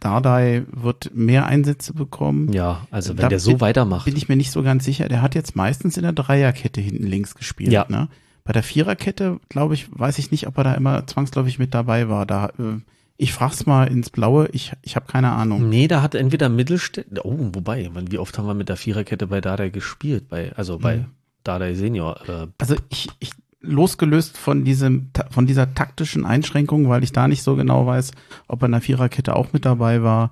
Dardai 0.00 0.64
wird 0.70 1.10
mehr 1.14 1.46
Einsätze 1.46 1.92
bekommen. 1.92 2.52
Ja, 2.52 2.86
also 2.90 3.10
wenn 3.16 3.22
Da 3.22 3.28
der 3.28 3.40
so 3.40 3.52
bin- 3.52 3.60
weitermacht. 3.60 4.04
Bin 4.04 4.16
ich 4.16 4.28
mir 4.28 4.36
nicht 4.36 4.50
so 4.52 4.62
ganz 4.62 4.84
sicher. 4.84 5.08
Der 5.08 5.22
hat 5.22 5.34
jetzt 5.34 5.56
meistens 5.56 5.96
in 5.96 6.02
der 6.02 6.12
Dreierkette 6.12 6.80
hinten 6.80 7.06
links 7.06 7.34
gespielt. 7.34 7.72
Ja. 7.72 7.86
Ne? 7.88 8.08
Bei 8.44 8.52
der 8.52 8.62
Viererkette, 8.62 9.40
glaube 9.48 9.74
ich, 9.74 9.88
weiß 9.90 10.18
ich 10.18 10.30
nicht, 10.30 10.46
ob 10.46 10.58
er 10.58 10.64
da 10.64 10.74
immer 10.74 11.06
zwangsläufig 11.06 11.58
mit 11.58 11.74
dabei 11.74 12.08
war. 12.08 12.26
Da, 12.26 12.46
äh, 12.58 12.80
ich 13.16 13.32
frag's 13.32 13.64
mal 13.66 13.84
ins 13.88 14.10
Blaue, 14.10 14.48
ich, 14.52 14.72
ich 14.82 14.96
habe 14.96 15.06
keine 15.06 15.30
Ahnung. 15.32 15.68
Nee, 15.68 15.88
da 15.88 16.02
hat 16.02 16.14
entweder 16.14 16.48
Mittelstädt, 16.48 17.06
oh, 17.24 17.36
wobei, 17.54 17.90
wie 18.10 18.18
oft 18.18 18.36
haben 18.38 18.46
wir 18.46 18.54
mit 18.54 18.68
der 18.68 18.76
Viererkette 18.76 19.26
bei 19.28 19.40
Dardai 19.40 19.70
gespielt, 19.70 20.28
bei, 20.28 20.52
also 20.56 20.78
bei 20.78 20.98
Mhm. 20.98 21.04
Dardai 21.44 21.74
Senior, 21.74 22.20
äh, 22.28 22.46
Also 22.58 22.76
ich, 22.88 23.08
ich 23.20 23.30
losgelöst 23.66 24.36
von 24.36 24.64
diesem 24.64 25.10
von 25.30 25.46
dieser 25.46 25.74
taktischen 25.74 26.24
Einschränkung, 26.24 26.88
weil 26.88 27.02
ich 27.04 27.12
da 27.12 27.28
nicht 27.28 27.42
so 27.42 27.56
genau 27.56 27.86
weiß, 27.86 28.12
ob 28.48 28.62
er 28.62 28.66
in 28.66 28.72
der 28.72 28.80
Viererkette 28.80 29.34
auch 29.36 29.52
mit 29.52 29.64
dabei 29.64 30.02
war, 30.02 30.30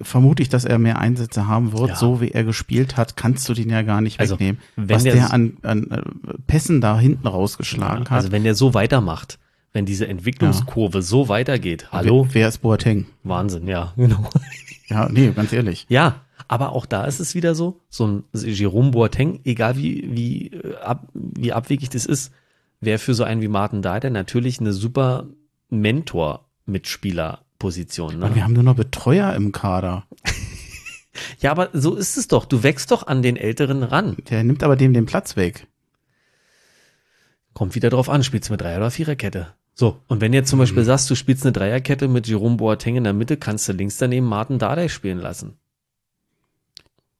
vermute 0.00 0.42
ich, 0.42 0.48
dass 0.48 0.64
er 0.64 0.78
mehr 0.78 0.98
Einsätze 0.98 1.46
haben 1.46 1.72
wird. 1.72 1.90
Ja. 1.90 1.96
So 1.96 2.20
wie 2.20 2.30
er 2.30 2.44
gespielt 2.44 2.96
hat, 2.96 3.16
kannst 3.16 3.48
du 3.48 3.54
den 3.54 3.70
ja 3.70 3.82
gar 3.82 4.00
nicht 4.00 4.18
Also, 4.20 4.34
wegnehmen. 4.34 4.60
Was 4.76 5.02
der 5.02 5.14
der, 5.14 5.32
an, 5.32 5.56
an 5.62 5.90
äh, 5.90 6.02
Pässen 6.46 6.80
da 6.80 6.98
hinten 6.98 7.26
rausgeschlagen 7.26 8.04
hat. 8.08 8.12
also 8.12 8.32
wenn 8.32 8.44
der 8.44 8.54
so 8.54 8.74
weitermacht, 8.74 9.38
wenn 9.72 9.86
diese 9.86 10.08
Entwicklungskurve 10.08 11.02
so 11.02 11.28
weitergeht, 11.28 11.88
hallo, 11.92 12.24
Wer, 12.28 12.34
wer 12.34 12.48
ist 12.48 12.58
Boateng? 12.58 13.06
Wahnsinn, 13.22 13.68
ja, 13.68 13.92
genau. 13.96 14.28
Ja, 14.88 15.08
nee, 15.08 15.30
ganz 15.30 15.52
ehrlich. 15.52 15.86
Ja, 15.88 16.22
aber 16.48 16.72
auch 16.72 16.86
da 16.86 17.04
ist 17.04 17.20
es 17.20 17.34
wieder 17.36 17.54
so, 17.54 17.80
so 17.90 18.06
ein 18.06 18.24
Jerome 18.32 18.90
Boateng, 18.90 19.40
egal 19.44 19.76
wie, 19.76 20.08
wie, 20.10 20.46
äh, 20.48 20.76
ab, 20.78 21.06
wie 21.14 21.52
abwegig 21.52 21.90
das 21.90 22.06
ist, 22.06 22.32
wäre 22.80 22.98
für 22.98 23.14
so 23.14 23.24
einen 23.24 23.42
wie 23.42 23.48
Martin 23.48 23.82
Dardai 23.82 24.08
natürlich 24.10 24.60
eine 24.60 24.72
super 24.72 25.26
Mentor-Mitspieler-Position. 25.68 28.14
Und 28.16 28.20
wir 28.22 28.28
Ne? 28.36 28.44
haben 28.44 28.52
nur 28.54 28.62
noch 28.62 28.76
Betreuer 28.76 29.34
im 29.34 29.52
Kader. 29.52 30.06
Ja, 31.40 31.50
aber 31.50 31.70
so 31.72 31.96
ist 31.96 32.16
es 32.16 32.28
doch. 32.28 32.44
Du 32.44 32.62
wächst 32.62 32.92
doch 32.92 33.06
an 33.08 33.20
den 33.20 33.36
Älteren 33.36 33.82
ran. 33.82 34.16
Der 34.30 34.44
nimmt 34.44 34.62
aber 34.62 34.76
dem 34.76 34.94
den 34.94 35.06
Platz 35.06 35.34
weg. 35.36 35.66
Kommt 37.52 37.74
wieder 37.74 37.90
drauf 37.90 38.08
an, 38.08 38.22
spielst 38.22 38.48
du 38.48 38.52
mit 38.52 38.60
Dreier- 38.60 38.76
oder 38.78 38.92
Viererkette. 38.92 39.48
So, 39.74 39.98
und 40.06 40.20
wenn 40.20 40.32
jetzt 40.32 40.48
zum 40.50 40.60
Beispiel 40.60 40.84
sagst, 40.84 41.10
du 41.10 41.16
spielst 41.16 41.44
eine 41.44 41.52
Dreierkette 41.52 42.06
mit 42.06 42.28
Jerome 42.28 42.56
Boateng 42.56 42.94
in 42.96 43.02
der 43.04 43.12
Mitte, 43.12 43.36
kannst 43.36 43.68
du 43.68 43.72
links 43.72 43.98
daneben 43.98 44.26
Martin 44.26 44.60
Dardai 44.60 44.86
spielen 44.88 45.18
lassen. 45.18 45.58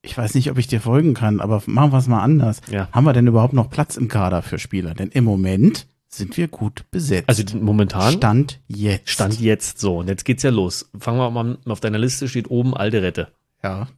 Ich 0.03 0.17
weiß 0.17 0.35
nicht, 0.35 0.51
ob 0.51 0.57
ich 0.59 0.67
dir 0.67 0.81
folgen 0.81 1.13
kann, 1.15 1.41
aber 1.41 1.63
machen 1.67 1.93
wir 1.93 1.99
es 1.99 2.07
mal 2.09 2.23
anders. 2.23 2.61
Ja. 2.71 2.89
Haben 2.93 3.05
wir 3.05 3.13
denn 3.13 3.27
überhaupt 3.27 3.53
noch 3.53 3.69
Platz 3.71 3.97
im 3.97 4.09
Kader 4.09 4.41
für 4.43 4.59
Spieler? 4.59 4.95
Denn 4.95 5.11
im 5.11 5.25
Moment 5.25 5.87
sind 6.09 6.37
wir 6.37 6.49
gut 6.49 6.85
besetzt. 6.91 7.29
Also 7.29 7.45
momentan 7.59 8.13
Stand 8.15 8.61
jetzt. 8.67 9.11
Stand 9.11 9.39
jetzt 9.41 9.79
so. 9.79 9.99
Und 9.99 10.09
jetzt 10.09 10.25
geht's 10.25 10.43
ja 10.43 10.51
los. 10.51 10.91
Fangen 10.99 11.19
wir 11.19 11.31
mal 11.31 11.41
an. 11.41 11.59
Auf 11.67 11.81
deiner 11.81 11.99
Liste 11.99 12.29
steht 12.29 12.51
oben 12.51 12.75
alte 12.75 13.03
Rette. 13.03 13.29
Ja. 13.63 13.89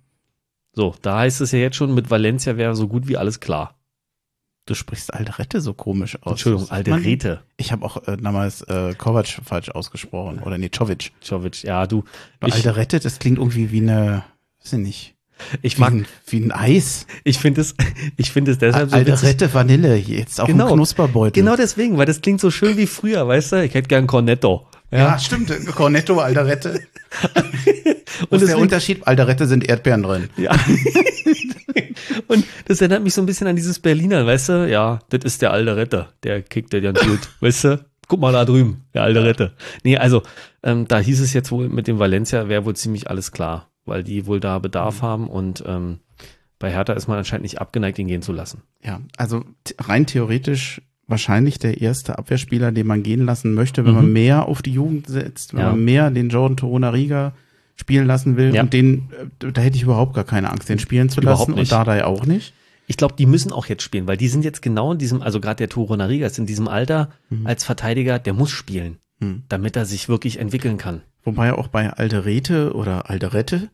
So, 0.73 0.95
da 1.03 1.21
heißt 1.21 1.41
es 1.41 1.53
ja 1.53 1.59
jetzt 1.61 1.77
schon, 1.77 1.95
mit 1.95 2.11
Valencia 2.11 2.57
wäre 2.57 2.75
so 2.75 2.89
gut 2.89 3.07
wie 3.07 3.17
alles 3.17 3.41
klar. 3.41 3.79
Du 4.67 4.75
sprichst 4.75 5.13
Alderette 5.13 5.61
so 5.61 5.75
komisch 5.75 6.17
aus. 6.23 6.33
Entschuldigung, 6.33 6.67
Sagt 6.67 6.73
alte 6.73 6.91
man- 6.91 7.03
Rete. 7.03 7.43
Ich 7.57 7.73
habe 7.73 7.85
auch 7.85 8.07
äh, 8.09 8.17
damals 8.17 8.63
äh, 8.63 8.95
Kovac 8.97 9.27
falsch 9.45 9.71
ausgesprochen. 9.71 10.39
Oder 10.41 10.57
nee, 10.59 10.71
Czovic. 10.71 11.13
Jovic, 11.23 11.63
ja, 11.65 11.87
du. 11.87 12.05
Ich, 12.47 12.55
Alderette, 12.55 13.01
das 13.01 13.19
klingt 13.19 13.39
irgendwie 13.39 13.71
wie 13.71 13.81
eine, 13.81 14.25
weiß 14.63 14.75
ich 14.75 14.79
nicht, 14.79 15.15
ich 15.63 15.77
wie 15.77 15.81
mag, 15.81 15.93
ein, 15.93 16.07
wie 16.29 16.41
ein 16.41 16.53
Eis. 16.53 17.07
ich 17.25 17.39
finde 17.39 17.61
es, 17.61 17.75
ich 18.17 18.31
finde 18.33 18.53
es 18.53 18.59
deshalb 18.59 18.91
so 18.91 18.97
witzig. 18.97 19.13
Alderette 19.13 19.55
Vanille, 19.55 19.97
jetzt 19.97 20.41
auch 20.41 20.47
Genau. 20.47 20.69
ein 20.69 20.75
Knusperbeutel. 20.75 21.43
Genau 21.43 21.57
deswegen, 21.57 21.99
weil 21.99 22.07
das 22.07 22.21
klingt 22.21 22.41
so 22.41 22.51
schön 22.51 22.77
wie 22.77 22.87
früher, 22.87 23.27
weißt 23.27 23.53
du? 23.53 23.65
Ich 23.65 23.75
hätte 23.75 23.89
gern 23.89 24.07
Cornetto. 24.07 24.67
Ja, 24.91 25.19
stimmt. 25.19 25.51
Cornetto, 25.75 26.19
Alderette. 26.19 26.81
Und 28.29 28.43
ist 28.43 28.49
der 28.49 28.59
Unterschied? 28.59 29.07
Alderette 29.07 29.47
sind 29.47 29.67
Erdbeeren 29.69 30.03
drin. 30.03 30.29
Ja. 30.37 30.53
Und 32.29 32.45
das 32.67 32.81
erinnert 32.81 33.03
mich 33.03 33.15
so 33.15 33.23
ein 33.23 33.27
bisschen 33.27 33.47
an 33.47 33.57
dieses 33.57 33.79
Berliner, 33.79 34.27
weißt 34.27 34.49
du? 34.51 34.69
Ja, 34.71 35.01
das 35.11 35.25
ist 35.25 35.43
der 35.43 35.53
alte 35.53 35.77
Retter. 35.77 36.13
Der 36.23 36.43
kickt 36.43 36.73
der 36.73 36.81
ganz 36.81 37.01
gut, 37.01 37.21
weißt 37.41 37.65
du? 37.65 37.85
Guck 38.09 38.21
mal 38.21 38.33
da 38.33 38.45
drüben, 38.45 38.85
der 38.95 39.03
alte 39.05 39.25
Retter. 39.25 39.53
Nee, 39.85 39.97
also, 39.97 40.23
ähm, 40.63 40.87
da 40.89 40.99
hieß 40.99 41.21
es 41.21 41.33
jetzt 41.33 41.51
wohl 41.51 41.69
mit 41.69 41.87
dem 41.87 41.99
Valencia 41.99 42.49
wäre 42.49 42.65
wohl 42.67 42.77
ziemlich 42.77 43.09
alles 43.09 43.33
klar, 43.33 43.71
weil 43.85 44.05
die 44.05 44.27
wohl 44.27 44.41
da 44.41 44.59
Bedarf 44.59 44.99
Mhm. 45.03 45.07
haben 45.07 45.29
und 45.29 45.65
ähm, 45.67 45.99
bei 46.59 46.71
Hertha 46.73 46.93
ist 46.93 47.09
man 47.09 47.19
anscheinend 47.19 47.43
nicht 47.43 47.61
abgeneigt, 47.61 47.99
ihn 47.99 48.07
gehen 48.09 48.23
zu 48.23 48.33
lassen. 48.33 48.63
Ja, 48.85 49.01
also 49.17 49.45
rein 49.79 50.07
theoretisch 50.07 50.81
wahrscheinlich 51.09 51.59
der 51.59 51.81
erste 51.81 52.19
Abwehrspieler, 52.19 52.71
den 52.73 52.87
man 52.87 53.03
gehen 53.03 53.25
lassen 53.27 53.55
möchte, 53.55 53.85
wenn 53.85 53.93
Mhm. 53.93 53.97
man 53.99 54.13
mehr 54.13 54.47
auf 54.47 54.63
die 54.63 54.73
Jugend 54.73 55.09
setzt, 55.09 55.53
wenn 55.55 55.61
Ja. 55.61 55.71
man 55.71 55.85
mehr 55.85 56.11
den 56.11 56.29
Jordan 56.29 56.57
Torunariga 56.57 57.33
spielen 57.75 58.07
lassen 58.07 58.37
will. 58.37 58.55
Ja. 58.55 58.63
Und 58.63 58.73
den, 58.73 59.11
äh, 59.41 59.51
da 59.53 59.61
hätte 59.61 59.77
ich 59.77 59.83
überhaupt 59.83 60.15
gar 60.15 60.25
keine 60.25 60.51
Angst, 60.51 60.69
den 60.69 60.79
spielen 60.79 61.09
zu 61.09 61.21
Überhaupt 61.21 61.49
lassen. 61.49 61.59
nicht. 61.59 61.73
Und 61.73 61.73
Dardai 61.73 62.05
auch 62.05 62.25
nicht. 62.27 62.55
Ich 62.87 62.97
glaube, 62.97 63.15
die 63.19 63.27
müssen 63.27 63.53
auch 63.53 63.67
jetzt 63.67 63.83
spielen, 63.83 64.07
weil 64.07 64.17
die 64.17 64.29
sind 64.29 64.45
jetzt 64.45 64.61
genau 64.63 64.93
in 64.93 64.99
diesem, 64.99 65.23
also 65.23 65.41
gerade 65.41 65.57
der 65.57 65.69
Toro 65.69 65.97
Nariga 65.97 66.27
ist 66.27 66.39
in 66.39 66.47
diesem 66.47 66.69
Alter 66.69 67.11
als 67.45 67.65
Verteidiger, 67.65 68.19
der 68.19 68.33
muss 68.35 68.51
spielen, 68.51 68.99
Mhm. 69.21 69.43
damit 69.49 69.77
er 69.77 69.87
sich 69.87 70.09
wirklich 70.09 70.39
entwickeln 70.39 70.79
kann. 70.79 71.03
Wobei 71.25 71.53
auch 71.53 71.69
bei 71.69 71.91
Alderete 71.93 72.75
oder 72.75 73.09
Alderette, 73.09 73.71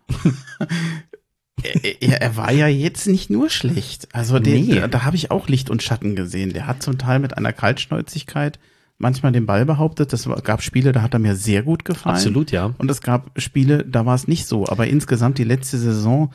er, 2.00 2.20
er, 2.20 2.36
war 2.36 2.52
ja 2.52 2.68
jetzt 2.68 3.06
nicht 3.06 3.30
nur 3.30 3.48
schlecht. 3.48 4.08
Also 4.14 4.38
den, 4.38 4.66
Nee. 4.66 4.80
da, 4.80 4.88
da 4.88 5.04
habe 5.04 5.16
ich 5.16 5.30
auch 5.30 5.48
Licht 5.48 5.70
und 5.70 5.82
Schatten 5.82 6.14
gesehen. 6.14 6.52
Der 6.52 6.66
hat 6.66 6.82
zum 6.82 6.98
Teil 6.98 7.18
mit 7.20 7.36
einer 7.36 7.52
Kaltschnäuzigkeit 7.52 8.58
manchmal 8.98 9.32
den 9.32 9.46
Ball 9.46 9.64
behauptet. 9.64 10.12
Das 10.12 10.28
gab 10.42 10.62
Spiele, 10.62 10.92
da 10.92 11.02
hat 11.02 11.14
er 11.14 11.20
mir 11.20 11.36
sehr 11.36 11.62
gut 11.62 11.84
gefallen. 11.84 12.16
Absolut, 12.16 12.50
ja. 12.50 12.74
Und 12.78 12.90
es 12.90 13.00
gab 13.00 13.30
Spiele, 13.40 13.84
da 13.84 14.04
war 14.04 14.14
es 14.14 14.28
nicht 14.28 14.46
so. 14.46 14.66
Aber 14.66 14.86
insgesamt 14.86 15.38
die 15.38 15.44
letzte 15.44 15.78
Saison, 15.78 16.32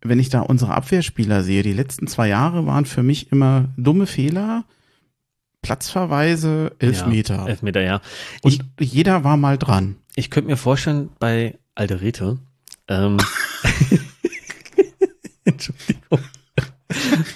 wenn 0.00 0.18
ich 0.18 0.30
da 0.30 0.40
unsere 0.40 0.74
Abwehrspieler 0.74 1.42
sehe, 1.42 1.62
die 1.62 1.72
letzten 1.72 2.06
zwei 2.06 2.28
Jahre 2.28 2.66
waren 2.66 2.86
für 2.86 3.02
mich 3.02 3.32
immer 3.32 3.68
dumme 3.76 4.06
Fehler, 4.06 4.64
Platzverweise, 5.62 6.72
Elfmeter. 6.78 7.36
Ja, 7.36 7.46
Elfmeter, 7.46 7.80
ja. 7.82 8.00
Und 8.42 8.64
jeder 8.78 9.24
war 9.24 9.36
mal 9.36 9.56
dran. 9.58 9.96
Ich 10.16 10.30
könnte 10.30 10.50
mir 10.50 10.56
vorstellen, 10.56 11.10
bei 11.18 11.58
Alderete, 11.74 12.38
ähm, 12.88 13.18
Entschuldigung, 15.44 16.20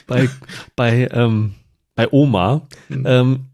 bei, 0.06 0.28
bei, 0.76 1.08
ähm, 1.12 1.54
bei 1.94 2.08
Oma, 2.12 2.68
ähm, 2.90 3.46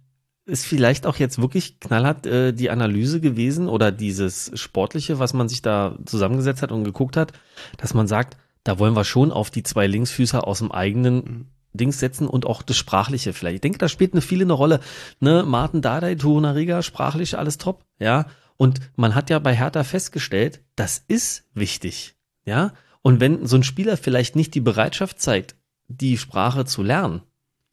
ist 0.47 0.67
vielleicht 0.67 1.07
auch 1.07 1.17
jetzt 1.17 1.41
wirklich 1.41 1.81
knallhart 1.81 2.27
äh, 2.27 2.53
die 2.53 2.69
Analyse 2.69 3.21
gewesen 3.21 3.69
oder 3.69 3.91
dieses 3.91 4.51
Sportliche, 4.55 5.19
was 5.19 5.33
man 5.33 5.49
sich 5.49 5.63
da 5.63 5.97
zusammengesetzt 6.05 6.61
hat 6.61 6.71
und 6.71 6.85
geguckt 6.85 7.17
hat, 7.17 7.33
dass 7.79 7.95
man 7.95 8.07
sagt, 8.07 8.37
da 8.63 8.79
wollen 8.79 8.95
wir 8.95 9.05
schon 9.05 9.33
auf 9.33 9.51
die 9.51 9.63
zwei 9.63 9.87
Linksfüßer 9.87 10.47
aus 10.47 10.59
dem 10.59 10.71
eigenen 10.71 11.51
Dings 11.73 11.99
setzen 11.99 12.29
und 12.29 12.47
auch 12.47 12.63
das 12.63 12.77
Sprachliche 12.77 13.33
vielleicht. 13.33 13.57
Ich 13.57 13.61
denke, 13.63 13.79
da 13.79 13.89
spielt 13.89 14.13
eine 14.13 14.21
viele 14.21 14.45
eine 14.45 14.53
Rolle. 14.53 14.81
Ne, 15.21 15.45
Martin 15.47 15.83
Dardai, 15.83 16.15
Tuhunariga, 16.15 16.83
sprachlich 16.83 17.37
alles 17.37 17.59
top, 17.59 17.85
ja. 17.99 18.27
Und 18.57 18.81
man 18.97 19.15
hat 19.15 19.31
ja 19.31 19.39
bei 19.39 19.55
Hertha 19.55 19.85
festgestellt, 19.85 20.63
das 20.77 21.03
ist 21.09 21.45
wichtig, 21.55 22.17
ja. 22.45 22.73
Und 23.03 23.21
wenn 23.21 23.47
so 23.47 23.57
ein 23.57 23.65
Spieler 23.65 23.97
vielleicht 23.97 24.37
nicht 24.37 24.55
die 24.55 24.61
Bereitschaft 24.61 25.21
zeigt, 25.21 25.57
die 25.89 26.17
Sprache 26.17 26.65
zu 26.65 26.83
lernen, 26.83 27.23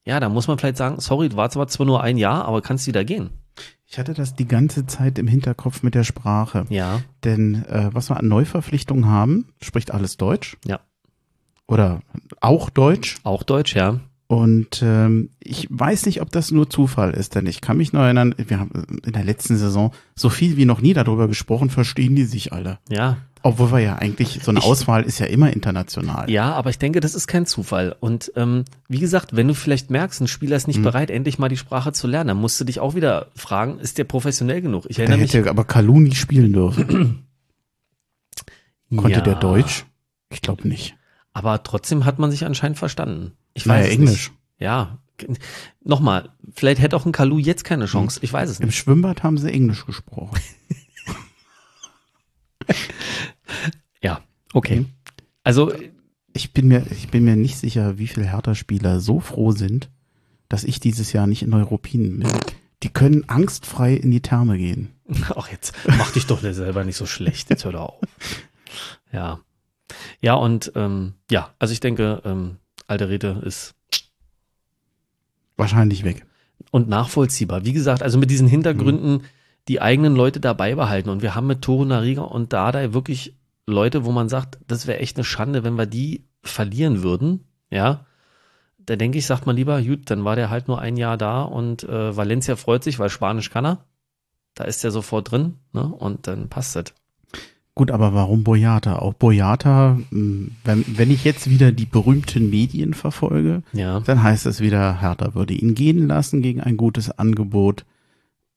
ja, 0.03 0.19
dann 0.19 0.33
muss 0.33 0.47
man 0.47 0.57
vielleicht 0.57 0.77
sagen, 0.77 0.99
sorry, 0.99 1.29
du 1.29 1.37
warst 1.37 1.55
aber 1.55 1.67
zwar 1.67 1.85
nur 1.85 2.01
ein 2.01 2.17
Jahr, 2.17 2.45
aber 2.45 2.61
kannst 2.61 2.87
wieder 2.87 3.05
gehen. 3.05 3.29
Ich 3.85 3.99
hatte 3.99 4.13
das 4.13 4.35
die 4.35 4.47
ganze 4.47 4.85
Zeit 4.85 5.19
im 5.19 5.27
Hinterkopf 5.27 5.83
mit 5.83 5.95
der 5.95 6.03
Sprache. 6.03 6.65
Ja, 6.69 7.01
Denn 7.23 7.65
äh, 7.65 7.89
was 7.93 8.09
wir 8.09 8.17
an 8.17 8.27
Neuverpflichtungen 8.27 9.05
haben, 9.05 9.53
spricht 9.61 9.91
alles 9.91 10.17
Deutsch. 10.17 10.57
Ja. 10.65 10.79
Oder 11.67 12.01
auch 12.39 12.69
Deutsch. 12.69 13.17
auch 13.23 13.43
Deutsch, 13.43 13.75
ja. 13.75 13.99
Und 14.31 14.81
ähm, 14.81 15.29
ich 15.41 15.67
weiß 15.69 16.05
nicht, 16.05 16.21
ob 16.21 16.31
das 16.31 16.51
nur 16.51 16.69
Zufall 16.69 17.11
ist, 17.11 17.35
denn 17.35 17.47
ich 17.47 17.59
kann 17.59 17.75
mich 17.75 17.91
noch 17.91 17.99
erinnern, 18.03 18.33
wir 18.37 18.59
haben 18.61 18.71
in 19.05 19.11
der 19.11 19.25
letzten 19.25 19.57
Saison 19.57 19.91
so 20.15 20.29
viel 20.29 20.55
wie 20.55 20.63
noch 20.63 20.79
nie 20.79 20.93
darüber 20.93 21.27
gesprochen, 21.27 21.69
verstehen 21.69 22.15
die 22.15 22.23
sich 22.23 22.53
alle. 22.53 22.79
Ja, 22.87 23.17
Obwohl 23.43 23.73
wir 23.73 23.79
ja 23.79 23.95
eigentlich, 23.95 24.39
so 24.41 24.51
eine 24.51 24.59
Ich- 24.59 24.65
Auswahl 24.65 25.03
ist 25.03 25.19
ja 25.19 25.25
immer 25.25 25.51
international. 25.51 26.29
Ja, 26.29 26.53
aber 26.53 26.69
ich 26.69 26.79
denke, 26.79 27.01
das 27.01 27.13
ist 27.13 27.27
kein 27.27 27.45
Zufall. 27.45 27.93
Und 27.99 28.31
ähm, 28.37 28.63
wie 28.87 28.99
gesagt, 28.99 29.35
wenn 29.35 29.49
du 29.49 29.53
vielleicht 29.53 29.89
merkst, 29.91 30.21
ein 30.21 30.27
Spieler 30.29 30.55
ist 30.55 30.67
nicht 30.67 30.79
Mhm. 30.79 30.83
bereit, 30.83 31.09
endlich 31.11 31.37
mal 31.37 31.49
die 31.49 31.57
Sprache 31.57 31.91
zu 31.91 32.07
lernen, 32.07 32.29
dann 32.29 32.37
musst 32.37 32.57
du 32.61 32.63
dich 32.63 32.79
auch 32.79 32.95
wieder 32.95 33.31
fragen, 33.35 33.79
ist 33.79 33.97
der 33.97 34.05
professionell 34.05 34.61
genug? 34.61 34.85
Ich 34.87 34.95
Der 34.95 35.07
erinnere 35.07 35.23
mich. 35.23 35.33
hätte 35.33 35.49
aber 35.49 35.65
Kalu 35.65 35.99
nicht 35.99 36.15
spielen 36.17 36.53
dürfen. 36.53 37.25
Konnte 38.95 39.11
ja, 39.17 39.21
der 39.21 39.35
Deutsch? 39.35 39.83
Ich 40.29 40.41
glaube 40.41 40.65
nicht. 40.69 40.95
Aber 41.33 41.63
trotzdem 41.63 42.05
hat 42.05 42.17
man 42.17 42.31
sich 42.31 42.45
anscheinend 42.45 42.77
verstanden. 42.77 43.33
Ich 43.53 43.65
Naja, 43.65 43.81
weiß 43.83 43.87
es 43.89 43.93
Englisch. 43.95 44.29
Nicht. 44.29 44.39
Ja. 44.59 44.97
Nochmal, 45.83 46.29
vielleicht 46.53 46.81
hätte 46.81 46.95
auch 46.95 47.05
ein 47.05 47.11
Kalu 47.11 47.37
jetzt 47.37 47.63
keine. 47.63 47.85
Chance. 47.85 48.19
Ich 48.23 48.33
weiß 48.33 48.49
es 48.49 48.59
Im 48.59 48.67
nicht. 48.67 48.77
Schwimmbad 48.77 49.23
haben 49.23 49.37
sie 49.37 49.51
Englisch 49.51 49.85
gesprochen. 49.85 50.39
Ja, 54.01 54.21
okay. 54.53 54.81
Mhm. 54.81 54.89
Also, 55.43 55.73
Ich 56.33 56.53
bin 56.53 56.69
mir, 56.69 56.85
ich 56.91 57.09
bin 57.09 57.25
mir 57.25 57.35
nicht 57.35 57.57
sicher, 57.57 57.97
wie 57.97 58.07
viele 58.07 58.25
Hertha-Spieler 58.25 58.99
so 59.01 59.19
froh 59.19 59.51
sind, 59.51 59.89
dass 60.47 60.63
ich 60.63 60.79
dieses 60.79 61.11
Jahr 61.11 61.27
nicht 61.27 61.43
in 61.43 61.49
Neuruppin 61.49 62.19
bin. 62.19 62.29
Die 62.83 62.89
können 62.89 63.27
angstfrei 63.27 63.93
in 63.93 64.11
die 64.11 64.21
Therme 64.21 64.57
gehen. 64.57 64.93
ach 65.35 65.49
jetzt, 65.51 65.73
mach 65.85 66.11
dich 66.11 66.25
doch 66.27 66.39
selber 66.41 66.85
nicht 66.85 66.95
so 66.95 67.05
schlecht. 67.05 67.49
Jetzt 67.49 67.65
hör 67.65 67.73
doch 67.73 67.81
auf. 67.81 67.99
Ja. 69.11 69.41
Ja, 70.21 70.35
und 70.35 70.71
ähm, 70.75 71.15
ja, 71.29 71.53
also 71.59 71.73
ich 71.73 71.81
denke, 71.81 72.21
ähm, 72.23 72.55
alte 72.91 73.09
Rede 73.09 73.41
ist 73.43 73.73
Wahrscheinlich 75.57 76.03
weg. 76.03 76.25
und 76.71 76.87
nachvollziehbar. 76.87 77.65
Wie 77.65 77.73
gesagt, 77.73 78.03
also 78.03 78.17
mit 78.17 78.29
diesen 78.29 78.47
Hintergründen 78.47 79.23
die 79.67 79.81
eigenen 79.81 80.15
Leute 80.15 80.39
dabei 80.39 80.75
behalten. 80.75 81.09
Und 81.09 81.21
wir 81.21 81.35
haben 81.35 81.47
mit 81.47 81.61
Toro 81.61 81.85
Nariga 81.85 82.21
und 82.21 82.53
Dardai 82.53 82.93
wirklich 82.93 83.35
Leute, 83.67 84.05
wo 84.05 84.11
man 84.11 84.27
sagt, 84.29 84.59
das 84.67 84.87
wäre 84.87 84.99
echt 84.99 85.17
eine 85.17 85.23
Schande, 85.23 85.63
wenn 85.63 85.75
wir 85.75 85.85
die 85.85 86.25
verlieren 86.43 87.03
würden. 87.03 87.45
Ja. 87.69 88.05
Da 88.79 88.95
denke 88.95 89.19
ich, 89.19 89.25
sagt 89.27 89.45
man 89.45 89.55
lieber, 89.55 89.81
gut, 89.81 90.09
dann 90.09 90.25
war 90.25 90.35
der 90.35 90.49
halt 90.49 90.67
nur 90.67 90.79
ein 90.79 90.97
Jahr 90.97 91.17
da 91.17 91.43
und 91.43 91.83
äh, 91.83 92.15
Valencia 92.17 92.55
freut 92.55 92.83
sich, 92.83 92.97
weil 92.97 93.09
Spanisch 93.09 93.51
kann 93.51 93.65
er. 93.65 93.85
Da 94.55 94.63
ist 94.63 94.83
er 94.83 94.91
sofort 94.91 95.31
drin, 95.31 95.59
ne? 95.71 95.85
Und 95.85 96.27
dann 96.27 96.49
passt 96.49 96.75
das. 96.75 96.85
Gut, 97.73 97.89
aber 97.89 98.13
warum 98.13 98.43
Boyata? 98.43 98.97
Auch 98.97 99.13
Boyata, 99.13 99.97
mh, 100.09 100.49
wenn, 100.65 100.85
wenn 100.97 101.09
ich 101.11 101.23
jetzt 101.23 101.49
wieder 101.49 101.71
die 101.71 101.85
berühmten 101.85 102.49
Medien 102.49 102.93
verfolge, 102.93 103.63
Ja. 103.71 104.01
dann 104.01 104.21
heißt 104.21 104.45
es 104.45 104.59
wieder, 104.59 104.99
Hertha 105.01 105.35
würde 105.35 105.53
ihn 105.53 105.73
gehen 105.73 106.07
lassen 106.07 106.41
gegen 106.41 106.59
ein 106.61 106.75
gutes 106.75 107.09
Angebot, 107.17 107.85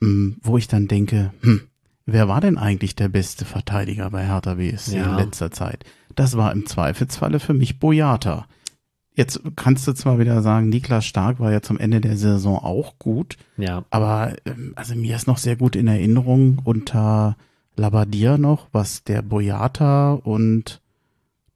mh, 0.01 0.35
wo 0.43 0.59
ich 0.59 0.67
dann 0.67 0.89
denke, 0.89 1.33
hm, 1.43 1.61
wer 2.07 2.27
war 2.27 2.41
denn 2.41 2.59
eigentlich 2.59 2.97
der 2.97 3.09
beste 3.09 3.45
Verteidiger 3.45 4.11
bei 4.11 4.27
Hertha 4.27 4.55
BSC 4.55 4.97
Ja. 4.97 5.13
in 5.13 5.25
letzter 5.25 5.53
Zeit? 5.53 5.85
Das 6.17 6.37
war 6.37 6.51
im 6.53 6.67
Zweifelsfalle 6.67 7.39
für 7.39 7.55
mich 7.55 7.79
Boyata. 7.79 8.47
Jetzt 9.17 9.41
kannst 9.55 9.87
du 9.87 9.93
zwar 9.93 10.19
wieder 10.19 10.43
sagen, 10.43 10.69
Niklas 10.71 11.07
Stark 11.07 11.39
war 11.39 11.53
ja 11.53 11.63
zum 11.63 11.79
Ende 11.79 12.01
der 12.01 12.17
Saison 12.17 12.59
auch 12.59 12.99
gut, 12.99 13.37
Ja. 13.57 13.85
aber 13.91 14.35
ähm, 14.45 14.73
also 14.75 14.97
mir 14.97 15.15
ist 15.15 15.29
noch 15.29 15.39
sehr 15.39 15.55
gut 15.55 15.77
in 15.77 15.87
Erinnerung 15.87 16.61
unter 16.65 17.37
Labadia 17.77 18.39
noch, 18.39 18.69
was 18.73 19.05
der 19.05 19.23
Boyata 19.23 20.13
und 20.13 20.81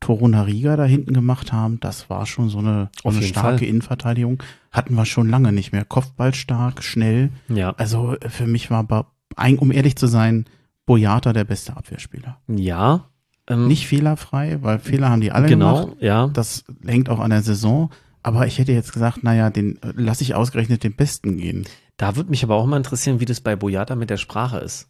Torunariga 0.01 0.77
da 0.77 0.85
hinten 0.85 1.13
gemacht 1.13 1.53
haben. 1.53 1.81
Das 1.81 2.09
war 2.09 2.27
schon 2.27 2.49
so 2.49 2.59
eine, 2.59 2.91
so 3.03 3.09
eine 3.09 3.23
starke 3.23 3.59
Fall. 3.59 3.69
Innenverteidigung. 3.69 4.43
Hatten 4.71 4.95
wir 4.95 5.05
schon 5.05 5.29
lange 5.29 5.53
nicht 5.53 5.73
mehr. 5.73 5.85
Kopfball 5.85 6.35
stark, 6.35 6.83
schnell. 6.83 7.31
Ja. 7.49 7.71
Also 7.77 8.17
äh, 8.17 8.29
für 8.29 8.47
mich 8.47 8.71
war, 8.71 9.13
um 9.59 9.73
ehrlich 9.73 9.97
zu 9.97 10.07
sein, 10.07 10.47
Boyata 10.87 11.33
der 11.33 11.45
beste 11.45 11.77
Abwehrspieler. 11.77 12.39
Ja. 12.49 13.07
Ähm, 13.49 13.67
Nicht 13.67 13.87
fehlerfrei, 13.87 14.59
weil 14.63 14.79
Fehler 14.79 15.11
haben 15.11 15.21
die 15.21 15.33
alle 15.33 15.49
genau, 15.49 15.87
gemacht. 15.87 15.97
ja. 16.01 16.29
Das 16.29 16.65
hängt 16.85 17.09
auch 17.09 17.19
an 17.19 17.31
der 17.31 17.43
Saison. 17.43 17.91
Aber 18.23 18.47
ich 18.47 18.59
hätte 18.59 18.73
jetzt 18.73 18.93
gesagt, 18.93 19.25
naja, 19.25 19.51
den 19.51 19.81
äh, 19.83 19.93
lasse 19.95 20.23
ich 20.23 20.35
ausgerechnet 20.35 20.85
den 20.85 20.95
Besten 20.95 21.39
gehen. 21.39 21.67
Da 21.97 22.15
würde 22.17 22.31
mich 22.31 22.45
aber 22.45 22.57
auch 22.57 22.67
mal 22.67 22.77
interessieren, 22.77 23.21
wie 23.21 23.25
das 23.25 23.41
bei 23.41 23.57
Boyata 23.57 23.97
mit 23.97 24.11
der 24.11 24.17
Sprache 24.17 24.59
ist. 24.59 24.89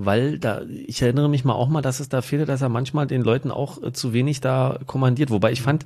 Weil 0.00 0.38
da, 0.38 0.62
ich 0.62 1.02
erinnere 1.02 1.28
mich 1.28 1.44
mal 1.44 1.54
auch 1.54 1.68
mal, 1.68 1.82
dass 1.82 1.98
es 1.98 2.08
da 2.08 2.22
fehlte, 2.22 2.46
dass 2.46 2.62
er 2.62 2.68
manchmal 2.68 3.08
den 3.08 3.22
Leuten 3.22 3.50
auch 3.50 3.82
äh, 3.82 3.92
zu 3.92 4.12
wenig 4.12 4.40
da 4.40 4.78
kommandiert. 4.86 5.30
Wobei 5.30 5.50
ich 5.50 5.60
fand, 5.60 5.84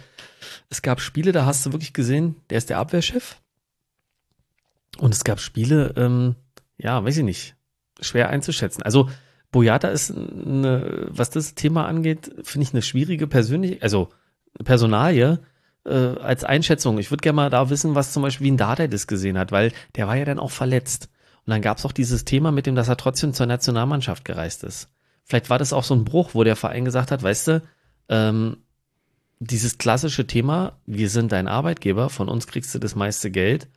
es 0.68 0.82
gab 0.82 1.01
Spiele, 1.01 1.32
da 1.32 1.47
hast 1.47 1.64
du 1.64 1.72
wirklich 1.72 1.94
gesehen, 1.94 2.36
der 2.51 2.59
ist 2.59 2.68
der 2.68 2.76
Abwehrchef. 2.78 3.40
Und 4.98 5.14
es 5.14 5.24
gab 5.24 5.40
Spiele, 5.40 5.94
ähm, 5.97 6.34
ja, 6.76 7.02
weiß 7.02 7.16
ich 7.16 7.24
nicht, 7.24 7.56
schwer 8.02 8.28
einzuschätzen. 8.28 8.82
Also 8.82 9.09
Boyata 9.51 9.89
ist 9.89 10.10
eine, 10.10 11.06
was 11.09 11.30
das 11.30 11.55
Thema 11.55 11.86
angeht, 11.86 12.30
finde 12.43 12.66
ich 12.66 12.74
eine 12.74 12.82
schwierige 12.82 13.26
persönliche, 13.26 13.80
also 13.80 14.10
Personalie 14.62 15.40
äh, 15.86 15.94
als 15.94 16.44
Einschätzung. 16.44 16.98
Ich 16.98 17.10
würde 17.10 17.22
gerne 17.22 17.36
mal 17.36 17.51
da 17.51 17.70
wissen, 17.70 17.94
was 17.94 18.12
zum 18.12 18.22
Beispiel 18.22 18.44
wie 18.44 18.51
ein 18.51 18.59
Dardai 18.59 18.89
das 18.89 19.06
gesehen 19.06 19.39
hat, 19.39 19.52
weil 19.52 19.72
der 19.97 20.06
war 20.06 20.16
ja 20.16 20.26
dann 20.26 20.39
auch 20.39 20.51
verletzt. 20.51 21.09
Und 21.47 21.51
dann 21.51 21.62
gab 21.62 21.78
es 21.78 21.85
auch 21.85 21.93
dieses 21.93 22.24
Thema 22.24 22.52
mit 22.52 22.66
dem, 22.66 22.74
dass 22.74 22.89
er 22.89 22.97
trotzdem 22.97 23.32
zur 23.32 23.47
Nationalmannschaft 23.47 24.24
gereist 24.24 24.62
ist. 24.64 24.89
Vielleicht 25.24 25.51
war 25.51 25.59
das 25.59 25.73
auch 25.73 25.85
so 25.85 25.94
ein 25.94 26.05
Bruch, 26.05 26.31
wo 26.35 26.44
der 26.44 26.56
Verein 26.56 26.85
gesagt 26.85 27.10
hat, 27.10 27.23
weißt 27.23 27.48
du, 27.48 27.62
ähm, 28.09 28.59
dieses 29.40 29.78
klassische 29.78 30.27
Thema, 30.27 30.78
wir 30.86 31.09
sind 31.10 31.32
dein 31.32 31.48
Arbeitgeber, 31.48 32.10
von 32.10 32.28
uns 32.28 32.47
kriegst 32.47 32.74
du 32.74 32.78
das 32.78 32.94
meiste 32.94 33.31
Geld. 33.31 33.69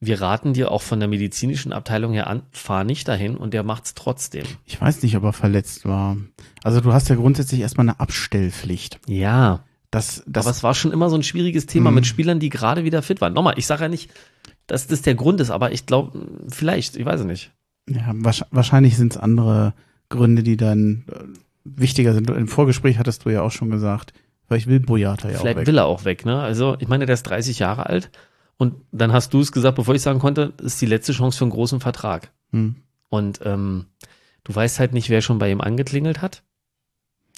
Wir 0.00 0.20
raten 0.20 0.52
dir 0.52 0.70
auch 0.70 0.82
von 0.82 0.98
der 0.98 1.08
medizinischen 1.08 1.72
Abteilung 1.72 2.12
her 2.12 2.26
an, 2.26 2.42
fahr 2.50 2.84
nicht 2.84 3.08
dahin 3.08 3.36
und 3.38 3.54
der 3.54 3.62
macht's 3.62 3.94
trotzdem. 3.94 4.44
Ich 4.66 4.78
weiß 4.78 5.02
nicht, 5.02 5.16
ob 5.16 5.22
er 5.22 5.32
verletzt 5.32 5.86
war. 5.86 6.18
Also 6.62 6.82
du 6.82 6.92
hast 6.92 7.08
ja 7.08 7.14
grundsätzlich 7.16 7.60
erstmal 7.60 7.88
eine 7.88 8.00
Abstellpflicht. 8.00 9.00
Ja. 9.06 9.64
Das, 9.90 10.22
das, 10.26 10.44
Aber 10.44 10.50
es 10.50 10.62
war 10.62 10.74
schon 10.74 10.92
immer 10.92 11.08
so 11.08 11.16
ein 11.16 11.22
schwieriges 11.22 11.66
Thema 11.66 11.90
Mhm. 11.90 11.94
mit 11.94 12.06
Spielern, 12.06 12.40
die 12.40 12.48
gerade 12.50 12.84
wieder 12.84 13.00
fit 13.00 13.20
waren. 13.20 13.32
Nochmal, 13.32 13.54
ich 13.56 13.66
sage 13.66 13.82
ja 13.84 13.88
nicht, 13.88 14.10
dass 14.66 14.86
das 14.86 15.02
der 15.02 15.14
Grund 15.14 15.40
ist, 15.40 15.50
aber 15.50 15.72
ich 15.72 15.86
glaube, 15.86 16.26
vielleicht, 16.48 16.96
ich 16.96 17.04
weiß 17.04 17.20
es 17.20 17.26
nicht. 17.26 17.52
ja, 17.88 18.10
wahrsch- 18.12 18.46
wahrscheinlich 18.50 18.96
sind 18.96 19.12
es 19.12 19.18
andere 19.18 19.74
Gründe, 20.08 20.42
die 20.42 20.56
dann 20.56 21.04
äh, 21.10 21.24
wichtiger 21.64 22.14
sind. 22.14 22.30
Im 22.30 22.48
Vorgespräch 22.48 22.98
hattest 22.98 23.24
du 23.24 23.30
ja 23.30 23.42
auch 23.42 23.50
schon 23.52 23.70
gesagt, 23.70 24.12
vielleicht 24.46 24.66
will 24.66 24.80
Boyata 24.80 25.28
ja 25.30 25.38
Vielleicht 25.38 25.56
auch 25.56 25.60
weg. 25.60 25.66
will 25.66 25.78
er 25.78 25.86
auch 25.86 26.04
weg, 26.04 26.24
ne? 26.26 26.40
Also, 26.40 26.76
ich 26.78 26.88
meine, 26.88 27.06
der 27.06 27.14
ist 27.14 27.24
30 27.24 27.58
Jahre 27.58 27.86
alt 27.86 28.10
und 28.56 28.74
dann 28.92 29.12
hast 29.12 29.34
du 29.34 29.40
es 29.40 29.52
gesagt, 29.52 29.76
bevor 29.76 29.94
ich 29.94 30.02
sagen 30.02 30.18
konnte, 30.18 30.52
ist 30.62 30.80
die 30.80 30.86
letzte 30.86 31.12
Chance 31.12 31.38
für 31.38 31.44
einen 31.44 31.52
großen 31.52 31.80
Vertrag. 31.80 32.30
Hm. 32.52 32.76
Und 33.08 33.40
ähm, 33.44 33.86
du 34.44 34.54
weißt 34.54 34.78
halt 34.80 34.92
nicht, 34.92 35.08
wer 35.10 35.20
schon 35.22 35.38
bei 35.38 35.50
ihm 35.50 35.60
angeklingelt 35.60 36.22
hat. 36.22 36.42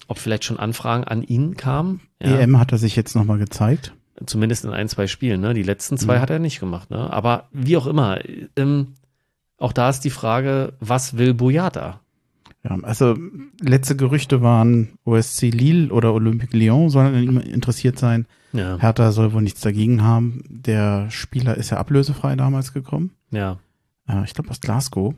Ob 0.08 0.18
vielleicht 0.18 0.44
schon 0.44 0.58
Anfragen 0.58 1.04
an 1.04 1.22
ihn 1.22 1.56
kamen. 1.56 2.00
Ja, 2.22 2.38
EM 2.38 2.58
hat 2.60 2.70
er 2.72 2.78
sich 2.78 2.94
jetzt 2.96 3.16
nochmal 3.16 3.38
gezeigt. 3.38 3.92
Zumindest 4.24 4.64
in 4.64 4.70
ein, 4.70 4.88
zwei 4.88 5.06
Spielen. 5.06 5.40
Ne? 5.40 5.52
Die 5.52 5.62
letzten 5.62 5.98
zwei 5.98 6.16
Mhm. 6.16 6.20
hat 6.22 6.30
er 6.30 6.38
nicht 6.38 6.60
gemacht. 6.60 6.90
Ne? 6.90 7.12
Aber 7.12 7.48
wie 7.52 7.76
auch 7.76 7.86
immer, 7.86 8.18
ähm, 8.56 8.94
auch 9.58 9.72
da 9.72 9.90
ist 9.90 10.00
die 10.00 10.10
Frage, 10.10 10.72
was 10.80 11.18
will 11.18 11.34
Boyata? 11.34 12.00
Ja, 12.64 12.76
also 12.82 13.16
letzte 13.60 13.94
Gerüchte 13.96 14.42
waren 14.42 14.98
OSC 15.04 15.50
Lille 15.50 15.92
oder 15.92 16.12
Olympique 16.14 16.56
Lyon 16.56 16.90
sollen 16.90 17.14
an 17.14 17.22
ihm 17.22 17.38
interessiert 17.38 17.98
sein. 17.98 18.26
Ja, 18.52 18.78
Hertha 18.78 19.12
soll 19.12 19.32
wohl 19.32 19.42
nichts 19.42 19.60
dagegen 19.60 20.02
haben. 20.02 20.42
Der 20.48 21.10
Spieler 21.10 21.56
ist 21.56 21.70
ja 21.70 21.76
ablösefrei 21.76 22.34
damals 22.36 22.72
gekommen. 22.72 23.10
ja. 23.30 23.58
Äh, 24.08 24.24
ich 24.24 24.34
glaube 24.34 24.50
aus 24.50 24.60
Glasgow. 24.60 25.14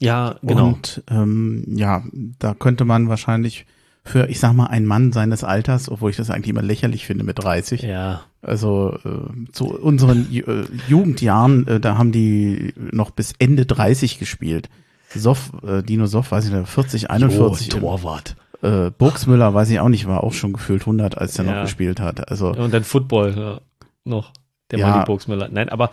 Ja, 0.00 0.36
genau. 0.42 0.68
Und 0.68 1.02
ähm, 1.10 1.64
ja, 1.66 2.04
da 2.38 2.54
könnte 2.54 2.84
man 2.84 3.08
wahrscheinlich 3.08 3.66
für, 4.04 4.28
ich 4.28 4.40
sag 4.40 4.52
mal, 4.54 4.66
einen 4.66 4.86
Mann 4.86 5.12
seines 5.12 5.44
Alters, 5.44 5.90
obwohl 5.90 6.10
ich 6.10 6.16
das 6.16 6.30
eigentlich 6.30 6.48
immer 6.48 6.62
lächerlich 6.62 7.06
finde 7.06 7.24
mit 7.24 7.42
30. 7.42 7.82
ja, 7.82 8.22
Also 8.42 8.98
äh, 9.04 9.50
zu 9.52 9.66
unseren 9.78 10.26
äh, 10.32 10.42
Jugendjahren, 10.88 11.66
äh, 11.66 11.80
da 11.80 11.98
haben 11.98 12.12
die 12.12 12.72
noch 12.90 13.10
bis 13.10 13.32
Ende 13.38 13.66
30 13.66 14.18
gespielt. 14.18 14.68
Soff, 15.14 15.52
äh, 15.66 15.82
Dino 15.82 16.06
Soff, 16.06 16.32
weiß 16.32 16.46
ich 16.46 16.52
nicht, 16.52 16.68
40, 16.68 17.10
41. 17.10 17.74
Oh, 17.76 17.80
Torwart. 17.80 18.36
äh, 18.62 18.90
Burgsmüller, 18.90 19.52
weiß 19.54 19.70
ich 19.70 19.80
auch 19.80 19.88
nicht, 19.88 20.06
war 20.06 20.24
auch 20.24 20.32
schon 20.32 20.52
gefühlt 20.52 20.82
100, 20.82 21.16
als 21.18 21.34
der 21.34 21.44
Ja. 21.44 21.54
noch 21.54 21.62
gespielt 21.62 22.00
hat. 22.00 22.28
Also 22.30 22.52
Und 22.54 22.72
dann 22.74 22.84
Football 22.84 23.34
ja, 23.36 23.60
noch. 24.04 24.32
Der 24.70 24.78
Ja. 24.80 24.88
Manny 24.90 25.04
Burgsmüller. 25.06 25.48
Nein, 25.50 25.68
aber 25.70 25.90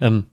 ähm, 0.00 0.24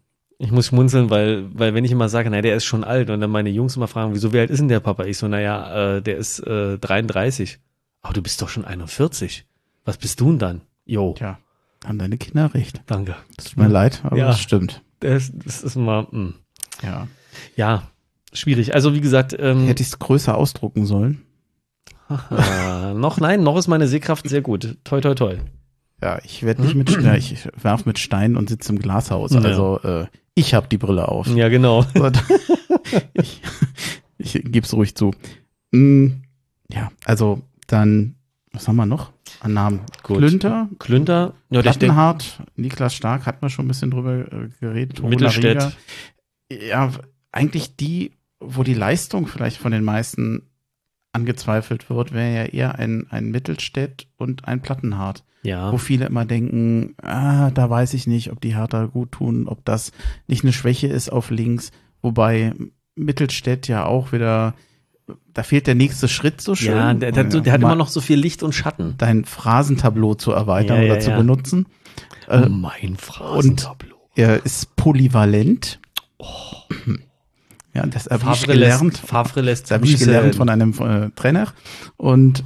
ich 0.43 0.51
muss 0.51 0.67
schmunzeln, 0.67 1.09
weil, 1.09 1.45
weil 1.57 1.73
wenn 1.73 1.85
ich 1.85 1.91
immer 1.91 2.09
sage, 2.09 2.29
naja, 2.29 2.41
der 2.41 2.55
ist 2.55 2.65
schon 2.65 2.83
alt 2.83 3.09
und 3.09 3.21
dann 3.21 3.31
meine 3.31 3.49
Jungs 3.49 3.75
immer 3.77 3.87
fragen, 3.87 4.13
wieso, 4.13 4.33
wie 4.33 4.39
alt 4.39 4.49
ist 4.49 4.59
denn 4.59 4.67
der 4.67 4.81
Papa? 4.81 5.05
Ich 5.05 5.17
so, 5.17 5.27
naja, 5.27 5.95
äh, 5.97 6.01
der 6.01 6.17
ist 6.17 6.39
äh, 6.39 6.77
33. 6.77 7.59
Aber 8.01 8.13
du 8.13 8.21
bist 8.21 8.41
doch 8.41 8.49
schon 8.49 8.65
41. 8.65 9.45
Was 9.85 9.97
bist 9.97 10.19
du 10.19 10.29
denn 10.29 10.39
dann? 10.39 10.61
Jo, 10.85 11.13
Tja, 11.17 11.39
haben 11.85 11.97
deine 11.97 12.17
Kinder 12.17 12.53
recht. 12.53 12.81
danke. 12.87 13.15
Das 13.37 13.45
tut 13.45 13.57
mir 13.57 13.69
leid, 13.69 14.01
aber 14.03 14.17
Ja. 14.17 14.27
das 14.27 14.41
stimmt. 14.41 14.81
Das, 14.99 15.31
das 15.33 15.63
ist 15.63 15.75
mal, 15.77 16.07
mh. 16.11 16.33
Ja. 16.81 17.07
ja, 17.55 17.83
schwierig. 18.33 18.73
Also 18.75 18.93
wie 18.93 19.01
gesagt, 19.01 19.35
ähm, 19.39 19.65
Hätte 19.67 19.81
ich 19.81 19.87
es 19.89 19.99
größer 19.99 20.35
ausdrucken 20.35 20.85
sollen. 20.85 21.21
noch 22.95 23.19
nein, 23.19 23.43
noch 23.43 23.57
ist 23.57 23.67
meine 23.67 23.87
Sehkraft 23.87 24.27
sehr 24.27 24.41
gut. 24.41 24.77
Toi, 24.83 24.99
toi, 25.01 25.15
toi. 25.15 25.37
Ja, 26.03 26.19
ich 26.25 26.43
werde 26.43 26.61
nicht 26.63 26.75
mit, 26.75 26.89
ja, 27.01 27.15
ich 27.15 27.47
werf 27.61 27.85
mit 27.85 27.97
Steinen 27.97 28.35
und 28.35 28.49
sitze 28.49 28.73
im 28.73 28.79
Glashaus. 28.79 29.31
Ja. 29.31 29.39
Also 29.39 29.79
äh, 29.83 30.07
ich 30.35 30.53
habe 30.53 30.67
die 30.67 30.77
Brille 30.77 31.07
auf. 31.07 31.27
Ja, 31.27 31.47
genau. 31.47 31.85
Ich 33.13 33.41
ich 34.17 34.33
gebe 34.33 34.65
es 34.65 34.73
ruhig 34.73 34.95
zu. 34.95 35.11
Mm, 35.71 36.07
ja, 36.69 36.91
also 37.05 37.41
dann, 37.67 38.15
was 38.51 38.67
haben 38.67 38.75
wir 38.75 38.85
noch 38.85 39.13
an 39.39 39.53
Namen? 39.53 39.79
Gut. 40.03 40.17
Klünter, 40.17 40.69
Klünter, 40.77 41.35
ja, 41.49 41.61
Plattenhardt, 41.61 42.41
Niklas 42.57 42.93
Stark, 42.93 43.25
hat 43.25 43.41
man 43.41 43.49
schon 43.49 43.65
ein 43.65 43.69
bisschen 43.69 43.91
drüber 43.91 44.31
äh, 44.31 44.49
geredet. 44.59 45.01
Mittelstädt. 45.01 45.75
Ja, 46.51 46.91
eigentlich 47.31 47.77
die, 47.77 48.11
wo 48.41 48.63
die 48.63 48.73
Leistung 48.73 49.27
vielleicht 49.27 49.57
von 49.57 49.71
den 49.71 49.85
meisten 49.85 50.49
angezweifelt 51.13 51.89
wird, 51.89 52.11
wäre 52.11 52.35
ja 52.35 52.43
eher 52.43 52.75
ein, 52.75 53.07
ein 53.09 53.31
Mittelstädt 53.31 54.07
und 54.17 54.49
ein 54.49 54.61
Plattenhardt 54.61 55.23
ja. 55.43 55.71
wo 55.71 55.77
viele 55.77 56.05
immer 56.05 56.25
denken, 56.25 56.95
ah, 57.01 57.51
da 57.51 57.69
weiß 57.69 57.93
ich 57.93 58.07
nicht, 58.07 58.31
ob 58.31 58.41
die 58.41 58.55
Hertha 58.55 58.85
gut 58.85 59.11
tun, 59.11 59.47
ob 59.47 59.63
das 59.65 59.91
nicht 60.27 60.43
eine 60.43 60.53
Schwäche 60.53 60.87
ist 60.87 61.09
auf 61.09 61.29
links, 61.29 61.71
wobei 62.01 62.53
Mittelstädt 62.95 63.67
ja 63.67 63.85
auch 63.85 64.11
wieder, 64.11 64.53
da 65.33 65.43
fehlt 65.43 65.67
der 65.67 65.75
nächste 65.75 66.07
Schritt 66.07 66.41
so 66.41 66.55
schön. 66.55 66.75
Ja, 66.75 66.93
der, 66.93 67.11
der, 67.11 67.25
der 67.25 67.53
hat 67.53 67.61
immer 67.61 67.75
noch 67.75 67.89
so 67.89 68.01
viel 68.01 68.19
Licht 68.19 68.43
und 68.43 68.53
Schatten. 68.53 68.95
dein 68.97 69.25
Phrasentableau 69.25 70.15
zu 70.15 70.31
erweitern 70.31 70.77
Ja, 70.77 70.83
ja, 70.83 70.91
oder 70.93 71.01
zu 71.01 71.11
benutzen. 71.11 71.67
Äh, 72.29 72.47
mein 72.47 72.95
Phrasentableau. 72.95 73.97
er 74.15 74.45
ist 74.45 74.75
polyvalent. 74.75 75.79
Oh. 76.19 76.25
Ja, 77.73 77.85
das 77.87 78.05
habe 78.05 78.17
ich 78.17 78.21
Favre 78.21 78.53
gelernt. 78.53 78.93
lässt, 78.93 79.07
Favre 79.07 79.41
lässt 79.41 79.71
Das 79.71 79.77
habe 79.77 79.85
ich 79.87 79.97
gelernt 79.97 80.35
von 80.35 80.47
einem 80.47 80.73
äh, 80.79 81.09
Trainer. 81.15 81.47
Und 81.97 82.43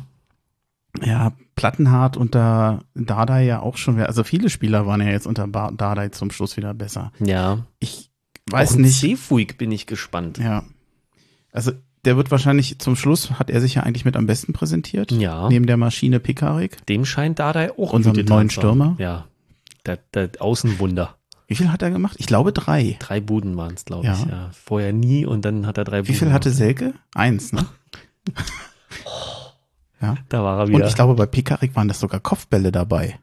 ja, 1.03 1.33
Plattenhardt 1.57 2.15
unter 2.15 2.79
Dardai 2.95 3.43
ja 3.45 3.59
auch 3.59 3.75
schon. 3.75 3.99
Also 3.99 4.23
viele 4.23 4.49
Spieler 4.49 4.85
waren 4.87 5.01
ja 5.01 5.07
jetzt 5.09 5.27
unter 5.27 5.45
Dardai 5.47 6.07
zum 6.09 6.31
Schluss 6.31 6.55
wieder 6.55 6.73
besser. 6.73 7.11
Ja. 7.19 7.65
Ich 7.79 8.09
weiß 8.49 8.73
Auch 8.73 8.77
nicht. 8.77 8.97
Seefuig 8.97 9.57
bin 9.57 9.71
ich 9.73 9.85
gespannt. 9.87 10.37
Ja. 10.37 10.63
Also 11.51 11.73
der 12.05 12.15
wird 12.15 12.31
wahrscheinlich 12.31 12.79
zum 12.79 12.95
Schluss, 12.95 13.31
hat 13.31 13.49
er 13.49 13.59
sich 13.59 13.75
ja 13.75 13.83
eigentlich 13.83 14.05
mit 14.05 14.15
am 14.15 14.27
besten 14.27 14.53
präsentiert. 14.53 15.11
Ja. 15.11 15.49
Neben 15.49 15.65
der 15.65 15.75
Maschine 15.75 16.21
Pikarik. 16.21 16.85
Dem 16.85 17.03
scheint 17.03 17.39
Dardai 17.39 17.71
auch 17.71 17.91
Unserem 17.91 18.15
gute 18.15 18.29
neuen. 18.29 18.49
Stürmer. 18.49 18.95
Ja. 18.99 19.25
Der, 19.85 19.97
der 20.13 20.29
Außenwunder. 20.39 21.15
Wie 21.47 21.55
viel 21.55 21.71
hat 21.71 21.81
er 21.81 21.89
gemacht? 21.91 22.15
Ich 22.19 22.27
glaube 22.27 22.53
drei. 22.53 22.97
Drei 22.99 23.19
Buden 23.19 23.57
waren 23.57 23.73
es, 23.73 23.83
glaube 23.85 24.05
Ja. 24.05 24.13
ich. 24.13 24.25
Ja. 24.25 24.51
Vorher 24.53 24.93
nie 24.93 25.25
und 25.25 25.43
dann 25.43 25.65
hat 25.65 25.77
er 25.77 25.85
drei 25.85 25.99
Wie 26.03 26.07
Buden. 26.11 26.15
viel 26.19 26.31
hatte 26.33 26.49
gemacht. 26.49 26.57
Selke? 26.57 26.93
Eins, 27.15 27.51
ne? 27.51 27.65
ja. 30.01 30.15
Da 30.29 30.43
war 30.43 30.59
er 30.59 30.63
Und 30.65 30.69
wieder. 30.73 30.87
ich 30.87 30.95
glaube, 30.95 31.15
bei 31.15 31.25
Pikarik 31.25 31.75
waren 31.75 31.87
das 31.87 31.99
sogar 31.99 32.19
Kopfbälle 32.19 32.71
dabei. 32.71 33.19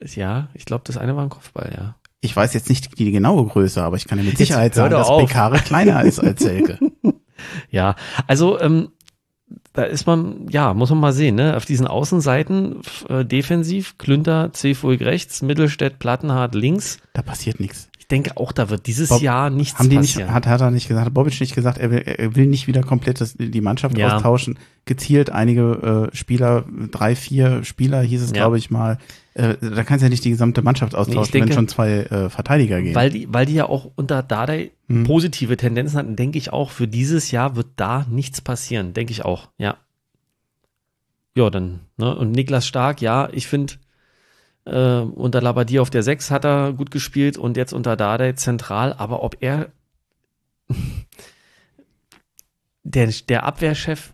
ja, 0.00 0.48
ich 0.54 0.64
glaube, 0.64 0.84
das 0.86 0.96
eine 0.96 1.16
war 1.16 1.22
ein 1.22 1.28
Kopfball, 1.28 1.72
ja. 1.76 1.96
Ich 2.20 2.34
weiß 2.34 2.52
jetzt 2.54 2.68
nicht 2.68 2.98
die 2.98 3.12
genaue 3.12 3.46
Größe, 3.46 3.82
aber 3.82 3.96
ich 3.96 4.06
kann 4.08 4.18
dir 4.18 4.24
mit 4.24 4.38
Sicherheit 4.38 4.74
sagen, 4.74 4.90
dass. 4.90 5.08
Pekarik 5.08 5.64
kleiner 5.64 6.02
ist 6.02 6.18
als 6.18 6.42
Selke. 6.42 6.78
Ja, 7.70 7.94
also 8.26 8.60
ähm, 8.60 8.88
da 9.72 9.84
ist 9.84 10.06
man, 10.06 10.48
ja, 10.50 10.74
muss 10.74 10.90
man 10.90 10.98
mal 10.98 11.12
sehen, 11.12 11.36
ne? 11.36 11.56
Auf 11.56 11.64
diesen 11.64 11.86
Außenseiten 11.86 12.80
äh, 13.08 13.24
defensiv, 13.24 13.96
Klünter, 13.96 14.50
Cefuig 14.52 15.02
rechts, 15.02 15.40
Mittelstädt, 15.40 16.00
Plattenhardt 16.00 16.56
links. 16.56 16.98
Da 17.12 17.22
passiert 17.22 17.60
nichts. 17.60 17.88
Ich 18.10 18.16
denke 18.16 18.38
auch, 18.38 18.52
da 18.52 18.70
wird 18.70 18.86
dieses 18.86 19.10
Bob, 19.10 19.20
Jahr 19.20 19.50
nichts 19.50 19.78
Haben 19.78 19.90
die 19.90 19.98
nicht, 19.98 20.14
passieren. 20.14 20.32
hat, 20.32 20.46
hat 20.46 20.62
er 20.62 20.70
nicht 20.70 20.88
gesagt, 20.88 21.04
hat 21.04 21.12
Bobic 21.12 21.38
nicht 21.42 21.54
gesagt, 21.54 21.76
er 21.76 21.90
will, 21.90 21.98
er 21.98 22.34
will 22.36 22.46
nicht 22.46 22.66
wieder 22.66 22.80
komplett 22.82 23.20
das, 23.20 23.34
die 23.38 23.60
Mannschaft 23.60 23.98
Ja. 23.98 24.16
austauschen. 24.16 24.58
Gezielt 24.86 25.28
einige 25.28 26.08
äh, 26.10 26.16
Spieler, 26.16 26.64
drei, 26.90 27.14
vier 27.14 27.64
Spieler 27.64 28.00
hieß 28.00 28.22
es, 28.22 28.28
Ja. 28.30 28.36
glaube 28.36 28.56
ich 28.56 28.70
mal. 28.70 28.96
Äh, 29.34 29.56
da 29.60 29.84
kannst 29.84 30.00
du 30.00 30.06
ja 30.06 30.08
nicht 30.08 30.24
die 30.24 30.30
gesamte 30.30 30.62
Mannschaft 30.62 30.94
austauschen, 30.94 31.32
denke- 31.32 31.48
wenn 31.50 31.54
schon 31.54 31.68
zwei 31.68 31.90
äh, 32.04 32.30
Verteidiger 32.30 32.80
gehen. 32.80 32.94
weil, 32.94 33.10
die, 33.10 33.28
weil 33.30 33.44
die 33.44 33.52
ja 33.52 33.68
auch 33.68 33.90
unter 33.94 34.22
Dardai 34.22 34.70
Hm. 34.88 35.04
positive 35.04 35.58
Tendenzen 35.58 35.98
hatten, 35.98 36.16
denke 36.16 36.38
ich 36.38 36.50
auch, 36.50 36.70
für 36.70 36.88
dieses 36.88 37.30
Jahr 37.30 37.56
wird 37.56 37.66
da 37.76 38.06
nichts 38.10 38.40
passieren, 38.40 38.94
denke 38.94 39.12
ich 39.12 39.22
auch, 39.26 39.50
ja. 39.58 39.76
Ja, 41.36 41.50
dann, 41.50 41.80
ne? 41.98 42.16
Und 42.16 42.32
Niklas 42.32 42.66
Stark, 42.66 43.02
ja, 43.02 43.28
ich 43.32 43.46
finde, 43.46 43.74
Äh, 44.68 45.00
unter 45.00 45.40
Labadier 45.40 45.82
auf 45.82 45.90
der 45.90 46.02
6 46.02 46.30
hat 46.30 46.44
er 46.44 46.72
gut 46.72 46.90
gespielt 46.90 47.38
und 47.38 47.56
jetzt 47.56 47.72
unter 47.72 47.96
Dardai 47.96 48.32
zentral. 48.32 48.92
Aber 48.92 49.22
ob 49.22 49.36
er 49.40 49.70
der, 52.82 53.08
der 53.28 53.44
Abwehrchef 53.44 54.12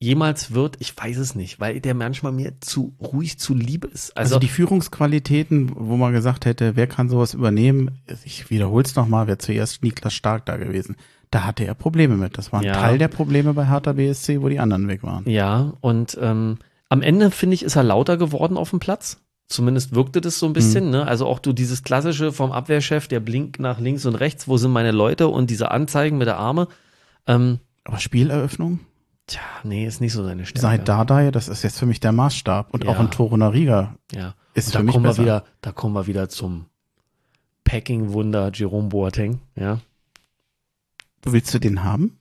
jemals 0.00 0.52
wird, 0.52 0.76
ich 0.80 0.96
weiß 0.96 1.16
es 1.18 1.34
nicht, 1.34 1.60
weil 1.60 1.80
der 1.80 1.94
manchmal 1.94 2.32
mir 2.32 2.60
zu 2.60 2.94
ruhig 3.00 3.38
zu 3.38 3.54
lieb 3.54 3.84
ist. 3.84 4.16
Also, 4.16 4.34
also 4.34 4.38
die 4.38 4.48
Führungsqualitäten, 4.48 5.72
wo 5.74 5.96
man 5.96 6.12
gesagt 6.12 6.44
hätte, 6.44 6.76
wer 6.76 6.86
kann 6.86 7.08
sowas 7.08 7.34
übernehmen, 7.34 8.00
ich 8.24 8.50
wiederhole 8.50 8.84
es 8.84 8.94
nochmal, 8.94 9.26
wäre 9.26 9.38
zuerst 9.38 9.82
Niklas 9.82 10.14
Stark 10.14 10.46
da 10.46 10.56
gewesen. 10.56 10.96
Da 11.30 11.44
hatte 11.44 11.64
er 11.64 11.74
Probleme 11.74 12.16
mit. 12.16 12.38
Das 12.38 12.52
war 12.52 12.60
ein 12.60 12.66
ja. 12.66 12.74
Teil 12.74 12.98
der 12.98 13.08
Probleme 13.08 13.52
bei 13.54 13.66
Hertha 13.66 13.92
BSC, 13.92 14.40
wo 14.40 14.48
die 14.48 14.60
anderen 14.60 14.88
weg 14.88 15.02
waren. 15.02 15.28
Ja, 15.28 15.74
und 15.80 16.16
ähm, 16.20 16.58
am 16.88 17.02
Ende, 17.02 17.30
finde 17.30 17.54
ich, 17.54 17.64
ist 17.64 17.76
er 17.76 17.82
lauter 17.82 18.16
geworden 18.16 18.56
auf 18.56 18.70
dem 18.70 18.80
Platz. 18.80 19.20
Zumindest 19.48 19.94
wirkte 19.94 20.20
das 20.20 20.38
so 20.38 20.46
ein 20.46 20.52
bisschen, 20.52 20.86
mhm. 20.86 20.90
ne? 20.90 21.06
Also 21.06 21.26
auch 21.26 21.38
du 21.38 21.54
dieses 21.54 21.82
klassische 21.82 22.32
vom 22.32 22.52
Abwehrchef, 22.52 23.08
der 23.08 23.20
blinkt 23.20 23.58
nach 23.58 23.80
links 23.80 24.04
und 24.04 24.14
rechts, 24.14 24.46
wo 24.46 24.58
sind 24.58 24.72
meine 24.72 24.90
Leute 24.90 25.28
und 25.28 25.48
diese 25.48 25.70
Anzeigen 25.70 26.18
mit 26.18 26.26
der 26.26 26.36
Arme. 26.36 26.68
Ähm, 27.26 27.58
Aber 27.84 27.98
Spieleröffnung? 27.98 28.80
Tja, 29.26 29.40
nee, 29.64 29.86
ist 29.86 30.02
nicht 30.02 30.12
so 30.12 30.22
seine 30.22 30.44
Stärke. 30.44 30.60
Seit 30.60 30.88
Dardai, 30.88 31.30
das 31.30 31.48
ist 31.48 31.62
jetzt 31.62 31.78
für 31.78 31.86
mich 31.86 32.00
der 32.00 32.12
Maßstab. 32.12 32.72
Und 32.72 32.84
ja. 32.84 32.90
auch 32.90 32.98
ein 32.98 33.10
Toruna 33.10 33.48
Riga 33.48 33.96
ja. 34.14 34.34
ist 34.52 34.74
da 34.74 34.80
für 34.80 34.84
mich 34.84 34.94
kommen 34.94 35.04
besser. 35.04 35.18
Wir 35.18 35.24
wieder, 35.24 35.44
da 35.62 35.72
kommen 35.72 35.94
wir 35.94 36.06
wieder 36.06 36.28
zum 36.28 36.66
Packing-Wunder 37.64 38.50
Jerome 38.52 38.88
Boateng, 38.88 39.40
ja. 39.56 39.80
Willst 41.22 41.52
du 41.52 41.58
den 41.58 41.84
haben? 41.84 42.18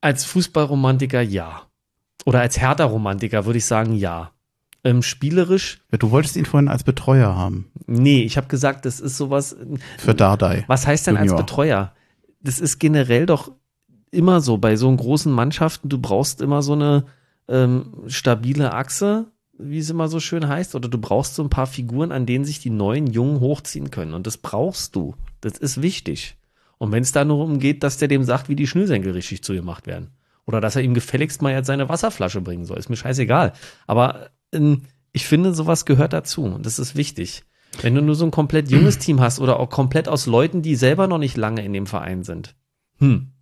Als 0.00 0.24
Fußballromantiker 0.24 1.22
ja. 1.22 1.67
Oder 2.28 2.40
als 2.40 2.60
Hertha-Romantiker 2.60 3.46
würde 3.46 3.56
ich 3.56 3.64
sagen 3.64 3.94
ja. 3.94 4.32
Ähm, 4.84 5.00
spielerisch. 5.00 5.80
Du 5.98 6.10
wolltest 6.10 6.36
ihn 6.36 6.44
vorhin 6.44 6.68
als 6.68 6.84
Betreuer 6.84 7.34
haben. 7.34 7.70
Nee, 7.86 8.22
ich 8.22 8.36
habe 8.36 8.48
gesagt, 8.48 8.84
das 8.84 9.00
ist 9.00 9.16
sowas. 9.16 9.56
Für 9.96 10.14
Dardai. 10.14 10.64
Was 10.66 10.86
heißt 10.86 11.06
denn 11.06 11.16
Junior. 11.16 11.38
als 11.38 11.46
Betreuer? 11.46 11.94
Das 12.42 12.60
ist 12.60 12.78
generell 12.80 13.24
doch 13.24 13.52
immer 14.10 14.42
so 14.42 14.58
bei 14.58 14.76
so 14.76 14.94
großen 14.94 15.32
Mannschaften, 15.32 15.88
du 15.88 15.96
brauchst 15.96 16.42
immer 16.42 16.60
so 16.60 16.74
eine 16.74 17.06
ähm, 17.48 17.94
stabile 18.08 18.74
Achse, 18.74 19.28
wie 19.58 19.78
es 19.78 19.88
immer 19.88 20.08
so 20.08 20.20
schön 20.20 20.46
heißt, 20.46 20.74
oder 20.74 20.90
du 20.90 20.98
brauchst 20.98 21.34
so 21.34 21.42
ein 21.42 21.48
paar 21.48 21.66
Figuren, 21.66 22.12
an 22.12 22.26
denen 22.26 22.44
sich 22.44 22.60
die 22.60 22.68
neuen 22.68 23.06
Jungen 23.06 23.40
hochziehen 23.40 23.90
können. 23.90 24.12
Und 24.12 24.26
das 24.26 24.36
brauchst 24.36 24.94
du. 24.94 25.14
Das 25.40 25.56
ist 25.56 25.80
wichtig. 25.80 26.36
Und 26.76 26.92
wenn 26.92 27.02
es 27.02 27.12
da 27.12 27.24
nur 27.24 27.42
umgeht, 27.42 27.82
dass 27.82 27.96
der 27.96 28.08
dem 28.08 28.22
sagt, 28.22 28.50
wie 28.50 28.56
die 28.56 28.66
Schnürsenkel 28.66 29.12
richtig 29.12 29.42
zugemacht 29.42 29.86
werden. 29.86 30.10
Oder 30.48 30.62
dass 30.62 30.76
er 30.76 30.82
ihm 30.82 30.94
gefälligst 30.94 31.42
mal 31.42 31.52
jetzt 31.52 31.66
seine 31.66 31.90
Wasserflasche 31.90 32.40
bringen 32.40 32.64
soll. 32.64 32.78
Ist 32.78 32.88
mir 32.88 32.96
scheißegal. 32.96 33.52
Aber 33.86 34.30
ähm, 34.50 34.84
ich 35.12 35.26
finde, 35.26 35.52
sowas 35.52 35.84
gehört 35.84 36.14
dazu. 36.14 36.44
Und 36.44 36.64
das 36.64 36.78
ist 36.78 36.96
wichtig. 36.96 37.44
Wenn 37.82 37.94
du 37.94 38.00
nur 38.00 38.14
so 38.14 38.24
ein 38.24 38.30
komplett 38.30 38.70
junges 38.70 38.98
Team 38.98 39.20
hast 39.20 39.40
oder 39.40 39.60
auch 39.60 39.68
komplett 39.68 40.08
aus 40.08 40.24
Leuten, 40.24 40.62
die 40.62 40.74
selber 40.74 41.06
noch 41.06 41.18
nicht 41.18 41.36
lange 41.36 41.62
in 41.62 41.74
dem 41.74 41.86
Verein 41.86 42.22
sind. 42.22 42.54
Hm, 42.98 43.32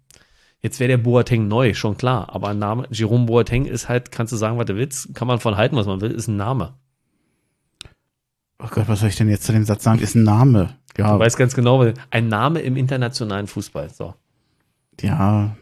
Jetzt 0.66 0.80
wäre 0.80 0.88
der 0.88 0.96
Boateng 0.98 1.46
neu, 1.46 1.74
schon 1.74 1.96
klar. 1.96 2.34
Aber 2.34 2.48
ein 2.48 2.58
Name, 2.58 2.88
Jerome 2.90 3.26
Boateng 3.26 3.66
ist 3.66 3.88
halt, 3.88 4.10
kannst 4.10 4.32
du 4.32 4.36
sagen, 4.36 4.58
was 4.58 4.66
du 4.66 4.74
willst, 4.74 5.14
kann 5.14 5.28
man 5.28 5.38
von 5.38 5.56
halten, 5.56 5.76
was 5.76 5.86
man 5.86 6.00
will, 6.00 6.10
ist 6.10 6.26
ein 6.26 6.36
Name. 6.36 6.74
Oh 8.58 8.66
Gott, 8.68 8.88
was 8.88 8.98
soll 8.98 9.10
ich 9.10 9.16
denn 9.16 9.28
jetzt 9.28 9.44
zu 9.44 9.52
dem 9.52 9.64
Satz 9.64 9.84
sagen? 9.84 10.00
Ist 10.00 10.16
ein 10.16 10.24
Name. 10.24 10.76
Ja. 10.96 11.12
Du 11.12 11.20
weißt 11.20 11.36
ganz 11.36 11.54
genau, 11.54 11.92
ein 12.10 12.28
Name 12.28 12.60
im 12.60 12.76
internationalen 12.76 13.46
Fußball. 13.46 13.90
So. 13.90 14.14
Ja. 15.00 15.56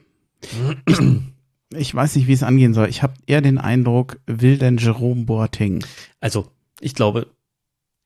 Ich, 1.77 1.95
weiß 1.95 2.17
nicht, 2.17 2.27
wie 2.27 2.33
es 2.33 2.43
angehen 2.43 2.75
soll. 2.75 2.89
Ich 2.89 3.03
habe 3.03 3.15
eher 3.27 3.41
den 3.41 3.59
Eindruck, 3.59 4.19
will 4.27 4.59
denn 4.59 4.77
Jerome 4.77 5.25
Boateng? 5.25 5.85
Also, 6.21 6.47
ich 6.81 6.95
glaube, 6.95 7.29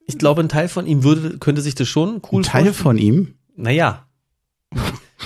ich 0.07 0.19
glaube, 0.19 0.43
ein 0.43 0.49
Teil 0.49 0.69
von 0.69 0.87
ihm 0.87 1.05
würde, 1.05 1.39
könnte 1.39 1.61
sich 1.61 1.75
das 1.75 1.89
schon 1.89 2.23
cool 2.33 2.41
Ein 2.41 2.45
Teil 2.45 2.65
vorstellen. 2.65 2.75
von 2.75 2.99
ihm? 2.99 3.35
Naja. 3.57 4.07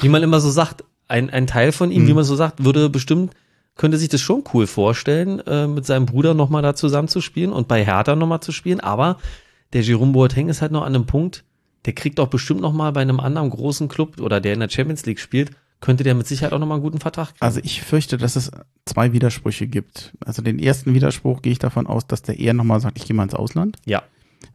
Wie 0.00 0.08
man 0.08 0.22
immer 0.22 0.40
so 0.40 0.50
sagt, 0.50 0.84
ein, 1.08 1.30
ein 1.30 1.46
Teil 1.46 1.72
von 1.72 1.92
ihm, 1.92 2.02
mhm. 2.04 2.08
wie 2.08 2.14
man 2.14 2.24
so 2.24 2.34
sagt, 2.34 2.64
würde 2.64 2.88
bestimmt, 2.88 3.34
könnte 3.76 3.98
sich 3.98 4.08
das 4.08 4.20
schon 4.20 4.44
cool 4.52 4.66
vorstellen, 4.66 5.40
äh, 5.46 5.66
mit 5.66 5.86
seinem 5.86 6.06
Bruder 6.06 6.34
nochmal 6.34 6.62
da 6.62 6.74
zusammen 6.74 7.08
zu 7.08 7.20
spielen 7.20 7.52
und 7.52 7.68
bei 7.68 7.84
Hertha 7.84 8.16
nochmal 8.16 8.40
zu 8.40 8.52
spielen. 8.52 8.80
Aber 8.80 9.18
der 9.72 9.82
Jerome 9.82 10.12
Boateng 10.12 10.48
ist 10.48 10.62
halt 10.62 10.72
noch 10.72 10.82
an 10.82 10.94
einem 10.94 11.06
Punkt, 11.06 11.44
der 11.84 11.94
kriegt 11.94 12.20
auch 12.20 12.28
bestimmt 12.28 12.60
nochmal 12.60 12.92
bei 12.92 13.00
einem 13.00 13.20
anderen 13.20 13.50
großen 13.50 13.88
Club 13.88 14.20
oder 14.20 14.40
der 14.40 14.54
in 14.54 14.60
der 14.60 14.68
Champions 14.68 15.06
League 15.06 15.20
spielt, 15.20 15.50
könnte 15.82 16.04
der 16.04 16.14
mit 16.14 16.26
Sicherheit 16.26 16.54
auch 16.54 16.58
nochmal 16.58 16.76
einen 16.76 16.84
guten 16.84 17.00
Vertrag 17.00 17.28
kriegen. 17.28 17.42
Also 17.42 17.60
ich 17.62 17.82
fürchte, 17.82 18.16
dass 18.16 18.36
es 18.36 18.50
zwei 18.86 19.12
Widersprüche 19.12 19.66
gibt. 19.66 20.14
Also 20.24 20.40
den 20.40 20.58
ersten 20.58 20.94
Widerspruch 20.94 21.42
gehe 21.42 21.52
ich 21.52 21.58
davon 21.58 21.86
aus, 21.86 22.06
dass 22.06 22.22
der 22.22 22.38
eher 22.38 22.54
nochmal 22.54 22.80
sagt, 22.80 22.96
ich 22.96 23.04
gehe 23.04 23.14
mal 23.14 23.24
ins 23.24 23.34
Ausland. 23.34 23.76
Ja. 23.84 24.02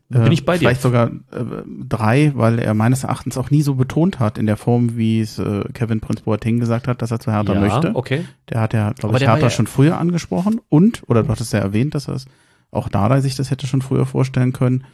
Bin 0.09 0.31
ich 0.31 0.45
bei 0.45 0.53
dir. 0.53 0.59
Vielleicht 0.59 0.81
sogar 0.81 1.07
äh, 1.07 1.43
drei, 1.67 2.31
weil 2.33 2.59
er 2.59 2.73
meines 2.73 3.03
Erachtens 3.03 3.37
auch 3.37 3.51
nie 3.51 3.61
so 3.61 3.75
betont 3.75 4.19
hat 4.19 4.37
in 4.37 4.45
der 4.45 4.55
Form, 4.55 4.95
wie 4.95 5.19
es 5.19 5.37
äh, 5.37 5.65
Kevin 5.73 5.99
Prince 5.99 6.23
Boateng 6.23 6.61
gesagt 6.61 6.87
hat, 6.87 7.01
dass 7.01 7.11
er 7.11 7.19
zu 7.19 7.33
Hertha 7.33 7.53
ja, 7.53 7.59
möchte. 7.59 7.93
okay. 7.93 8.23
Der 8.49 8.61
hat 8.61 8.73
ja, 8.73 8.93
glaube 8.93 9.17
ich, 9.17 9.23
Hertha 9.23 9.37
ja 9.37 9.49
schon 9.49 9.67
früher 9.67 9.97
angesprochen 9.97 10.61
und, 10.69 11.03
oder 11.07 11.23
du 11.23 11.29
hattest 11.29 11.51
ja 11.51 11.59
erwähnt, 11.59 11.93
dass 11.93 12.07
er 12.07 12.15
es 12.15 12.25
auch 12.71 12.87
Dada 12.87 13.19
sich 13.19 13.35
das 13.35 13.51
hätte 13.51 13.67
schon 13.67 13.81
früher 13.81 14.05
vorstellen 14.05 14.53
können. 14.53 14.85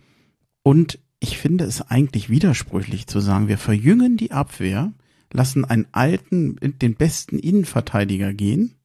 Und 0.64 0.98
ich 1.20 1.38
finde 1.38 1.66
es 1.66 1.88
eigentlich 1.88 2.30
widersprüchlich 2.32 3.06
zu 3.06 3.20
sagen, 3.20 3.48
wir 3.48 3.60
verjüngen 3.60 4.18
die 4.18 4.32
Abwehr, 4.32 4.94
lassen 5.34 5.66
einen 5.66 5.88
alten, 5.92 6.58
den 6.62 6.96
besten 6.96 7.40
Innenverteidiger 7.40 8.34
gehen, 8.34 8.76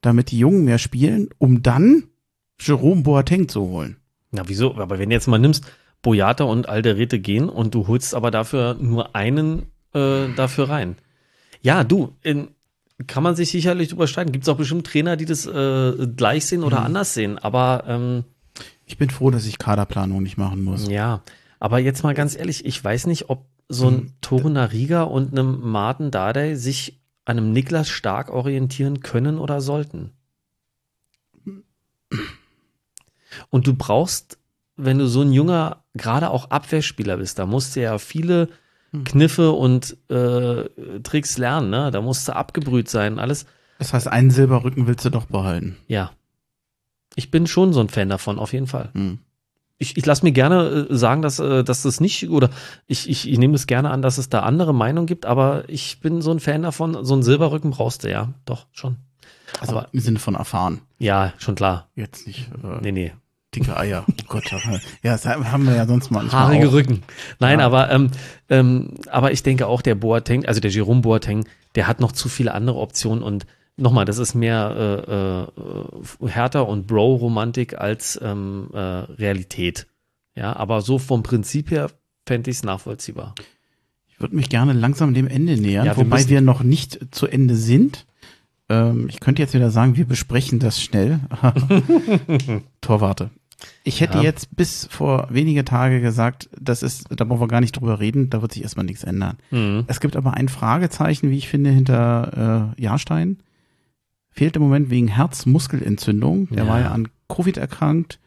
damit 0.00 0.30
die 0.30 0.38
Jungen 0.38 0.64
mehr 0.64 0.78
spielen, 0.78 1.28
um 1.38 1.62
dann 1.62 2.04
Jerome 2.60 3.02
Boateng 3.02 3.48
zu 3.48 3.62
holen. 3.62 3.96
Na, 4.30 4.42
wieso? 4.46 4.74
Aber 4.76 4.98
wenn 4.98 5.10
du 5.10 5.14
jetzt 5.14 5.28
mal 5.28 5.38
nimmst, 5.38 5.64
Boyata 6.02 6.44
und 6.44 6.68
Alderete 6.68 7.18
gehen 7.18 7.48
und 7.48 7.74
du 7.74 7.86
holst 7.86 8.14
aber 8.14 8.30
dafür 8.30 8.74
nur 8.74 9.14
einen 9.16 9.66
äh, 9.94 10.28
dafür 10.36 10.68
rein. 10.68 10.96
Ja, 11.62 11.82
du, 11.82 12.14
in, 12.22 12.48
kann 13.06 13.22
man 13.22 13.34
sich 13.36 13.50
sicherlich 13.50 13.88
drüber 13.88 14.06
streiten. 14.06 14.32
Gibt 14.32 14.44
es 14.44 14.48
auch 14.48 14.56
bestimmt 14.56 14.86
Trainer, 14.86 15.16
die 15.16 15.24
das 15.24 15.46
äh, 15.46 16.06
gleich 16.14 16.46
sehen 16.46 16.62
oder 16.62 16.80
mhm. 16.80 16.86
anders 16.86 17.14
sehen. 17.14 17.38
Aber 17.38 17.84
ähm, 17.86 18.24
ich 18.86 18.98
bin 18.98 19.10
froh, 19.10 19.30
dass 19.30 19.46
ich 19.46 19.58
Kaderplanung 19.58 20.22
nicht 20.22 20.36
machen 20.36 20.62
muss. 20.62 20.88
Ja, 20.88 21.22
aber 21.58 21.78
jetzt 21.78 22.02
mal 22.02 22.14
ganz 22.14 22.36
ehrlich, 22.36 22.64
ich 22.66 22.82
weiß 22.82 23.06
nicht, 23.06 23.30
ob 23.30 23.46
so 23.68 23.88
ein 23.88 23.94
mhm. 23.94 24.12
Toruna 24.20 24.64
Riga 24.66 25.02
und 25.02 25.32
einem 25.32 25.60
Martin 25.60 26.10
Dardai 26.10 26.54
sich 26.54 27.00
an 27.24 27.38
einem 27.38 27.52
Niklas 27.52 27.88
Stark 27.88 28.30
orientieren 28.30 29.00
können 29.00 29.38
oder 29.38 29.60
sollten. 29.60 30.12
Und 33.50 33.66
du 33.66 33.74
brauchst, 33.74 34.38
wenn 34.76 34.98
du 34.98 35.06
so 35.06 35.22
ein 35.22 35.32
junger, 35.32 35.84
gerade 35.94 36.30
auch 36.30 36.50
Abwehrspieler 36.50 37.16
bist, 37.16 37.38
da 37.38 37.46
musst 37.46 37.76
du 37.76 37.80
ja 37.80 37.98
viele 37.98 38.48
hm. 38.92 39.04
Kniffe 39.04 39.52
und 39.52 39.96
äh, 40.10 40.68
Tricks 41.02 41.38
lernen, 41.38 41.70
ne? 41.70 41.90
Da 41.90 42.00
musst 42.00 42.28
du 42.28 42.36
abgebrüht 42.36 42.88
sein, 42.88 43.18
alles. 43.18 43.46
Das 43.78 43.92
heißt, 43.92 44.08
einen 44.08 44.30
Silberrücken 44.30 44.86
willst 44.86 45.04
du 45.04 45.10
doch 45.10 45.26
behalten. 45.26 45.76
Ja. 45.88 46.12
Ich 47.16 47.30
bin 47.30 47.46
schon 47.46 47.72
so 47.72 47.80
ein 47.80 47.88
Fan 47.88 48.08
davon, 48.08 48.38
auf 48.38 48.52
jeden 48.52 48.66
Fall. 48.66 48.90
Hm. 48.92 49.18
Ich, 49.84 49.96
ich 49.96 50.06
lasse 50.06 50.24
mir 50.24 50.32
gerne 50.32 50.86
äh, 50.90 50.96
sagen, 50.96 51.22
dass, 51.22 51.38
äh, 51.38 51.62
dass 51.62 51.82
das 51.82 52.00
nicht, 52.00 52.30
oder 52.30 52.50
ich, 52.86 53.08
ich, 53.08 53.30
ich 53.30 53.38
nehme 53.38 53.54
es 53.54 53.66
gerne 53.66 53.90
an, 53.90 54.02
dass 54.02 54.18
es 54.18 54.28
da 54.28 54.40
andere 54.40 54.74
Meinungen 54.74 55.06
gibt, 55.06 55.26
aber 55.26 55.64
ich 55.68 56.00
bin 56.00 56.22
so 56.22 56.30
ein 56.30 56.40
Fan 56.40 56.62
davon, 56.62 57.04
so 57.04 57.14
einen 57.14 57.22
Silberrücken 57.22 57.70
brauchst 57.70 58.04
du 58.04 58.10
ja, 58.10 58.32
doch, 58.44 58.66
schon. 58.72 58.96
Also 59.60 59.76
aber, 59.76 59.88
im 59.92 60.00
Sinne 60.00 60.18
von 60.18 60.34
erfahren. 60.34 60.80
Ja, 60.98 61.32
schon 61.38 61.54
klar. 61.54 61.88
Jetzt 61.94 62.26
nicht. 62.26 62.48
Äh, 62.62 62.80
nee, 62.82 62.92
nee 62.92 63.12
dicke 63.54 63.76
Eier. 63.76 64.04
Oh 64.08 64.12
Gott, 64.26 64.50
ja, 64.50 65.12
das 65.12 65.26
haben 65.26 65.66
wir 65.66 65.76
ja 65.76 65.86
sonst 65.86 66.10
mal. 66.10 66.28
Haarige 66.32 66.72
Rücken. 66.72 67.02
Nein, 67.38 67.60
ja. 67.60 67.66
aber 67.66 67.90
ähm, 67.90 68.10
ähm, 68.48 68.94
aber 69.10 69.32
ich 69.32 69.42
denke 69.42 69.66
auch 69.66 69.82
der 69.82 69.94
Boateng, 69.94 70.46
also 70.46 70.60
der 70.60 70.70
Jerome 70.70 71.02
Boateng, 71.02 71.46
der 71.74 71.86
hat 71.86 72.00
noch 72.00 72.12
zu 72.12 72.28
viele 72.28 72.52
andere 72.52 72.78
Optionen 72.78 73.22
und 73.22 73.46
nochmal, 73.76 74.04
das 74.04 74.18
ist 74.18 74.34
mehr 74.34 75.48
äh, 76.20 76.26
äh, 76.26 76.28
härter 76.28 76.68
und 76.68 76.86
Bro-Romantik 76.86 77.78
als 77.78 78.18
ähm, 78.22 78.68
äh, 78.72 78.78
Realität. 78.78 79.86
Ja, 80.36 80.56
aber 80.56 80.80
so 80.80 80.98
vom 80.98 81.22
Prinzip 81.22 81.70
her 81.70 81.90
fände 82.26 82.50
ich 82.50 82.58
es 82.58 82.62
nachvollziehbar. 82.64 83.34
Ich 84.08 84.20
würde 84.20 84.36
mich 84.36 84.48
gerne 84.48 84.72
langsam 84.72 85.14
dem 85.14 85.26
Ende 85.26 85.56
nähern, 85.56 85.86
ja, 85.86 85.96
wir 85.96 86.04
wobei 86.04 86.28
wir 86.28 86.40
noch 86.40 86.62
nicht 86.62 87.14
zu 87.14 87.26
Ende 87.26 87.56
sind. 87.56 88.06
Ähm, 88.68 89.08
ich 89.08 89.20
könnte 89.20 89.42
jetzt 89.42 89.54
wieder 89.54 89.70
sagen, 89.70 89.96
wir 89.96 90.06
besprechen 90.06 90.58
das 90.58 90.80
schnell. 90.80 91.20
Torwarte. 92.80 93.30
Ich 93.82 94.00
hätte 94.00 94.18
ja. 94.18 94.24
jetzt 94.24 94.54
bis 94.56 94.86
vor 94.90 95.28
wenige 95.30 95.64
Tage 95.64 96.00
gesagt, 96.00 96.48
das 96.58 96.82
ist, 96.82 97.06
da 97.10 97.24
brauchen 97.24 97.40
wir 97.40 97.48
gar 97.48 97.60
nicht 97.60 97.76
drüber 97.76 98.00
reden, 98.00 98.30
da 98.30 98.42
wird 98.42 98.52
sich 98.52 98.62
erstmal 98.62 98.84
nichts 98.84 99.04
ändern. 99.04 99.36
Mhm. 99.50 99.84
Es 99.86 100.00
gibt 100.00 100.16
aber 100.16 100.34
ein 100.34 100.48
Fragezeichen, 100.48 101.30
wie 101.30 101.38
ich 101.38 101.48
finde, 101.48 101.70
hinter 101.70 102.72
äh, 102.76 102.82
Jahrstein. 102.82 103.38
Fehlt 104.34 104.56
im 104.56 104.62
Moment 104.62 104.90
wegen 104.90 105.08
Herzmuskelentzündung. 105.08 106.48
Der 106.50 106.64
ja. 106.64 106.68
war 106.68 106.80
ja 106.80 106.90
an 106.90 107.08
Covid 107.28 107.56
erkrankt. 107.56 108.18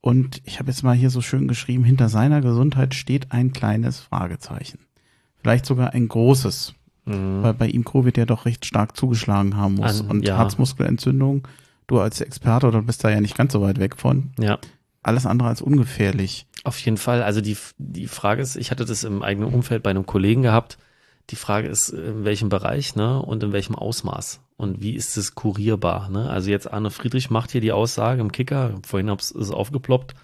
Und 0.00 0.40
ich 0.44 0.58
habe 0.58 0.70
jetzt 0.70 0.82
mal 0.82 0.96
hier 0.96 1.10
so 1.10 1.20
schön 1.20 1.46
geschrieben, 1.46 1.84
hinter 1.84 2.08
seiner 2.08 2.40
Gesundheit 2.40 2.94
steht 2.94 3.32
ein 3.32 3.52
kleines 3.52 4.00
Fragezeichen. 4.00 4.78
Vielleicht 5.36 5.66
sogar 5.66 5.92
ein 5.92 6.08
großes, 6.08 6.74
mhm. 7.04 7.42
weil 7.42 7.52
bei 7.54 7.66
ihm 7.68 7.84
Covid 7.84 8.16
ja 8.16 8.24
doch 8.24 8.46
recht 8.46 8.64
stark 8.64 8.96
zugeschlagen 8.96 9.56
haben 9.56 9.74
muss. 9.74 10.00
An, 10.00 10.08
und 10.08 10.26
ja. 10.26 10.38
Herzmuskelentzündung 10.38 11.46
du 11.90 12.00
als 12.00 12.20
Experte 12.20 12.66
oder 12.68 12.82
bist 12.82 13.04
da 13.04 13.10
ja 13.10 13.20
nicht 13.20 13.36
ganz 13.36 13.52
so 13.52 13.60
weit 13.60 13.78
weg 13.78 13.96
von. 13.96 14.30
Ja. 14.38 14.58
Alles 15.02 15.26
andere 15.26 15.48
als 15.48 15.62
ungefährlich. 15.62 16.46
Auf 16.62 16.78
jeden 16.78 16.98
Fall. 16.98 17.22
Also 17.22 17.40
die, 17.40 17.56
die 17.78 18.06
Frage 18.06 18.42
ist, 18.42 18.56
ich 18.56 18.70
hatte 18.70 18.84
das 18.84 19.02
im 19.02 19.22
eigenen 19.22 19.52
Umfeld 19.52 19.82
bei 19.82 19.90
einem 19.90 20.06
Kollegen 20.06 20.42
gehabt. 20.42 20.78
Die 21.30 21.36
Frage 21.36 21.68
ist, 21.68 21.90
in 21.90 22.24
welchem 22.24 22.48
Bereich, 22.48 22.96
ne, 22.96 23.20
und 23.20 23.42
in 23.42 23.52
welchem 23.52 23.74
Ausmaß. 23.74 24.40
Und 24.60 24.82
wie 24.82 24.92
ist 24.92 25.16
es 25.16 25.34
kurierbar, 25.34 26.10
ne? 26.10 26.28
Also 26.28 26.50
jetzt 26.50 26.70
Arne 26.70 26.90
Friedrich 26.90 27.30
macht 27.30 27.50
hier 27.50 27.62
die 27.62 27.72
Aussage 27.72 28.20
im 28.20 28.30
Kicker, 28.30 28.78
vorhin 28.86 29.08
ist 29.08 29.34
es 29.34 29.50
aufgeploppt, 29.50 30.14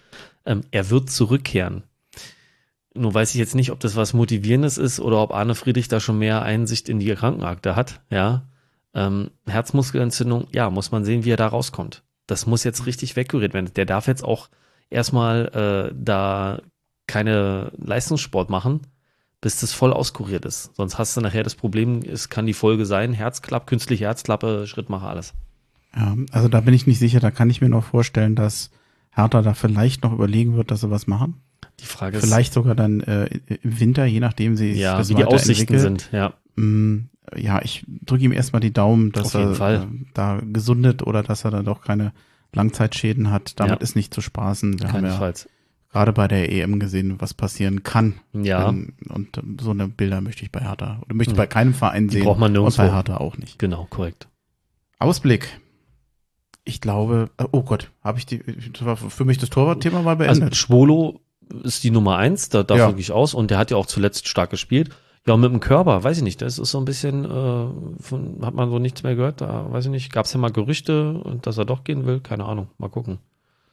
ähm, 0.45 0.61
er 0.73 0.91
wird 0.91 1.09
zurückkehren. 1.09 1.85
Nur 2.93 3.15
weiß 3.15 3.31
ich 3.31 3.39
jetzt 3.39 3.55
nicht, 3.55 3.71
ob 3.73 3.81
das 3.81 3.97
was 3.97 4.13
Motivierendes 4.13 4.77
ist 4.77 5.01
oder 5.01 5.23
ob 5.23 5.33
Arne 5.33 5.55
Friedrich 5.55 5.89
da 5.89 6.01
schon 6.01 6.19
mehr 6.19 6.43
Einsicht 6.43 6.91
in 6.91 6.99
die 6.99 7.15
Krankenakte 7.15 7.77
hat, 7.77 8.03
ja. 8.11 8.43
Ähm, 8.93 9.31
Herzmuskelentzündung, 9.47 10.49
ja, 10.53 10.69
muss 10.69 10.91
man 10.91 11.07
sehen, 11.07 11.25
wie 11.25 11.31
er 11.31 11.39
da 11.39 11.47
rauskommt. 11.47 12.03
Das 12.27 12.45
muss 12.45 12.63
jetzt 12.63 12.85
richtig 12.85 13.17
wegkuriert 13.17 13.55
werden. 13.55 13.73
Der 13.75 13.87
darf 13.87 14.07
jetzt 14.07 14.23
auch 14.23 14.51
erstmal 14.91 15.47
äh, 15.93 15.95
da 15.99 16.61
keine 17.07 17.73
Leistungssport 17.79 18.51
machen, 18.51 18.83
bis 19.41 19.61
das 19.61 19.73
voll 19.73 19.93
auskuriert 19.93 20.45
ist. 20.45 20.75
Sonst 20.75 20.99
hast 20.99 21.17
du 21.17 21.21
nachher 21.21 21.43
das 21.43 21.55
Problem, 21.55 22.03
es 22.03 22.29
kann 22.29 22.47
die 22.47 22.55
Folge 22.55 22.87
sein, 22.87 23.13
Herzklapp, 23.13 23.67
künstliche 23.67 24.05
Herzklappe, 24.05 24.67
Schrittmacher, 24.67 25.09
alles. 25.09 25.35
Ja, 25.95 26.17
also 26.31 26.49
da 26.49 26.61
bin 26.61 26.75
ich 26.75 26.87
nicht 26.87 26.99
sicher. 26.99 27.21
Da 27.21 27.31
kann 27.31 27.51
ich 27.51 27.61
mir 27.61 27.69
noch 27.69 27.85
vorstellen, 27.85 28.35
dass 28.35 28.71
Hertha 29.11 29.43
da 29.43 29.55
vielleicht 29.55 30.05
noch 30.05 30.13
überlegen 30.13 30.57
wird, 30.57 30.71
dass 30.71 30.83
sie 30.83 30.91
was 30.91 31.07
machen. 31.07 31.41
Die 31.81 31.87
Frage 31.87 32.19
ist. 32.19 32.25
Vielleicht 32.25 32.53
sogar 32.53 32.75
dann 32.75 33.01
äh, 33.01 33.27
im 33.63 33.81
Winter, 33.81 34.05
je 34.05 34.21
nachdem 34.21 34.57
sie 34.57 34.73
ja, 34.73 34.99
das 34.99 35.09
wie 35.09 35.15
die 35.15 35.25
Aussichten 35.25 35.79
sind, 35.79 36.11
ja. 36.13 36.35
Mm, 36.57 37.09
ja, 37.35 37.61
ich 37.63 37.85
drücke 37.87 38.25
ihm 38.25 38.33
erstmal 38.33 38.61
die 38.61 38.73
Daumen, 38.73 39.13
dass 39.13 39.35
er 39.35 39.61
äh, 39.61 39.87
da 40.15 40.41
gesundet 40.43 41.03
oder 41.03 41.23
dass 41.23 41.45
er 41.45 41.51
da 41.51 41.63
doch 41.63 41.83
keine 41.83 42.13
Langzeitschäden 42.53 43.31
hat. 43.31 43.59
Damit 43.59 43.81
ja. 43.81 43.83
ist 43.83 43.97
nicht 43.97 44.15
zu 44.15 44.21
spaßen. 44.21 44.81
Wir 44.81 44.93
haben 44.93 45.05
ja 45.05 45.33
gerade 45.97 46.13
bei 46.13 46.29
der 46.29 46.53
EM 46.53 46.79
gesehen, 46.79 47.17
was 47.21 47.33
passieren 47.33 47.83
kann. 47.83 48.21
Ja. 48.35 48.69
Ähm, 48.69 48.93
und 49.09 49.41
so 49.61 49.71
eine 49.71 49.89
Bilder 49.89 50.21
möchte 50.21 50.43
ich 50.43 50.53
bei 50.53 50.61
Hertha 50.61 51.01
oder 51.03 51.15
möchte 51.15 51.33
ich 51.33 51.37
bei 51.39 51.47
keinem 51.47 51.73
Verein 51.73 52.09
die 52.09 52.15
sehen. 52.15 52.25
Braucht 52.25 52.39
man 52.39 52.53
nirgendwo. 52.53 52.83
Und 52.83 52.89
bei 52.89 52.95
Hertha 52.95 53.17
auch 53.17 53.39
nicht. 53.39 53.59
Genau, 53.59 53.87
korrekt. 53.89 54.29
Ausblick. 54.99 55.61
Ich 56.65 56.83
glaube, 56.83 57.31
äh, 57.39 57.45
oh 57.51 57.63
Gott, 57.63 57.91
habe 58.05 58.19
ich 58.19 58.27
die, 58.27 58.41
für 58.41 59.25
mich 59.25 59.39
das 59.39 59.49
Torwartthema 59.49 60.03
mal 60.03 60.17
beendet. 60.17 60.43
Also 60.43 60.55
Schwolo 60.55 61.21
ist 61.63 61.83
die 61.83 61.91
Nummer 61.91 62.19
eins, 62.19 62.51
da 62.51 62.63
darf 62.63 62.79
ja. 62.79 62.89
wirklich 62.89 63.13
aus 63.13 63.33
und 63.33 63.51
der 63.51 63.57
hat 63.57 63.71
ja 63.71 63.79
auch 63.79 63.87
zuletzt 63.87 64.29
stark 64.29 64.51
gespielt. 64.51 64.91
Ja, 65.27 65.37
mit 65.37 65.51
dem 65.51 65.61
Körper, 65.61 66.05
weiß 66.05 66.19
ich 66.19 66.23
nicht, 66.23 66.43
das 66.43 66.59
ist 66.59 66.71
so 66.71 66.79
ein 66.79 66.85
bisschen, 66.85 67.25
äh, 67.25 68.03
von, 68.03 68.39
hat 68.43 68.55
man 68.55 68.71
so 68.71 68.79
nichts 68.79 69.03
mehr 69.03 69.17
gehört, 69.17 69.41
da 69.41 69.73
weiß 69.73 69.87
ich 69.87 69.91
nicht, 69.91 70.13
gab 70.13 70.27
es 70.27 70.33
ja 70.33 70.39
mal 70.39 70.53
Gerüchte, 70.53 71.39
dass 71.43 71.59
er 71.59 71.65
doch 71.65 71.85
gehen 71.85 72.05
will, 72.07 72.21
keine 72.21 72.45
Ahnung, 72.45 72.69
mal 72.79 72.91
gucken. 72.91 73.19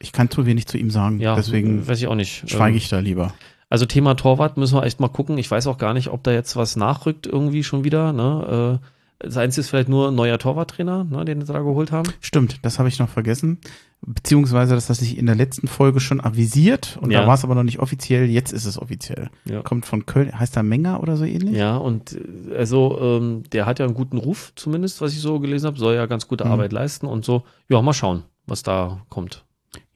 Ich 0.04 0.12
kann 0.12 0.30
zu 0.30 0.46
wenig 0.46 0.66
zu 0.66 0.76
ihm 0.76 0.90
sagen, 0.90 1.18
ja, 1.18 1.34
deswegen 1.34 1.88
weiß 1.88 1.98
ich 1.98 2.06
auch 2.06 2.14
nicht. 2.14 2.48
schweige 2.48 2.72
ähm, 2.72 2.76
ich 2.76 2.88
da 2.88 2.98
lieber. 2.98 3.32
Also 3.70 3.86
Thema 3.86 4.14
Torwart 4.14 4.56
müssen 4.56 4.76
wir 4.76 4.84
echt 4.84 5.00
mal 5.00 5.08
gucken. 5.08 5.38
Ich 5.38 5.50
weiß 5.50 5.66
auch 5.66 5.78
gar 5.78 5.94
nicht, 5.94 6.08
ob 6.08 6.22
da 6.22 6.30
jetzt 6.30 6.54
was 6.56 6.76
nachrückt 6.76 7.26
irgendwie 7.26 7.64
schon 7.64 7.84
wieder. 7.84 8.12
Ne? 8.12 8.78
Äh, 8.80 8.86
das 9.18 9.36
Einzige 9.36 9.62
ist 9.62 9.70
vielleicht 9.70 9.88
nur 9.88 10.08
ein 10.08 10.14
neuer 10.14 10.38
Torwarttrainer, 10.38 11.04
ne, 11.04 11.24
den 11.24 11.40
sie 11.44 11.52
da 11.52 11.60
geholt 11.60 11.92
haben. 11.92 12.10
Stimmt, 12.20 12.58
das 12.62 12.78
habe 12.78 12.88
ich 12.88 12.98
noch 12.98 13.08
vergessen. 13.08 13.58
Beziehungsweise, 14.02 14.74
das 14.74 14.90
hat 14.90 14.96
sich 14.96 15.16
in 15.16 15.24
der 15.24 15.34
letzten 15.34 15.66
Folge 15.66 15.98
schon 16.00 16.20
avisiert 16.20 16.98
und 17.00 17.10
ja. 17.10 17.22
da 17.22 17.26
war 17.26 17.34
es 17.34 17.44
aber 17.44 17.54
noch 17.54 17.62
nicht 17.62 17.78
offiziell. 17.78 18.28
Jetzt 18.28 18.52
ist 18.52 18.66
es 18.66 18.78
offiziell. 18.78 19.30
Ja. 19.46 19.62
Kommt 19.62 19.86
von 19.86 20.04
Köln, 20.04 20.38
heißt 20.38 20.56
er 20.56 20.62
Menger 20.62 21.02
oder 21.02 21.16
so 21.16 21.24
ähnlich? 21.24 21.56
Ja, 21.56 21.76
und 21.78 22.12
äh, 22.12 22.56
also 22.56 22.98
ähm, 23.00 23.44
der 23.52 23.64
hat 23.64 23.78
ja 23.78 23.86
einen 23.86 23.94
guten 23.94 24.18
Ruf, 24.18 24.52
zumindest, 24.56 25.00
was 25.00 25.12
ich 25.12 25.20
so 25.20 25.40
gelesen 25.40 25.66
habe, 25.66 25.78
soll 25.78 25.94
ja 25.94 26.04
ganz 26.06 26.28
gute 26.28 26.44
mhm. 26.44 26.52
Arbeit 26.52 26.72
leisten 26.72 27.06
und 27.06 27.24
so. 27.24 27.44
Ja, 27.68 27.80
mal 27.80 27.94
schauen, 27.94 28.24
was 28.46 28.62
da 28.62 29.02
kommt. 29.08 29.44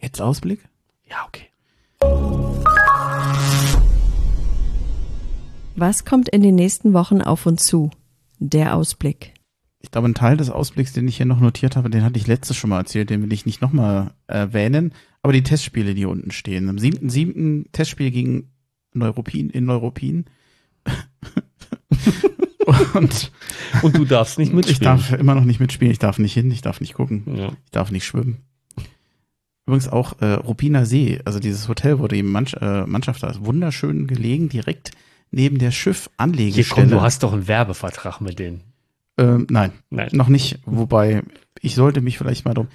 Jetzt 0.00 0.20
Ausblick? 0.20 0.60
Ja, 1.08 1.26
okay. 1.26 1.46
Was 5.76 6.04
kommt 6.04 6.28
in 6.28 6.42
den 6.42 6.54
nächsten 6.54 6.92
Wochen 6.92 7.22
auf 7.22 7.46
uns 7.46 7.64
zu? 7.64 7.90
Der 8.38 8.76
Ausblick. 8.76 9.34
Ich 9.80 9.90
glaube, 9.90 10.08
ein 10.08 10.14
Teil 10.14 10.36
des 10.36 10.50
Ausblicks, 10.50 10.92
den 10.92 11.06
ich 11.06 11.16
hier 11.16 11.26
noch 11.26 11.40
notiert 11.40 11.76
habe, 11.76 11.88
den 11.88 12.02
hatte 12.02 12.18
ich 12.18 12.26
letztes 12.26 12.56
schon 12.56 12.70
mal 12.70 12.78
erzählt, 12.78 13.10
den 13.10 13.22
will 13.22 13.32
ich 13.32 13.46
nicht 13.46 13.60
nochmal 13.60 14.12
erwähnen. 14.26 14.92
Aber 15.22 15.32
die 15.32 15.42
Testspiele, 15.42 15.94
die 15.94 16.04
unten 16.04 16.30
stehen. 16.30 16.68
Am 16.68 16.76
7.7. 16.76 17.66
Testspiel 17.72 18.10
gegen 18.10 18.50
Neuropin 18.92 19.50
in 19.50 19.66
Neuropin. 19.66 20.24
und, 22.94 23.32
und 23.82 23.96
du 23.96 24.04
darfst 24.04 24.38
nicht 24.38 24.52
mitspielen. 24.52 24.96
Ich 24.96 25.08
darf 25.08 25.12
immer 25.12 25.34
noch 25.34 25.44
nicht 25.44 25.60
mitspielen, 25.60 25.92
ich 25.92 25.98
darf 25.98 26.18
nicht 26.18 26.34
hin, 26.34 26.50
ich 26.50 26.60
darf 26.60 26.80
nicht 26.80 26.94
gucken, 26.94 27.24
ja. 27.36 27.52
ich 27.64 27.70
darf 27.70 27.90
nicht 27.90 28.04
schwimmen. 28.04 28.47
Übrigens 29.68 29.90
auch 29.90 30.14
äh, 30.22 30.32
Rupiner 30.32 30.86
See, 30.86 31.20
also 31.26 31.40
dieses 31.40 31.68
Hotel, 31.68 31.98
wo 31.98 32.08
die 32.08 32.22
Mannschaft, 32.22 32.62
äh, 32.62 32.86
Mannschaft 32.86 33.22
da 33.22 33.28
ist, 33.28 33.44
wunderschön 33.44 34.06
gelegen, 34.06 34.48
direkt 34.48 34.92
neben 35.30 35.58
der 35.58 35.72
Schiff-Anlegestelle. 35.72 36.64
Hier 36.64 36.84
komm, 36.84 36.90
du 36.90 37.02
hast 37.02 37.22
doch 37.22 37.34
einen 37.34 37.48
Werbevertrag 37.48 38.22
mit 38.22 38.38
denen. 38.38 38.62
Ähm, 39.18 39.46
nein, 39.50 39.72
nein, 39.90 40.08
noch 40.12 40.28
nicht. 40.28 40.60
Wobei, 40.64 41.22
ich 41.60 41.74
sollte 41.74 42.00
mich 42.00 42.16
vielleicht 42.16 42.46
mal 42.46 42.54
drum. 42.54 42.68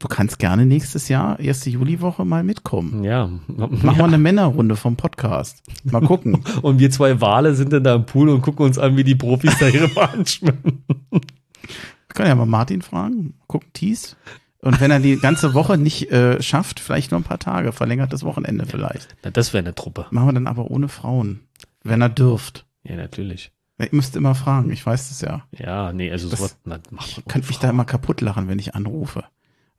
Du 0.00 0.08
kannst 0.08 0.40
gerne 0.40 0.66
nächstes 0.66 1.08
Jahr, 1.08 1.38
erste 1.38 1.70
Juliwoche, 1.70 2.24
mal 2.24 2.42
mitkommen. 2.42 3.04
Ja. 3.04 3.30
Machen 3.46 3.80
wir 3.80 3.92
ja. 3.92 4.04
eine 4.04 4.18
Männerrunde 4.18 4.74
vom 4.74 4.96
Podcast. 4.96 5.62
Mal 5.84 6.02
gucken. 6.02 6.42
und 6.62 6.80
wir 6.80 6.90
zwei 6.90 7.20
Wale 7.20 7.54
sind 7.54 7.72
dann 7.72 7.84
da 7.84 7.94
im 7.94 8.04
Pool 8.04 8.30
und 8.30 8.42
gucken 8.42 8.66
uns 8.66 8.80
an, 8.80 8.96
wie 8.96 9.04
die 9.04 9.14
Profis 9.14 9.56
da 9.60 9.68
ihre 9.68 9.86
Bahn 9.86 10.26
schwimmen. 10.26 10.82
Wir 11.08 11.20
können 12.14 12.30
ja 12.30 12.34
mal 12.34 12.46
Martin 12.46 12.82
fragen. 12.82 13.34
Gucken, 13.46 13.68
Thies. 13.74 14.16
Und 14.64 14.80
wenn 14.80 14.92
er 14.92 15.00
die 15.00 15.18
ganze 15.18 15.54
Woche 15.54 15.76
nicht 15.76 16.12
äh, 16.12 16.40
schafft, 16.40 16.78
vielleicht 16.78 17.10
nur 17.10 17.18
ein 17.20 17.24
paar 17.24 17.40
Tage, 17.40 17.72
verlängertes 17.72 18.22
Wochenende 18.22 18.64
vielleicht. 18.64 19.16
Na, 19.24 19.30
das 19.30 19.52
wäre 19.52 19.64
eine 19.64 19.74
Truppe. 19.74 20.06
Machen 20.10 20.28
wir 20.28 20.32
dann 20.32 20.46
aber 20.46 20.70
ohne 20.70 20.88
Frauen. 20.88 21.40
Wenn 21.82 22.00
er 22.00 22.08
dürft. 22.08 22.64
Ja, 22.84 22.94
natürlich. 22.94 23.50
Ich 23.78 23.90
müsste 23.90 24.18
immer 24.18 24.36
fragen, 24.36 24.70
ich 24.70 24.84
weiß 24.86 25.08
das 25.08 25.20
ja. 25.20 25.42
Ja, 25.50 25.92
nee, 25.92 26.12
also 26.12 26.30
das, 26.30 26.38
sowas 26.38 26.56
macht 26.64 26.88
Ich 27.00 27.24
könnte 27.26 27.48
mich 27.48 27.58
da 27.58 27.70
immer 27.70 27.84
kaputt 27.84 28.20
lachen, 28.20 28.46
wenn 28.46 28.60
ich 28.60 28.76
anrufe. 28.76 29.24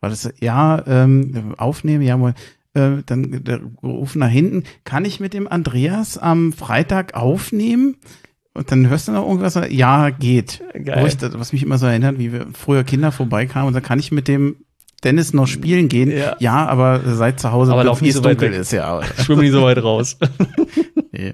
Weil 0.01 0.09
das, 0.09 0.33
ja, 0.41 0.85
ähm, 0.85 1.55
aufnehmen, 1.57 2.03
ja, 2.03 2.17
mal, 2.17 2.33
äh, 2.73 3.03
dann 3.05 3.43
der 3.45 3.61
rufen 3.81 4.19
nach 4.19 4.29
hinten, 4.29 4.63
kann 4.83 5.05
ich 5.05 5.21
mit 5.21 5.33
dem 5.33 5.47
Andreas 5.47 6.17
am 6.17 6.51
Freitag 6.51 7.13
aufnehmen? 7.13 7.95
Und 8.53 8.69
dann 8.69 8.89
hörst 8.89 9.07
du 9.07 9.13
noch 9.13 9.25
irgendwas, 9.25 9.57
ja, 9.69 10.09
geht. 10.09 10.61
Geil. 10.73 11.07
Ich, 11.07 11.21
was 11.21 11.53
mich 11.53 11.63
immer 11.63 11.77
so 11.77 11.85
erinnert, 11.85 12.19
wie 12.19 12.33
wir 12.33 12.47
früher 12.53 12.83
Kinder 12.83 13.13
vorbeikamen 13.13 13.67
und 13.67 13.73
dann 13.73 13.81
kann 13.81 13.99
ich 13.99 14.11
mit 14.11 14.27
dem 14.27 14.57
Dennis 15.03 15.33
noch 15.33 15.47
spielen 15.47 15.89
gehen. 15.89 16.11
Ja, 16.11 16.35
ja 16.39 16.65
aber 16.65 17.01
seit 17.15 17.39
zu 17.39 17.51
Hause, 17.51 17.73
aber 17.73 17.99
wie 18.01 18.09
es 18.09 18.15
so 18.15 18.21
dunkel 18.21 18.53
ist, 18.53 18.71
ja. 18.71 19.01
Schwimm 19.23 19.39
nicht 19.39 19.51
so 19.51 19.63
weit 19.63 19.81
raus. 19.81 20.17
nee. 21.11 21.33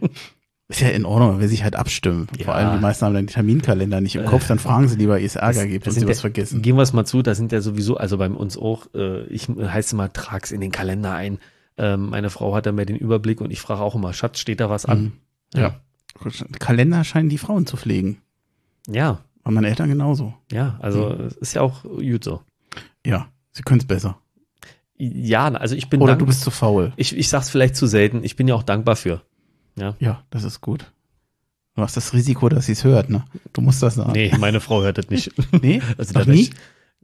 Ist 0.68 0.82
ja 0.82 0.90
in 0.90 1.04
Ordnung, 1.04 1.40
wenn 1.40 1.48
sich 1.48 1.64
halt 1.64 1.76
abstimmen. 1.76 2.28
Ja. 2.38 2.46
Vor 2.46 2.54
allem 2.54 2.76
die 2.76 2.82
meisten 2.82 3.04
haben 3.04 3.16
dann 3.16 3.26
die 3.26 3.34
Terminkalender 3.34 4.02
nicht 4.02 4.16
im 4.16 4.26
Kopf, 4.26 4.48
dann 4.48 4.60
fragen 4.60 4.88
sie 4.88 4.98
lieber, 4.98 5.20
es 5.20 5.36
Ärger 5.36 5.66
gibt 5.66 5.88
und 5.88 5.94
sie 5.94 6.08
was 6.08 6.22
vergessen. 6.22 6.62
Gehen 6.62 6.76
wir 6.76 6.84
es 6.84 6.94
mal 6.94 7.06
zu, 7.06 7.24
da 7.24 7.34
sind 7.34 7.52
ja 7.52 7.60
sowieso, 7.60 7.98
also 7.98 8.20
bei 8.20 8.30
uns 8.30 8.56
auch, 8.56 8.86
äh, 8.94 9.24
ich 9.24 9.48
heiße 9.50 9.96
immer, 9.96 10.14
trag's 10.14 10.52
in 10.52 10.62
den 10.62 10.72
Kalender 10.72 11.14
ein. 11.14 11.40
Ähm, 11.78 12.10
meine 12.12 12.30
Frau 12.30 12.54
hat 12.54 12.68
dann 12.68 12.76
mehr 12.76 12.86
den 12.86 12.98
Überblick 12.98 13.41
und 13.41 13.50
ich 13.50 13.62
frage 13.62 13.82
auch 13.82 13.96
immer, 13.96 14.14
Schatz, 14.14 14.38
steht 14.38 14.60
da 14.60 14.70
was 14.70 14.86
an? 14.86 15.02
Mhm. 15.02 15.12
Ja. 15.56 15.62
ja. 15.62 15.80
Kalender 16.60 17.04
scheinen 17.04 17.30
die 17.30 17.40
Frauen 17.40 17.66
zu 17.66 17.76
pflegen. 17.76 18.22
Ja. 18.88 19.22
Und 19.44 19.56
meine 19.56 19.70
Eltern 19.70 19.90
genauso. 19.90 20.36
Ja, 20.52 20.78
also 20.82 21.16
mhm. 21.18 21.30
ist 21.40 21.56
ja 21.56 21.62
auch 21.62 21.82
gut 21.82 22.24
so. 22.24 22.41
Ja, 23.04 23.28
sie 23.52 23.64
können 23.64 23.80
es 23.80 23.88
besser. 23.88 24.20
Ja, 24.98 25.48
also 25.48 25.76
ich 25.76 25.90
bin 25.90 26.02
Oder 26.02 26.16
du 26.16 26.26
bist 26.26 26.42
zu 26.42 26.52
faul. 26.52 26.92
Ich, 26.98 27.16
ich 27.16 27.30
sag's 27.30 27.50
vielleicht 27.50 27.76
zu 27.76 27.88
selten, 27.88 28.24
ich 28.24 28.36
bin 28.36 28.48
ja 28.48 28.56
auch 28.56 28.64
dankbar 28.64 28.98
für. 28.98 29.22
Ja. 29.78 29.96
Ja, 30.00 30.24
das 30.30 30.44
ist 30.44 30.60
gut. 30.60 30.92
Du 31.76 31.84
hast 31.84 31.96
das 31.96 32.14
Risiko, 32.14 32.50
dass 32.50 32.66
sie 32.66 32.74
es 32.74 32.84
hört, 32.84 33.10
ne? 33.10 33.24
Du 33.54 33.62
musst 33.62 33.82
das 33.82 33.96
sagen. 33.96 34.12
Nee, 34.12 34.34
meine 34.38 34.60
Frau 34.60 34.82
hört 34.82 34.98
das 34.98 35.10
nicht. 35.10 35.32
nee? 35.62 35.82
Also 35.98 36.20
Noch 36.20 36.26
nie? 36.26 36.42
Ich, 36.42 36.52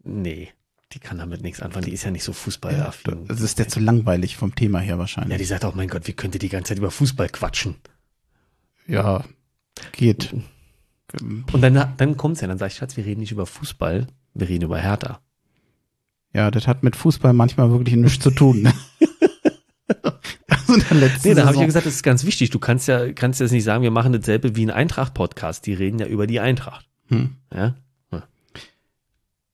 nee, 0.03 0.49
die 0.91 0.99
kann 0.99 1.17
damit 1.17 1.41
nichts 1.41 1.61
anfangen. 1.61 1.85
Die 1.85 1.93
ist 1.93 2.03
ja 2.03 2.11
nicht 2.11 2.23
so 2.25 2.33
fußballaffin. 2.33 3.19
Ja, 3.21 3.25
das 3.27 3.39
ist 3.39 3.57
ja 3.59 3.69
zu 3.69 3.79
langweilig 3.79 4.35
vom 4.35 4.53
Thema 4.53 4.79
her 4.79 4.99
wahrscheinlich. 4.99 5.31
Ja, 5.31 5.37
die 5.37 5.45
sagt 5.45 5.63
auch, 5.63 5.75
mein 5.75 5.87
Gott, 5.87 6.07
wie 6.07 6.13
könnt 6.13 6.35
ihr 6.35 6.39
die 6.39 6.49
ganze 6.49 6.69
Zeit 6.69 6.79
über 6.79 6.91
Fußball 6.91 7.29
quatschen? 7.29 7.75
Ja, 8.87 9.23
geht. 9.93 10.35
Und 11.21 11.61
dann, 11.61 11.93
dann 11.95 12.17
kommt's 12.17 12.41
ja, 12.41 12.47
dann 12.47 12.57
sag 12.57 12.67
ich, 12.67 12.75
Schatz, 12.75 12.97
wir 12.97 13.05
reden 13.05 13.21
nicht 13.21 13.31
über 13.31 13.45
Fußball, 13.45 14.07
wir 14.33 14.49
reden 14.49 14.65
über 14.65 14.77
Hertha. 14.77 15.21
Ja, 16.35 16.51
das 16.51 16.67
hat 16.67 16.83
mit 16.83 16.97
Fußball 16.97 17.31
manchmal 17.31 17.71
wirklich 17.71 17.95
nichts 17.95 18.21
zu 18.21 18.29
tun. 18.29 18.63
Ne? 18.63 18.73
also 19.87 20.75
nee, 21.23 21.33
da 21.33 21.45
habe 21.45 21.53
ich 21.53 21.61
ja 21.61 21.65
gesagt, 21.65 21.85
das 21.85 21.93
ist 21.93 22.03
ganz 22.03 22.25
wichtig. 22.25 22.49
Du 22.49 22.59
kannst 22.59 22.89
ja, 22.89 23.13
kannst 23.13 23.39
jetzt 23.39 23.51
nicht 23.51 23.63
sagen, 23.63 23.83
wir 23.83 23.91
machen 23.91 24.11
dasselbe 24.11 24.57
wie 24.57 24.65
ein 24.65 24.69
Eintracht-Podcast. 24.69 25.65
Die 25.65 25.73
reden 25.73 25.97
ja 25.97 26.07
über 26.07 26.27
die 26.27 26.41
Eintracht. 26.41 26.89
Hm. 27.07 27.37
Ja? 27.53 27.75
ja. 28.11 28.23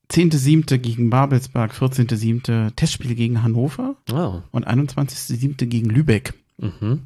10.7. 0.09 0.79
gegen 0.79 1.11
Babelsberg, 1.11 1.71
14.7. 1.71 2.75
Testspiel 2.75 3.13
gegen 3.13 3.43
Hannover 3.43 3.97
oh. 4.11 4.41
und 4.49 4.67
21.7. 4.67 5.67
gegen 5.67 5.87
Lübeck. 5.87 6.33
Mhm. 6.57 7.05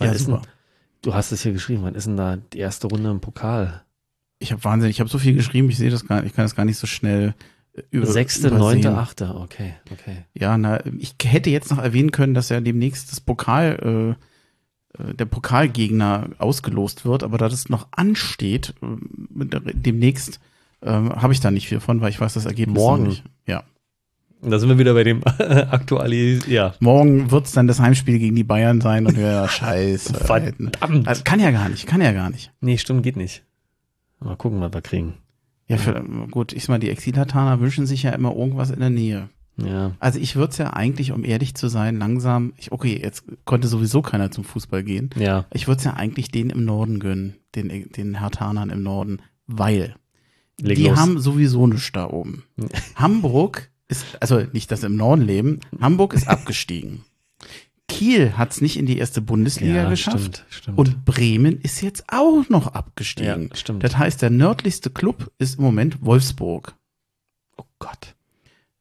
Ja, 0.00 0.14
super. 0.14 0.38
Denn, 0.38 0.50
du 1.02 1.12
hast 1.12 1.32
es 1.32 1.42
hier 1.42 1.52
geschrieben, 1.52 1.82
wann 1.82 1.94
ist 1.94 2.06
denn 2.06 2.16
da 2.16 2.38
die 2.38 2.58
erste 2.58 2.86
Runde 2.86 3.10
im 3.10 3.20
Pokal? 3.20 3.82
Ich 4.38 4.52
habe 4.52 4.64
Wahnsinn, 4.64 4.88
ich 4.88 5.00
habe 5.00 5.10
so 5.10 5.18
viel 5.18 5.34
geschrieben, 5.34 5.68
ich 5.68 5.76
sehe 5.76 5.90
das 5.90 6.06
gar 6.06 6.22
nicht, 6.22 6.30
ich 6.30 6.34
kann 6.34 6.46
das 6.46 6.56
gar 6.56 6.64
nicht 6.64 6.78
so 6.78 6.86
schnell 6.86 7.34
über, 7.90 8.06
Sechste, 8.06 8.50
neunte, 8.50 8.96
achte, 8.96 9.34
okay, 9.34 9.74
okay. 9.90 10.24
Ja, 10.34 10.56
na, 10.58 10.84
ich 10.98 11.14
hätte 11.22 11.50
jetzt 11.50 11.70
noch 11.70 11.78
erwähnen 11.78 12.10
können, 12.10 12.34
dass 12.34 12.48
ja 12.48 12.60
demnächst 12.60 13.10
das 13.10 13.20
Pokal, 13.20 14.16
äh, 14.98 15.02
äh, 15.02 15.14
der 15.14 15.24
Pokalgegner 15.26 16.30
ausgelost 16.38 17.04
wird, 17.04 17.22
aber 17.22 17.38
da 17.38 17.48
das 17.48 17.68
noch 17.68 17.88
ansteht, 17.92 18.74
äh, 18.82 19.72
demnächst 19.74 20.40
äh, 20.80 20.90
habe 20.90 21.32
ich 21.32 21.40
da 21.40 21.50
nicht 21.50 21.68
viel 21.68 21.80
von, 21.80 22.00
weil 22.00 22.10
ich 22.10 22.20
weiß 22.20 22.34
das 22.34 22.46
Ergebnis 22.46 22.78
Morgen. 22.78 23.04
nicht. 23.04 23.24
Ja. 23.46 23.64
Da 24.42 24.58
sind 24.58 24.70
wir 24.70 24.78
wieder 24.78 24.94
bei 24.94 25.04
dem 25.04 25.22
aktualis, 25.38 26.46
ja. 26.46 26.74
Morgen 26.80 27.30
wird 27.30 27.46
es 27.46 27.52
dann 27.52 27.66
das 27.66 27.78
Heimspiel 27.78 28.18
gegen 28.18 28.36
die 28.36 28.44
Bayern 28.44 28.80
sein 28.80 29.06
und 29.06 29.18
ja, 29.18 29.46
scheiße. 29.48 30.14
Verdammt. 30.14 30.78
Also, 31.06 31.22
kann 31.24 31.40
ja 31.40 31.50
gar 31.50 31.68
nicht, 31.68 31.86
kann 31.86 32.00
ja 32.00 32.12
gar 32.12 32.30
nicht. 32.30 32.50
Nee, 32.60 32.78
stimmt, 32.78 33.02
geht 33.02 33.16
nicht. 33.16 33.44
Mal 34.18 34.36
gucken, 34.36 34.60
was 34.60 34.72
wir 34.72 34.82
kriegen. 34.82 35.14
Ja, 35.70 35.76
für, 35.76 36.04
gut, 36.30 36.52
ich 36.52 36.64
sag 36.64 36.70
mal, 36.70 36.78
die 36.78 36.90
Exilataner 36.90 37.60
wünschen 37.60 37.86
sich 37.86 38.02
ja 38.02 38.10
immer 38.10 38.34
irgendwas 38.34 38.70
in 38.70 38.80
der 38.80 38.90
Nähe. 38.90 39.28
Ja, 39.56 39.92
Also 40.00 40.18
ich 40.18 40.36
würde 40.36 40.52
es 40.52 40.58
ja 40.58 40.72
eigentlich, 40.72 41.12
um 41.12 41.24
ehrlich 41.24 41.54
zu 41.54 41.68
sein, 41.68 41.98
langsam, 41.98 42.52
ich, 42.56 42.72
okay, 42.72 42.98
jetzt 43.02 43.24
konnte 43.44 43.68
sowieso 43.68 44.00
keiner 44.02 44.30
zum 44.30 44.44
Fußball 44.44 44.82
gehen. 44.82 45.10
ja, 45.16 45.46
Ich 45.52 45.68
würde 45.68 45.78
es 45.78 45.84
ja 45.84 45.94
eigentlich 45.94 46.30
denen 46.30 46.50
im 46.50 46.64
Norden 46.64 46.98
gönnen, 46.98 47.36
den, 47.54 47.68
den 47.92 48.20
Hertanern 48.20 48.70
im 48.70 48.82
Norden, 48.82 49.20
weil 49.46 49.94
leg 50.60 50.76
die 50.76 50.84
los. 50.84 50.98
haben 50.98 51.18
sowieso 51.20 51.66
nichts 51.66 51.92
da 51.92 52.08
oben. 52.08 52.44
Hamburg 52.96 53.70
ist, 53.88 54.06
also 54.20 54.40
nicht, 54.52 54.70
dass 54.70 54.80
sie 54.80 54.86
im 54.86 54.96
Norden 54.96 55.22
leben, 55.22 55.60
Hamburg 55.80 56.14
ist 56.14 56.26
abgestiegen. 56.28 57.02
Kiel 58.00 58.32
hat 58.38 58.52
es 58.52 58.62
nicht 58.62 58.78
in 58.78 58.86
die 58.86 58.96
erste 58.96 59.20
Bundesliga 59.20 59.74
ja, 59.82 59.90
geschafft. 59.90 60.18
Stimmt, 60.18 60.44
stimmt. 60.48 60.78
Und 60.78 61.04
Bremen 61.04 61.60
ist 61.60 61.82
jetzt 61.82 62.04
auch 62.08 62.48
noch 62.48 62.68
abgestiegen. 62.68 63.48
Ja, 63.50 63.56
stimmt. 63.56 63.84
Das 63.84 63.98
heißt, 63.98 64.22
der 64.22 64.30
nördlichste 64.30 64.88
Club 64.88 65.30
ist 65.36 65.58
im 65.58 65.64
Moment 65.64 66.02
Wolfsburg. 66.02 66.74
oh 67.58 67.64
Gott. 67.78 68.14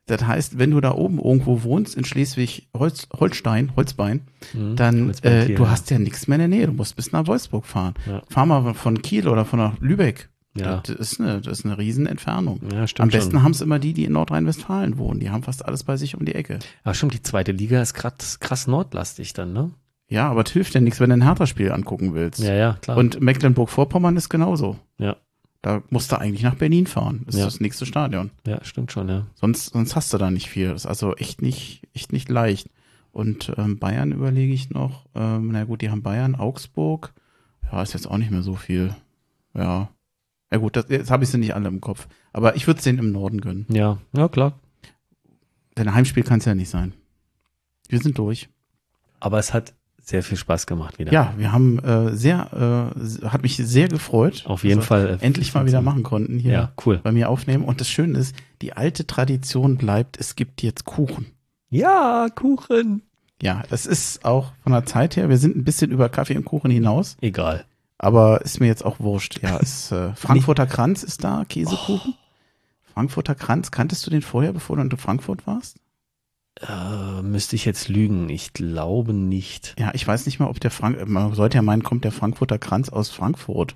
Das 0.05 0.25
heißt, 0.25 0.57
wenn 0.57 0.71
du 0.71 0.79
da 0.79 0.93
oben 0.95 1.19
irgendwo 1.19 1.63
wohnst, 1.63 1.95
in 1.97 2.05
Schleswig-Holstein, 2.05 3.75
Holzbein, 3.75 4.21
Mhm. 4.53 4.75
dann 4.77 5.05
Holzbein, 5.07 5.51
äh, 5.51 5.53
du 5.55 5.67
hast 5.67 5.89
ja 5.91 5.99
nichts 5.99 6.29
mehr 6.29 6.37
in 6.39 6.49
der 6.49 6.57
Nähe. 6.59 6.67
Du 6.67 6.73
musst 6.73 6.95
bis 6.95 7.11
nach 7.11 7.27
Wolfsburg 7.27 7.65
fahren. 7.65 7.95
Ja. 8.07 8.23
Fahr 8.29 8.45
mal 8.45 8.73
von 8.73 9.01
Kiel 9.01 9.27
oder 9.27 9.43
von 9.43 9.59
nach 9.59 9.77
Lübeck. 9.81 10.28
Ja. 10.55 10.81
Das 10.85 10.95
ist 10.95 11.19
eine, 11.21 11.41
das 11.41 11.59
ist 11.59 11.65
eine 11.65 11.77
Riesenentfernung. 11.77 12.59
Ja, 12.73 12.88
stimmt 12.88 13.03
Am 13.03 13.09
besten 13.09 13.43
haben 13.43 13.51
es 13.51 13.61
immer 13.61 13.77
die, 13.80 13.93
die 13.93 14.05
in 14.05 14.13
Nordrhein-Westfalen 14.13 14.97
wohnen. 14.97 15.19
Die 15.19 15.30
haben 15.30 15.43
fast 15.43 15.65
alles 15.65 15.84
bei 15.84 15.95
sich 15.95 16.15
um 16.17 16.26
die 16.26 16.34
Ecke. 16.35 16.59
Aber 16.84 16.93
stimmt, 16.95 17.13
die 17.13 17.21
zweite 17.21 17.51
Liga 17.51 17.81
ist 17.81 17.93
krass, 17.93 18.39
krass 18.39 18.65
nordlastig 18.67 19.34
dann, 19.34 19.53
ne? 19.53 19.71
Ja, 20.07 20.27
aber 20.30 20.43
es 20.43 20.51
hilft 20.51 20.73
ja 20.73 20.81
nichts, 20.81 20.99
wenn 20.99 21.11
du 21.11 21.15
ein 21.17 21.21
Hertha-Spiel 21.23 21.71
angucken 21.71 22.15
willst. 22.15 22.39
Ja, 22.39 22.53
ja, 22.55 22.77
klar. 22.81 22.97
Und 22.97 23.21
Mecklenburg-Vorpommern 23.21 24.17
ist 24.17 24.30
genauso. 24.30 24.77
ja, 24.97 25.17
Da 25.61 25.84
musst 25.91 26.11
du 26.11 26.19
eigentlich 26.19 26.41
nach 26.41 26.55
Berlin 26.55 26.88
fahren. 26.88 27.21
Das 27.27 27.35
ist 27.35 27.39
Ja. 27.39 27.45
das 27.45 27.59
nächste 27.59 27.85
Stadion. 27.85 28.31
ja, 28.47 28.63
stimmt 28.63 28.91
schon, 28.91 29.07
ja. 29.07 29.27
Sonst, 29.35 29.67
sonst 29.67 29.95
hast 29.95 30.11
du 30.13 30.17
da 30.17 30.31
nicht 30.31 30.49
viel. 30.49 30.69
Das 30.69 30.81
ist 30.81 30.88
also 30.88 31.15
echt 31.15 31.43
nicht, 31.43 31.88
echt 31.93 32.11
nicht 32.11 32.27
leicht. 32.27 32.69
Und 33.11 33.53
ähm, 33.57 33.77
Bayern 33.77 34.11
überlege 34.11 34.51
ich 34.53 34.71
noch. 34.71 35.05
Ähm, 35.13 35.49
na 35.51 35.63
gut, 35.65 35.81
die 35.84 35.91
haben 35.91 36.01
Bayern, 36.01 36.34
Augsburg. 36.35 37.13
Ja, 37.71 37.84
ist 37.84 37.93
jetzt 37.93 38.09
auch 38.09 38.17
nicht 38.17 38.31
mehr 38.31 38.41
so 38.41 38.55
viel. 38.55 38.95
Ja. 39.53 39.89
Ja 40.51 40.57
gut, 40.57 40.76
das, 40.76 40.85
jetzt 40.89 41.11
habe 41.11 41.23
ich 41.23 41.30
sie 41.30 41.38
nicht 41.38 41.53
alle 41.53 41.67
im 41.67 41.81
Kopf. 41.81 42.07
Aber 42.34 42.55
ich 42.55 42.65
würde 42.67 42.80
es 42.80 42.84
denen 42.84 42.97
im 42.99 43.11
Norden 43.11 43.41
gönnen. 43.41 43.65
Ja, 43.69 43.99
ja, 44.15 44.27
klar. 44.27 44.53
Denn 45.77 45.93
Heimspiel 45.93 46.23
kann 46.23 46.39
es 46.39 46.45
ja 46.45 46.55
nicht 46.55 46.69
sein. 46.69 46.93
Wir 47.88 47.99
sind 47.99 48.17
durch. 48.17 48.49
Aber 49.19 49.39
es 49.39 49.53
hat 49.53 49.73
sehr 50.01 50.23
viel 50.23 50.38
Spaß 50.38 50.65
gemacht 50.65 50.97
wieder. 50.97 51.11
Ja, 51.11 51.34
wir 51.38 51.51
haben 51.51 51.77
äh, 51.80 52.15
sehr, 52.15 52.91
äh, 52.93 53.27
hat 53.27 53.43
mich 53.43 53.57
sehr 53.57 53.88
gefreut. 53.88 54.43
Auf 54.47 54.63
jeden 54.63 54.81
Fall. 54.81 55.19
wir 55.19 55.23
Endlich 55.23 55.53
mal 55.53 55.65
wieder 55.67 55.81
machen 55.81 56.03
konnten 56.03 56.39
hier 56.39 56.51
Ja, 56.51 56.73
cool. 56.85 56.99
bei 57.03 57.11
mir 57.11 57.30
aufnehmen. 57.30 57.63
Und 57.63 57.80
das 57.80 57.89
Schöne 57.89 58.17
ist, 58.17 58.35
die 58.61 58.73
alte 58.73 59.05
Tradition 59.05 59.77
bleibt, 59.77 60.19
es 60.19 60.35
gibt 60.35 60.63
jetzt 60.63 60.85
Kuchen. 60.85 61.27
Ja, 61.69 62.27
Kuchen. 62.34 63.03
Ja, 63.41 63.63
es 63.69 63.85
ist 63.85 64.26
auch 64.26 64.51
von 64.63 64.71
der 64.73 64.85
Zeit 64.85 65.15
her, 65.15 65.30
wir 65.30 65.38
sind 65.38 65.55
ein 65.55 65.63
bisschen 65.63 65.91
über 65.91 66.09
Kaffee 66.09 66.35
und 66.35 66.43
Kuchen 66.45 66.71
hinaus, 66.71 67.15
Egal. 67.21 67.63
Aber 67.99 68.41
ist 68.41 68.59
mir 68.59 68.67
jetzt 68.67 68.84
auch 68.84 68.99
wurscht. 68.99 69.41
Ja, 69.43 69.57
ist, 69.61 69.91
äh, 69.91 70.15
Frankfurter 70.15 70.65
Kranz 70.65 71.03
ist 71.03 71.23
da, 71.23 71.45
Käsekuchen. 71.47 72.15
Frankfurter 72.93 73.35
Kranz, 73.35 73.69
kanntest 73.69 74.05
du 74.07 74.09
den 74.09 74.21
vorher, 74.23 74.51
bevor 74.51 74.77
du 74.77 74.81
in 74.81 74.97
Frankfurt 74.97 75.45
warst? 75.45 75.77
Äh, 76.61 77.21
müsste 77.21 77.55
ich 77.55 77.63
jetzt 77.65 77.88
lügen? 77.88 78.30
Ich 78.30 78.53
glaube 78.53 79.13
nicht. 79.13 79.76
Ja, 79.80 79.91
ich 79.93 80.05
weiß 80.05 80.26
nicht 80.26 80.39
mal, 80.39 80.47
ob 80.47 80.59
der 80.59 80.71
Frank, 80.71 81.07
man 81.07 81.34
sollte 81.34 81.55
ja 81.55 81.61
meinen, 81.61 81.84
kommt 81.84 82.03
der 82.03 82.11
Frankfurter 82.11 82.57
Kranz 82.57 82.89
aus 82.89 83.09
Frankfurt. 83.09 83.76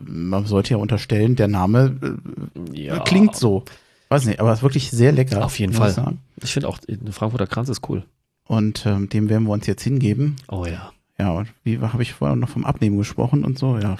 Man 0.00 0.44
sollte 0.46 0.72
ja 0.72 0.76
unterstellen, 0.76 1.36
der 1.36 1.48
Name 1.48 2.18
äh, 2.74 2.84
Ja. 2.84 2.98
klingt 3.00 3.36
so. 3.36 3.64
Weiß 4.08 4.26
nicht, 4.26 4.40
aber 4.40 4.52
es 4.52 4.58
ist 4.58 4.62
wirklich 4.62 4.90
sehr 4.90 5.12
lecker. 5.12 5.44
Auf 5.44 5.58
jeden 5.58 5.72
Fall. 5.72 6.16
ich. 6.36 6.44
Ich 6.44 6.52
finde 6.52 6.68
auch, 6.68 6.78
der 6.86 7.12
Frankfurter 7.12 7.46
Kranz 7.46 7.68
ist 7.68 7.88
cool. 7.88 8.04
Und 8.46 8.84
ähm, 8.84 9.08
dem 9.08 9.30
werden 9.30 9.44
wir 9.46 9.52
uns 9.52 9.66
jetzt 9.66 9.82
hingeben. 9.82 10.36
Oh 10.48 10.66
ja. 10.66 10.92
Ja, 11.18 11.30
und 11.30 11.48
wie 11.62 11.78
habe 11.78 12.02
ich 12.02 12.12
vorher 12.12 12.36
noch 12.36 12.48
vom 12.48 12.64
Abnehmen 12.64 12.98
gesprochen 12.98 13.44
und 13.44 13.58
so? 13.58 13.78
Ja, 13.78 13.96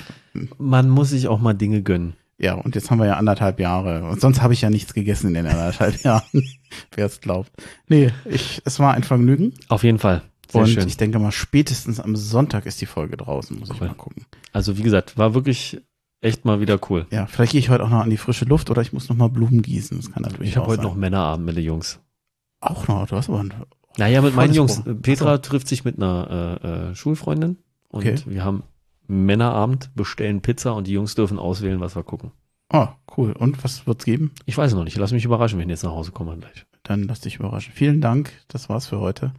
Man 0.58 0.88
muss 0.90 1.10
sich 1.10 1.28
auch 1.28 1.40
mal 1.40 1.54
Dinge 1.54 1.82
gönnen. 1.82 2.14
Ja, 2.38 2.54
und 2.54 2.74
jetzt 2.74 2.90
haben 2.90 2.98
wir 2.98 3.06
ja 3.06 3.14
anderthalb 3.16 3.60
Jahre. 3.60 4.08
Und 4.08 4.20
sonst 4.20 4.42
habe 4.42 4.52
ich 4.54 4.60
ja 4.62 4.70
nichts 4.70 4.92
gegessen 4.94 5.28
in 5.28 5.34
den 5.34 5.46
anderthalb 5.46 5.96
Jahren. 6.02 6.42
Wer 6.92 7.06
es 7.06 7.20
glaubt. 7.20 7.52
Nee, 7.88 8.10
ich, 8.24 8.60
es 8.64 8.80
war 8.80 8.94
ein 8.94 9.04
Vergnügen. 9.04 9.52
Auf 9.68 9.84
jeden 9.84 9.98
Fall. 10.00 10.22
Sehr 10.50 10.62
und 10.62 10.68
schön. 10.68 10.88
ich 10.88 10.96
denke 10.96 11.18
mal, 11.20 11.30
spätestens 11.32 12.00
am 12.00 12.16
Sonntag 12.16 12.66
ist 12.66 12.80
die 12.80 12.86
Folge 12.86 13.16
draußen, 13.16 13.58
muss 13.58 13.70
ich 13.70 13.80
Cool. 13.80 13.88
mal 13.88 13.94
gucken. 13.94 14.26
Also 14.52 14.76
wie 14.76 14.82
gesagt, 14.82 15.16
war 15.16 15.34
wirklich 15.34 15.80
echt 16.20 16.44
mal 16.44 16.60
wieder 16.60 16.78
cool. 16.90 17.06
Ja, 17.10 17.26
vielleicht 17.26 17.52
gehe 17.52 17.60
ich 17.60 17.70
heute 17.70 17.84
auch 17.84 17.90
noch 17.90 18.00
an 18.02 18.10
die 18.10 18.16
frische 18.16 18.44
Luft 18.44 18.68
oder 18.70 18.82
ich 18.82 18.92
muss 18.92 19.08
noch 19.08 19.16
mal 19.16 19.28
Blumen 19.28 19.62
gießen. 19.62 19.96
Das 19.96 20.10
kann 20.12 20.22
natürlich 20.24 20.50
Ich 20.50 20.56
habe 20.56 20.66
heute 20.66 20.78
sein. 20.82 20.86
noch 20.86 20.96
Männerabend 20.96 21.46
mit 21.46 21.56
den 21.56 21.64
Jungs. 21.64 22.00
Auch 22.60 22.88
noch, 22.88 23.06
du 23.06 23.14
hast 23.16 23.28
aber 23.28 23.40
ein, 23.40 23.52
Naja, 23.98 24.22
mit 24.22 24.34
meinen 24.34 24.54
Jungs. 24.54 24.82
Petra 25.02 25.38
trifft 25.38 25.68
sich 25.68 25.84
mit 25.84 25.96
einer 25.96 26.58
äh, 26.62 26.68
äh, 26.90 26.94
Schulfreundin 26.94 27.58
und 27.88 28.00
Okay. 28.00 28.16
wir 28.26 28.44
haben 28.44 28.62
Männerabend, 29.06 29.90
bestellen 29.94 30.40
Pizza 30.40 30.74
und 30.74 30.86
die 30.86 30.92
Jungs 30.92 31.14
dürfen 31.14 31.38
auswählen, 31.38 31.80
was 31.80 31.94
wir 31.94 32.02
gucken. 32.02 32.32
oh, 32.72 32.88
cool. 33.16 33.32
Und 33.32 33.62
was 33.62 33.86
wird's 33.86 34.04
geben? 34.04 34.32
Ich 34.46 34.56
weiß 34.58 34.72
es 34.72 34.74
noch 34.76 34.84
nicht. 34.84 34.96
Lass 34.96 35.12
mich 35.12 35.24
überraschen, 35.24 35.58
wenn 35.58 35.68
ich 35.68 35.74
jetzt 35.74 35.84
nach 35.84 35.92
Hause 35.92 36.10
komme 36.10 36.36
gleich. 36.36 36.66
Dann 36.82 37.04
lass 37.04 37.20
dich 37.20 37.36
überraschen. 37.36 37.72
Vielen 37.74 38.00
Dank, 38.00 38.32
das 38.48 38.68
war's 38.68 38.86
für 38.86 38.98
heute. 39.00 39.32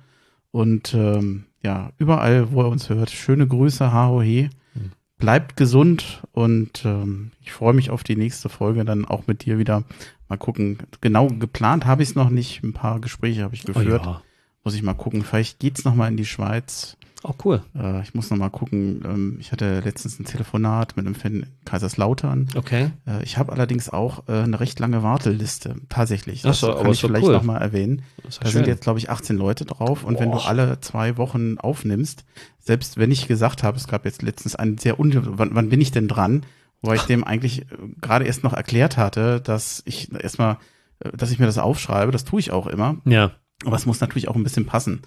Und 0.51 0.93
ähm, 0.93 1.45
ja, 1.63 1.91
überall, 1.97 2.51
wo 2.53 2.61
ihr 2.63 2.69
uns 2.69 2.89
hört, 2.89 3.09
schöne 3.09 3.47
Grüße, 3.47 3.91
Harohe. 3.91 4.49
Mhm. 4.73 4.91
Bleibt 5.17 5.57
gesund 5.57 6.21
und 6.31 6.85
ähm, 6.85 7.31
ich 7.41 7.51
freue 7.51 7.73
mich 7.73 7.89
auf 7.89 8.03
die 8.03 8.15
nächste 8.15 8.47
Folge, 8.49 8.85
dann 8.85 9.03
auch 9.05 9.27
mit 9.27 9.45
dir 9.45 9.57
wieder. 9.57 9.83
Mal 10.29 10.37
gucken. 10.37 10.77
Genau 11.01 11.27
geplant 11.27 11.85
habe 11.85 12.03
ich 12.03 12.09
es 12.09 12.15
noch 12.15 12.29
nicht. 12.29 12.63
Ein 12.63 12.73
paar 12.73 12.99
Gespräche 13.01 13.43
habe 13.43 13.53
ich 13.55 13.63
geführt. 13.63 14.03
Oh, 14.05 14.09
ja. 14.11 14.21
Muss 14.65 14.75
ich 14.75 14.83
mal 14.83 14.95
gucken. 14.95 15.23
Vielleicht 15.23 15.59
geht's 15.59 15.85
noch 15.85 15.95
mal 15.95 16.07
in 16.07 16.17
die 16.17 16.25
Schweiz. 16.25 16.97
Auch 17.25 17.35
cool. 17.43 17.63
Äh, 17.75 18.01
ich 18.01 18.13
muss 18.13 18.29
noch 18.29 18.37
mal 18.37 18.49
gucken. 18.49 19.01
Ähm, 19.03 19.37
ich 19.39 19.51
hatte 19.51 19.79
letztens 19.79 20.19
ein 20.19 20.25
Telefonat 20.25 20.95
mit 20.95 21.05
einem 21.05 21.15
Fan 21.15 21.33
in 21.33 21.45
Kaiserslautern. 21.65 22.49
Okay. 22.55 22.91
Äh, 23.07 23.23
ich 23.23 23.37
habe 23.37 23.51
allerdings 23.51 23.89
auch 23.89 24.27
äh, 24.27 24.33
eine 24.33 24.59
recht 24.59 24.79
lange 24.79 25.01
Warteliste. 25.01 25.75
Tatsächlich. 25.89 26.43
Ach 26.45 26.53
so, 26.53 26.73
kann 26.73 26.91
ich 26.91 27.01
vielleicht 27.01 27.25
cool. 27.25 27.33
noch 27.33 27.43
mal 27.43 27.57
erwähnen. 27.57 28.03
Das 28.23 28.39
Da 28.39 28.49
sind 28.49 28.67
jetzt, 28.67 28.81
glaube 28.81 28.99
ich, 28.99 29.09
18 29.09 29.37
Leute 29.37 29.65
drauf. 29.65 30.03
Und 30.03 30.19
wenn 30.19 30.31
du 30.31 30.37
Boah. 30.37 30.47
alle 30.47 30.79
zwei 30.81 31.17
Wochen 31.17 31.57
aufnimmst, 31.57 32.25
selbst 32.59 32.97
wenn 32.97 33.11
ich 33.11 33.27
gesagt 33.27 33.63
habe, 33.63 33.77
es 33.77 33.87
gab 33.87 34.05
jetzt 34.05 34.21
letztens 34.21 34.55
einen 34.55 34.77
sehr 34.77 34.99
un 34.99 35.37
wann, 35.37 35.49
wann 35.53 35.69
bin 35.69 35.81
ich 35.81 35.91
denn 35.91 36.07
dran? 36.07 36.43
Weil 36.81 36.97
ich 36.97 37.03
dem 37.03 37.23
eigentlich 37.23 37.61
äh, 37.61 37.65
gerade 38.01 38.25
erst 38.25 38.43
noch 38.43 38.53
erklärt 38.53 38.97
hatte, 38.97 39.41
dass 39.41 39.81
ich 39.85 40.11
erstmal, 40.13 40.57
dass 40.99 41.31
ich 41.31 41.39
mir 41.39 41.47
das 41.47 41.57
aufschreibe. 41.57 42.11
Das 42.11 42.25
tue 42.25 42.39
ich 42.39 42.51
auch 42.51 42.67
immer. 42.67 42.97
Ja. 43.05 43.31
Aber 43.63 43.75
es 43.75 43.85
muss 43.85 44.01
natürlich 44.01 44.27
auch 44.27 44.35
ein 44.35 44.43
bisschen 44.43 44.65
passen. 44.65 45.01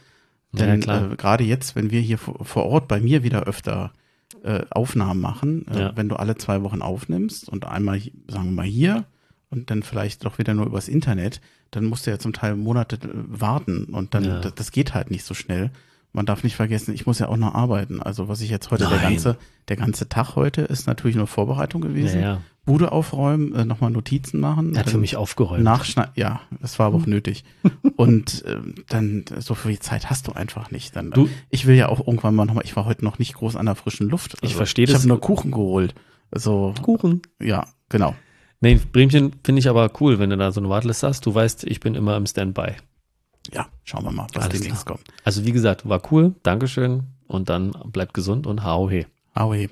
Ja, 0.52 0.66
Denn 0.66 0.80
klar. 0.80 1.12
äh, 1.12 1.16
gerade 1.16 1.44
jetzt, 1.44 1.76
wenn 1.76 1.90
wir 1.90 2.00
hier 2.00 2.16
vor, 2.18 2.64
Ort 2.66 2.88
bei 2.88 3.00
mir 3.00 3.22
wieder 3.22 3.42
öfter 3.44 3.92
äh, 4.42 4.64
Aufnahmen 4.70 5.20
machen, 5.20 5.66
äh, 5.68 5.78
Ja. 5.80 5.92
wenn 5.96 6.08
du 6.08 6.16
alle 6.16 6.36
zwei 6.36 6.62
Wochen 6.62 6.80
aufnimmst 6.82 7.48
und 7.48 7.66
einmal, 7.66 8.00
sagen 8.28 8.44
wir 8.46 8.52
mal 8.52 8.64
hier 8.66 9.04
und 9.50 9.70
dann 9.70 9.82
vielleicht 9.82 10.24
doch 10.24 10.38
wieder 10.38 10.54
nur 10.54 10.66
übers 10.66 10.88
Internet, 10.88 11.40
dann 11.70 11.84
musst 11.84 12.06
du 12.06 12.10
ja 12.10 12.18
zum 12.18 12.32
Teil 12.32 12.56
Monate 12.56 12.96
äh, 12.96 13.08
warten 13.12 13.84
und 13.86 14.14
dann, 14.14 14.24
Ja. 14.24 14.40
das, 14.40 14.54
das 14.54 14.72
geht 14.72 14.94
halt 14.94 15.10
nicht 15.10 15.24
so 15.24 15.34
schnell. 15.34 15.70
Man 16.12 16.26
darf 16.26 16.42
nicht 16.42 16.56
vergessen, 16.56 16.94
ich 16.94 17.06
muss 17.06 17.18
ja 17.18 17.28
auch 17.28 17.36
noch 17.36 17.54
arbeiten. 17.54 18.02
Also 18.02 18.28
was 18.28 18.40
ich 18.40 18.50
jetzt 18.50 18.70
heute, 18.70 18.84
der 18.88 18.96
Nein. 18.98 19.10
ganze, 19.14 19.36
der 19.68 19.76
ganze 19.76 20.08
Tag 20.08 20.36
heute 20.36 20.62
ist 20.62 20.86
natürlich 20.86 21.16
nur 21.16 21.26
Vorbereitung 21.26 21.80
gewesen. 21.80 22.20
ja. 22.20 22.40
Bude 22.64 22.92
aufräumen, 22.92 23.54
äh, 23.54 23.64
nochmal 23.64 23.90
Notizen 23.90 24.40
machen. 24.40 24.74
Er 24.74 24.80
hat 24.80 24.90
für 24.90 24.98
mich 24.98 25.16
aufgeräumt. 25.16 25.64
Nachschneiden, 25.64 26.12
ja, 26.16 26.42
das 26.60 26.78
war 26.78 26.88
aber 26.88 26.98
auch 26.98 27.06
nötig. 27.06 27.44
Und 27.96 28.44
ähm, 28.46 28.74
dann, 28.90 29.24
so 29.38 29.54
viel 29.54 29.78
Zeit 29.78 30.10
hast 30.10 30.28
du 30.28 30.32
einfach 30.32 30.70
nicht. 30.70 30.94
Dann, 30.94 31.10
Du- 31.10 31.30
ich 31.48 31.66
will 31.66 31.76
ja 31.76 31.88
auch 31.88 32.06
irgendwann 32.06 32.34
mal 32.34 32.44
nochmal, 32.44 32.64
ich 32.66 32.76
war 32.76 32.84
heute 32.84 33.04
noch 33.06 33.18
nicht 33.18 33.32
groß 33.34 33.56
an 33.56 33.64
der 33.64 33.74
frischen 33.74 34.10
Luft. 34.10 34.36
Ich 34.42 34.54
verstehe 34.54 34.84
Ich 34.84 34.90
das. 34.90 35.00
habe 35.00 35.08
nur 35.08 35.20
Kuchen 35.20 35.50
geholt. 35.50 35.94
Also, 36.30 36.74
Kuchen. 36.82 37.22
ja, 37.42 37.64
genau. 37.88 38.14
Nee, 38.60 38.78
Bremchen 38.92 39.32
finde 39.44 39.60
ich 39.60 39.68
aber 39.70 39.90
cool, 40.00 40.18
wenn 40.18 40.28
du 40.28 40.36
da 40.36 40.52
so 40.52 40.60
eine 40.60 40.68
Warteliste 40.68 41.06
hast. 41.06 41.24
Du 41.24 41.34
weißt, 41.34 41.64
ich 41.64 41.80
bin 41.80 41.94
immer 41.94 42.18
im 42.18 42.26
Standby. 42.26 42.72
Ja, 43.52 43.68
schauen 43.84 44.04
wir 44.04 44.12
mal, 44.12 44.26
was 44.32 44.44
Alles 44.44 44.60
demnächst 44.60 44.86
kommt. 44.86 45.04
Also 45.24 45.44
wie 45.44 45.52
gesagt, 45.52 45.88
war 45.88 46.02
cool. 46.10 46.34
Dankeschön. 46.42 47.04
Und 47.26 47.48
dann 47.48 47.72
bleibt 47.86 48.14
gesund 48.14 48.46
und 48.46 48.64
hau 48.64 48.88
he. 48.88 49.06
Aue. 49.34 49.68